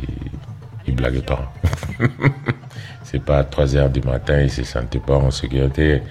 il 0.87 0.95
blaguait 0.95 1.21
pas. 1.21 1.53
C'est 3.03 3.23
pas 3.23 3.39
à 3.39 3.43
3 3.43 3.75
heures 3.75 3.89
du 3.89 4.01
matin, 4.01 4.41
il 4.41 4.49
se 4.49 4.63
sentait 4.63 4.99
pas 4.99 5.15
en 5.15 5.29
sécurité. 5.29 6.01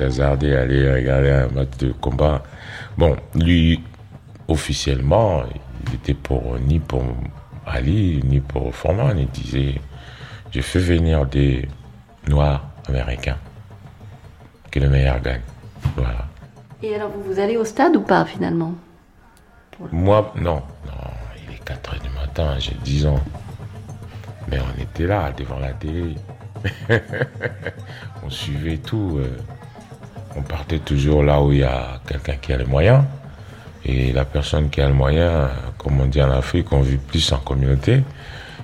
Hasardé 0.00 0.54
aller 0.54 0.92
regarder 0.92 1.30
un 1.30 1.48
match 1.48 1.76
de 1.78 1.90
combat. 1.90 2.44
Bon, 2.96 3.16
lui, 3.34 3.80
officiellement, 4.46 5.42
il 5.86 5.94
était 5.94 6.14
pour 6.14 6.56
ni 6.60 6.78
pour 6.78 7.02
Ali, 7.66 8.20
ni 8.24 8.38
pour 8.38 8.72
Foreman. 8.72 9.18
Il 9.18 9.26
disait 9.28 9.80
Je 10.52 10.60
fais 10.60 10.78
venir 10.78 11.26
des 11.26 11.68
Noirs 12.28 12.64
américains. 12.88 13.38
Que 14.70 14.78
le 14.78 14.88
meilleur 14.88 15.20
gagne. 15.20 15.40
Voilà. 15.96 16.28
Et 16.80 16.94
alors, 16.94 17.10
vous 17.10 17.40
allez 17.40 17.56
au 17.56 17.64
stade 17.64 17.96
ou 17.96 18.02
pas 18.02 18.24
finalement? 18.24 18.74
Moi, 19.92 20.32
non. 20.36 20.62
Non, 20.86 21.10
il 21.46 21.54
est 21.54 21.64
4 21.64 21.94
h 21.94 22.02
du 22.02 22.10
matin, 22.10 22.58
j'ai 22.58 22.74
10 22.84 23.06
ans. 23.06 23.20
Mais 24.50 24.58
on 24.60 24.82
était 24.82 25.06
là, 25.06 25.32
devant 25.32 25.58
la 25.58 25.72
télé. 25.72 26.14
on 28.24 28.30
suivait 28.30 28.78
tout. 28.78 29.18
Euh 29.20 29.36
on 30.38 30.42
partait 30.42 30.78
toujours 30.78 31.22
là 31.22 31.42
où 31.42 31.52
il 31.52 31.58
y 31.58 31.64
a 31.64 32.00
quelqu'un 32.06 32.36
qui 32.36 32.52
a 32.52 32.56
les 32.56 32.64
moyens. 32.64 33.02
Et 33.84 34.12
la 34.12 34.24
personne 34.24 34.70
qui 34.70 34.80
a 34.80 34.88
le 34.88 34.94
moyen, 34.94 35.50
comme 35.78 36.00
on 36.00 36.06
dit 36.06 36.22
en 36.22 36.30
Afrique, 36.30 36.72
on 36.72 36.80
vit 36.80 36.96
plus 36.96 37.32
en 37.32 37.38
communauté. 37.38 38.02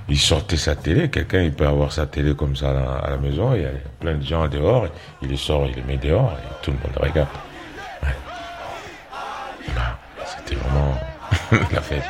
Il 0.09 0.19
sortait 0.19 0.59
sa 0.59 0.77
télé, 0.77 1.09
quelqu'un 1.09 1.43
il 1.43 1.53
peut 1.53 1.67
avoir 1.67 1.91
sa 1.91 2.07
télé 2.07 2.35
comme 2.35 2.55
ça 2.55 2.71
à 3.03 3.11
la 3.11 3.17
maison, 3.17 3.55
il 3.55 3.63
y 3.63 3.65
a 3.65 3.71
plein 4.01 4.17
de 4.17 4.23
gens 4.23 4.47
dehors, 4.49 4.87
il 5.23 5.31
les 5.31 5.37
sort, 5.39 5.67
il 5.67 5.77
les 5.77 5.83
met 5.83 5.97
dehors 5.97 6.33
et 6.33 6.65
tout 6.65 6.73
le 6.73 6.77
monde 6.77 6.99
regarde. 7.01 7.29
la 11.73 11.81
fête. 11.81 12.03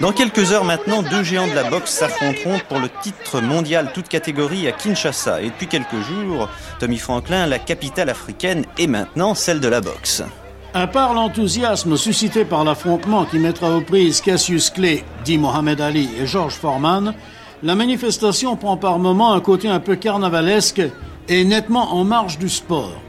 Dans 0.00 0.12
quelques 0.12 0.52
heures 0.52 0.64
maintenant, 0.64 1.02
deux 1.02 1.22
géants 1.22 1.46
de 1.46 1.54
la 1.54 1.68
boxe 1.68 1.90
s'affronteront 1.90 2.58
pour 2.68 2.78
le 2.78 2.88
titre 3.02 3.40
mondial 3.40 3.90
toute 3.92 4.08
catégorie 4.08 4.66
à 4.66 4.72
Kinshasa. 4.72 5.42
Et 5.42 5.50
depuis 5.50 5.66
quelques 5.66 6.00
jours, 6.00 6.48
Tommy 6.78 6.96
Franklin, 6.96 7.46
la 7.46 7.58
capitale 7.58 8.08
africaine, 8.08 8.64
est 8.78 8.86
maintenant 8.86 9.34
celle 9.34 9.60
de 9.60 9.68
la 9.68 9.80
boxe. 9.80 10.22
À 10.72 10.86
part 10.86 11.14
l'enthousiasme 11.14 11.96
suscité 11.96 12.44
par 12.44 12.64
l'affrontement 12.64 13.24
qui 13.24 13.38
mettra 13.38 13.76
aux 13.76 13.80
prises 13.80 14.20
Cassius 14.20 14.70
Clay, 14.70 15.04
dit 15.24 15.36
Mohamed 15.36 15.80
Ali 15.80 16.08
et 16.18 16.26
George 16.26 16.54
Foreman, 16.54 17.14
la 17.62 17.74
manifestation 17.74 18.56
prend 18.56 18.76
par 18.78 18.98
moments 18.98 19.34
un 19.34 19.40
côté 19.40 19.68
un 19.68 19.80
peu 19.80 19.96
carnavalesque 19.96 20.82
et 21.28 21.44
nettement 21.44 21.94
en 21.94 22.04
marge 22.04 22.38
du 22.38 22.48
sport. 22.48 23.02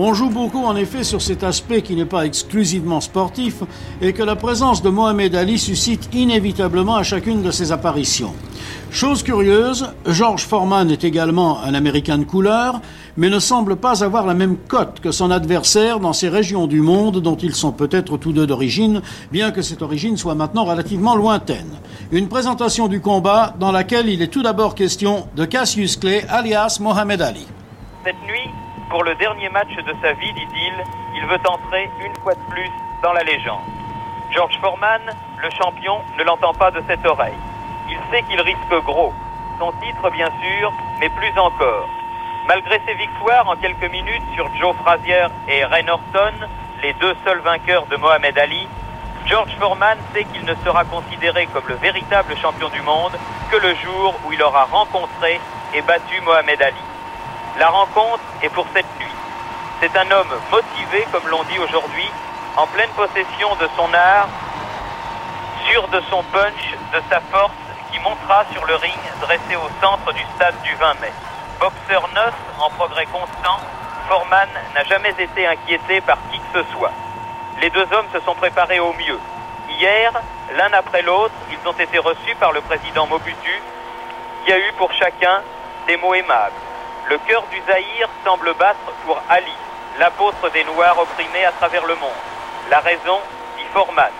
On 0.00 0.14
joue 0.14 0.30
beaucoup 0.30 0.62
en 0.64 0.76
effet 0.76 1.02
sur 1.02 1.20
cet 1.20 1.42
aspect 1.42 1.82
qui 1.82 1.96
n'est 1.96 2.04
pas 2.04 2.24
exclusivement 2.24 3.00
sportif 3.00 3.64
et 4.00 4.12
que 4.12 4.22
la 4.22 4.36
présence 4.36 4.80
de 4.80 4.90
Mohamed 4.90 5.34
Ali 5.34 5.58
suscite 5.58 6.08
inévitablement 6.14 6.94
à 6.94 7.02
chacune 7.02 7.42
de 7.42 7.50
ses 7.50 7.72
apparitions. 7.72 8.32
Chose 8.92 9.24
curieuse, 9.24 9.88
George 10.06 10.44
Foreman 10.44 10.88
est 10.92 11.02
également 11.02 11.60
un 11.64 11.74
Américain 11.74 12.16
de 12.16 12.22
couleur, 12.22 12.80
mais 13.16 13.28
ne 13.28 13.40
semble 13.40 13.74
pas 13.74 14.04
avoir 14.04 14.24
la 14.24 14.34
même 14.34 14.56
cote 14.68 15.00
que 15.00 15.10
son 15.10 15.32
adversaire 15.32 15.98
dans 15.98 16.12
ces 16.12 16.28
régions 16.28 16.68
du 16.68 16.80
monde 16.80 17.20
dont 17.20 17.34
ils 17.34 17.56
sont 17.56 17.72
peut-être 17.72 18.18
tous 18.18 18.32
deux 18.32 18.46
d'origine, 18.46 19.02
bien 19.32 19.50
que 19.50 19.62
cette 19.62 19.82
origine 19.82 20.16
soit 20.16 20.36
maintenant 20.36 20.64
relativement 20.64 21.16
lointaine. 21.16 21.76
Une 22.12 22.28
présentation 22.28 22.86
du 22.86 23.00
combat 23.00 23.52
dans 23.58 23.72
laquelle 23.72 24.08
il 24.08 24.22
est 24.22 24.28
tout 24.28 24.44
d'abord 24.44 24.76
question 24.76 25.26
de 25.34 25.44
Cassius 25.44 25.96
Clay 25.96 26.24
alias 26.28 26.78
Mohamed 26.80 27.20
Ali. 27.20 27.48
Cette 28.04 28.14
nuit, 28.28 28.48
pour 28.88 29.04
le 29.04 29.14
dernier 29.14 29.48
match 29.50 29.74
de 29.74 29.94
sa 30.02 30.12
vie, 30.14 30.32
dit-il, 30.32 30.72
il 31.14 31.26
veut 31.26 31.40
entrer 31.46 31.90
une 32.00 32.14
fois 32.22 32.34
de 32.34 32.40
plus 32.50 32.70
dans 33.02 33.12
la 33.12 33.22
légende. 33.22 33.64
George 34.30 34.58
Foreman, 34.60 35.02
le 35.38 35.50
champion, 35.50 36.02
ne 36.18 36.24
l'entend 36.24 36.54
pas 36.54 36.70
de 36.70 36.82
cette 36.88 37.04
oreille. 37.06 37.38
Il 37.90 37.98
sait 38.10 38.22
qu'il 38.22 38.40
risque 38.40 38.84
gros. 38.84 39.12
Son 39.58 39.72
titre, 39.82 40.10
bien 40.10 40.28
sûr, 40.42 40.72
mais 41.00 41.08
plus 41.10 41.38
encore. 41.38 41.88
Malgré 42.46 42.80
ses 42.86 42.94
victoires 42.94 43.48
en 43.48 43.56
quelques 43.56 43.90
minutes 43.90 44.22
sur 44.34 44.48
Joe 44.56 44.74
Frazier 44.76 45.26
et 45.48 45.64
Ray 45.64 45.84
Norton, 45.84 46.34
les 46.82 46.94
deux 46.94 47.14
seuls 47.24 47.40
vainqueurs 47.40 47.86
de 47.86 47.96
Mohamed 47.96 48.38
Ali, 48.38 48.68
George 49.26 49.54
Foreman 49.58 49.98
sait 50.14 50.24
qu'il 50.24 50.44
ne 50.44 50.54
sera 50.64 50.84
considéré 50.84 51.46
comme 51.52 51.68
le 51.68 51.74
véritable 51.74 52.36
champion 52.38 52.68
du 52.70 52.80
monde 52.82 53.12
que 53.50 53.56
le 53.56 53.74
jour 53.74 54.14
où 54.26 54.32
il 54.32 54.42
aura 54.42 54.64
rencontré 54.64 55.40
et 55.74 55.82
battu 55.82 56.20
Mohamed 56.22 56.62
Ali. 56.62 56.76
La 57.58 57.70
rencontre 57.70 58.22
est 58.40 58.50
pour 58.50 58.66
cette 58.72 58.86
nuit. 59.00 59.16
C'est 59.80 59.96
un 59.96 60.08
homme 60.12 60.32
motivé, 60.52 61.04
comme 61.10 61.26
l'on 61.26 61.42
dit 61.42 61.58
aujourd'hui, 61.58 62.08
en 62.56 62.68
pleine 62.68 62.90
possession 62.90 63.56
de 63.56 63.68
son 63.76 63.92
art, 63.92 64.28
sûr 65.68 65.88
de 65.88 66.00
son 66.08 66.22
punch, 66.30 66.76
de 66.92 67.02
sa 67.10 67.18
force, 67.32 67.50
qui 67.90 67.98
montera 67.98 68.44
sur 68.52 68.64
le 68.64 68.76
ring 68.76 69.00
dressé 69.20 69.56
au 69.56 69.68
centre 69.82 70.12
du 70.12 70.22
stade 70.36 70.54
du 70.62 70.72
20 70.76 71.00
mai. 71.00 71.12
Boxeur 71.58 72.08
neuf, 72.14 72.34
en 72.60 72.70
progrès 72.70 73.06
constant, 73.06 73.58
Foreman 74.08 74.48
n'a 74.76 74.84
jamais 74.84 75.14
été 75.18 75.44
inquiété 75.44 76.00
par 76.02 76.18
qui 76.30 76.38
que 76.38 76.62
ce 76.62 76.72
soit. 76.72 76.92
Les 77.60 77.70
deux 77.70 77.88
hommes 77.92 78.08
se 78.12 78.20
sont 78.20 78.36
préparés 78.36 78.78
au 78.78 78.92
mieux. 78.92 79.18
Hier, 79.80 80.12
l'un 80.56 80.72
après 80.74 81.02
l'autre, 81.02 81.34
ils 81.50 81.68
ont 81.68 81.72
été 81.72 81.98
reçus 81.98 82.36
par 82.38 82.52
le 82.52 82.60
président 82.60 83.08
Mobutu, 83.08 83.62
qui 84.44 84.52
a 84.52 84.58
eu 84.58 84.72
pour 84.76 84.92
chacun 84.92 85.42
des 85.88 85.96
mots 85.96 86.14
aimables 86.14 86.54
le 87.08 87.18
cœur 87.26 87.42
du 87.50 87.60
Zaïre 87.66 88.08
semble 88.24 88.52
battre 88.58 88.92
pour 89.06 89.20
Ali, 89.30 89.52
l'apôtre 89.98 90.50
des 90.52 90.64
Noirs 90.64 90.98
opprimés 90.98 91.44
à 91.44 91.52
travers 91.52 91.84
le 91.86 91.94
monde. 91.96 92.20
La 92.70 92.80
raison, 92.80 93.18
dit 93.56 93.64
Forman. 93.72 94.12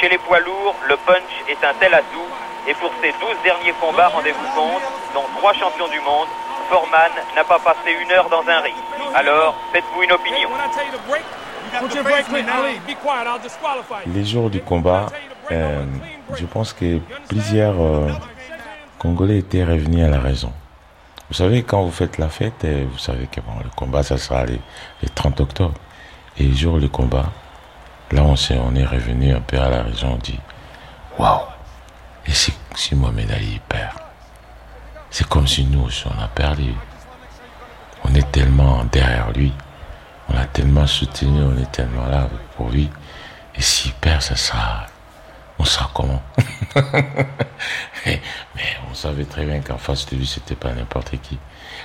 Chez 0.00 0.08
les 0.08 0.18
poids 0.18 0.40
lourds, 0.40 0.74
le 0.88 0.96
punch 0.96 1.30
est 1.48 1.64
un 1.64 1.74
tel 1.78 1.94
atout, 1.94 2.26
et 2.66 2.74
pour 2.74 2.90
ses 3.00 3.12
12 3.12 3.36
derniers 3.44 3.74
combats, 3.80 4.08
rendez-vous 4.08 4.48
compte, 4.54 4.82
dont 5.14 5.24
trois 5.38 5.52
champions 5.52 5.88
du 5.88 6.00
monde, 6.00 6.26
Forman 6.68 7.12
n'a 7.36 7.44
pas 7.44 7.58
passé 7.58 7.92
une 8.02 8.10
heure 8.10 8.28
dans 8.28 8.42
un 8.48 8.60
ring. 8.60 8.74
Alors, 9.14 9.54
faites-vous 9.72 10.02
une 10.02 10.12
opinion. 10.12 10.48
Les 14.06 14.24
jours 14.24 14.50
du 14.50 14.60
combat, 14.60 15.06
euh, 15.52 15.84
je 16.34 16.46
pense 16.46 16.72
que 16.72 16.98
plusieurs 17.28 17.80
euh, 17.80 18.10
Congolais 18.98 19.38
étaient 19.38 19.64
revenus 19.64 20.04
à 20.04 20.08
la 20.08 20.18
raison. 20.20 20.52
Vous 21.34 21.38
savez, 21.38 21.64
quand 21.64 21.82
vous 21.82 21.90
faites 21.90 22.18
la 22.18 22.28
fête, 22.28 22.62
eh, 22.62 22.84
vous 22.84 22.96
savez 22.96 23.26
que 23.26 23.40
bon, 23.40 23.58
le 23.64 23.68
combat, 23.70 24.04
ça 24.04 24.16
sera 24.16 24.46
les, 24.46 24.60
30 25.16 25.40
octobre. 25.40 25.74
Et 26.38 26.44
le 26.44 26.54
jour 26.54 26.78
du 26.78 26.88
combat, 26.88 27.32
là, 28.12 28.22
on, 28.22 28.36
est, 28.36 28.56
on 28.56 28.72
est 28.76 28.84
revenu 28.84 29.34
un 29.34 29.40
peu 29.40 29.58
à 29.58 29.68
la 29.68 29.82
raison, 29.82 30.12
on 30.12 30.16
dit, 30.18 30.38
waouh, 31.18 31.40
et 32.24 32.30
si, 32.30 32.54
si 32.76 32.94
Mohamed 32.94 33.32
Ali 33.32 33.60
perd 33.68 33.98
C'est 35.10 35.26
comme 35.26 35.48
si 35.48 35.64
nous 35.64 35.82
aussi, 35.82 36.04
on 36.06 36.22
a 36.22 36.28
perdu. 36.28 36.72
On 38.04 38.14
est 38.14 38.30
tellement 38.30 38.84
derrière 38.84 39.32
lui, 39.32 39.52
on 40.28 40.36
a 40.36 40.44
tellement 40.44 40.86
soutenu, 40.86 41.42
on 41.42 41.60
est 41.60 41.72
tellement 41.72 42.06
là 42.06 42.28
pour 42.56 42.70
lui. 42.70 42.88
Et 43.56 43.60
s'il 43.60 43.92
perd, 43.94 44.22
ça 44.22 44.36
sera 44.36 44.86
on 45.58 45.64
sera 45.64 45.90
comment 45.94 46.22
mais, 48.06 48.20
on 48.90 48.94
savait 48.94 49.24
très 49.24 49.44
bien 49.44 49.60
qu'en 49.60 49.78
face 49.78 50.06
de 50.06 50.16
lui, 50.16 50.26
c'était 50.26 50.54
pas 50.56 50.72
n'importe 50.72 51.20
qui. 51.20 51.38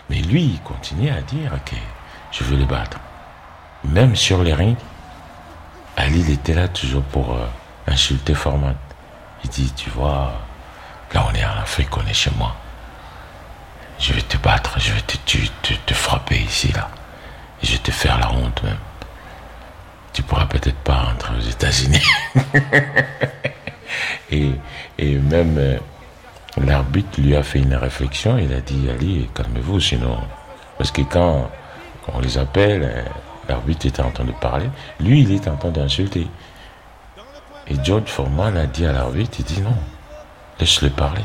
Mais 0.09 0.17
lui, 0.17 0.43
il 0.43 0.61
continuait 0.61 1.11
à 1.11 1.21
dire 1.21 1.51
que 1.65 1.75
je 2.31 2.43
veux 2.43 2.57
le 2.57 2.65
battre. 2.65 2.99
Même 3.83 4.15
sur 4.15 4.43
les 4.43 4.53
rings, 4.53 4.75
Ali, 5.95 6.31
était 6.31 6.53
là 6.53 6.67
toujours 6.67 7.03
pour 7.03 7.35
euh, 7.35 7.45
insulter 7.87 8.33
Forman. 8.33 8.75
Il 9.43 9.49
dit, 9.49 9.71
tu 9.75 9.89
vois, 9.89 10.33
là 11.13 11.25
on 11.29 11.33
est 11.33 11.45
en 11.45 11.61
Afrique, 11.61 11.95
on 11.97 12.05
est 12.05 12.13
chez 12.13 12.31
moi. 12.37 12.55
Je 13.99 14.13
vais 14.13 14.21
te 14.21 14.37
battre, 14.37 14.79
je 14.79 14.93
vais 14.93 15.01
te, 15.01 15.17
te, 15.17 15.73
te 15.73 15.93
frapper 15.93 16.37
ici, 16.37 16.71
là. 16.71 16.89
Et 17.61 17.67
je 17.67 17.73
vais 17.73 17.79
te 17.79 17.91
faire 17.91 18.17
la 18.17 18.31
honte 18.31 18.63
même. 18.63 18.77
Tu 20.14 20.23
pourras 20.23 20.45
peut-être 20.45 20.77
pas 20.77 20.95
rentrer 20.95 21.36
aux 21.38 21.49
États-Unis. 21.49 22.03
et, 24.31 24.52
et 24.98 25.15
même 25.15 25.57
euh, 25.57 25.77
l'arbitre 26.57 27.22
lui 27.22 27.36
a 27.36 27.44
fait 27.44 27.60
une 27.60 27.76
réflexion, 27.76 28.38
il 28.38 28.53
a 28.53 28.61
dit, 28.61 28.90
allez, 28.90 29.30
calmez-vous, 29.34 29.80
sinon... 29.80 30.18
Parce 30.77 30.91
que 30.91 31.02
quand 31.02 31.52
on 32.14 32.19
les 32.19 32.38
appelle, 32.38 32.84
euh, 32.84 33.03
l'arbitre 33.49 33.86
était 33.86 34.02
en 34.02 34.11
train 34.11 34.23
de 34.23 34.31
parler, 34.31 34.69
lui, 34.99 35.22
il 35.22 35.31
était 35.34 35.49
en 35.49 35.57
train 35.57 35.72
d'insulter. 35.72 36.27
Et 37.68 37.76
George 37.84 38.07
Foreman 38.07 38.57
a 38.57 38.65
dit 38.65 38.86
à 38.86 38.94
l'arbitre, 38.94 39.38
il 39.40 39.45
dit 39.45 39.61
non, 39.61 39.76
laisse-le 40.60 40.90
parler. 40.90 41.23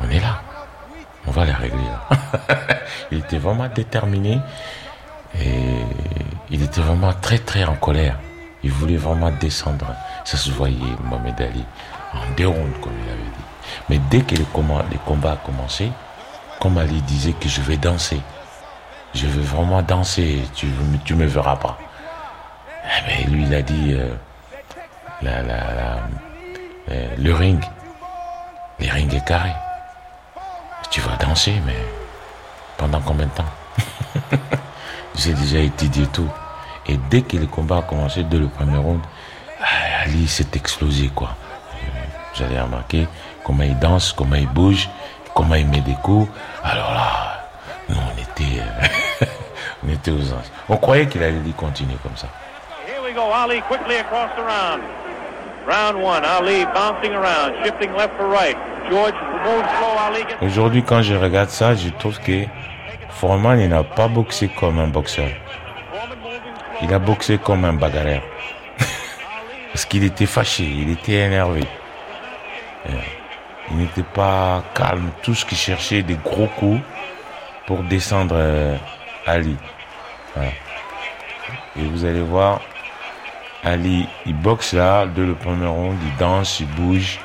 On 0.00 0.10
est 0.10 0.20
là. 0.20 0.42
On 1.26 1.30
va 1.30 1.44
les 1.44 1.52
régler. 1.52 1.78
il 3.10 3.18
était 3.18 3.38
vraiment 3.38 3.68
déterminé 3.68 4.38
et 5.38 5.84
il 6.50 6.62
était 6.62 6.80
vraiment 6.80 7.12
très 7.12 7.38
très 7.38 7.64
en 7.64 7.76
colère. 7.76 8.18
Il 8.62 8.70
voulait 8.70 8.96
vraiment 8.96 9.30
descendre. 9.30 9.86
Ça 10.24 10.36
se 10.36 10.50
voyait, 10.50 10.76
Mohamed 11.04 11.40
Ali, 11.40 11.64
en 12.12 12.34
déronde, 12.36 12.72
comme 12.82 12.92
il 13.04 13.10
avait 13.10 13.22
dit. 13.22 13.44
Mais 13.88 13.98
dès 14.10 14.20
que 14.20 14.34
les 14.34 14.44
combats, 14.44 15.32
a 15.32 15.36
commencé, 15.36 15.90
comme 16.60 16.76
Ali 16.78 17.00
disait 17.02 17.32
que 17.32 17.48
je 17.48 17.60
vais 17.62 17.76
danser, 17.76 18.20
je 19.14 19.26
veux 19.26 19.42
vraiment 19.42 19.82
danser, 19.82 20.42
tu 20.54 20.66
ne 20.66 21.14
me 21.18 21.26
verras 21.26 21.56
pas. 21.56 21.78
Mais 23.06 23.20
eh 23.20 23.24
ben, 23.24 23.32
lui, 23.32 23.44
il 23.44 23.54
a 23.54 23.62
dit, 23.62 23.92
euh, 23.92 24.14
euh, 26.90 27.06
le 27.18 27.34
ring, 27.34 27.62
le 28.78 28.92
ring 28.92 29.14
est 29.14 29.24
carré. 29.24 29.52
Tu 30.90 31.00
vas 31.00 31.16
danser, 31.16 31.54
mais 31.64 31.76
pendant 32.76 33.00
combien 33.00 33.26
de 33.26 33.32
temps? 33.32 33.44
J'ai 35.16 35.34
déjà 35.34 35.58
étudié 35.58 36.06
tout. 36.06 36.28
Et 36.86 36.96
dès 37.10 37.22
que 37.22 37.36
le 37.36 37.46
combat 37.46 37.78
a 37.78 37.82
commencé, 37.82 38.22
dès 38.24 38.38
le 38.38 38.48
premier 38.48 38.78
round, 38.78 39.00
ah, 39.60 40.02
Ali 40.04 40.26
s'est 40.26 40.46
explosé, 40.54 41.10
quoi. 41.14 41.36
Vous 42.34 42.42
allez 42.44 42.60
remarquer 42.60 43.06
comment 43.44 43.64
il 43.64 43.78
danse, 43.78 44.12
comment 44.12 44.36
il 44.36 44.48
bouge, 44.48 44.88
comment 45.34 45.54
il 45.54 45.66
met 45.66 45.80
des 45.80 45.96
coups. 46.02 46.28
Alors 46.64 46.92
là, 46.92 47.48
nous, 47.88 47.96
on 47.96 48.18
était, 48.18 48.60
euh, 48.60 49.26
on 49.84 49.88
était 49.92 50.10
aux 50.10 50.32
anges. 50.32 50.50
On 50.68 50.76
croyait 50.76 51.06
qu'il 51.06 51.22
allait 51.22 51.36
y 51.46 51.52
continuer 51.52 51.96
comme 52.02 52.16
ça. 52.16 52.28
Here 52.86 53.02
we 53.02 53.14
go, 53.14 53.32
Ali 53.32 53.60
quickly 53.62 53.96
across 53.96 54.30
the 54.36 54.42
round. 54.42 54.82
Round 55.66 56.02
one, 56.02 56.24
Ali 56.24 56.64
bouncing 56.72 57.12
around, 57.12 57.54
shifting 57.62 57.92
left 57.94 58.16
for 58.16 58.28
right. 58.28 58.56
George 58.88 59.14
moves 59.44 59.68
slow, 59.78 59.98
Ali 59.98 60.24
Aujourd'hui, 60.40 60.82
quand 60.82 61.02
je 61.02 61.14
regarde 61.14 61.50
ça, 61.50 61.74
je 61.74 61.90
trouve 61.90 62.18
que 62.20 62.44
Foreman, 63.12 63.60
il 63.60 63.68
n'a 63.68 63.82
pas 63.82 64.08
boxé 64.08 64.48
comme 64.48 64.78
un 64.78 64.88
boxeur. 64.88 65.28
Il 66.82 66.92
a 66.92 66.98
boxé 66.98 67.38
comme 67.38 67.64
un 67.64 67.74
bagarreur. 67.74 68.22
Parce 69.72 69.84
qu'il 69.84 70.04
était 70.04 70.26
fâché, 70.26 70.64
il 70.64 70.90
était 70.90 71.26
énervé. 71.26 71.64
Euh, 72.88 72.92
il 73.70 73.76
n'était 73.78 74.02
pas 74.02 74.62
calme. 74.74 75.10
Tout 75.22 75.34
ce 75.34 75.44
qu'il 75.44 75.58
cherchait, 75.58 76.02
des 76.02 76.14
gros 76.14 76.46
coups 76.46 76.80
pour 77.66 77.82
descendre 77.82 78.34
euh, 78.38 78.76
Ali. 79.26 79.56
Et 81.76 81.82
vous 81.82 82.04
allez 82.04 82.22
voir, 82.22 82.60
Ali, 83.62 84.08
il 84.26 84.34
boxe 84.34 84.72
là, 84.72 85.06
de 85.06 85.22
le 85.22 85.34
premier 85.34 85.66
round, 85.66 85.96
il 86.02 86.16
danse, 86.16 86.60
il 86.60 86.66
bouge. 86.66 87.20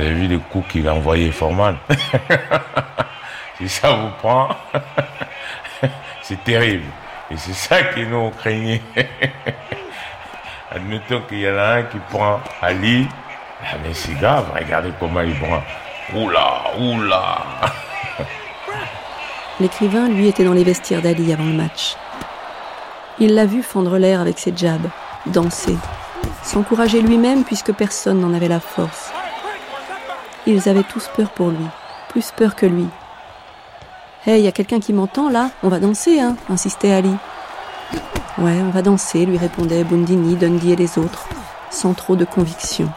Avez 0.00 0.12
vu 0.12 0.26
les 0.26 0.38
coups 0.38 0.68
qu'il 0.68 0.88
a 0.88 0.94
envoyé 0.94 1.30
Forman 1.30 1.76
Si 3.58 3.68
ça 3.68 3.90
vous 3.90 4.10
prend, 4.18 4.48
c'est 6.22 6.42
terrible. 6.42 6.86
Et 7.30 7.36
c'est 7.36 7.52
ça 7.52 7.82
que 7.82 8.00
nous 8.00 8.30
craignait. 8.30 8.80
Admettons 10.72 11.20
qu'il 11.28 11.40
y 11.40 11.50
en 11.50 11.56
a 11.58 11.74
un 11.76 11.82
qui 11.82 11.98
prend 12.10 12.40
Ali. 12.62 13.06
Ah, 13.62 13.76
mais 13.82 13.92
c'est 13.92 14.14
grave, 14.14 14.46
regardez 14.54 14.92
comment 14.98 15.20
il 15.20 15.38
prend. 15.38 15.62
Oula, 16.14 16.62
oula. 16.78 17.38
L'écrivain, 19.60 20.08
lui, 20.08 20.28
était 20.28 20.44
dans 20.44 20.54
les 20.54 20.64
vestiaires 20.64 21.02
d'Ali 21.02 21.32
avant 21.32 21.44
le 21.44 21.52
match. 21.52 21.96
Il 23.18 23.34
l'a 23.34 23.44
vu 23.44 23.62
fendre 23.62 23.98
l'air 23.98 24.20
avec 24.20 24.38
ses 24.38 24.56
jabs, 24.56 24.88
danser, 25.26 25.76
s'encourager 26.42 27.02
lui-même 27.02 27.44
puisque 27.44 27.72
personne 27.72 28.20
n'en 28.20 28.32
avait 28.32 28.48
la 28.48 28.60
force. 28.60 29.12
Ils 30.46 30.68
avaient 30.68 30.82
tous 30.82 31.08
peur 31.16 31.30
pour 31.30 31.48
lui, 31.48 31.66
plus 32.08 32.30
peur 32.30 32.56
que 32.56 32.66
lui. 32.66 32.86
Hey, 34.26 34.40
il 34.40 34.44
y 34.44 34.48
a 34.48 34.52
quelqu'un 34.52 34.80
qui 34.80 34.92
m'entend 34.92 35.30
là? 35.30 35.50
On 35.62 35.68
va 35.68 35.78
danser, 35.78 36.20
hein 36.20 36.36
insistait 36.48 36.92
Ali. 36.92 37.14
Ouais, 38.38 38.58
on 38.62 38.70
va 38.70 38.82
danser, 38.82 39.26
lui 39.26 39.36
répondaient 39.36 39.84
Bundini, 39.84 40.36
Dundee 40.36 40.72
et 40.72 40.76
les 40.76 40.98
autres, 40.98 41.26
sans 41.70 41.94
trop 41.94 42.16
de 42.16 42.24
conviction. 42.24 42.90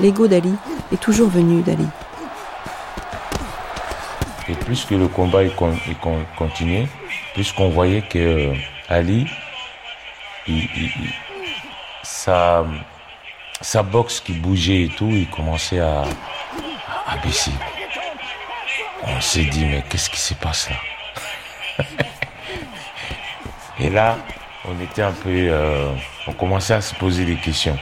L'ego 0.00 0.26
d'Ali 0.26 0.54
est 0.92 1.00
toujours 1.00 1.28
venu 1.28 1.62
d'Ali. 1.62 1.86
Et 4.48 4.54
plus 4.54 4.90
le 4.90 5.06
combat 5.08 5.44
il, 5.44 5.52
continuait, 6.36 6.88
plus 7.34 7.52
qu'on 7.52 7.68
voyait 7.68 8.02
que 8.02 8.18
euh, 8.18 8.54
Ali, 8.88 9.26
sa, 12.02 12.64
boxe 13.82 14.20
qui 14.20 14.32
bougeait 14.32 14.82
et 14.82 14.88
tout, 14.88 15.10
il 15.10 15.28
commençait 15.28 15.80
à, 15.80 16.04
baisser. 17.24 17.52
On 19.04 19.20
s'est 19.20 19.44
dit, 19.44 19.64
mais 19.64 19.82
qu'est-ce 19.88 20.10
qui 20.10 20.20
se 20.20 20.34
passe 20.34 20.70
là? 20.70 20.76
Et 23.80 23.90
là, 23.90 24.16
on 24.64 24.80
était 24.80 25.02
un 25.02 25.12
peu. 25.12 25.30
Euh, 25.30 25.92
on 26.26 26.32
commençait 26.32 26.74
à 26.74 26.80
se 26.80 26.94
poser 26.94 27.24
des 27.24 27.36
questions. 27.36 27.76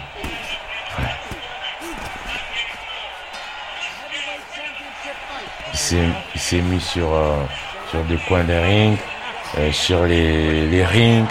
il 6.34 6.40
s'est 6.40 6.60
mis 6.60 6.80
sur, 6.80 7.12
euh, 7.12 7.36
sur 7.90 8.02
des 8.04 8.16
coins 8.28 8.44
de 8.44 8.52
ring, 8.52 8.96
euh, 9.58 9.72
sur 9.72 10.04
les, 10.04 10.66
les 10.68 10.84
rings. 10.84 11.26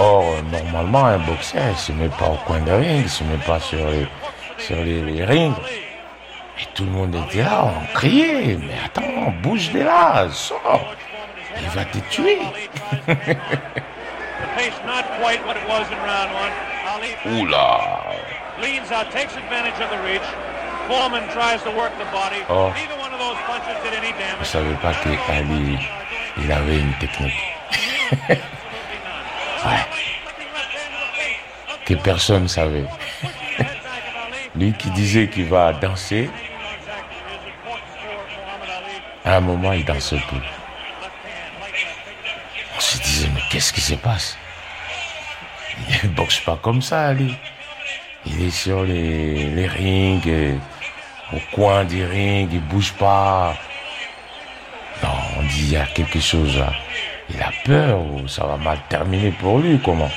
Or, 0.00 0.24
normalement, 0.52 1.06
un 1.06 1.18
boxeur, 1.18 1.70
il 1.70 1.76
se 1.76 1.90
met 1.90 2.08
pas 2.08 2.26
au 2.26 2.36
coin 2.46 2.60
de 2.60 2.70
ring, 2.70 3.02
il 3.02 3.08
se 3.08 3.24
met 3.24 3.38
pas 3.44 3.58
sur 3.58 3.84
les, 3.90 4.06
sur 4.56 4.76
les, 4.76 5.24
rings. 5.24 5.54
Et 6.60 6.66
tout 6.74 6.84
le 6.84 6.90
monde 6.90 7.16
était 7.16 7.42
là, 7.42 7.64
on 7.64 7.94
criait, 7.94 8.56
mais 8.60 8.76
attends, 8.84 9.32
bouge 9.42 9.72
de 9.72 9.80
là, 9.80 10.28
sors, 10.30 10.94
il 11.60 11.68
va 11.70 11.84
te 11.84 11.98
tuer. 12.10 12.38
Oula. 17.26 18.00
Oh. 22.48 22.70
Je 24.34 24.40
ne 24.40 24.44
savais 24.44 24.74
pas 24.74 24.92
qu'Ali, 24.94 25.78
il 26.38 26.52
avait 26.52 26.78
une 26.78 26.92
technique. 26.94 27.32
ouais. 29.64 29.86
Que 31.84 31.94
personne 31.94 32.44
ne 32.44 32.48
savait. 32.48 32.84
Lui 34.54 34.72
qui 34.72 34.90
disait 34.90 35.28
qu'il 35.28 35.46
va 35.46 35.72
danser, 35.72 36.30
à 39.24 39.36
un 39.36 39.40
moment, 39.40 39.72
il 39.72 39.84
danse 39.84 40.14
plus. 40.28 40.40
On 42.76 42.80
se 42.80 42.98
disait, 42.98 43.28
mais 43.34 43.40
qu'est-ce 43.50 43.72
qui 43.72 43.80
se 43.80 43.94
passe? 43.94 44.36
Il 45.88 46.10
ne 46.10 46.14
boxe 46.14 46.40
pas 46.40 46.58
comme 46.60 46.82
ça, 46.82 47.08
Ali. 47.08 47.34
Il 48.26 48.46
est 48.46 48.50
sur 48.50 48.82
les, 48.84 49.50
les 49.50 49.66
rings 49.66 50.58
au 51.32 51.40
coin 51.54 51.84
du 51.84 52.04
ring, 52.04 52.48
il 52.52 52.60
bouge 52.60 52.92
pas. 52.94 53.54
Non, 55.02 55.10
on 55.38 55.42
dit 55.42 55.64
il 55.64 55.72
y 55.72 55.76
a 55.76 55.86
quelque 55.86 56.20
chose 56.20 56.56
là. 56.58 56.72
Il 57.30 57.42
a 57.42 57.50
peur 57.64 58.00
ou 58.00 58.26
ça 58.26 58.46
va 58.46 58.56
mal 58.56 58.78
terminer 58.88 59.30
pour 59.32 59.58
lui, 59.58 59.78
comment 59.84 60.10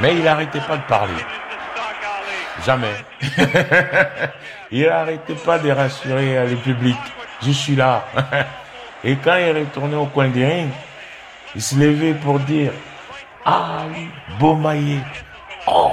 Mais 0.00 0.14
il 0.14 0.22
n'arrêtait 0.22 0.60
pas 0.60 0.76
de 0.76 0.82
parler. 0.82 1.12
Jamais. 2.64 2.94
il 4.70 4.86
n'arrêtait 4.86 5.34
pas 5.34 5.58
de 5.58 5.70
rassurer 5.72 6.46
le 6.46 6.56
public. 6.56 6.96
Je 7.42 7.50
suis 7.50 7.74
là. 7.74 8.04
Et 9.04 9.16
quand 9.16 9.36
il 9.36 9.58
retourné 9.58 9.96
au 9.96 10.06
coin 10.06 10.28
du 10.28 10.44
ring, 10.44 10.70
il 11.56 11.62
se 11.62 11.74
levait 11.76 12.14
pour 12.14 12.38
dire 12.40 12.72
Ah, 13.44 13.86
Beaumaillé. 14.38 15.00
Oh 15.66 15.92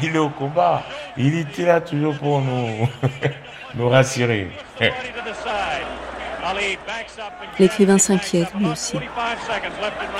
Il 0.02 0.14
est 0.14 0.18
au 0.18 0.30
combat. 0.30 0.82
Il 1.16 1.36
était 1.38 1.64
là 1.64 1.80
toujours 1.80 2.16
pour 2.16 2.40
nous, 2.40 2.88
nous 3.74 3.88
rassurer. 3.88 4.50
L'écrivain 7.58 7.98
s'inquiète 7.98 8.48
lui 8.58 8.66
aussi. 8.66 8.96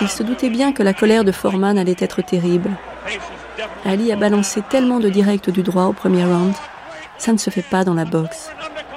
Il 0.01 0.09
se 0.09 0.23
doutait 0.23 0.51
bien 0.51 0.73
que 0.73 0.82
la 0.82 0.93
colère 0.93 1.24
de 1.24 1.32
Foreman 1.32 1.78
allait 1.78 1.97
être 1.98 2.23
terrible. 2.23 2.70
Ali 3.85 4.12
a 4.12 4.16
balancé 4.16 4.62
tellement 4.62 5.01
de 5.01 5.09
directs 5.09 5.51
du 5.51 5.62
droit 5.62 5.85
au 5.85 5.93
premier 5.93 6.24
round. 6.24 6.55
Ça 7.19 7.32
ne 7.32 7.39
se 7.39 7.51
fait 7.51 7.62
pas 7.62 7.85
dans 7.85 7.94
la 7.94 8.05
boxe. 8.05 8.51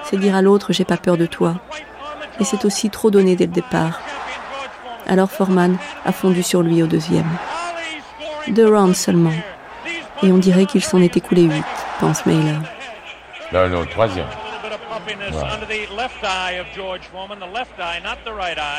C'est 0.04 0.18
dire 0.18 0.36
à 0.36 0.42
l'autre 0.42 0.74
j'ai 0.74 0.86
pas 0.86 0.98
peur 0.98 1.18
de 1.18 1.26
toi 1.26 1.56
et 2.40 2.44
c'est 2.44 2.66
aussi 2.66 2.90
trop 2.90 3.12
donné 3.12 3.36
dès 3.36 3.46
le 3.46 3.52
départ. 3.52 4.02
Alors 5.08 5.32
Foreman 5.32 5.78
a 6.06 6.12
fondu 6.12 6.44
sur 6.44 6.62
lui 6.62 6.84
au 6.84 6.88
deuxième. 6.88 7.30
Deux 8.48 8.68
rounds 8.68 8.98
seulement. 8.98 9.34
Et 10.24 10.32
on 10.32 10.38
dirait 10.38 10.66
qu'il 10.66 10.82
s'en 10.84 11.02
est 11.02 11.18
écoulé 11.18 11.42
huit, 11.44 11.66
pense 12.00 12.26
Mailer. 12.26 12.58
Non, 13.52 13.68
non, 13.68 13.86
troisième. 13.86 14.26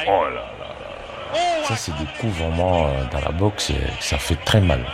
Oh 0.08 0.24
là 0.24 0.30
là 0.30 1.64
Ça, 1.64 1.76
c'est 1.76 1.96
des 1.98 2.06
coups 2.18 2.32
vraiment 2.38 2.86
euh, 2.86 3.04
dans 3.12 3.20
la 3.20 3.30
boxe, 3.30 3.72
ça 4.00 4.16
fait 4.16 4.36
très 4.36 4.60
mal. 4.60 4.84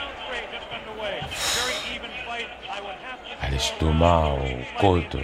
À 3.41 3.49
l'estomac, 3.49 4.31
aux 4.31 4.81
côtes. 4.81 5.17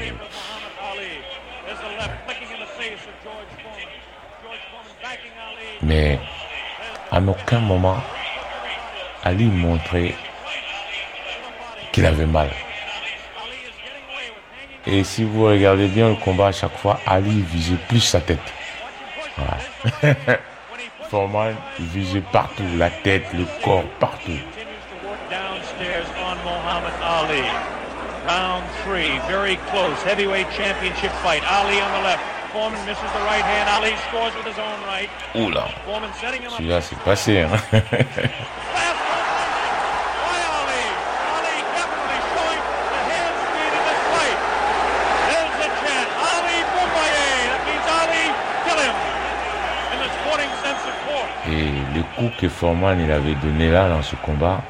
Mais 5.83 6.21
en 7.11 7.27
aucun 7.29 7.59
moment, 7.59 7.99
Ali 9.25 9.47
montrait 9.47 10.15
qu'il 11.97 12.05
avait 12.05 12.27
mal. 12.27 12.51
Et 14.87 15.03
si 15.03 15.25
vous 15.25 15.47
regardez 15.47 15.89
bien 15.89 16.11
le 16.11 16.17
combat 16.17 16.49
à 16.49 16.53
chaque 16.53 16.77
fois, 16.77 17.01
Ali 17.07 17.41
visait 17.41 17.81
plus 17.89 18.01
sa 18.01 18.21
tête. 18.21 18.53
Voilà. 19.39 19.57
Foreman, 21.11 21.55
il 21.79 21.87
visait 21.87 22.23
partout, 22.31 22.65
la 22.77 22.91
tête, 22.91 23.25
le 23.33 23.47
corps, 23.65 23.89
partout. 23.99 24.39
Round 28.29 28.65
three, 28.85 29.19
very 29.29 29.57
close, 29.71 29.97
heavyweight 30.05 30.49
championship 30.51 31.13
fight. 31.23 31.43
Ali 31.49 31.81
on 31.81 31.91
the 31.97 32.05
left, 32.05 32.21
Foreman 32.53 32.85
misses 32.85 33.13
the 33.15 33.25
right 33.25 33.45
hand. 33.45 33.71
Ali 33.71 33.95
scores 34.09 34.35
with 34.37 34.45
his 34.45 34.59
own 34.59 34.79
right. 34.85 35.09
Oula. 35.35 35.69
Celui-là, 36.59 36.81
c'est 36.83 36.99
passé. 36.99 37.43
Hein. 37.43 37.57
Et 51.49 51.95
les 51.95 52.03
coups 52.17 52.37
que 52.41 52.49
Foreman 52.49 53.01
il 53.01 53.11
avait 53.11 53.35
donné 53.35 53.71
là 53.71 53.89
dans 53.89 54.03
ce 54.03 54.17
combat, 54.17 54.63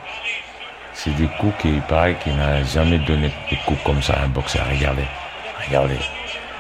c'est 0.93 1.15
des 1.17 1.29
coups 1.39 1.55
qu'il 1.61 1.81
paraît 1.83 2.17
qu'il 2.23 2.37
n'a 2.37 2.63
jamais 2.65 2.99
donné 2.99 3.31
des 3.51 3.57
coups 3.67 3.83
comme 3.85 4.03
ça 4.03 4.15
à 4.15 4.25
un 4.25 4.29
boxeur. 4.29 4.67
Regardez, 4.71 5.07
regardez. 5.67 5.99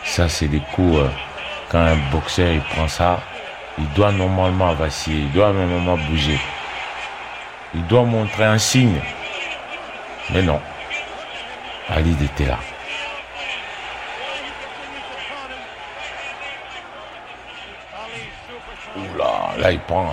Ça, 0.05 0.29
c'est 0.29 0.49
des 0.49 0.63
coups, 0.73 0.99
euh, 0.99 1.09
quand 1.69 1.81
un 1.81 1.97
boxeur 2.13 2.53
il 2.53 2.61
prend 2.61 2.89
ça, 2.89 3.21
il 3.79 3.89
doit 3.91 4.13
normalement 4.13 4.73
vaciller, 4.73 5.23
il 5.23 5.33
doit 5.33 5.53
normalement 5.53 5.99
bouger. 6.09 6.39
il 7.75 7.85
doit 7.87 8.05
montrer 8.05 8.45
un 8.45 8.59
signe. 8.59 9.01
Mais 10.31 10.43
non, 10.43 10.61
Ali 11.89 12.17
était 12.25 12.47
là. 12.47 12.59
Oula, 18.97 19.45
là 19.59 19.73
il 19.73 19.81
prend. 19.81 20.13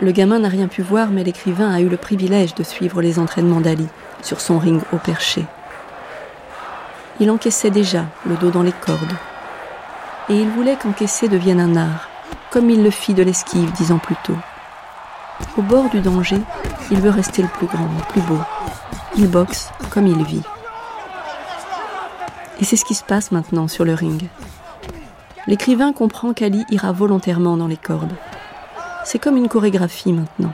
Le 0.00 0.10
gamin 0.10 0.40
n'a 0.40 0.48
rien 0.48 0.66
pu 0.66 0.82
voir, 0.82 1.08
mais 1.10 1.22
l'écrivain 1.22 1.72
a 1.72 1.80
eu 1.80 1.88
le 1.88 1.96
privilège 1.96 2.54
de 2.54 2.64
suivre 2.64 3.00
les 3.00 3.18
entraînements 3.18 3.60
d'Ali 3.60 3.86
sur 4.22 4.40
son 4.40 4.58
ring 4.58 4.80
au 4.92 4.96
perché. 4.96 5.44
Il 7.20 7.30
encaissait 7.30 7.70
déjà, 7.70 8.06
le 8.26 8.34
dos 8.36 8.50
dans 8.50 8.62
les 8.62 8.72
cordes. 8.72 9.16
Et 10.28 10.34
il 10.34 10.48
voulait 10.48 10.76
qu'encaisser 10.76 11.28
devienne 11.28 11.60
un 11.60 11.76
art, 11.76 12.08
comme 12.50 12.70
il 12.70 12.82
le 12.82 12.90
fit 12.90 13.14
de 13.14 13.22
l'esquive 13.22 13.70
dix 13.72 13.92
ans 13.92 13.98
plus 13.98 14.16
tôt. 14.24 14.36
Au 15.56 15.62
bord 15.62 15.88
du 15.90 16.00
danger, 16.00 16.40
il 16.90 17.00
veut 17.00 17.10
rester 17.10 17.42
le 17.42 17.48
plus 17.48 17.66
grand, 17.66 17.84
le 17.84 18.12
plus 18.12 18.22
beau. 18.22 18.40
Il 19.16 19.28
boxe 19.28 19.70
comme 19.90 20.06
il 20.06 20.24
vit. 20.24 20.42
Et 22.60 22.64
c'est 22.64 22.76
ce 22.76 22.84
qui 22.84 22.94
se 22.94 23.04
passe 23.04 23.30
maintenant 23.30 23.68
sur 23.68 23.84
le 23.84 23.94
ring. 23.94 24.28
L'écrivain 25.46 25.92
comprend 25.92 26.32
qu'Ali 26.32 26.64
ira 26.70 26.92
volontairement 26.92 27.56
dans 27.56 27.66
les 27.66 27.76
cordes. 27.76 28.14
C'est 29.04 29.18
comme 29.18 29.36
une 29.36 29.48
chorégraphie 29.48 30.12
maintenant. 30.12 30.52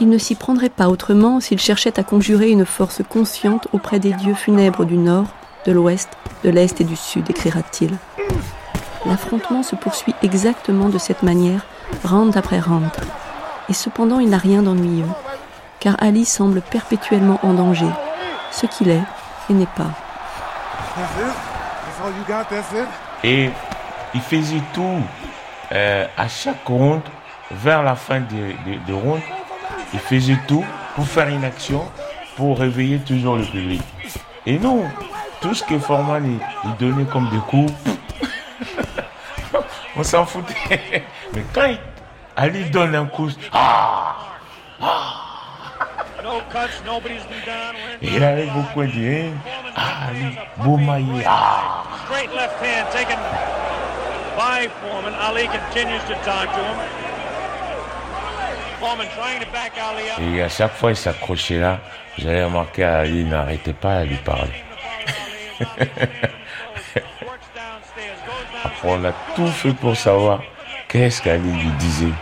Il 0.00 0.08
ne 0.08 0.18
s'y 0.18 0.34
prendrait 0.34 0.68
pas 0.68 0.88
autrement 0.88 1.40
s'il 1.40 1.58
cherchait 1.58 1.98
à 1.98 2.02
conjurer 2.02 2.50
une 2.50 2.66
force 2.66 3.02
consciente 3.08 3.68
auprès 3.72 3.98
des 3.98 4.12
dieux 4.12 4.34
funèbres 4.34 4.84
du 4.84 4.98
nord, 4.98 5.28
de 5.64 5.72
l'ouest, 5.72 6.10
de 6.44 6.50
l'est 6.50 6.80
et 6.80 6.84
du 6.84 6.96
sud, 6.96 7.30
écrira-t-il. 7.30 7.96
L'affrontement 9.06 9.62
se 9.62 9.74
poursuit 9.74 10.14
exactement 10.22 10.88
de 10.88 10.98
cette 10.98 11.22
manière, 11.22 11.64
round 12.04 12.36
après 12.36 12.60
round. 12.60 12.90
Et 13.68 13.72
cependant, 13.72 14.18
il 14.18 14.28
n'a 14.28 14.38
rien 14.38 14.62
d'ennuyeux, 14.62 15.06
car 15.80 15.96
Ali 16.00 16.24
semble 16.24 16.60
perpétuellement 16.60 17.40
en 17.42 17.54
danger, 17.54 17.90
ce 18.50 18.66
qu'il 18.66 18.90
est 18.90 19.02
et 19.48 19.54
n'est 19.54 19.66
pas. 19.66 19.90
Et 23.24 23.50
il 24.14 24.20
faisait 24.20 24.62
tout 24.74 25.02
euh, 25.72 26.06
à 26.16 26.28
chaque 26.28 26.66
ronde, 26.66 27.02
vers 27.50 27.82
la 27.82 27.94
fin 27.94 28.20
de, 28.20 28.54
de, 28.86 28.92
ronde, 28.92 29.20
il 29.92 30.00
faisait 30.00 30.38
tout 30.46 30.64
pour 30.94 31.06
faire 31.06 31.28
une 31.28 31.44
action, 31.44 31.84
pour 32.36 32.58
réveiller 32.58 32.98
toujours 32.98 33.36
le 33.36 33.44
public. 33.44 33.82
Et 34.46 34.58
non, 34.58 34.84
tout 35.40 35.54
ce 35.54 35.62
que 35.62 35.78
Forman 35.78 36.38
il, 36.64 36.76
donnait 36.76 37.04
comme 37.04 37.28
des 37.30 37.38
coups, 37.38 37.72
on 39.96 40.02
s'en 40.02 40.26
foutait. 40.26 41.04
Mais 41.34 41.44
quand 41.54 41.66
il, 41.66 41.78
Ali 42.36 42.70
donne 42.70 42.94
un 42.94 43.04
coup, 43.06 43.30
ah, 43.52 44.16
ah, 44.80 45.31
il 48.00 48.22
arrive 48.22 48.56
au 48.56 48.62
coin 48.74 48.86
du 48.86 49.08
ring, 49.08 49.34
ah, 49.74 50.08
Ali, 50.08 50.36
Boumaïe, 50.58 51.24
ah. 51.26 51.84
Et 60.20 60.42
à 60.42 60.48
chaque 60.48 60.72
fois, 60.72 60.90
il 60.90 60.96
s'accrochait 60.96 61.58
là. 61.58 61.78
J'avais 62.18 62.44
remarqué 62.44 62.84
Ali 62.84 63.24
n'arrêtait 63.24 63.72
pas 63.72 63.98
à 63.98 64.04
lui 64.04 64.16
parler. 64.16 64.62
Après, 68.64 68.88
on 68.88 69.04
a 69.04 69.12
tout 69.34 69.46
fait 69.46 69.72
pour 69.72 69.96
savoir 69.96 70.40
qu'est-ce 70.88 71.22
qu'Ali 71.22 71.50
lui 71.50 71.70
disait. 71.78 72.12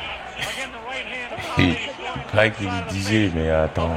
Qu'il 2.32 2.66
lui 2.66 2.82
disait, 2.90 3.31
mais 3.35 3.51
attends, 3.51 3.90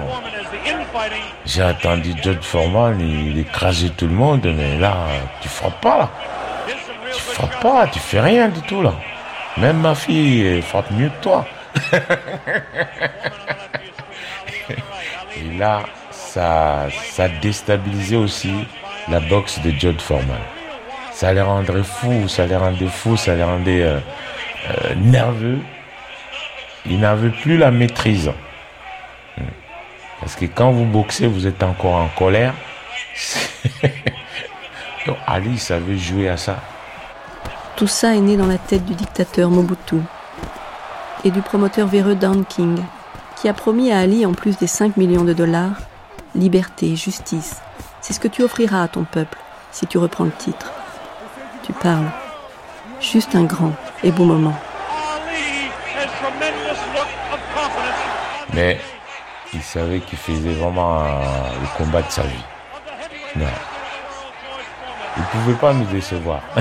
j'ai 1.46 1.62
attendu 1.62 2.14
George 2.22 2.42
Foreman, 2.42 3.00
il 3.00 3.40
écrasait 3.40 3.90
tout 3.90 4.08
le 4.08 4.14
monde, 4.14 4.42
mais 4.46 4.78
là, 4.78 4.96
tu 5.42 5.48
frappes 5.48 5.82
pas 5.82 5.98
là. 5.98 6.10
Tu 7.14 7.22
frappes 7.22 7.60
pas, 7.62 7.88
tu 7.88 8.00
fais 8.00 8.22
rien 8.22 8.50
du 8.50 8.62
tout 8.62 8.82
là. 8.82 8.94
Même 9.58 9.82
ma 9.82 9.94
fille 9.94 10.62
frappe 10.62 10.90
mieux 10.92 11.10
que 11.10 11.24
toi. 11.24 11.46
Et 15.38 15.58
là, 15.58 15.84
ça, 16.12 16.88
ça 17.12 17.28
déstabilisait 17.28 18.16
aussi 18.16 18.54
la 19.10 19.20
boxe 19.20 19.60
de 19.62 19.70
Judd 19.72 20.00
Foreman. 20.02 20.40
Ça 21.12 21.32
les 21.34 21.42
rendrait 21.42 21.84
fous, 21.84 22.28
ça 22.28 22.48
les 22.48 22.56
rendait 22.56 22.88
fous, 22.88 23.18
ça 23.18 23.36
les 23.36 23.44
rendait 23.44 23.84
euh, 23.84 24.00
euh, 24.70 24.96
nerveux. 24.96 25.60
Ils 26.86 27.00
n'avaient 27.00 27.30
plus 27.30 27.58
la 27.58 27.72
maîtrise. 27.72 28.32
Hmm. 29.38 29.44
Parce 30.20 30.36
que 30.36 30.46
quand 30.46 30.72
vous 30.72 30.86
boxez, 30.86 31.28
vous 31.28 31.48
êtes 31.48 31.64
encore 31.64 31.96
en 31.96 32.10
colère. 32.10 32.54
Donc 35.06 35.18
Ali 35.28 35.58
savait 35.58 35.98
jouer 35.98 36.30
à 36.30 36.38
ça. 36.38 36.58
Tout 37.76 37.88
ça 37.88 38.16
est 38.16 38.22
né 38.22 38.38
dans 38.38 38.48
la 38.48 38.58
tête 38.58 38.86
du 38.86 38.94
dictateur 38.94 39.50
Mobutu 39.50 39.98
et 41.24 41.32
du 41.32 41.42
promoteur 41.42 41.88
véreux 41.88 42.16
Dan 42.16 42.46
King, 42.46 42.78
qui 43.36 43.50
a 43.50 43.54
promis 43.54 43.92
à 43.92 44.00
Ali, 44.00 44.26
en 44.26 44.34
plus 44.34 44.58
des 44.58 44.68
5 44.68 44.98
millions 44.98 45.24
de 45.24 45.34
dollars, 45.34 45.78
liberté, 46.36 46.96
justice. 46.96 47.62
C'est 48.02 48.14
ce 48.14 48.20
que 48.20 48.28
tu 48.28 48.44
offriras 48.44 48.84
à 48.84 48.88
ton 48.88 49.06
peuple 49.06 49.38
si 49.72 49.88
tu 49.88 49.98
reprends 49.98 50.26
le 50.26 50.32
titre. 50.32 50.72
Tu 51.64 51.74
parles. 51.74 52.12
Juste 53.00 53.36
un 53.36 53.44
grand 53.44 53.74
et 54.04 54.12
beau 54.12 54.26
moment. 54.26 54.56
Mais 58.54 58.80
il 59.54 59.62
savait 59.62 60.00
qu'il 60.00 60.18
faisait 60.18 60.54
vraiment 60.54 61.04
le 61.04 61.78
combat 61.78 62.02
de 62.02 62.12
sa 62.12 62.24
vie. 62.24 62.46
Non. 63.36 63.46
Il 65.16 65.22
ne 65.22 65.28
pouvait 65.28 65.60
pas 65.60 65.74
nous 65.74 65.86
décevoir. 65.86 66.42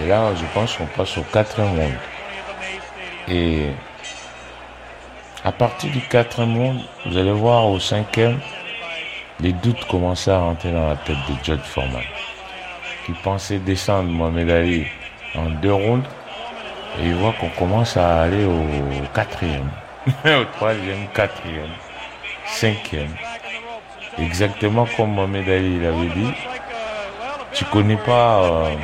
Et 0.00 0.06
là, 0.06 0.32
je 0.34 0.44
pense 0.54 0.76
qu'on 0.76 0.86
passe 0.86 1.18
au 1.18 1.22
quatrième 1.22 1.74
monde. 1.74 1.94
Et 3.26 3.70
à 5.44 5.52
partir 5.52 5.90
du 5.90 6.00
quatrième 6.00 6.50
monde, 6.50 6.80
vous 7.06 7.16
allez 7.16 7.32
voir 7.32 7.66
au 7.66 7.80
cinquième, 7.80 8.38
les 9.40 9.52
doutes 9.52 9.84
commençaient 9.86 10.30
à 10.30 10.40
rentrer 10.40 10.72
dans 10.72 10.88
la 10.88 10.96
tête 10.96 11.16
de 11.28 11.34
Judge 11.44 11.64
Foreman, 11.64 12.02
qui 13.06 13.12
pensait 13.12 13.58
descendre 13.58 14.10
Mohamed 14.10 14.50
Ali 14.50 14.86
en 15.34 15.50
deux 15.50 15.72
rondes. 15.72 16.06
Et 16.96 17.06
il 17.06 17.14
voit 17.14 17.32
qu'on 17.38 17.48
commence 17.50 17.96
à 17.96 18.22
aller 18.22 18.44
au 18.44 18.64
quatrième, 19.14 19.70
au 20.24 20.44
troisième, 20.56 21.06
quatrième, 21.14 21.70
cinquième. 22.46 23.14
Exactement 24.18 24.86
comme 24.96 25.12
Mohamed 25.12 25.48
Ali 25.48 25.80
l'avait 25.80 26.08
dit. 26.08 26.32
Tu 27.52 27.64
connais 27.66 27.96
pas 27.96 28.42
euh, 28.42 28.74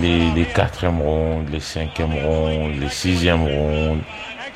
les, 0.00 0.30
les 0.30 0.44
quatrièmes 0.46 1.02
rondes, 1.02 1.48
les 1.50 1.60
cinquièmes 1.60 2.14
rondes, 2.14 2.76
les 2.80 2.88
sixièmes 2.88 3.44
rondes, 3.44 4.02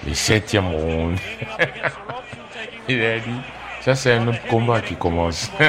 les 0.06 0.14
septièmes 0.14 0.68
rondes. 0.68 1.18
Il 2.88 3.04
a 3.04 3.18
dit, 3.18 3.40
ça 3.82 3.94
c'est 3.94 4.12
un 4.12 4.26
autre 4.28 4.42
combat 4.48 4.80
qui 4.80 4.94
commence. 4.96 5.50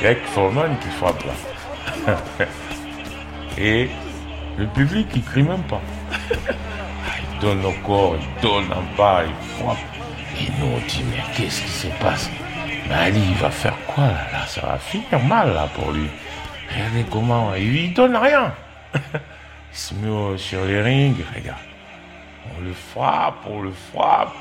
Greg 0.00 0.18
Foreman 0.34 0.78
qui 0.78 0.88
frappe 0.88 1.22
là. 1.24 2.16
Et 3.58 3.88
le 4.58 4.66
public 4.66 5.08
il 5.14 5.22
crie 5.22 5.42
même 5.42 5.62
pas. 5.64 5.80
Il 7.32 7.38
donne 7.40 7.64
encore, 7.66 8.16
il 8.16 8.42
donne 8.42 8.72
en 8.72 8.96
bas, 8.96 9.24
il 9.24 9.64
frappe. 9.64 9.78
Et 10.38 10.50
nous, 10.58 10.66
on 10.66 10.78
dit, 10.86 11.04
mais 11.10 11.22
qu'est-ce 11.34 11.62
qui 11.62 11.68
se 11.68 11.86
passe? 11.98 12.30
Mais 12.88 12.94
Ali, 12.94 13.22
il 13.30 13.34
va 13.36 13.50
faire 13.50 13.76
quoi 13.86 14.04
là, 14.04 14.46
Ça 14.46 14.60
va 14.62 14.78
finir 14.78 15.18
mal 15.24 15.54
là 15.54 15.68
pour 15.74 15.92
lui. 15.92 16.08
Regardez 16.70 17.04
comment, 17.10 17.54
il 17.54 17.94
donne 17.94 18.16
rien. 18.16 18.52
il 18.94 18.98
se 19.72 19.94
met 19.94 20.38
sur 20.38 20.64
les 20.64 20.80
rings, 20.82 21.22
regarde. 21.34 21.58
On 22.56 22.62
le 22.62 22.72
frappe, 22.72 23.46
on 23.48 23.62
le 23.62 23.72
frappe. 23.72 24.34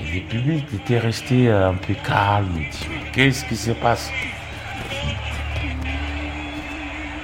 Et 0.00 0.14
les 0.14 0.20
publics 0.20 0.66
étaient 0.74 0.98
restés 0.98 1.50
un 1.50 1.74
peu 1.74 1.94
mais 2.54 2.68
qu'est-ce 3.12 3.44
qui 3.44 3.56
se 3.56 3.70
passe? 3.72 4.10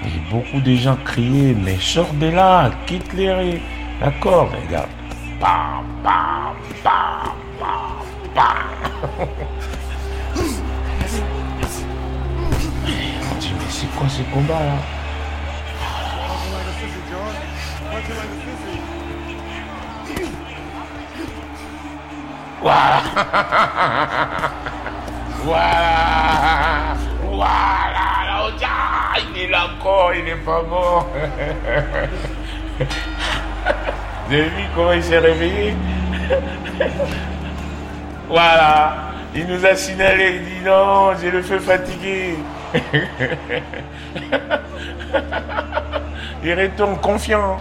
Et 0.04 0.30
beaucoup 0.30 0.60
de 0.60 0.74
gens 0.74 0.96
criaient, 1.04 1.54
mais 1.54 1.78
sors 1.78 2.12
de 2.14 2.28
là, 2.28 2.70
quitte 2.86 3.12
les 3.12 3.60
D'accord, 4.00 4.50
regarde. 4.50 4.88
Bam, 5.40 5.84
bam, 6.02 6.56
bam, 6.82 7.36
bam, 7.60 8.04
bam. 8.34 9.28
On 13.30 13.38
dit, 13.38 13.52
mais 13.56 13.70
c'est 13.70 13.86
quoi 13.96 14.08
ce 14.08 14.22
combat 14.34 14.60
là 14.60 14.78
Voilà. 22.62 23.02
voilà. 25.44 26.94
Voilà. 27.24 28.12
Là, 28.60 29.20
il 29.34 29.42
est 29.42 29.48
là 29.48 29.66
encore, 29.66 30.14
il 30.14 30.24
n'est 30.24 30.36
pas 30.36 30.62
mort. 30.62 31.08
Vous 34.28 34.34
avez 34.34 34.44
vu 34.44 34.62
comment 34.74 34.92
il 34.92 35.02
s'est 35.02 35.18
réveillé 35.18 35.74
Voilà. 38.28 38.96
Il 39.34 39.46
nous 39.46 39.64
a 39.66 39.74
signalé, 39.74 40.36
il 40.36 40.44
dit 40.44 40.60
non, 40.64 41.14
j'ai 41.20 41.30
le 41.30 41.42
feu 41.42 41.58
fatigué. 41.58 42.36
il 46.44 46.54
retourne 46.54 46.98
confiant. 46.98 47.56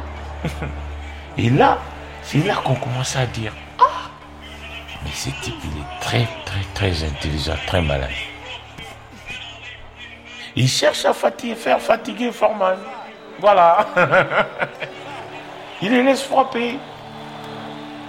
Et 1.38 1.49
là, 1.49 1.78
c'est 2.23 2.45
là 2.45 2.56
qu'on 2.64 2.76
commence 2.76 3.15
à 3.15 3.26
dire 3.26 3.53
Ah 3.53 3.70
Mais 5.03 5.11
ce 5.11 5.30
type, 5.41 5.56
il 5.64 5.82
est 5.82 5.99
très, 5.99 6.28
très, 6.45 6.64
très 6.73 7.03
intelligent, 7.03 7.56
très 7.68 7.82
malin. 7.82 8.07
Il 10.56 10.68
cherche 10.68 11.06
à 11.06 11.14
faire 11.14 11.80
fatiguer 11.80 12.32
Forman. 12.32 12.78
Voilà. 13.40 13.88
il 15.82 15.91
les 15.91 16.03
laisse 16.03 16.23
frapper 16.23 16.78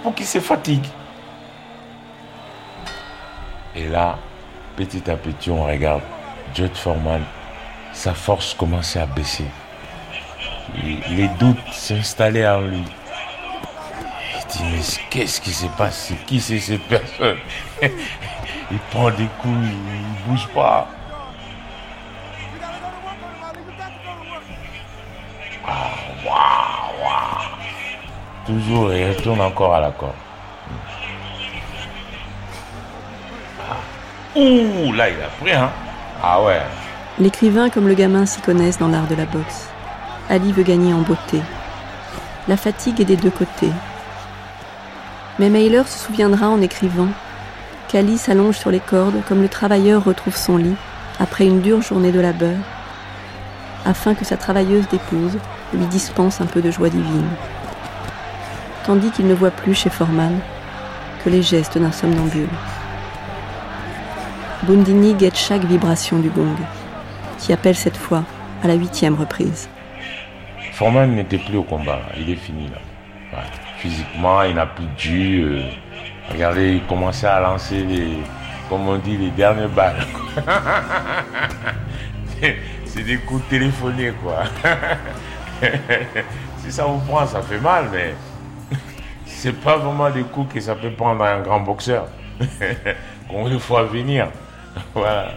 pour 0.03 0.13
qu'il 0.13 0.25
se 0.25 0.39
fatigue. 0.39 0.85
Et 3.75 3.87
là, 3.87 4.17
petit 4.75 5.09
à 5.09 5.15
petit, 5.15 5.49
on 5.49 5.65
regarde 5.65 6.03
Judd 6.53 6.75
Foreman, 6.75 7.23
sa 7.93 8.13
force 8.13 8.53
commençait 8.53 8.99
à 8.99 9.05
baisser. 9.07 9.45
Les 11.09 11.27
doutes 11.39 11.57
s'installaient 11.71 12.47
en 12.47 12.61
lui. 12.61 12.83
Mais 14.61 14.79
qu'est-ce 15.09 15.41
qui 15.41 15.51
se 15.51 15.65
passe 15.77 16.11
Qui 16.25 16.39
c'est 16.39 16.59
cette 16.59 16.83
personne 16.83 17.37
Il 17.81 18.79
prend 18.91 19.09
des 19.09 19.27
coups, 19.41 19.67
il 19.67 20.29
bouge 20.29 20.47
pas. 20.53 20.87
Toujours, 28.45 28.93
il 28.93 29.09
retourne 29.09 29.39
encore 29.39 29.73
à 29.73 29.79
la 29.79 29.91
corde. 29.91 30.11
Ah. 33.61 33.75
Ouh, 34.35 34.91
là, 34.91 35.09
il 35.09 35.15
a 35.15 35.27
pris, 35.39 35.53
hein 35.53 35.69
Ah 36.21 36.43
ouais. 36.43 36.61
L'écrivain 37.19 37.69
comme 37.69 37.87
le 37.87 37.93
gamin 37.93 38.25
s'y 38.25 38.41
connaissent 38.41 38.79
dans 38.79 38.89
l'art 38.89 39.07
de 39.07 39.15
la 39.15 39.25
boxe. 39.25 39.69
Ali 40.29 40.51
veut 40.51 40.63
gagner 40.63 40.93
en 40.93 41.01
beauté. 41.01 41.39
La 42.49 42.57
fatigue 42.57 42.99
est 42.99 43.05
des 43.05 43.15
deux 43.15 43.29
côtés. 43.31 43.71
Mais 45.39 45.49
Mailer 45.49 45.87
se 45.87 45.97
souviendra 45.97 46.49
en 46.49 46.61
écrivant 46.61 47.09
qu'Ali 47.87 48.17
s'allonge 48.17 48.57
sur 48.57 48.71
les 48.71 48.79
cordes 48.79 49.21
comme 49.27 49.41
le 49.41 49.49
travailleur 49.49 50.03
retrouve 50.03 50.35
son 50.35 50.57
lit 50.57 50.75
après 51.19 51.45
une 51.45 51.61
dure 51.61 51.81
journée 51.81 52.11
de 52.11 52.19
labeur, 52.19 52.57
afin 53.85 54.15
que 54.15 54.25
sa 54.25 54.37
travailleuse 54.37 54.87
d'épouse 54.89 55.37
lui 55.73 55.85
dispense 55.85 56.41
un 56.41 56.45
peu 56.45 56.61
de 56.61 56.71
joie 56.71 56.89
divine. 56.89 57.27
Tandis 58.85 59.11
qu'il 59.11 59.27
ne 59.27 59.33
voit 59.33 59.51
plus 59.51 59.73
chez 59.73 59.89
Forman 59.89 60.39
que 61.23 61.29
les 61.29 61.41
gestes 61.41 61.77
d'un 61.77 61.91
somnambule. 61.91 62.49
Bundini 64.63 65.13
guette 65.13 65.37
chaque 65.37 65.65
vibration 65.65 66.19
du 66.19 66.29
gong, 66.29 66.55
qui 67.37 67.53
appelle 67.53 67.75
cette 67.75 67.97
fois 67.97 68.23
à 68.63 68.67
la 68.67 68.75
huitième 68.75 69.15
reprise. 69.15 69.67
Forman 70.73 71.15
n'était 71.15 71.37
plus 71.37 71.57
au 71.57 71.63
combat, 71.63 72.01
il 72.17 72.29
est 72.29 72.35
fini 72.35 72.67
là. 72.69 72.92
Physiquement, 73.83 74.41
il 74.43 74.55
n'a 74.55 74.65
plus 74.65 74.85
de. 74.85 75.43
Euh, 75.43 75.61
regardez, 76.31 76.75
il 76.75 76.85
commençait 76.85 77.27
à 77.27 77.41
lancer 77.41 77.83
les, 77.83 78.23
comme 78.69 78.87
on 78.87 78.95
dit, 78.95 79.17
les 79.17 79.31
dernières 79.31 79.67
balles. 79.67 80.05
C'est 82.85 83.03
des 83.03 83.17
coups 83.17 83.43
téléphonés 83.49 84.13
quoi. 84.23 84.45
si 86.59 86.71
ça 86.71 86.85
vous 86.85 86.99
prend, 86.99 87.27
ça 87.27 87.41
fait 87.41 87.59
mal, 87.59 87.89
mais 87.91 88.15
c'est 89.25 89.51
pas 89.51 89.75
vraiment 89.75 90.09
des 90.09 90.23
coups 90.23 90.53
que 90.53 90.61
ça 90.61 90.75
peut 90.75 90.91
prendre 90.91 91.25
un 91.25 91.41
grand 91.41 91.59
boxeur. 91.59 92.07
Qu'on 93.29 93.49
le 93.49 93.59
faut 93.59 93.83
venir. 93.87 94.29
Voilà. 94.93 95.33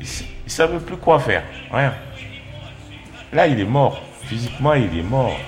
Il 0.00 0.06
ne 0.46 0.50
savait 0.50 0.80
plus 0.80 0.96
quoi 0.96 1.20
faire. 1.20 1.44
Rien. 1.72 1.94
Là, 3.32 3.46
il 3.46 3.60
est 3.60 3.64
mort. 3.64 4.02
Physiquement, 4.24 4.74
il 4.74 4.98
est 4.98 5.02
mort. 5.02 5.38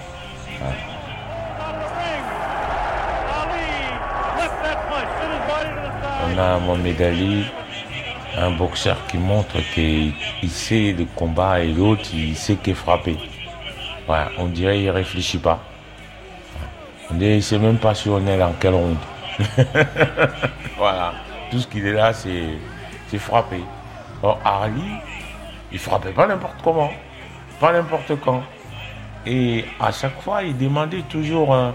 On 6.37 8.39
a 8.39 8.45
un 8.45 8.51
boxeur 8.51 8.99
qui 9.07 9.17
montre 9.17 9.57
qu'il 9.73 10.13
sait 10.51 10.95
le 10.97 11.07
combat 11.15 11.61
et 11.61 11.73
l'autre, 11.73 12.11
il 12.13 12.37
sait 12.37 12.57
que 12.57 12.75
frapper 12.75 13.17
on 14.39 14.47
dirait 14.47 14.79
qu'il 14.79 14.91
réfléchit 14.91 15.39
pas. 15.39 15.61
On 17.11 17.15
dirait 17.15 17.35
qu'il 17.35 17.43
sait 17.43 17.59
même 17.59 17.79
pas 17.79 17.95
si 17.95 18.09
on 18.09 18.25
est 18.27 18.39
dans 18.39 18.53
quelle 18.53 18.75
ronde. 18.75 18.97
voilà. 20.77 21.15
Tout 21.51 21.59
ce 21.59 21.67
qu'il 21.67 21.87
est 21.87 21.93
là, 21.93 22.13
c'est 22.13 23.19
frapper. 23.19 23.63
Or, 24.23 24.39
Harley, 24.45 25.01
il 25.73 25.79
frappait 25.79 26.13
pas 26.13 26.27
n'importe 26.27 26.57
comment, 26.63 26.91
pas 27.61 27.73
n'importe 27.73 28.13
quand. 28.23 28.43
Et 29.25 29.65
à 29.81 29.91
chaque 29.91 30.21
fois, 30.21 30.43
il 30.43 30.57
demandait 30.57 31.03
toujours, 31.09 31.55
hein, 31.55 31.75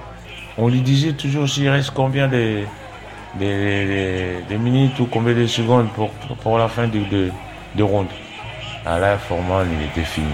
on 0.57 0.67
lui 0.67 0.81
disait 0.81 1.13
toujours 1.13 1.49
s'il 1.49 1.69
reste 1.69 1.91
combien 1.91 2.27
de, 2.27 2.63
minutes 3.39 4.99
ou 4.99 5.05
combien 5.05 5.33
de 5.33 5.47
secondes 5.47 5.89
pour, 5.93 6.09
pour 6.41 6.57
la 6.57 6.67
fin 6.67 6.87
de, 6.87 6.99
de, 6.99 7.31
de 7.75 7.83
ronde. 7.83 8.07
À 8.85 8.97
la 8.99 9.17
Forman, 9.17 9.67
il 9.71 9.85
était 9.85 10.03
fini. 10.03 10.33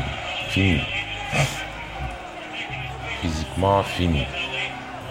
Fini 0.49 0.81
physiquement 3.21 3.83
fini. 3.83 4.25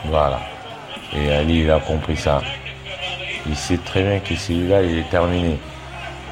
Voilà. 0.07 0.41
Et 1.15 1.33
Ali, 1.33 1.61
il 1.63 1.71
a 1.71 1.81
compris 1.81 2.17
ça. 2.17 2.43
Il 3.47 3.57
sait 3.57 3.79
très 3.79 4.03
bien 4.03 4.19
que 4.21 4.35
celui-là, 4.35 4.83
il 4.83 4.99
est 4.99 5.11
terminé. 5.11 5.59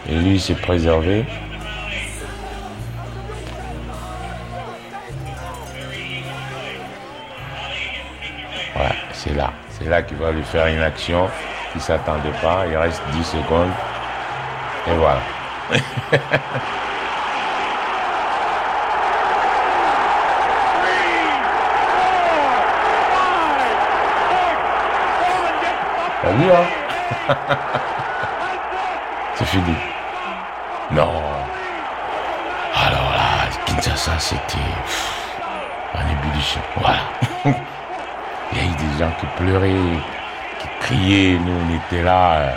Et 0.09 0.15
lui, 0.15 0.35
il 0.35 0.41
s'est 0.41 0.55
préservé. 0.55 1.25
Voilà, 8.75 8.95
c'est 9.13 9.35
là. 9.35 9.53
C'est 9.79 9.89
là 9.89 10.03
qu'il 10.03 10.17
va 10.19 10.31
lui 10.31 10.45
faire 10.45 10.67
une 10.69 10.83
action 10.83 11.29
qui 11.73 11.79
ne 11.79 11.83
s'attendait 11.83 12.31
pas. 12.41 12.65
Il 12.69 12.77
reste 12.77 13.03
10 13.13 13.25
secondes. 13.25 13.71
Et 14.87 14.95
voilà. 14.95 15.21
Hein? 26.27 26.65
C'est 29.37 29.45
fini. 29.45 29.75
Non. 30.91 31.13
Alors 32.75 33.11
là, 33.13 33.49
Kinshasa, 33.67 34.19
c'était 34.19 34.59
un 35.95 36.09
ébullition. 36.09 36.61
Voilà. 36.77 37.01
Des 38.79 38.99
gens 38.99 39.13
qui 39.21 39.27
pleuraient, 39.37 40.01
qui 40.61 40.69
criaient, 40.81 41.39
nous 41.39 41.53
on 41.53 41.75
était 41.77 42.03
là. 42.03 42.41
Euh. 42.41 42.57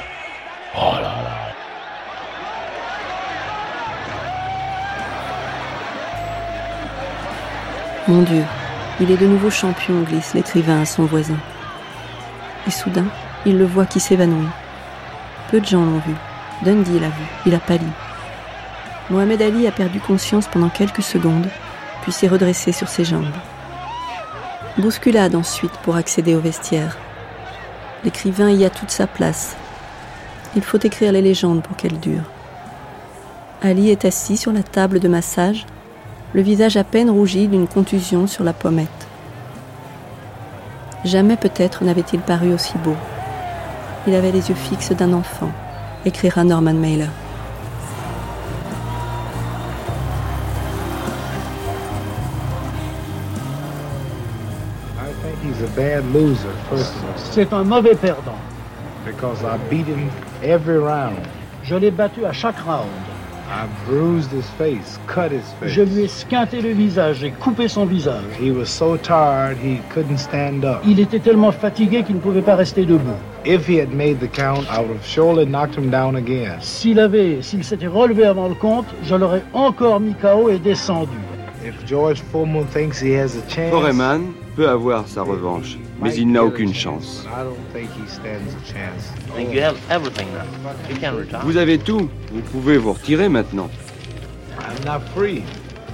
Oh 0.76 0.94
là 0.96 1.02
là. 1.02 1.48
Mon 8.08 8.22
Dieu, 8.22 8.44
il 9.02 9.12
est 9.12 9.18
de 9.18 9.28
nouveau 9.28 9.50
champion, 9.50 10.02
glisse 10.02 10.34
l'écrivain 10.34 10.82
à 10.82 10.86
son 10.86 11.06
voisin. 11.06 11.38
Et 12.66 12.72
soudain, 12.72 13.08
il 13.46 13.58
le 13.58 13.66
voit 13.66 13.86
qui 13.86 14.00
s'évanouit. 14.00 14.48
Peu 15.52 15.60
de 15.60 15.66
gens 15.66 15.86
l'ont 15.86 16.00
vu. 16.00 16.16
Dundee 16.64 17.00
l'a 17.00 17.10
vu, 17.10 17.26
il 17.46 17.54
a 17.54 17.60
pâli. 17.60 17.86
Mohamed 19.10 19.42
Ali 19.42 19.68
a 19.68 19.72
perdu 19.72 20.00
conscience 20.00 20.48
pendant 20.48 20.70
quelques 20.70 21.04
secondes, 21.04 21.48
puis 22.02 22.12
s'est 22.12 22.28
redressé 22.28 22.72
sur 22.72 22.88
ses 22.88 23.06
jambes. 23.06 23.26
Bousculade 24.78 25.34
ensuite 25.34 25.76
pour 25.82 25.96
accéder 25.96 26.36
au 26.36 26.40
vestiaire. 26.40 26.98
L'écrivain 28.04 28.52
y 28.52 28.64
a 28.64 28.70
toute 28.70 28.92
sa 28.92 29.08
place. 29.08 29.56
Il 30.56 30.62
faut 30.62 30.78
écrire 30.78 31.12
les 31.12 31.24
légendes 31.24 31.64
pour 31.64 31.76
qu'elles 31.76 32.00
durent. 32.00 32.30
Ali 33.64 33.90
est 33.90 34.06
assis 34.06 34.38
sur 34.38 34.54
la 34.54 34.62
table 34.62 35.00
de 35.00 35.08
massage, 35.08 35.66
le 36.34 36.44
visage 36.44 36.78
à 36.78 36.84
peine 36.84 37.10
rougi 37.10 37.48
d'une 37.48 37.68
contusion 37.68 38.28
sur 38.28 38.44
la 38.44 38.54
pommette. 38.54 39.08
Jamais 41.06 41.38
peut-être 41.38 41.84
n'avait-il 41.84 42.20
paru 42.20 42.54
aussi 42.54 42.78
beau. 42.84 42.96
Il 44.06 44.14
avait 44.14 44.32
les 44.32 44.50
yeux 44.50 44.56
fixes 44.56 44.92
d'un 44.92 45.14
enfant, 45.14 45.52
écrira 46.06 46.44
Norman 46.44 46.74
Mailer. 46.74 47.10
C'est 57.32 57.54
un 57.54 57.64
mauvais 57.64 57.96
perdant. 57.96 58.40
Because 59.06 59.44
I 59.44 59.58
beat 59.70 59.86
him 59.86 60.10
every 60.44 60.80
round. 60.80 61.20
Je 61.64 61.76
l'ai 61.76 61.92
battu 61.92 62.26
à 62.26 62.34
chaque 62.34 62.60
round. 62.66 62.90
I 63.50 63.68
bruised 63.86 64.32
his 64.32 64.50
face, 64.58 65.00
cut 65.08 65.32
his 65.32 65.44
face. 65.60 65.70
Je 65.70 65.82
lui 65.84 66.04
ai 66.04 66.08
squinté 66.08 66.62
le 66.62 66.72
visage, 66.72 67.20
j'ai 67.20 67.32
coupé 67.32 67.68
son 67.68 67.86
visage. 67.86 68.24
He 68.38 68.52
was 68.52 68.66
so 68.66 68.98
tired 68.98 69.58
he 69.58 69.80
couldn't 69.94 70.18
stand 70.18 70.66
up. 70.66 70.82
Il 70.84 71.00
était 71.00 71.20
tellement 71.20 71.52
fatigué 71.52 72.04
qu'il 72.04 72.16
ne 72.16 72.22
pouvait 72.22 72.42
pas 72.42 72.56
rester 72.56 72.84
debout. 72.84 73.16
If 73.46 73.68
he 73.70 73.80
had 73.80 73.94
made 73.94 74.20
the 74.20 74.28
count, 74.28 74.66
I 74.70 74.80
would 74.80 74.98
have 74.98 75.06
surely 75.06 75.46
knocked 75.46 75.78
him 75.78 75.90
down 75.90 76.16
again. 76.16 76.58
S'il 76.60 77.00
avait, 77.00 77.42
s'il 77.42 77.64
s'était 77.64 77.88
relevé 77.88 78.26
avant 78.26 78.50
le 78.50 78.56
compte, 78.56 78.88
je 79.04 79.16
l'aurais 79.16 79.44
encore 79.54 80.00
mis 80.00 80.16
KO 80.16 80.50
et 80.50 80.58
descendu. 80.58 81.18
If 81.64 81.86
George 81.86 82.22
Foreman 82.32 82.66
thinks 82.66 83.00
he 83.00 83.14
has 83.14 83.38
a 83.38 83.48
chance, 83.48 83.72
Foreman 83.72 84.34
peut 84.58 84.68
avoir 84.68 85.08
sa 85.08 85.22
revanche, 85.22 85.78
mais 86.02 86.16
il 86.16 86.32
n'a 86.32 86.44
aucune 86.44 86.74
chance. 86.74 87.28
Vous 91.44 91.58
avez 91.58 91.78
tout, 91.78 92.10
vous 92.32 92.42
pouvez 92.52 92.78
vous 92.80 92.94
retirer 92.94 93.30
maintenant. 93.30 93.70
I'm 94.60 94.84
not 94.84 95.02
free. 95.16 95.44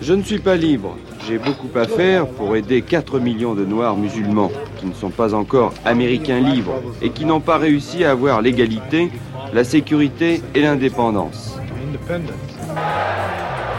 Je 0.02 0.14
ne 0.14 0.24
suis 0.24 0.40
pas 0.40 0.56
libre. 0.56 0.96
J'ai 1.28 1.38
beaucoup 1.38 1.68
à 1.78 1.86
faire 1.86 2.26
pour 2.26 2.56
aider 2.56 2.82
4 2.82 3.20
millions 3.20 3.54
de 3.54 3.66
Noirs 3.66 3.98
musulmans 3.98 4.52
qui 4.78 4.86
ne 4.86 4.94
sont 4.94 5.10
pas 5.10 5.34
encore 5.34 5.74
américains 5.84 6.40
libres 6.40 6.82
et 7.02 7.10
qui 7.10 7.26
n'ont 7.26 7.42
pas 7.42 7.58
réussi 7.58 8.06
à 8.06 8.12
avoir 8.12 8.42
l'égalité, 8.42 9.12
la 9.54 9.66
sécurité 9.66 10.42
et 10.56 10.62
l'indépendance. 10.62 11.58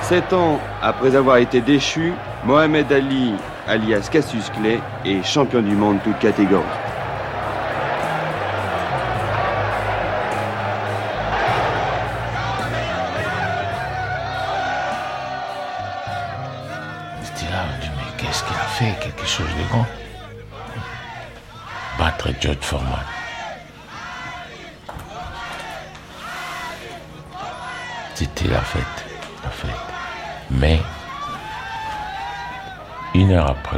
Sept 0.03 0.35
ans 0.35 0.61
après 0.83 1.17
avoir 1.17 1.39
été 1.39 1.63
déchu, 1.63 2.13
Mohamed 2.45 2.93
Ali, 2.93 3.33
alias 3.67 4.09
Cassius 4.11 4.51
Clay, 4.51 4.81
est 5.05 5.23
champion 5.23 5.63
du 5.63 5.75
monde 5.75 5.99
toute 6.03 6.19
catégorie. 6.19 6.84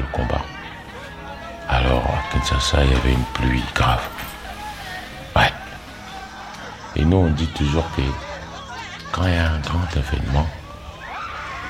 Le 0.01 0.07
combat, 0.13 0.43
alors 1.69 2.05
à 2.05 2.33
Kinshasa, 2.33 2.85
il 2.85 2.93
y 2.93 2.95
avait 2.95 3.13
une 3.13 3.25
pluie 3.35 3.65
grave. 3.75 4.07
Ouais. 5.35 5.53
Et 6.95 7.05
nous, 7.05 7.17
on 7.17 7.31
dit 7.31 7.49
toujours 7.49 7.85
que 7.97 8.03
quand 9.13 9.27
il 9.27 9.35
y 9.35 9.37
a 9.37 9.51
un 9.51 9.59
grand 9.61 9.87
événement, 9.97 10.47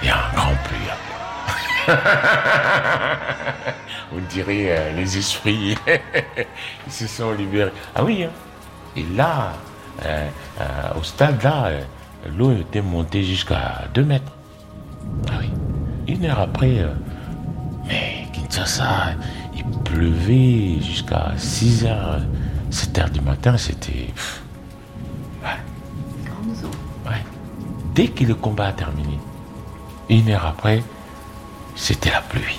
il 0.03 0.09
y 0.09 0.11
a 0.11 0.17
un 0.17 0.33
grand 0.35 0.55
pluie. 0.65 0.79
On 4.13 4.19
dirait 4.29 4.67
euh, 4.71 4.93
les 4.97 5.19
esprits, 5.19 5.77
ils 6.87 6.93
se 6.93 7.07
sont 7.07 7.33
libérés. 7.33 7.73
Ah 7.95 8.05
oui, 8.05 8.25
hein. 8.25 8.31
et 8.97 9.05
là, 9.15 9.53
euh, 10.05 10.29
euh, 10.61 10.99
au 10.99 11.03
stade 11.03 11.43
là, 11.43 11.71
l'eau 12.37 12.53
était 12.53 12.83
montée 12.83 13.23
jusqu'à 13.23 13.85
2 13.95 14.05
mètres. 14.05 14.33
Ah 15.29 15.35
oui. 15.41 15.51
Une 16.09 16.25
heure 16.25 16.41
après, 16.41 16.85
mais 17.87 18.27
Kinshasa, 18.33 19.15
il 19.55 19.65
pleuvait 19.65 20.81
jusqu'à 20.81 21.33
6 21.37 21.85
heures, 21.87 22.21
7 22.71 22.99
heures 22.99 23.11
du 23.11 23.21
matin, 23.21 23.57
c'était. 23.57 24.09
Ouais. 25.43 27.23
Dès 27.95 28.09
que 28.09 28.25
le 28.25 28.35
combat 28.35 28.67
a 28.69 28.73
terminé, 28.73 29.19
une 30.11 30.29
heure 30.31 30.47
après, 30.47 30.83
c'était 31.75 32.11
la 32.11 32.21
pluie. 32.21 32.59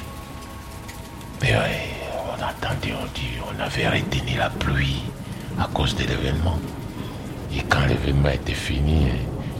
Mais 1.42 1.52
ouais, 1.52 1.90
on 2.28 2.44
attendait, 2.44 2.94
on 3.00 3.06
dit, 3.14 3.38
on 3.46 3.60
avait 3.62 3.88
retenu 3.88 4.38
la 4.38 4.50
pluie 4.50 5.04
à 5.60 5.68
cause 5.74 5.96
de 5.96 6.04
l'événement. 6.04 6.60
Et 7.56 7.62
quand 7.64 7.86
l'événement 7.86 8.30
était 8.30 8.54
fini, 8.54 9.08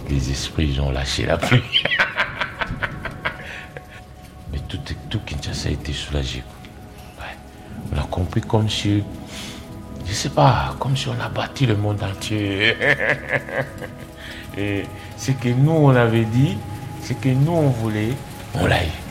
les 0.10 0.32
esprits 0.32 0.80
ont 0.80 0.92
lâché 0.92 1.26
la 1.26 1.38
pluie. 1.38 1.62
a 5.68 5.72
été 5.72 5.94
soulagé. 5.94 6.44
On 7.94 7.98
a 7.98 8.04
compris 8.04 8.42
comme 8.42 8.70
si, 8.70 9.04
je 10.06 10.14
sais 10.14 10.30
pas, 10.30 10.76
comme 10.80 10.96
si 10.96 11.08
on 11.10 11.20
a 11.20 11.30
bâti 11.30 11.66
le 11.66 11.76
monde 11.76 12.02
entier. 12.04 12.76
Et 14.58 14.86
ce 15.18 15.32
que 15.32 15.50
nous 15.50 15.72
on 15.72 15.96
avait 15.96 16.26
dit, 16.26 16.58
ce 17.04 17.14
que 17.14 17.30
nous 17.30 17.52
on 17.52 17.70
voulait, 17.70 18.14
on 18.56 18.66
l'a 18.66 18.84
eu. 18.84 19.07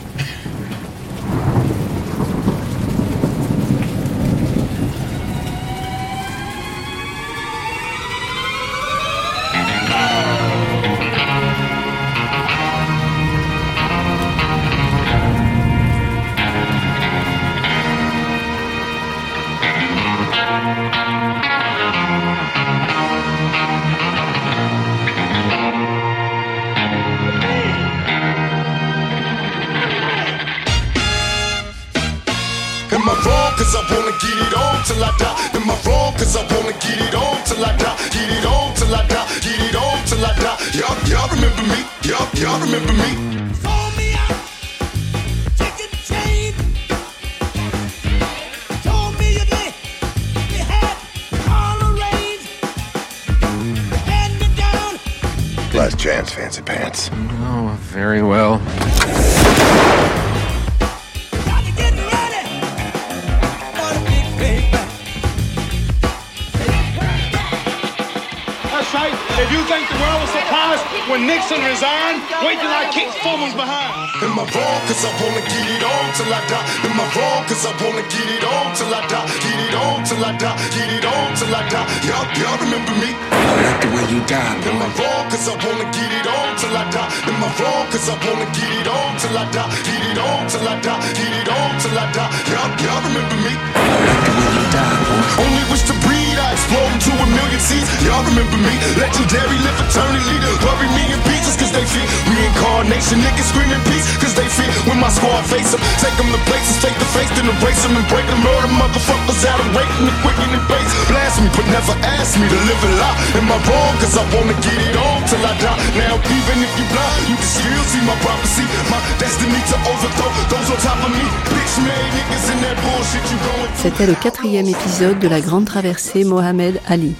C'était 123.77 124.07
le 124.07 124.15
quatrième 124.15 124.67
épisode 124.67 125.19
de 125.19 125.27
la 125.27 125.39
grande 125.39 125.65
traversée 125.65 126.23
Mohamed 126.23 126.81
Ali, 126.87 127.13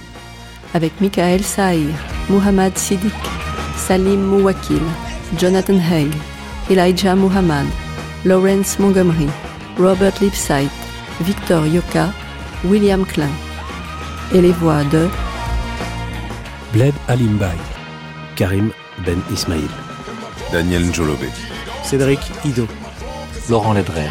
avec 0.74 1.00
Michael 1.00 1.44
Saïr, 1.44 1.94
Muhammad 2.28 2.76
Siddiq, 2.76 3.14
Salim 3.76 4.20
Mouwakil, 4.20 4.82
Jonathan 5.38 5.78
Haig, 5.78 6.12
Elijah 6.68 7.14
Muhammad, 7.14 7.66
Lawrence 8.24 8.78
Montgomery, 8.80 9.28
Robert 9.78 10.14
Lipsyte, 10.20 10.68
Victor 11.20 11.64
Yoka, 11.64 12.12
William 12.64 13.06
Klein, 13.06 13.30
et 14.34 14.40
les 14.40 14.52
voix 14.52 14.82
de 14.84 15.08
Bled 16.72 16.94
Alimbay, 17.06 17.56
Karim 18.34 18.72
Ben 19.06 19.20
Ismail, 19.32 19.68
Daniel 20.52 20.82
Njolobé, 20.86 21.28
Cédric 21.84 22.20
Ido, 22.44 22.66
Laurent 23.48 23.74
Ledrer, 23.74 24.10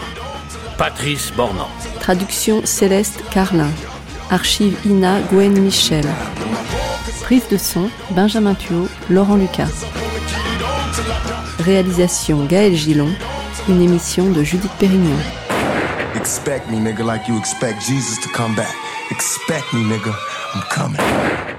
Patrice 0.77 1.31
Bornand. 1.35 1.86
Traduction 2.07 2.65
Céleste 2.65 3.21
Carlin. 3.31 3.69
Archive 4.29 4.77
INA 4.85 5.19
Gwen 5.29 5.59
Michel. 5.59 6.05
Prise 7.23 7.49
de 7.49 7.57
son 7.57 7.89
Benjamin 8.11 8.53
Thuot, 8.53 8.87
Laurent 9.09 9.35
Lucas. 9.35 9.83
Réalisation 11.59 12.45
Gaël 12.45 12.77
Gillon. 12.77 13.09
Une 13.67 13.81
émission 13.81 14.31
de 14.31 14.41
Judith 14.41 14.71
Pérignon. 14.79 15.17
Expect 16.15 16.71
me, 16.71 16.77
nigga, 16.77 17.03
like 17.03 17.27
you 17.27 17.37
expect 17.37 17.81
Jesus 17.81 18.21
to 18.21 18.29
come 18.29 18.55
back. 18.55 18.73
Expect 19.11 19.65
me, 19.73 19.83
nigga. 19.83 20.15
I'm 20.55 20.61
coming. 20.69 21.56